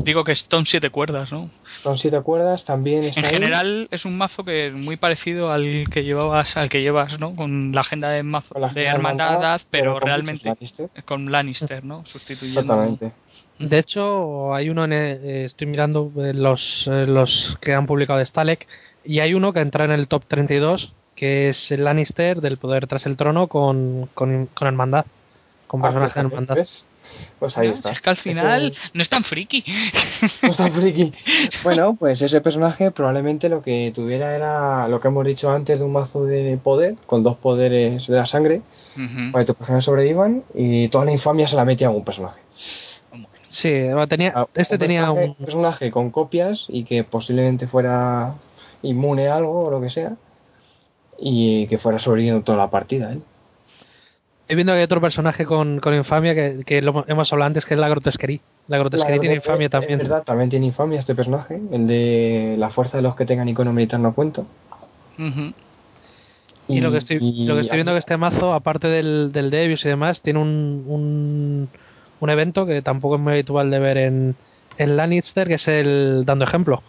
Digo 0.04 0.24
que 0.24 0.32
es 0.32 0.46
Tom 0.48 0.64
siete 0.64 0.88
cuerdas, 0.88 1.30
¿no? 1.30 1.50
Son 1.82 1.98
siete 1.98 2.18
cuerdas, 2.22 2.64
también 2.64 3.04
está 3.04 3.20
En 3.20 3.26
ahí. 3.26 3.34
general 3.34 3.88
es 3.90 4.04
un 4.06 4.16
mazo 4.16 4.42
que 4.44 4.68
es 4.68 4.72
muy 4.74 4.96
parecido 4.96 5.52
al 5.52 5.84
que 5.90 6.02
llevabas, 6.02 6.56
al 6.56 6.70
que 6.70 6.80
llevas, 6.80 7.20
¿no? 7.20 7.36
Con 7.36 7.72
la 7.72 7.82
agenda 7.82 8.08
de 8.08 8.22
mazo 8.22 8.54
la 8.54 8.60
de 8.60 8.66
agenda 8.66 8.80
de 8.80 8.86
hermandad, 8.96 9.26
hermandad, 9.34 9.60
pero, 9.70 9.82
pero 9.82 9.92
con 10.00 10.02
realmente 10.08 10.48
Lannister. 10.48 10.88
con 11.04 11.30
Lannister, 11.30 11.84
¿no? 11.84 12.06
Sustituyendo. 12.06 12.60
Exactamente. 12.62 13.12
De 13.58 13.78
hecho, 13.78 14.54
hay 14.54 14.70
uno, 14.70 14.84
en 14.86 14.92
el- 14.94 15.20
eh, 15.24 15.44
estoy 15.44 15.66
mirando 15.66 16.10
eh, 16.16 16.32
los, 16.32 16.86
eh, 16.90 17.04
los 17.06 17.58
que 17.60 17.74
han 17.74 17.86
publicado 17.86 18.18
de 18.18 18.24
Stalek, 18.26 18.66
y 19.04 19.20
hay 19.20 19.34
uno 19.34 19.52
que 19.52 19.60
entra 19.60 19.84
en 19.84 19.90
el 19.92 20.08
top 20.08 20.24
32, 20.26 20.94
que 21.22 21.50
es 21.50 21.70
el 21.70 21.84
Lannister 21.84 22.40
del 22.40 22.56
poder 22.56 22.88
tras 22.88 23.06
el 23.06 23.16
trono 23.16 23.46
con, 23.46 24.08
con, 24.12 24.46
con 24.52 24.66
hermandad. 24.66 25.04
Con 25.68 25.78
Ah, 25.80 25.84
personaje 25.84 26.18
de 26.20 26.26
hermandad. 26.26 26.54
¿ves? 26.56 26.84
Pues 27.38 27.56
ahí 27.56 27.68
Ah, 27.68 27.74
está. 27.74 27.88
si 27.90 27.92
es 27.94 28.00
que 28.00 28.10
al 28.10 28.16
final 28.16 28.72
Ese- 28.72 28.80
no 28.92 29.02
es 29.02 29.08
tan 29.08 29.22
friki. 29.22 29.64
no 30.42 30.50
está 30.50 30.68
friki. 30.68 31.12
Bueno, 31.62 31.94
pues 31.96 32.20
ese 32.22 32.40
personaje 32.40 32.90
probablemente 32.90 33.48
lo 33.48 33.62
que 33.62 33.92
tuviera 33.94 34.34
era 34.34 34.88
lo 34.88 34.98
que 35.00 35.06
hemos 35.06 35.24
dicho 35.24 35.48
antes 35.48 35.78
de 35.78 35.84
un 35.84 35.92
mazo 35.92 36.24
de 36.24 36.58
poder, 36.60 36.96
con 37.06 37.22
dos 37.22 37.36
poderes 37.36 38.04
de 38.08 38.16
la 38.16 38.26
sangre, 38.26 38.62
para 39.30 39.44
que 39.44 39.46
tus 39.46 39.56
personajes 39.56 39.84
sobrevivan 39.84 40.42
y 40.54 40.88
toda 40.88 41.04
la 41.04 41.12
infamia 41.12 41.46
se 41.46 41.54
la 41.54 41.64
metía 41.64 41.86
a 41.86 41.90
un 41.90 42.04
personaje. 42.04 42.40
Sí, 43.46 43.70
tenía, 44.08 44.32
Ah, 44.34 44.46
este 44.54 44.74
un 44.74 44.80
tenía 44.80 45.10
un 45.12 45.34
personaje 45.36 45.92
con 45.92 46.10
copias 46.10 46.64
y 46.68 46.82
que 46.84 47.04
posiblemente 47.04 47.68
fuera 47.68 48.34
inmune 48.82 49.28
a 49.28 49.36
algo 49.36 49.66
o 49.66 49.70
lo 49.70 49.80
que 49.80 49.90
sea 49.90 50.16
y 51.22 51.66
que 51.68 51.78
fuera 51.78 51.98
sobreviviendo 51.98 52.42
toda 52.42 52.58
la 52.58 52.68
partida. 52.70 53.12
¿eh? 53.12 53.18
Estoy 54.42 54.56
viendo 54.56 54.72
que 54.72 54.78
hay 54.78 54.84
otro 54.84 55.00
personaje 55.00 55.46
con, 55.46 55.78
con 55.78 55.94
infamia 55.94 56.34
que, 56.34 56.62
que 56.66 56.82
lo 56.82 57.04
hemos 57.06 57.32
hablado 57.32 57.46
antes, 57.46 57.64
que 57.64 57.74
es 57.74 57.80
la 57.80 57.88
grotesquería. 57.88 58.40
La 58.66 58.78
grotesquería 58.78 59.20
tiene 59.20 59.36
infamia 59.36 59.66
es 59.66 59.70
también. 59.70 59.98
verdad, 59.98 60.24
también 60.24 60.50
tiene 60.50 60.66
infamia 60.66 61.00
este 61.00 61.14
personaje, 61.14 61.60
el 61.72 61.86
de 61.86 62.56
la 62.58 62.70
fuerza 62.70 62.96
de 62.96 63.02
los 63.02 63.14
que 63.16 63.24
tengan 63.24 63.48
icono 63.48 63.72
militar 63.72 64.00
no 64.00 64.14
cuento. 64.14 64.46
Y, 66.68 66.80
lo 66.80 66.90
que 66.90 66.98
estoy, 66.98 67.18
y- 67.20 67.46
lo 67.46 67.54
que 67.54 67.62
estoy 67.62 67.76
viendo 67.76 67.92
que 67.92 67.98
este 67.98 68.16
mazo, 68.16 68.52
aparte 68.52 68.88
del, 68.88 69.30
del 69.32 69.50
Debius 69.50 69.84
y 69.84 69.88
demás, 69.88 70.20
tiene 70.20 70.38
un, 70.40 70.84
un, 70.86 71.68
un 72.20 72.30
evento 72.30 72.66
que 72.66 72.82
tampoco 72.82 73.16
es 73.16 73.20
muy 73.20 73.32
habitual 73.34 73.70
de 73.70 73.78
ver 73.78 73.96
en, 73.98 74.36
en 74.78 74.96
Lannister, 74.96 75.48
que 75.48 75.54
es 75.54 75.68
el 75.68 76.24
dando 76.24 76.44
ejemplo. 76.44 76.82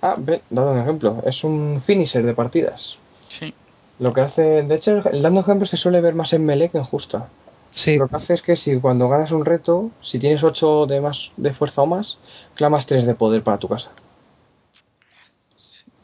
Ah, 0.00 0.16
ve, 0.18 0.42
dado 0.50 0.72
un 0.72 0.80
ejemplo, 0.80 1.22
es 1.26 1.44
un 1.44 1.82
finisher 1.86 2.24
de 2.24 2.34
partidas. 2.34 2.96
Sí. 3.28 3.54
Lo 4.02 4.12
que 4.12 4.20
hace, 4.20 4.64
de 4.64 4.74
hecho, 4.74 5.08
el 5.08 5.22
dando 5.22 5.42
ejemplo 5.42 5.64
se 5.64 5.76
suele 5.76 6.00
ver 6.00 6.16
más 6.16 6.32
en 6.32 6.44
melee 6.44 6.70
que 6.70 6.78
en 6.78 6.82
justa. 6.82 7.28
Sí, 7.70 7.96
Lo 7.96 8.08
que 8.08 8.16
hace 8.16 8.34
es 8.34 8.42
que 8.42 8.56
si 8.56 8.80
cuando 8.80 9.08
ganas 9.08 9.30
un 9.30 9.44
reto, 9.44 9.92
si 10.00 10.18
tienes 10.18 10.42
8 10.42 10.86
de 10.86 11.00
más 11.00 11.30
de 11.36 11.52
fuerza 11.54 11.82
o 11.82 11.86
más, 11.86 12.18
clamas 12.54 12.84
3 12.86 13.06
de 13.06 13.14
poder 13.14 13.44
para 13.44 13.58
tu 13.58 13.68
casa. 13.68 13.90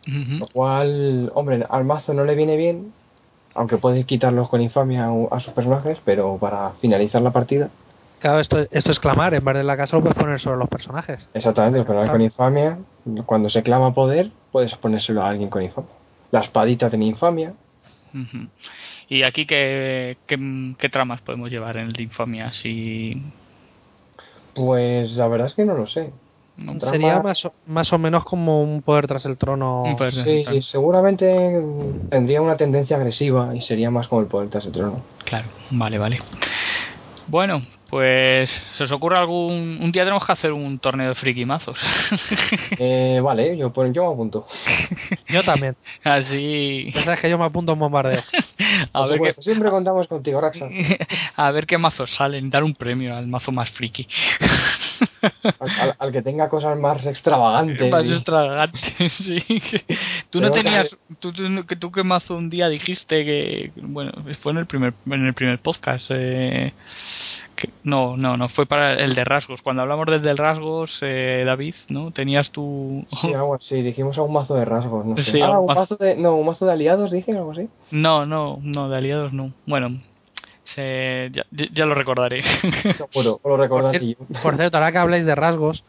Lo 0.06 0.46
cual, 0.46 1.32
hombre, 1.34 1.66
al 1.68 1.84
mazo 1.84 2.14
no 2.14 2.24
le 2.24 2.36
viene 2.36 2.56
bien, 2.56 2.92
aunque 3.54 3.78
puedes 3.78 4.06
quitarlos 4.06 4.48
con 4.48 4.60
infamia 4.60 5.08
a, 5.32 5.40
sus 5.40 5.52
personajes, 5.52 5.98
pero 6.04 6.38
para 6.38 6.70
finalizar 6.80 7.20
la 7.20 7.32
partida, 7.32 7.68
claro, 8.20 8.38
esto, 8.38 8.58
esto 8.70 8.92
es 8.92 9.00
clamar, 9.00 9.34
en 9.34 9.44
vez 9.44 9.56
de 9.56 9.64
la 9.64 9.76
casa 9.76 9.96
lo 9.96 10.02
puedes 10.02 10.16
poner 10.16 10.38
sobre 10.38 10.58
los 10.58 10.68
personajes. 10.68 11.28
exactamente, 11.34 11.78
los 11.78 11.86
personajes 11.86 12.12
con 12.12 12.22
infamia, 12.22 12.78
cuando 13.26 13.50
se 13.50 13.64
clama 13.64 13.92
poder, 13.92 14.30
puedes 14.52 14.76
ponérselo 14.76 15.24
a 15.24 15.28
alguien 15.30 15.50
con 15.50 15.62
infamia. 15.62 15.90
La 16.30 16.40
espadita 16.40 16.90
tiene 16.90 17.06
infamia, 17.06 17.54
Y 19.08 19.22
aquí, 19.22 19.46
¿qué, 19.46 20.18
qué, 20.26 20.74
qué 20.78 20.88
tramas 20.88 21.20
podemos 21.22 21.50
llevar 21.50 21.76
en 21.76 21.86
el 21.86 21.92
de 21.92 22.02
Infamia? 22.04 22.52
Si... 22.52 23.20
pues 24.54 25.12
la 25.12 25.28
verdad 25.28 25.46
es 25.48 25.54
que 25.54 25.64
no 25.64 25.74
lo 25.74 25.86
sé. 25.86 26.12
¿no? 26.56 26.76
Trama- 26.78 26.90
Sería 26.92 27.22
más 27.22 27.44
o, 27.44 27.52
más 27.66 27.92
o 27.92 27.98
menos 27.98 28.24
como 28.24 28.62
un 28.62 28.82
poder 28.82 29.06
tras 29.06 29.24
el 29.26 29.36
trono. 29.38 29.82
Un 29.84 29.96
poder- 29.96 30.12
Sí, 30.12 30.42
Claro. 30.44 30.62
seguramente 30.62 31.62
tendría 32.10 32.42
una 32.42 32.56
tendencia 32.56 32.96
agresiva 32.96 33.54
y 33.54 33.62
sería 33.62 33.90
más 33.90 34.08
como 34.08 34.20
el 34.22 34.26
poder 34.26 34.48
tras 34.50 34.66
el 34.66 34.72
trono. 34.72 35.02
Claro, 35.24 35.48
vale, 35.70 35.98
vale. 35.98 36.18
Bueno, 37.28 37.62
pues 37.88 38.50
¿se 38.72 38.84
os 38.84 38.92
ocurre 38.92 39.16
algún... 39.16 39.78
Un 39.80 39.92
día 39.92 40.04
tenemos 40.04 40.24
que 40.24 40.32
hacer 40.32 40.52
un 40.52 40.78
torneo 40.78 41.08
de 41.08 41.14
friki 41.14 41.44
mazos. 41.44 41.78
Eh, 42.80 43.20
vale, 43.22 43.56
yo, 43.56 43.72
pues, 43.72 43.92
yo 43.92 44.06
me 44.06 44.12
apunto. 44.12 44.46
Yo 45.28 45.42
también. 45.42 45.76
Así... 46.04 46.90
Ya 46.92 47.02
sabes 47.02 47.20
que 47.20 47.28
yo 47.30 47.38
me 47.38 47.44
apunto 47.44 47.72
a 47.72 47.74
un 47.74 47.80
bombardeo. 47.80 48.20
A 48.92 49.00
Por 49.00 49.08
ver, 49.08 49.16
supuesto, 49.18 49.42
Siempre 49.42 49.70
contamos 49.70 50.06
contigo, 50.06 50.40
Raxa. 50.40 50.68
a 51.36 51.50
ver 51.50 51.66
qué 51.66 51.76
mazos 51.76 52.10
salen. 52.14 52.50
Dar 52.50 52.62
un 52.62 52.74
premio 52.74 53.16
al 53.16 53.26
mazo 53.26 53.50
más 53.52 53.70
friki. 53.70 54.06
Al, 55.98 56.12
que 56.12 56.22
tenga 56.22 56.48
cosas 56.48 56.78
más 56.78 57.04
extravagantes. 57.06 57.90
Más 57.90 58.04
y- 58.04 58.12
extravagantes, 58.12 59.12
sí. 59.12 59.42
Tú 60.30 60.40
no 60.40 60.50
tenías... 60.50 60.96
Tú, 61.20 61.32
tú, 61.32 61.42
que 61.66 61.76
tú 61.76 61.90
qué 61.90 62.02
mazo 62.04 62.36
un 62.36 62.50
día 62.50 62.68
dijiste 62.68 63.24
que... 63.24 63.72
Bueno, 63.76 64.12
fue 64.42 64.52
en 64.52 64.58
el 64.58 64.66
primer, 64.66 64.94
en 65.06 65.26
el 65.26 65.34
primer 65.34 65.58
podcast. 65.58 66.10
Eh, 66.10 66.72
que- 67.56 67.70
no, 67.84 68.16
no, 68.16 68.36
no, 68.36 68.48
fue 68.48 68.66
para 68.66 68.94
el 68.94 69.14
de 69.14 69.24
rasgos. 69.24 69.62
Cuando 69.62 69.82
hablamos 69.82 70.06
del 70.06 70.22
de 70.22 70.34
rasgos, 70.34 70.98
eh, 71.02 71.42
David, 71.46 71.74
¿no? 71.88 72.10
Tenías 72.12 72.50
tu... 72.50 73.04
Sí, 73.20 73.32
algo 73.32 73.54
así. 73.54 73.82
Dijimos 73.82 74.16
a 74.18 74.22
un 74.22 74.32
mazo 74.32 74.54
de 74.54 74.64
rasgos, 74.64 75.04
no 75.06 75.16
sé. 75.16 75.32
Sí, 75.32 75.40
ah, 75.40 75.50
un 75.58 75.58
un 75.58 75.66
mazo- 75.66 75.80
mazo 75.80 75.96
de... 75.96 76.16
No, 76.16 76.36
un 76.36 76.46
mazo 76.46 76.66
de 76.66 76.72
aliados, 76.72 77.10
dije, 77.10 77.32
algo 77.32 77.52
así. 77.52 77.68
No, 77.90 78.26
no, 78.26 78.58
no, 78.62 78.88
de 78.88 78.96
aliados 78.96 79.32
no. 79.32 79.52
Bueno, 79.66 79.98
se, 80.74 81.30
ya, 81.32 81.44
ya 81.50 81.86
lo 81.86 81.94
recordaré. 81.94 82.42
Seguro, 82.96 83.40
lo 83.44 83.56
recordás 83.56 83.96
Por 84.42 84.56
cierto, 84.56 84.76
ahora 84.76 84.92
que 84.92 84.98
habláis 84.98 85.24
de 85.26 85.34
rasgos, 85.34 85.84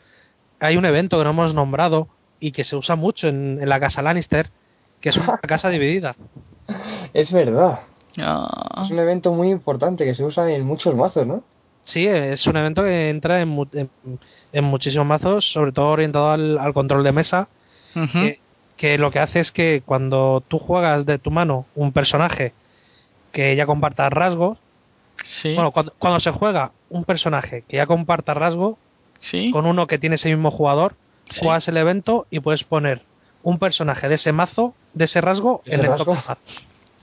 hay 0.60 0.78
un 0.78 0.86
evento 0.86 1.18
que 1.18 1.24
no 1.26 1.32
hemos 1.32 1.54
nombrado 1.54 2.08
y 2.40 2.52
que 2.52 2.64
se 2.64 2.76
usa 2.76 2.96
mucho 2.96 3.28
en, 3.28 3.60
en 3.62 3.68
la 3.70 3.80
casa 3.80 4.02
Lannister, 4.02 4.50
que 5.02 5.10
es 5.10 5.18
una 5.18 5.38
casa 5.40 5.70
dividida. 5.76 6.16
Es 7.14 7.32
verdad. 7.32 7.80
Ah, 8.18 8.84
Es 8.86 8.92
un 8.92 9.00
evento 9.00 9.32
muy 9.34 9.50
importante 9.50 10.06
que 10.06 10.14
se 10.14 10.24
usa 10.24 10.50
en 10.52 10.66
muchos 10.66 10.96
mazos, 10.96 11.26
¿no? 11.28 11.44
Sí, 11.84 12.06
es 12.08 12.46
un 12.48 12.56
evento 12.58 12.84
que 12.84 13.10
entra 13.10 13.42
en, 13.42 13.48
mu- 13.50 13.66
en- 13.74 13.90
en 14.54 14.64
muchísimos 14.64 15.08
mazos, 15.08 15.46
sobre 15.52 15.72
todo 15.72 15.88
orientado 15.88 16.32
al, 16.32 16.58
al 16.58 16.74
control 16.74 17.04
de 17.04 17.12
mesa, 17.12 17.48
que, 18.22 18.40
que 18.78 18.98
lo 18.98 19.12
que 19.12 19.20
hace 19.20 19.40
es 19.40 19.52
que 19.52 19.82
cuando 19.86 20.44
tú 20.48 20.60
juegas 20.60 21.06
de 21.06 21.18
tu 21.18 21.32
mano 21.32 21.66
un 21.76 21.92
personaje 21.92 22.54
que 23.32 23.56
ya 23.56 23.66
comparta 23.66 24.10
rasgos, 24.10 24.58
sí, 25.24 25.54
bueno, 25.56 25.72
cuando, 25.72 25.94
cuando 26.00 26.20
se 26.20 26.32
juega 26.32 26.72
un 26.90 27.04
personaje 27.06 27.64
que 27.68 27.78
ya 27.78 27.86
comparta 27.86 28.34
rasgo 28.34 28.78
sí, 29.20 29.52
con 29.52 29.66
uno 29.66 29.88
que 29.88 29.98
tiene 30.00 30.16
ese 30.16 30.30
mismo 30.30 30.52
jugador, 30.52 30.96
sí. 31.30 31.42
juegas 31.42 31.68
el 31.68 31.78
evento 31.78 32.26
y 32.30 32.40
puedes 32.40 32.64
poner 32.64 33.02
un 33.44 33.60
personaje 33.60 34.08
de 34.10 34.16
ese 34.16 34.32
mazo, 34.32 34.74
de 34.94 35.06
ese 35.06 35.22
rasgo, 35.22 35.62
¿Ese 35.66 35.76
en 35.76 35.82
el 35.82 35.88
rasgo? 35.88 36.14
top 36.16 36.26
mazo. 36.28 36.42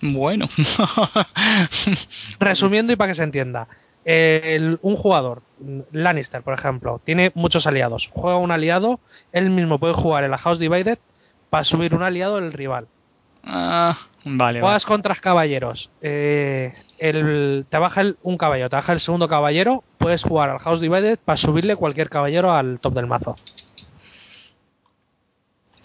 Bueno. 0.03 0.47
Resumiendo 2.41 2.93
y 2.93 2.97
para 2.97 3.09
que 3.09 3.15
se 3.15 3.23
entienda, 3.23 3.69
el- 4.05 4.79
un 4.83 4.97
jugador, 4.97 5.43
Lannister, 5.93 6.43
por 6.43 6.55
ejemplo, 6.55 7.01
tiene 7.05 7.33
muchos 7.35 7.67
aliados. 7.67 8.09
Juega 8.13 8.37
un 8.39 8.51
aliado, 8.53 9.01
él 9.33 9.51
mismo 9.51 9.79
puede 9.79 9.95
jugar 9.95 10.25
en 10.25 10.31
la 10.31 10.39
House 10.39 10.59
Divided 10.59 10.99
para 11.51 11.65
subir 11.65 11.95
un 11.95 12.03
aliado 12.03 12.37
del 12.37 12.53
rival. 12.53 12.89
Ah, 13.45 13.97
vale, 14.25 14.37
vale. 14.37 14.61
Juegas 14.61 14.85
contra 14.85 15.15
caballeros. 15.15 15.91
eh, 16.03 16.75
el- 16.99 17.67
te 17.69 17.79
baja 17.79 18.01
el- 18.01 18.17
un 18.23 18.37
caballero, 18.37 18.69
te 18.71 18.77
baja 18.77 18.93
el 18.93 19.01
segundo 19.01 19.29
caballero, 19.29 19.83
puedes 19.99 20.23
jugar 20.23 20.51
al 20.51 20.59
House 20.59 20.81
Divided 20.81 21.19
para 21.25 21.37
subirle 21.37 21.77
cualquier 21.77 22.09
caballero 22.09 22.53
al 22.53 22.79
top 22.81 22.95
del 22.95 23.07
mazo. 23.07 23.37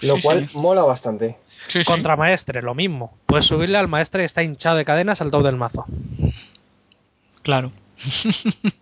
Lo 0.01 0.15
Sí, 0.15 0.21
cual 0.23 0.49
sí. 0.49 0.57
mola 0.57 0.81
bastante. 0.83 1.37
Sí, 1.67 1.79
sí. 1.83 1.85
Contra 1.85 2.15
maestre, 2.15 2.61
lo 2.63 2.73
mismo. 2.73 3.13
Puedes 3.27 3.45
subirle 3.45 3.77
al 3.77 3.87
maestre 3.87 4.21
que 4.23 4.25
está 4.25 4.41
hinchado 4.41 4.77
de 4.77 4.85
cadenas 4.85 5.21
al 5.21 5.29
top 5.29 5.43
del 5.43 5.57
mazo. 5.57 5.85
Claro. 7.43 7.71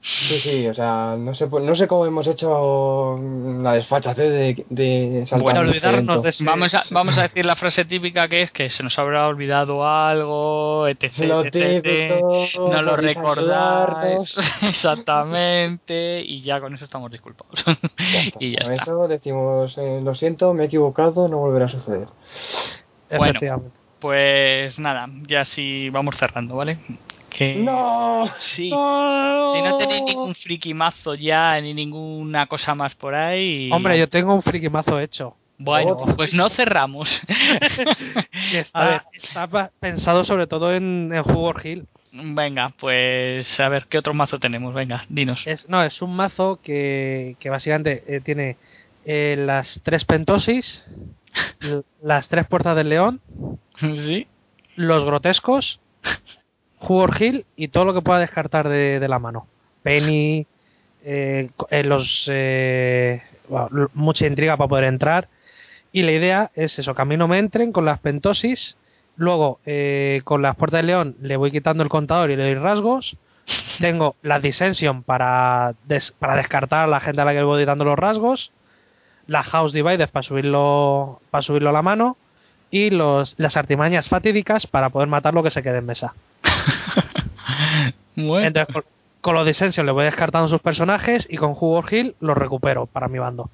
Sí, 0.01 0.39
sí, 0.39 0.67
o 0.67 0.73
sea, 0.73 1.15
no 1.17 1.33
sé, 1.33 1.47
no 1.47 1.75
sé 1.75 1.87
cómo 1.87 2.05
hemos 2.05 2.25
hecho 2.27 3.19
la 3.61 3.73
desfachatez 3.73 4.31
de, 4.31 4.65
de 4.69 5.25
saltarnos 5.25 5.43
Bueno, 5.43 5.59
este 5.61 5.69
olvidarnos 5.87 6.03
evento. 6.05 6.21
de 6.21 6.29
ese- 6.29 6.43
Vamos 6.45 6.73
a, 6.75 6.83
vamos 6.91 7.17
a 7.17 7.23
decir 7.23 7.45
la 7.45 7.55
frase 7.55 7.85
típica 7.85 8.27
que 8.27 8.43
es 8.43 8.51
que 8.51 8.69
se 8.69 8.83
nos 8.83 8.97
habrá 8.97 9.27
olvidado 9.27 9.85
algo, 9.85 10.87
etc. 10.87 11.19
Lo 11.25 11.41
etc, 11.45 11.51
típico, 11.83 12.47
no 12.69 12.81
lo 12.81 12.95
recordáis. 12.95 14.33
Exactamente. 14.63 16.21
Y 16.25 16.41
ya 16.41 16.59
con 16.61 16.73
eso 16.73 16.85
estamos 16.85 17.11
disculpados. 17.11 17.63
Ya 17.65 17.73
está. 18.21 18.37
y 18.39 18.51
ya 18.51 18.63
Con 18.63 18.71
está. 18.73 18.83
eso 18.83 19.07
decimos, 19.07 19.77
eh, 19.77 20.01
lo 20.03 20.15
siento, 20.15 20.53
me 20.53 20.63
he 20.63 20.65
equivocado, 20.67 21.27
no 21.27 21.37
volverá 21.39 21.65
a 21.65 21.69
suceder. 21.69 22.07
Bueno. 23.17 23.39
Pues 23.99 24.79
nada, 24.79 25.09
ya 25.27 25.43
sí 25.43 25.89
vamos 25.89 26.15
cerrando, 26.15 26.55
¿vale? 26.55 26.77
Que... 27.29 27.55
¡No! 27.55 28.29
Sí. 28.37 28.69
Si 28.69 29.61
no 29.61 29.77
tenéis 29.77 30.03
ningún 30.03 30.35
friki 30.35 30.73
mazo 30.73 31.15
ya, 31.15 31.59
ni 31.61 31.73
ninguna 31.73 32.47
cosa 32.47 32.75
más 32.75 32.95
por 32.95 33.15
ahí. 33.15 33.69
Hombre, 33.71 33.97
yo 33.97 34.09
tengo 34.09 34.33
un 34.33 34.41
friki 34.41 34.69
mazo 34.69 34.99
hecho. 34.99 35.35
Bueno, 35.57 35.91
Otro. 35.93 36.15
pues 36.15 36.33
no 36.33 36.49
cerramos. 36.49 37.21
A 37.29 38.57
está, 38.57 38.83
ver. 38.89 39.01
está 39.13 39.47
pa- 39.47 39.71
pensado 39.79 40.23
sobre 40.23 40.47
todo 40.47 40.73
en, 40.73 41.11
en 41.13 41.19
Hugor 41.19 41.65
Hill. 41.65 41.85
Venga, 42.11 42.73
pues 42.79 43.59
a 43.59 43.69
ver, 43.69 43.85
¿qué 43.87 43.97
otro 43.99 44.13
mazo 44.15 44.39
tenemos? 44.39 44.73
Venga, 44.73 45.05
dinos. 45.09 45.45
Es, 45.45 45.69
no, 45.69 45.83
es 45.83 46.01
un 46.01 46.15
mazo 46.15 46.59
que, 46.63 47.35
que 47.39 47.49
básicamente 47.51 48.03
eh, 48.07 48.19
tiene 48.21 48.57
eh, 49.05 49.35
las 49.37 49.79
tres 49.83 50.05
pentosis, 50.05 50.85
las 52.01 52.27
tres 52.29 52.47
puertas 52.47 52.75
del 52.75 52.89
león, 52.89 53.21
¿Sí? 53.75 54.25
los 54.75 55.05
grotescos, 55.05 55.79
Hugor 56.81 57.21
Hill 57.21 57.45
y 57.55 57.67
todo 57.69 57.85
lo 57.85 57.93
que 57.93 58.01
pueda 58.01 58.19
descartar 58.19 58.69
de, 58.69 58.99
de 58.99 59.07
la 59.07 59.19
mano. 59.19 59.47
Penny, 59.83 60.45
eh, 61.03 61.49
eh, 61.69 61.83
los 61.83 62.25
eh, 62.31 63.21
mucha 63.93 64.27
intriga 64.27 64.57
para 64.57 64.67
poder 64.67 64.85
entrar. 64.85 65.27
Y 65.91 66.03
la 66.03 66.11
idea 66.11 66.51
es 66.55 66.77
eso, 66.79 66.93
que 66.93 67.05
me 67.05 67.39
entren 67.39 67.71
con 67.71 67.85
las 67.85 67.99
pentosis. 67.99 68.77
Luego, 69.15 69.59
eh, 69.65 70.21
con 70.23 70.41
las 70.41 70.55
puertas 70.55 70.79
del 70.79 70.87
león 70.87 71.15
le 71.21 71.35
voy 71.35 71.51
quitando 71.51 71.83
el 71.83 71.89
contador 71.89 72.31
y 72.31 72.35
le 72.35 72.43
doy 72.43 72.55
rasgos. 72.55 73.17
Tengo 73.79 74.15
la 74.21 74.39
Dissension 74.39 75.03
para, 75.03 75.73
des- 75.85 76.11
para 76.11 76.35
descartar 76.35 76.83
a 76.83 76.87
la 76.87 76.99
gente 76.99 77.21
a 77.21 77.25
la 77.25 77.31
que 77.31 77.39
le 77.39 77.43
voy 77.43 77.65
dando 77.65 77.83
los 77.85 77.97
rasgos. 77.97 78.51
La 79.27 79.43
House 79.43 79.73
Dividers 79.73 80.11
para 80.11 80.23
subirlo, 80.23 81.21
para 81.31 81.41
subirlo 81.41 81.69
a 81.69 81.73
la 81.73 81.81
mano. 81.81 82.17
Y 82.71 82.91
los, 82.91 83.33
las 83.39 83.57
artimañas 83.57 84.07
fatídicas 84.07 84.67
para 84.67 84.91
poder 84.91 85.07
matar 85.07 85.33
lo 85.33 85.41
que 85.41 85.49
se 85.49 85.63
quede 85.63 85.79
en 85.79 85.87
mesa. 85.87 86.13
Bueno, 88.15 88.47
Entonces, 88.47 88.73
con, 88.73 88.83
con 89.21 89.35
los 89.35 89.45
Dissension 89.45 89.85
le 89.85 89.91
voy 89.93 90.03
descartando 90.05 90.47
sus 90.49 90.61
personajes 90.61 91.25
y 91.29 91.37
con 91.37 91.51
Hugo 91.51 91.83
Hill 91.89 92.15
los 92.19 92.37
recupero 92.37 92.85
para 92.85 93.07
mi 93.07 93.17
bando. 93.19 93.49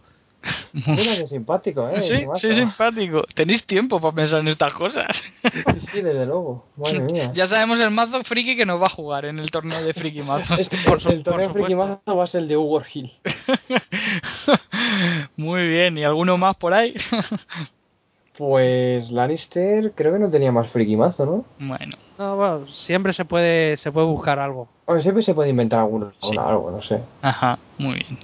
Mira 0.73 1.15
qué 1.15 1.27
simpático, 1.27 1.89
¿eh? 1.89 2.01
sí, 2.01 2.25
sí, 2.35 2.53
simpático. 2.53 3.23
Tenéis 3.33 3.65
tiempo 3.65 3.99
para 3.99 4.13
pensar 4.15 4.39
en 4.41 4.47
estas 4.49 4.73
cosas. 4.73 5.07
Sí, 5.43 5.79
sí, 5.91 6.01
desde 6.01 6.25
luego. 6.25 6.67
Madre 6.77 6.99
mía. 7.01 7.31
ya 7.33 7.47
sabemos 7.47 7.79
el 7.79 7.89
mazo 7.91 8.23
friki 8.23 8.55
que 8.55 8.65
nos 8.65 8.81
va 8.81 8.87
a 8.87 8.89
jugar 8.89 9.25
en 9.25 9.39
el 9.39 9.49
torneo 9.51 9.83
de 9.83 9.93
friki 9.93 10.21
mazo. 10.21 10.55
Es 10.55 10.69
que 10.69 10.77
Por 10.77 11.01
su- 11.01 11.09
el 11.09 11.23
torneo 11.23 11.47
por 11.51 11.61
friki 11.61 11.75
mazo 11.75 12.15
va 12.15 12.23
a 12.23 12.27
ser 12.27 12.41
el 12.43 12.47
de 12.47 12.57
Hugo 12.57 12.81
Hill. 12.93 13.11
Muy 15.37 15.67
bien, 15.67 15.97
¿y 15.97 16.03
alguno 16.03 16.37
más 16.37 16.55
por 16.57 16.73
ahí? 16.73 16.93
Pues 18.37 19.11
Lannister 19.11 19.91
creo 19.95 20.13
que 20.13 20.19
no 20.19 20.29
tenía 20.29 20.51
más 20.51 20.69
friki 20.69 20.97
mazo, 20.97 21.25
¿no? 21.25 21.45
bueno, 21.65 21.95
No, 22.17 22.35
bueno, 22.35 22.67
siempre 22.67 23.13
se 23.13 23.23
puede, 23.25 23.77
se 23.77 23.91
puede 23.91 24.07
buscar 24.07 24.39
algo. 24.39 24.67
O 24.85 24.99
siempre 24.99 25.23
se 25.23 25.33
puede 25.33 25.49
inventar 25.49 25.79
alguno, 25.79 26.11
Sí. 26.19 26.35
algo, 26.37 26.69
no 26.71 26.81
sé. 26.81 26.99
ajá, 27.21 27.57
muy 27.77 27.93
bien. 27.95 28.19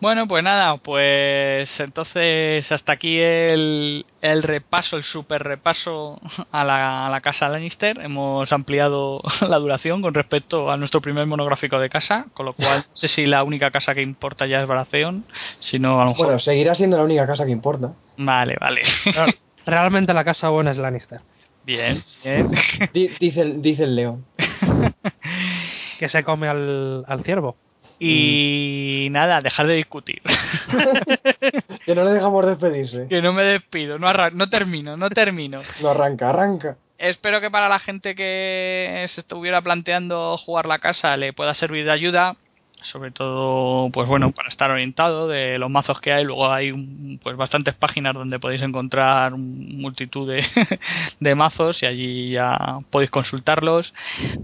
Bueno, 0.00 0.26
pues 0.26 0.42
nada, 0.42 0.78
pues 0.78 1.78
entonces 1.78 2.72
hasta 2.72 2.92
aquí 2.92 3.18
el, 3.20 4.06
el 4.22 4.42
repaso, 4.42 4.96
el 4.96 5.02
super 5.02 5.42
repaso 5.42 6.18
a 6.50 6.64
la, 6.64 7.06
a 7.06 7.10
la 7.10 7.20
casa 7.20 7.50
Lannister. 7.50 8.00
Hemos 8.00 8.50
ampliado 8.52 9.20
la 9.46 9.58
duración 9.58 10.00
con 10.00 10.14
respecto 10.14 10.70
a 10.70 10.78
nuestro 10.78 11.02
primer 11.02 11.26
monográfico 11.26 11.78
de 11.78 11.90
casa, 11.90 12.26
con 12.32 12.46
lo 12.46 12.54
cual 12.54 12.78
no 12.88 12.96
sé 12.96 13.08
si 13.08 13.26
la 13.26 13.42
única 13.44 13.70
casa 13.70 13.94
que 13.94 14.00
importa 14.00 14.46
ya 14.46 14.62
es 14.62 14.66
Baratheon, 14.66 15.24
si 15.58 15.78
no 15.78 16.00
a 16.00 16.04
lo 16.04 16.10
mejor... 16.12 16.26
Bueno, 16.26 16.40
seguirá 16.40 16.74
siendo 16.74 16.96
la 16.96 17.04
única 17.04 17.26
casa 17.26 17.44
que 17.44 17.50
importa. 17.52 17.92
Vale, 18.16 18.56
vale. 18.58 18.82
Realmente 19.66 20.14
la 20.14 20.24
casa 20.24 20.48
buena 20.48 20.70
es 20.70 20.78
Lannister. 20.78 21.20
Bien, 21.64 22.02
bien. 22.24 22.50
Di- 22.94 23.10
dice, 23.20 23.42
el, 23.42 23.60
dice 23.60 23.84
el 23.84 23.94
león. 23.96 24.24
Que 25.98 26.08
se 26.08 26.24
come 26.24 26.48
al, 26.48 27.04
al 27.06 27.22
ciervo. 27.22 27.56
Y 28.02 29.08
nada, 29.10 29.40
dejar 29.40 29.66
de 29.66 29.74
discutir. 29.74 30.22
Que 31.84 31.94
no 31.94 32.04
le 32.04 32.10
dejamos 32.12 32.46
despedirse. 32.46 33.06
que 33.08 33.20
no 33.22 33.32
me 33.32 33.42
despido, 33.44 33.98
no, 33.98 34.06
arran- 34.08 34.32
no 34.34 34.48
termino, 34.48 34.96
no 34.96 35.10
termino. 35.10 35.62
No 35.80 35.90
arranca, 35.90 36.28
arranca. 36.30 36.76
Espero 36.98 37.40
que 37.40 37.50
para 37.50 37.68
la 37.68 37.78
gente 37.78 38.14
que 38.14 39.04
se 39.08 39.20
estuviera 39.22 39.62
planteando 39.62 40.36
jugar 40.36 40.66
la 40.66 40.78
casa 40.78 41.16
le 41.16 41.32
pueda 41.32 41.54
servir 41.54 41.84
de 41.84 41.92
ayuda. 41.92 42.36
Sobre 42.82 43.10
todo, 43.10 43.90
pues 43.90 44.08
bueno, 44.08 44.32
para 44.32 44.48
estar 44.48 44.70
orientado 44.70 45.28
de 45.28 45.58
los 45.58 45.70
mazos 45.70 46.00
que 46.00 46.12
hay. 46.12 46.24
Luego 46.24 46.50
hay 46.50 46.72
pues 47.22 47.36
bastantes 47.36 47.74
páginas 47.74 48.14
donde 48.14 48.38
podéis 48.38 48.62
encontrar 48.62 49.36
multitud 49.36 50.28
de, 50.28 50.44
de 51.20 51.34
mazos 51.34 51.82
y 51.82 51.86
allí 51.86 52.30
ya 52.32 52.78
podéis 52.90 53.10
consultarlos. 53.10 53.92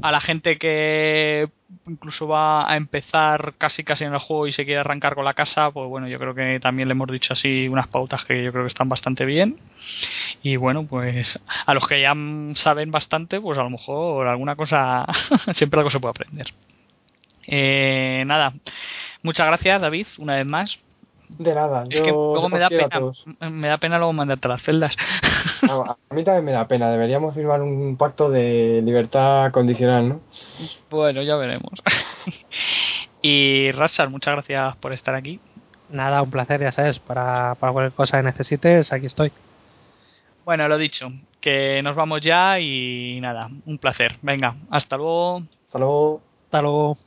A 0.02 0.12
la 0.12 0.20
gente 0.20 0.58
que 0.58 1.48
incluso 1.86 2.28
va 2.28 2.70
a 2.70 2.76
empezar 2.76 3.54
casi 3.58 3.84
casi 3.84 4.04
en 4.04 4.12
el 4.12 4.20
juego 4.20 4.46
y 4.46 4.52
se 4.52 4.64
quiere 4.64 4.80
arrancar 4.80 5.14
con 5.14 5.24
la 5.24 5.34
casa, 5.34 5.70
pues 5.70 5.88
bueno, 5.88 6.06
yo 6.08 6.18
creo 6.18 6.34
que 6.34 6.60
también 6.60 6.88
le 6.88 6.92
hemos 6.92 7.08
dicho 7.08 7.32
así 7.32 7.68
unas 7.68 7.88
pautas 7.88 8.24
que 8.24 8.44
yo 8.44 8.52
creo 8.52 8.64
que 8.64 8.68
están 8.68 8.88
bastante 8.88 9.24
bien. 9.24 9.58
Y 10.42 10.56
bueno, 10.56 10.86
pues 10.86 11.40
a 11.66 11.74
los 11.74 11.86
que 11.88 12.00
ya 12.00 12.14
saben 12.54 12.90
bastante, 12.90 13.40
pues 13.40 13.58
a 13.58 13.62
lo 13.62 13.70
mejor 13.70 14.26
alguna 14.26 14.56
cosa, 14.56 15.06
siempre 15.52 15.80
algo 15.80 15.90
se 15.90 16.00
puede 16.00 16.10
aprender. 16.10 16.52
Eh, 17.46 18.24
nada, 18.26 18.52
muchas 19.22 19.46
gracias 19.46 19.80
David, 19.80 20.06
una 20.18 20.36
vez 20.36 20.46
más. 20.46 20.78
De 21.28 21.54
nada. 21.54 21.84
Es 21.90 22.00
que 22.02 22.10
luego 22.10 22.48
me 22.48 22.58
da 22.58 22.68
pena, 22.68 23.00
me 23.50 23.68
da 23.68 23.78
pena 23.78 23.98
luego 23.98 24.12
mandarte 24.12 24.46
a 24.46 24.50
las 24.50 24.62
celdas. 24.62 24.96
A, 25.68 25.96
a 26.08 26.14
mí 26.14 26.22
también 26.22 26.44
me 26.44 26.52
da 26.52 26.68
pena. 26.68 26.90
Deberíamos 26.90 27.34
firmar 27.34 27.62
un 27.62 27.96
pacto 27.96 28.30
de 28.30 28.80
libertad 28.84 29.50
condicional, 29.50 30.08
¿no? 30.08 30.20
bueno, 30.88 31.22
ya 31.22 31.36
veremos. 31.36 31.82
y 33.22 33.72
Ratsar, 33.72 34.08
muchas 34.08 34.34
gracias 34.34 34.76
por 34.76 34.92
estar 34.92 35.14
aquí. 35.14 35.40
Nada, 35.90 36.22
un 36.22 36.30
placer, 36.30 36.60
ya 36.60 36.72
sabes. 36.72 36.98
Para, 37.00 37.56
para 37.56 37.72
cualquier 37.72 37.92
cosa 37.92 38.18
que 38.18 38.24
necesites, 38.24 38.92
aquí 38.92 39.06
estoy. 39.06 39.32
Bueno, 40.44 40.68
lo 40.68 40.78
dicho, 40.78 41.10
que 41.40 41.80
nos 41.82 41.96
vamos 41.96 42.20
ya 42.20 42.60
y 42.60 43.18
nada, 43.20 43.50
un 43.66 43.78
placer. 43.78 44.16
Venga, 44.22 44.54
hasta 44.70 44.96
luego. 44.96 45.42
Hasta 45.66 45.78
luego. 45.78 46.20
Hasta 46.44 46.62
luego. 46.62 46.98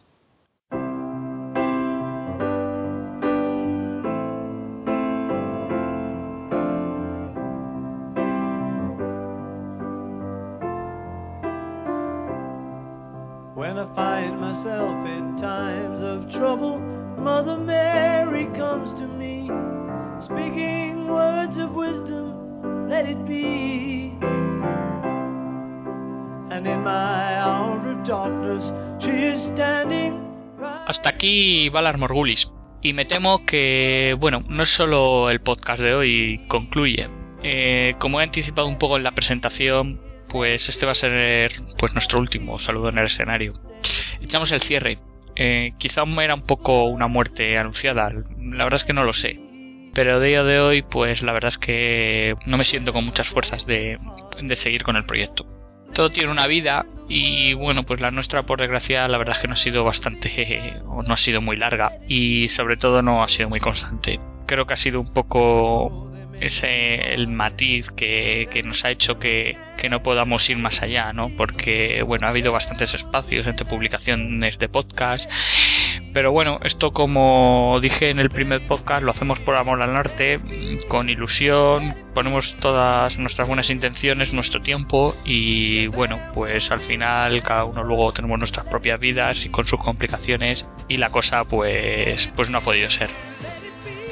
Morgulis. 31.97 32.51
Y 32.81 32.93
me 32.93 33.05
temo 33.05 33.45
que, 33.45 34.15
bueno, 34.19 34.43
no 34.47 34.65
solo 34.65 35.29
el 35.29 35.41
podcast 35.41 35.81
de 35.81 35.93
hoy 35.93 36.41
concluye. 36.47 37.09
Eh, 37.43 37.95
como 37.99 38.19
he 38.19 38.23
anticipado 38.23 38.67
un 38.67 38.77
poco 38.77 38.97
en 38.97 39.03
la 39.03 39.11
presentación, 39.11 39.99
pues 40.29 40.69
este 40.69 40.85
va 40.85 40.93
a 40.93 40.95
ser 40.95 41.51
pues 41.77 41.93
nuestro 41.93 42.19
último 42.19 42.59
saludo 42.59 42.89
en 42.89 42.99
el 42.99 43.05
escenario. 43.05 43.53
Echamos 44.21 44.51
el 44.51 44.61
cierre. 44.61 44.99
Eh, 45.35 45.73
quizá 45.77 46.03
era 46.21 46.35
un 46.35 46.45
poco 46.45 46.85
una 46.85 47.07
muerte 47.07 47.57
anunciada, 47.57 48.09
la 48.09 48.63
verdad 48.63 48.79
es 48.79 48.83
que 48.83 48.93
no 48.93 49.03
lo 49.03 49.13
sé. 49.13 49.39
Pero 49.93 50.17
a 50.17 50.19
día 50.19 50.43
de 50.43 50.59
hoy, 50.59 50.81
pues 50.81 51.21
la 51.21 51.33
verdad 51.33 51.49
es 51.49 51.57
que 51.57 52.35
no 52.45 52.57
me 52.57 52.63
siento 52.63 52.93
con 52.93 53.05
muchas 53.05 53.27
fuerzas 53.27 53.65
de, 53.65 53.97
de 54.41 54.55
seguir 54.55 54.83
con 54.83 54.95
el 54.95 55.05
proyecto 55.05 55.58
todo 55.93 56.09
tiene 56.09 56.31
una 56.31 56.47
vida 56.47 56.85
y 57.07 57.53
bueno 57.53 57.83
pues 57.83 57.99
la 57.99 58.11
nuestra 58.11 58.43
por 58.43 58.59
desgracia 58.59 59.07
la 59.07 59.17
verdad 59.17 59.35
es 59.35 59.41
que 59.41 59.47
no 59.47 59.53
ha 59.53 59.57
sido 59.57 59.83
bastante 59.83 60.81
o 60.87 61.01
no 61.03 61.13
ha 61.13 61.17
sido 61.17 61.41
muy 61.41 61.57
larga 61.57 61.93
y 62.07 62.47
sobre 62.49 62.77
todo 62.77 63.01
no 63.01 63.23
ha 63.23 63.29
sido 63.29 63.49
muy 63.49 63.59
constante. 63.59 64.19
Creo 64.45 64.65
que 64.65 64.73
ha 64.73 64.77
sido 64.77 64.99
un 64.99 65.13
poco 65.13 66.08
ese 66.41 67.13
el 67.13 67.27
matiz 67.27 67.89
que, 67.91 68.47
que 68.51 68.63
nos 68.63 68.83
ha 68.85 68.91
hecho 68.91 69.19
que, 69.19 69.57
que, 69.77 69.89
no 69.89 70.03
podamos 70.03 70.49
ir 70.49 70.57
más 70.57 70.81
allá, 70.81 71.13
¿no? 71.13 71.29
Porque, 71.35 72.03
bueno, 72.03 72.27
ha 72.27 72.29
habido 72.29 72.51
bastantes 72.51 72.93
espacios 72.93 73.47
entre 73.47 73.65
publicaciones 73.65 74.59
de 74.59 74.69
podcast, 74.69 75.29
pero 76.13 76.31
bueno, 76.31 76.59
esto 76.63 76.91
como 76.91 77.79
dije 77.81 78.09
en 78.09 78.19
el 78.19 78.29
primer 78.29 78.67
podcast, 78.67 79.03
lo 79.03 79.11
hacemos 79.11 79.39
por 79.39 79.55
amor 79.55 79.81
al 79.81 79.95
arte, 79.95 80.39
con 80.87 81.09
ilusión, 81.09 81.95
ponemos 82.13 82.55
todas 82.57 83.17
nuestras 83.19 83.47
buenas 83.47 83.69
intenciones, 83.69 84.33
nuestro 84.33 84.61
tiempo 84.61 85.15
y, 85.25 85.87
bueno, 85.87 86.19
pues 86.33 86.71
al 86.71 86.81
final 86.81 87.41
cada 87.43 87.65
uno 87.65 87.83
luego 87.83 88.11
tenemos 88.13 88.39
nuestras 88.39 88.65
propias 88.67 88.99
vidas 88.99 89.45
y 89.45 89.49
con 89.49 89.65
sus 89.65 89.79
complicaciones 89.79 90.65
y 90.87 90.97
la 90.97 91.09
cosa 91.09 91.45
pues, 91.45 92.29
pues 92.35 92.49
no 92.49 92.59
ha 92.59 92.61
podido 92.61 92.89
ser. 92.89 93.09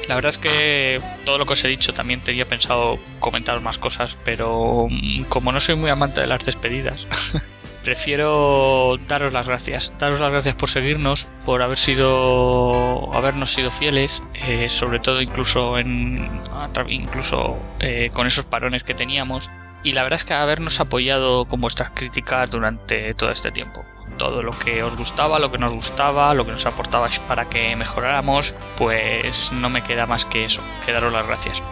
La 0.08 0.14
verdad 0.14 0.30
es 0.30 0.38
que 0.38 1.02
todo 1.26 1.36
lo 1.36 1.44
que 1.44 1.52
os 1.52 1.64
he 1.64 1.68
dicho 1.68 1.92
también 1.92 2.22
tenía 2.22 2.46
pensado 2.46 2.98
comentar 3.20 3.60
más 3.60 3.76
cosas, 3.76 4.16
pero 4.24 4.86
mm, 4.88 5.24
como 5.24 5.52
no 5.52 5.60
soy 5.60 5.76
muy 5.76 5.90
amante 5.90 6.22
de 6.22 6.26
las 6.26 6.42
despedidas, 6.46 7.06
prefiero 7.84 8.96
daros 9.06 9.34
las 9.34 9.46
gracias. 9.46 9.92
Daros 9.98 10.18
las 10.18 10.30
gracias 10.30 10.54
por 10.54 10.70
seguirnos, 10.70 11.28
por 11.44 11.60
haber 11.60 11.76
sido, 11.76 13.14
habernos 13.14 13.52
sido 13.52 13.70
fieles, 13.70 14.22
eh, 14.32 14.70
sobre 14.70 15.00
todo 15.00 15.20
incluso 15.20 15.76
en, 15.76 16.42
incluso 16.88 17.58
eh, 17.78 18.08
con 18.14 18.26
esos 18.26 18.46
parones 18.46 18.84
que 18.84 18.94
teníamos. 18.94 19.50
Y 19.82 19.92
la 19.92 20.02
verdad 20.02 20.18
es 20.18 20.24
que 20.24 20.34
habernos 20.34 20.80
apoyado 20.80 21.46
con 21.46 21.60
vuestras 21.60 21.92
críticas 21.94 22.50
durante 22.50 23.14
todo 23.14 23.30
este 23.30 23.50
tiempo 23.52 23.84
todo 24.18 24.42
lo 24.42 24.58
que 24.58 24.82
os 24.82 24.96
gustaba, 24.96 25.38
lo 25.38 25.50
que 25.50 25.58
nos 25.58 25.72
gustaba, 25.72 26.34
lo 26.34 26.44
que 26.44 26.52
nos 26.52 26.66
aportabais 26.66 27.18
para 27.20 27.48
que 27.48 27.74
mejoráramos, 27.76 28.54
pues 28.76 29.50
no 29.52 29.70
me 29.70 29.82
queda 29.82 30.06
más 30.06 30.24
que 30.26 30.44
eso, 30.44 30.60
que 30.84 30.92
daros 30.92 31.12
las 31.12 31.26
gracias. 31.26 31.62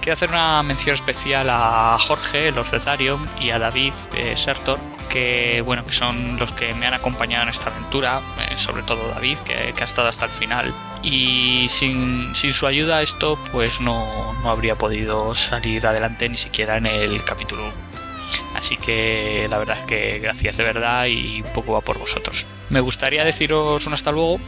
Quiero 0.00 0.14
hacer 0.14 0.30
una 0.30 0.62
mención 0.62 0.94
especial 0.94 1.48
a 1.48 1.96
Jorge, 1.98 2.50
los 2.50 2.68
Cetarium, 2.68 3.26
y 3.40 3.50
a 3.50 3.58
David 3.58 3.92
eh, 4.14 4.36
Sertor, 4.36 4.78
que 5.08 5.62
bueno, 5.64 5.84
que 5.84 5.92
son 5.92 6.38
los 6.38 6.50
que 6.52 6.74
me 6.74 6.86
han 6.86 6.94
acompañado 6.94 7.44
en 7.44 7.50
esta 7.50 7.70
aventura, 7.70 8.20
eh, 8.38 8.58
sobre 8.58 8.82
todo 8.82 9.08
David, 9.08 9.38
que, 9.38 9.74
ha 9.80 9.84
estado 9.84 10.08
hasta 10.08 10.26
el 10.26 10.32
final. 10.32 10.74
Y 11.02 11.68
sin, 11.68 12.34
su 12.34 12.66
ayuda 12.66 13.02
esto 13.02 13.38
pues 13.50 13.80
no, 13.80 14.34
no 14.34 14.50
habría 14.50 14.76
podido 14.76 15.34
salir 15.34 15.86
adelante 15.86 16.28
ni 16.28 16.36
siquiera 16.36 16.76
en 16.76 16.86
el 16.86 17.24
capítulo 17.24 17.72
Así 18.54 18.76
que 18.76 19.46
la 19.48 19.58
verdad 19.58 19.80
es 19.80 19.86
que 19.86 20.18
gracias 20.18 20.56
de 20.56 20.64
verdad 20.64 21.06
y 21.06 21.42
un 21.42 21.52
poco 21.52 21.72
va 21.72 21.80
por 21.80 21.98
vosotros. 21.98 22.46
Me 22.70 22.80
gustaría 22.80 23.24
deciros 23.24 23.86
un 23.86 23.94
hasta 23.94 24.12
luego, 24.12 24.38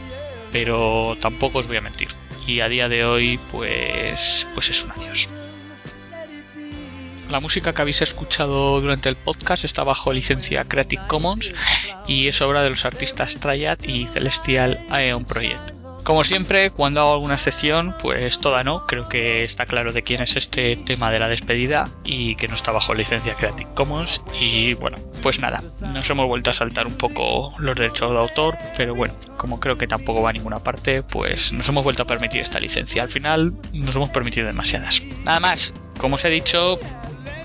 pero 0.51 1.17
tampoco 1.19 1.59
os 1.59 1.67
voy 1.67 1.77
a 1.77 1.81
mentir. 1.81 2.09
Y 2.47 2.61
a 2.61 2.69
día 2.69 2.87
de 2.87 3.05
hoy, 3.05 3.39
pues, 3.51 4.47
pues 4.53 4.69
es 4.69 4.83
un 4.83 4.91
adiós. 4.91 5.29
La 7.29 7.39
música 7.39 7.73
que 7.73 7.81
habéis 7.81 8.01
escuchado 8.03 8.79
durante 8.79 9.09
el 9.09 9.15
podcast 9.15 9.65
está 9.65 9.83
bajo 9.83 10.13
licencia 10.13 10.63
Creative 10.65 11.07
Commons 11.07 11.51
y 12.07 12.27
es 12.27 12.39
obra 12.41 12.61
de 12.61 12.69
los 12.69 12.85
artistas 12.85 13.35
Triad 13.39 13.79
y 13.83 14.05
Celestial 14.07 14.85
Aeon 14.91 15.25
Project. 15.25 15.74
Como 16.05 16.23
siempre, 16.23 16.69
cuando 16.69 17.01
hago 17.01 17.13
alguna 17.13 17.39
sección, 17.39 17.95
pues 17.99 18.39
toda 18.39 18.63
no. 18.63 18.85
Creo 18.85 19.09
que 19.09 19.43
está 19.43 19.65
claro 19.65 19.91
de 19.91 20.03
quién 20.03 20.21
es 20.21 20.35
este 20.35 20.75
tema 20.75 21.09
de 21.09 21.17
la 21.17 21.27
despedida 21.27 21.89
y 22.03 22.35
que 22.35 22.47
no 22.47 22.53
está 22.53 22.71
bajo 22.71 22.93
licencia 22.93 23.33
Creative 23.33 23.73
Commons. 23.73 24.21
Y 24.39 24.75
bueno, 24.75 24.99
pues 25.23 25.39
nada, 25.39 25.63
nos 25.81 26.07
hemos 26.07 26.27
vuelto 26.27 26.51
a 26.51 26.53
saltar 26.53 26.85
un 26.85 26.93
poco 26.93 27.55
los 27.57 27.75
derechos 27.75 28.11
de 28.11 28.19
autor, 28.19 28.55
pero 28.77 28.93
bueno, 28.93 29.15
como 29.35 29.59
creo 29.59 29.79
que 29.79 29.87
tampoco 29.87 30.21
va 30.21 30.29
a 30.29 30.33
ninguna 30.33 30.59
parte, 30.59 31.01
pues 31.01 31.51
nos 31.51 31.67
hemos 31.69 31.83
vuelto 31.83 32.03
a 32.03 32.05
permitir 32.05 32.41
esta 32.41 32.59
licencia. 32.59 33.01
Al 33.01 33.09
final 33.09 33.53
nos 33.73 33.95
hemos 33.95 34.09
permitido 34.09 34.45
demasiadas. 34.45 35.01
Nada 35.23 35.39
más, 35.39 35.73
como 35.97 36.17
os 36.17 36.25
he 36.25 36.29
dicho, 36.29 36.77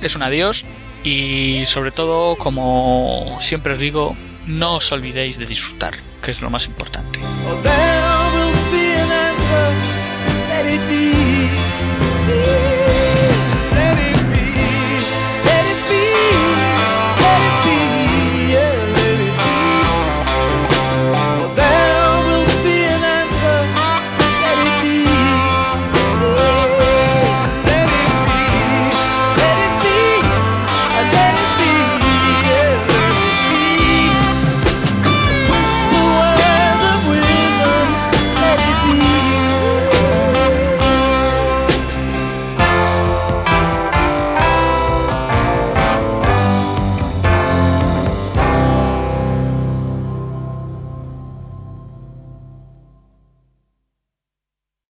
es 0.03 0.15
un 0.15 0.23
adiós 0.23 0.67
y 1.03 1.65
sobre 1.65 1.93
todo, 1.93 2.37
como 2.37 3.39
siempre 3.41 3.73
os 3.73 3.79
digo, 3.79 4.15
no 4.47 4.75
os 4.75 4.93
olvidéis 4.93 5.39
de 5.39 5.47
disfrutar, 5.47 5.95
que 6.23 6.31
es 6.31 6.43
lo 6.43 6.51
más 6.51 6.67
importante. 6.67 7.21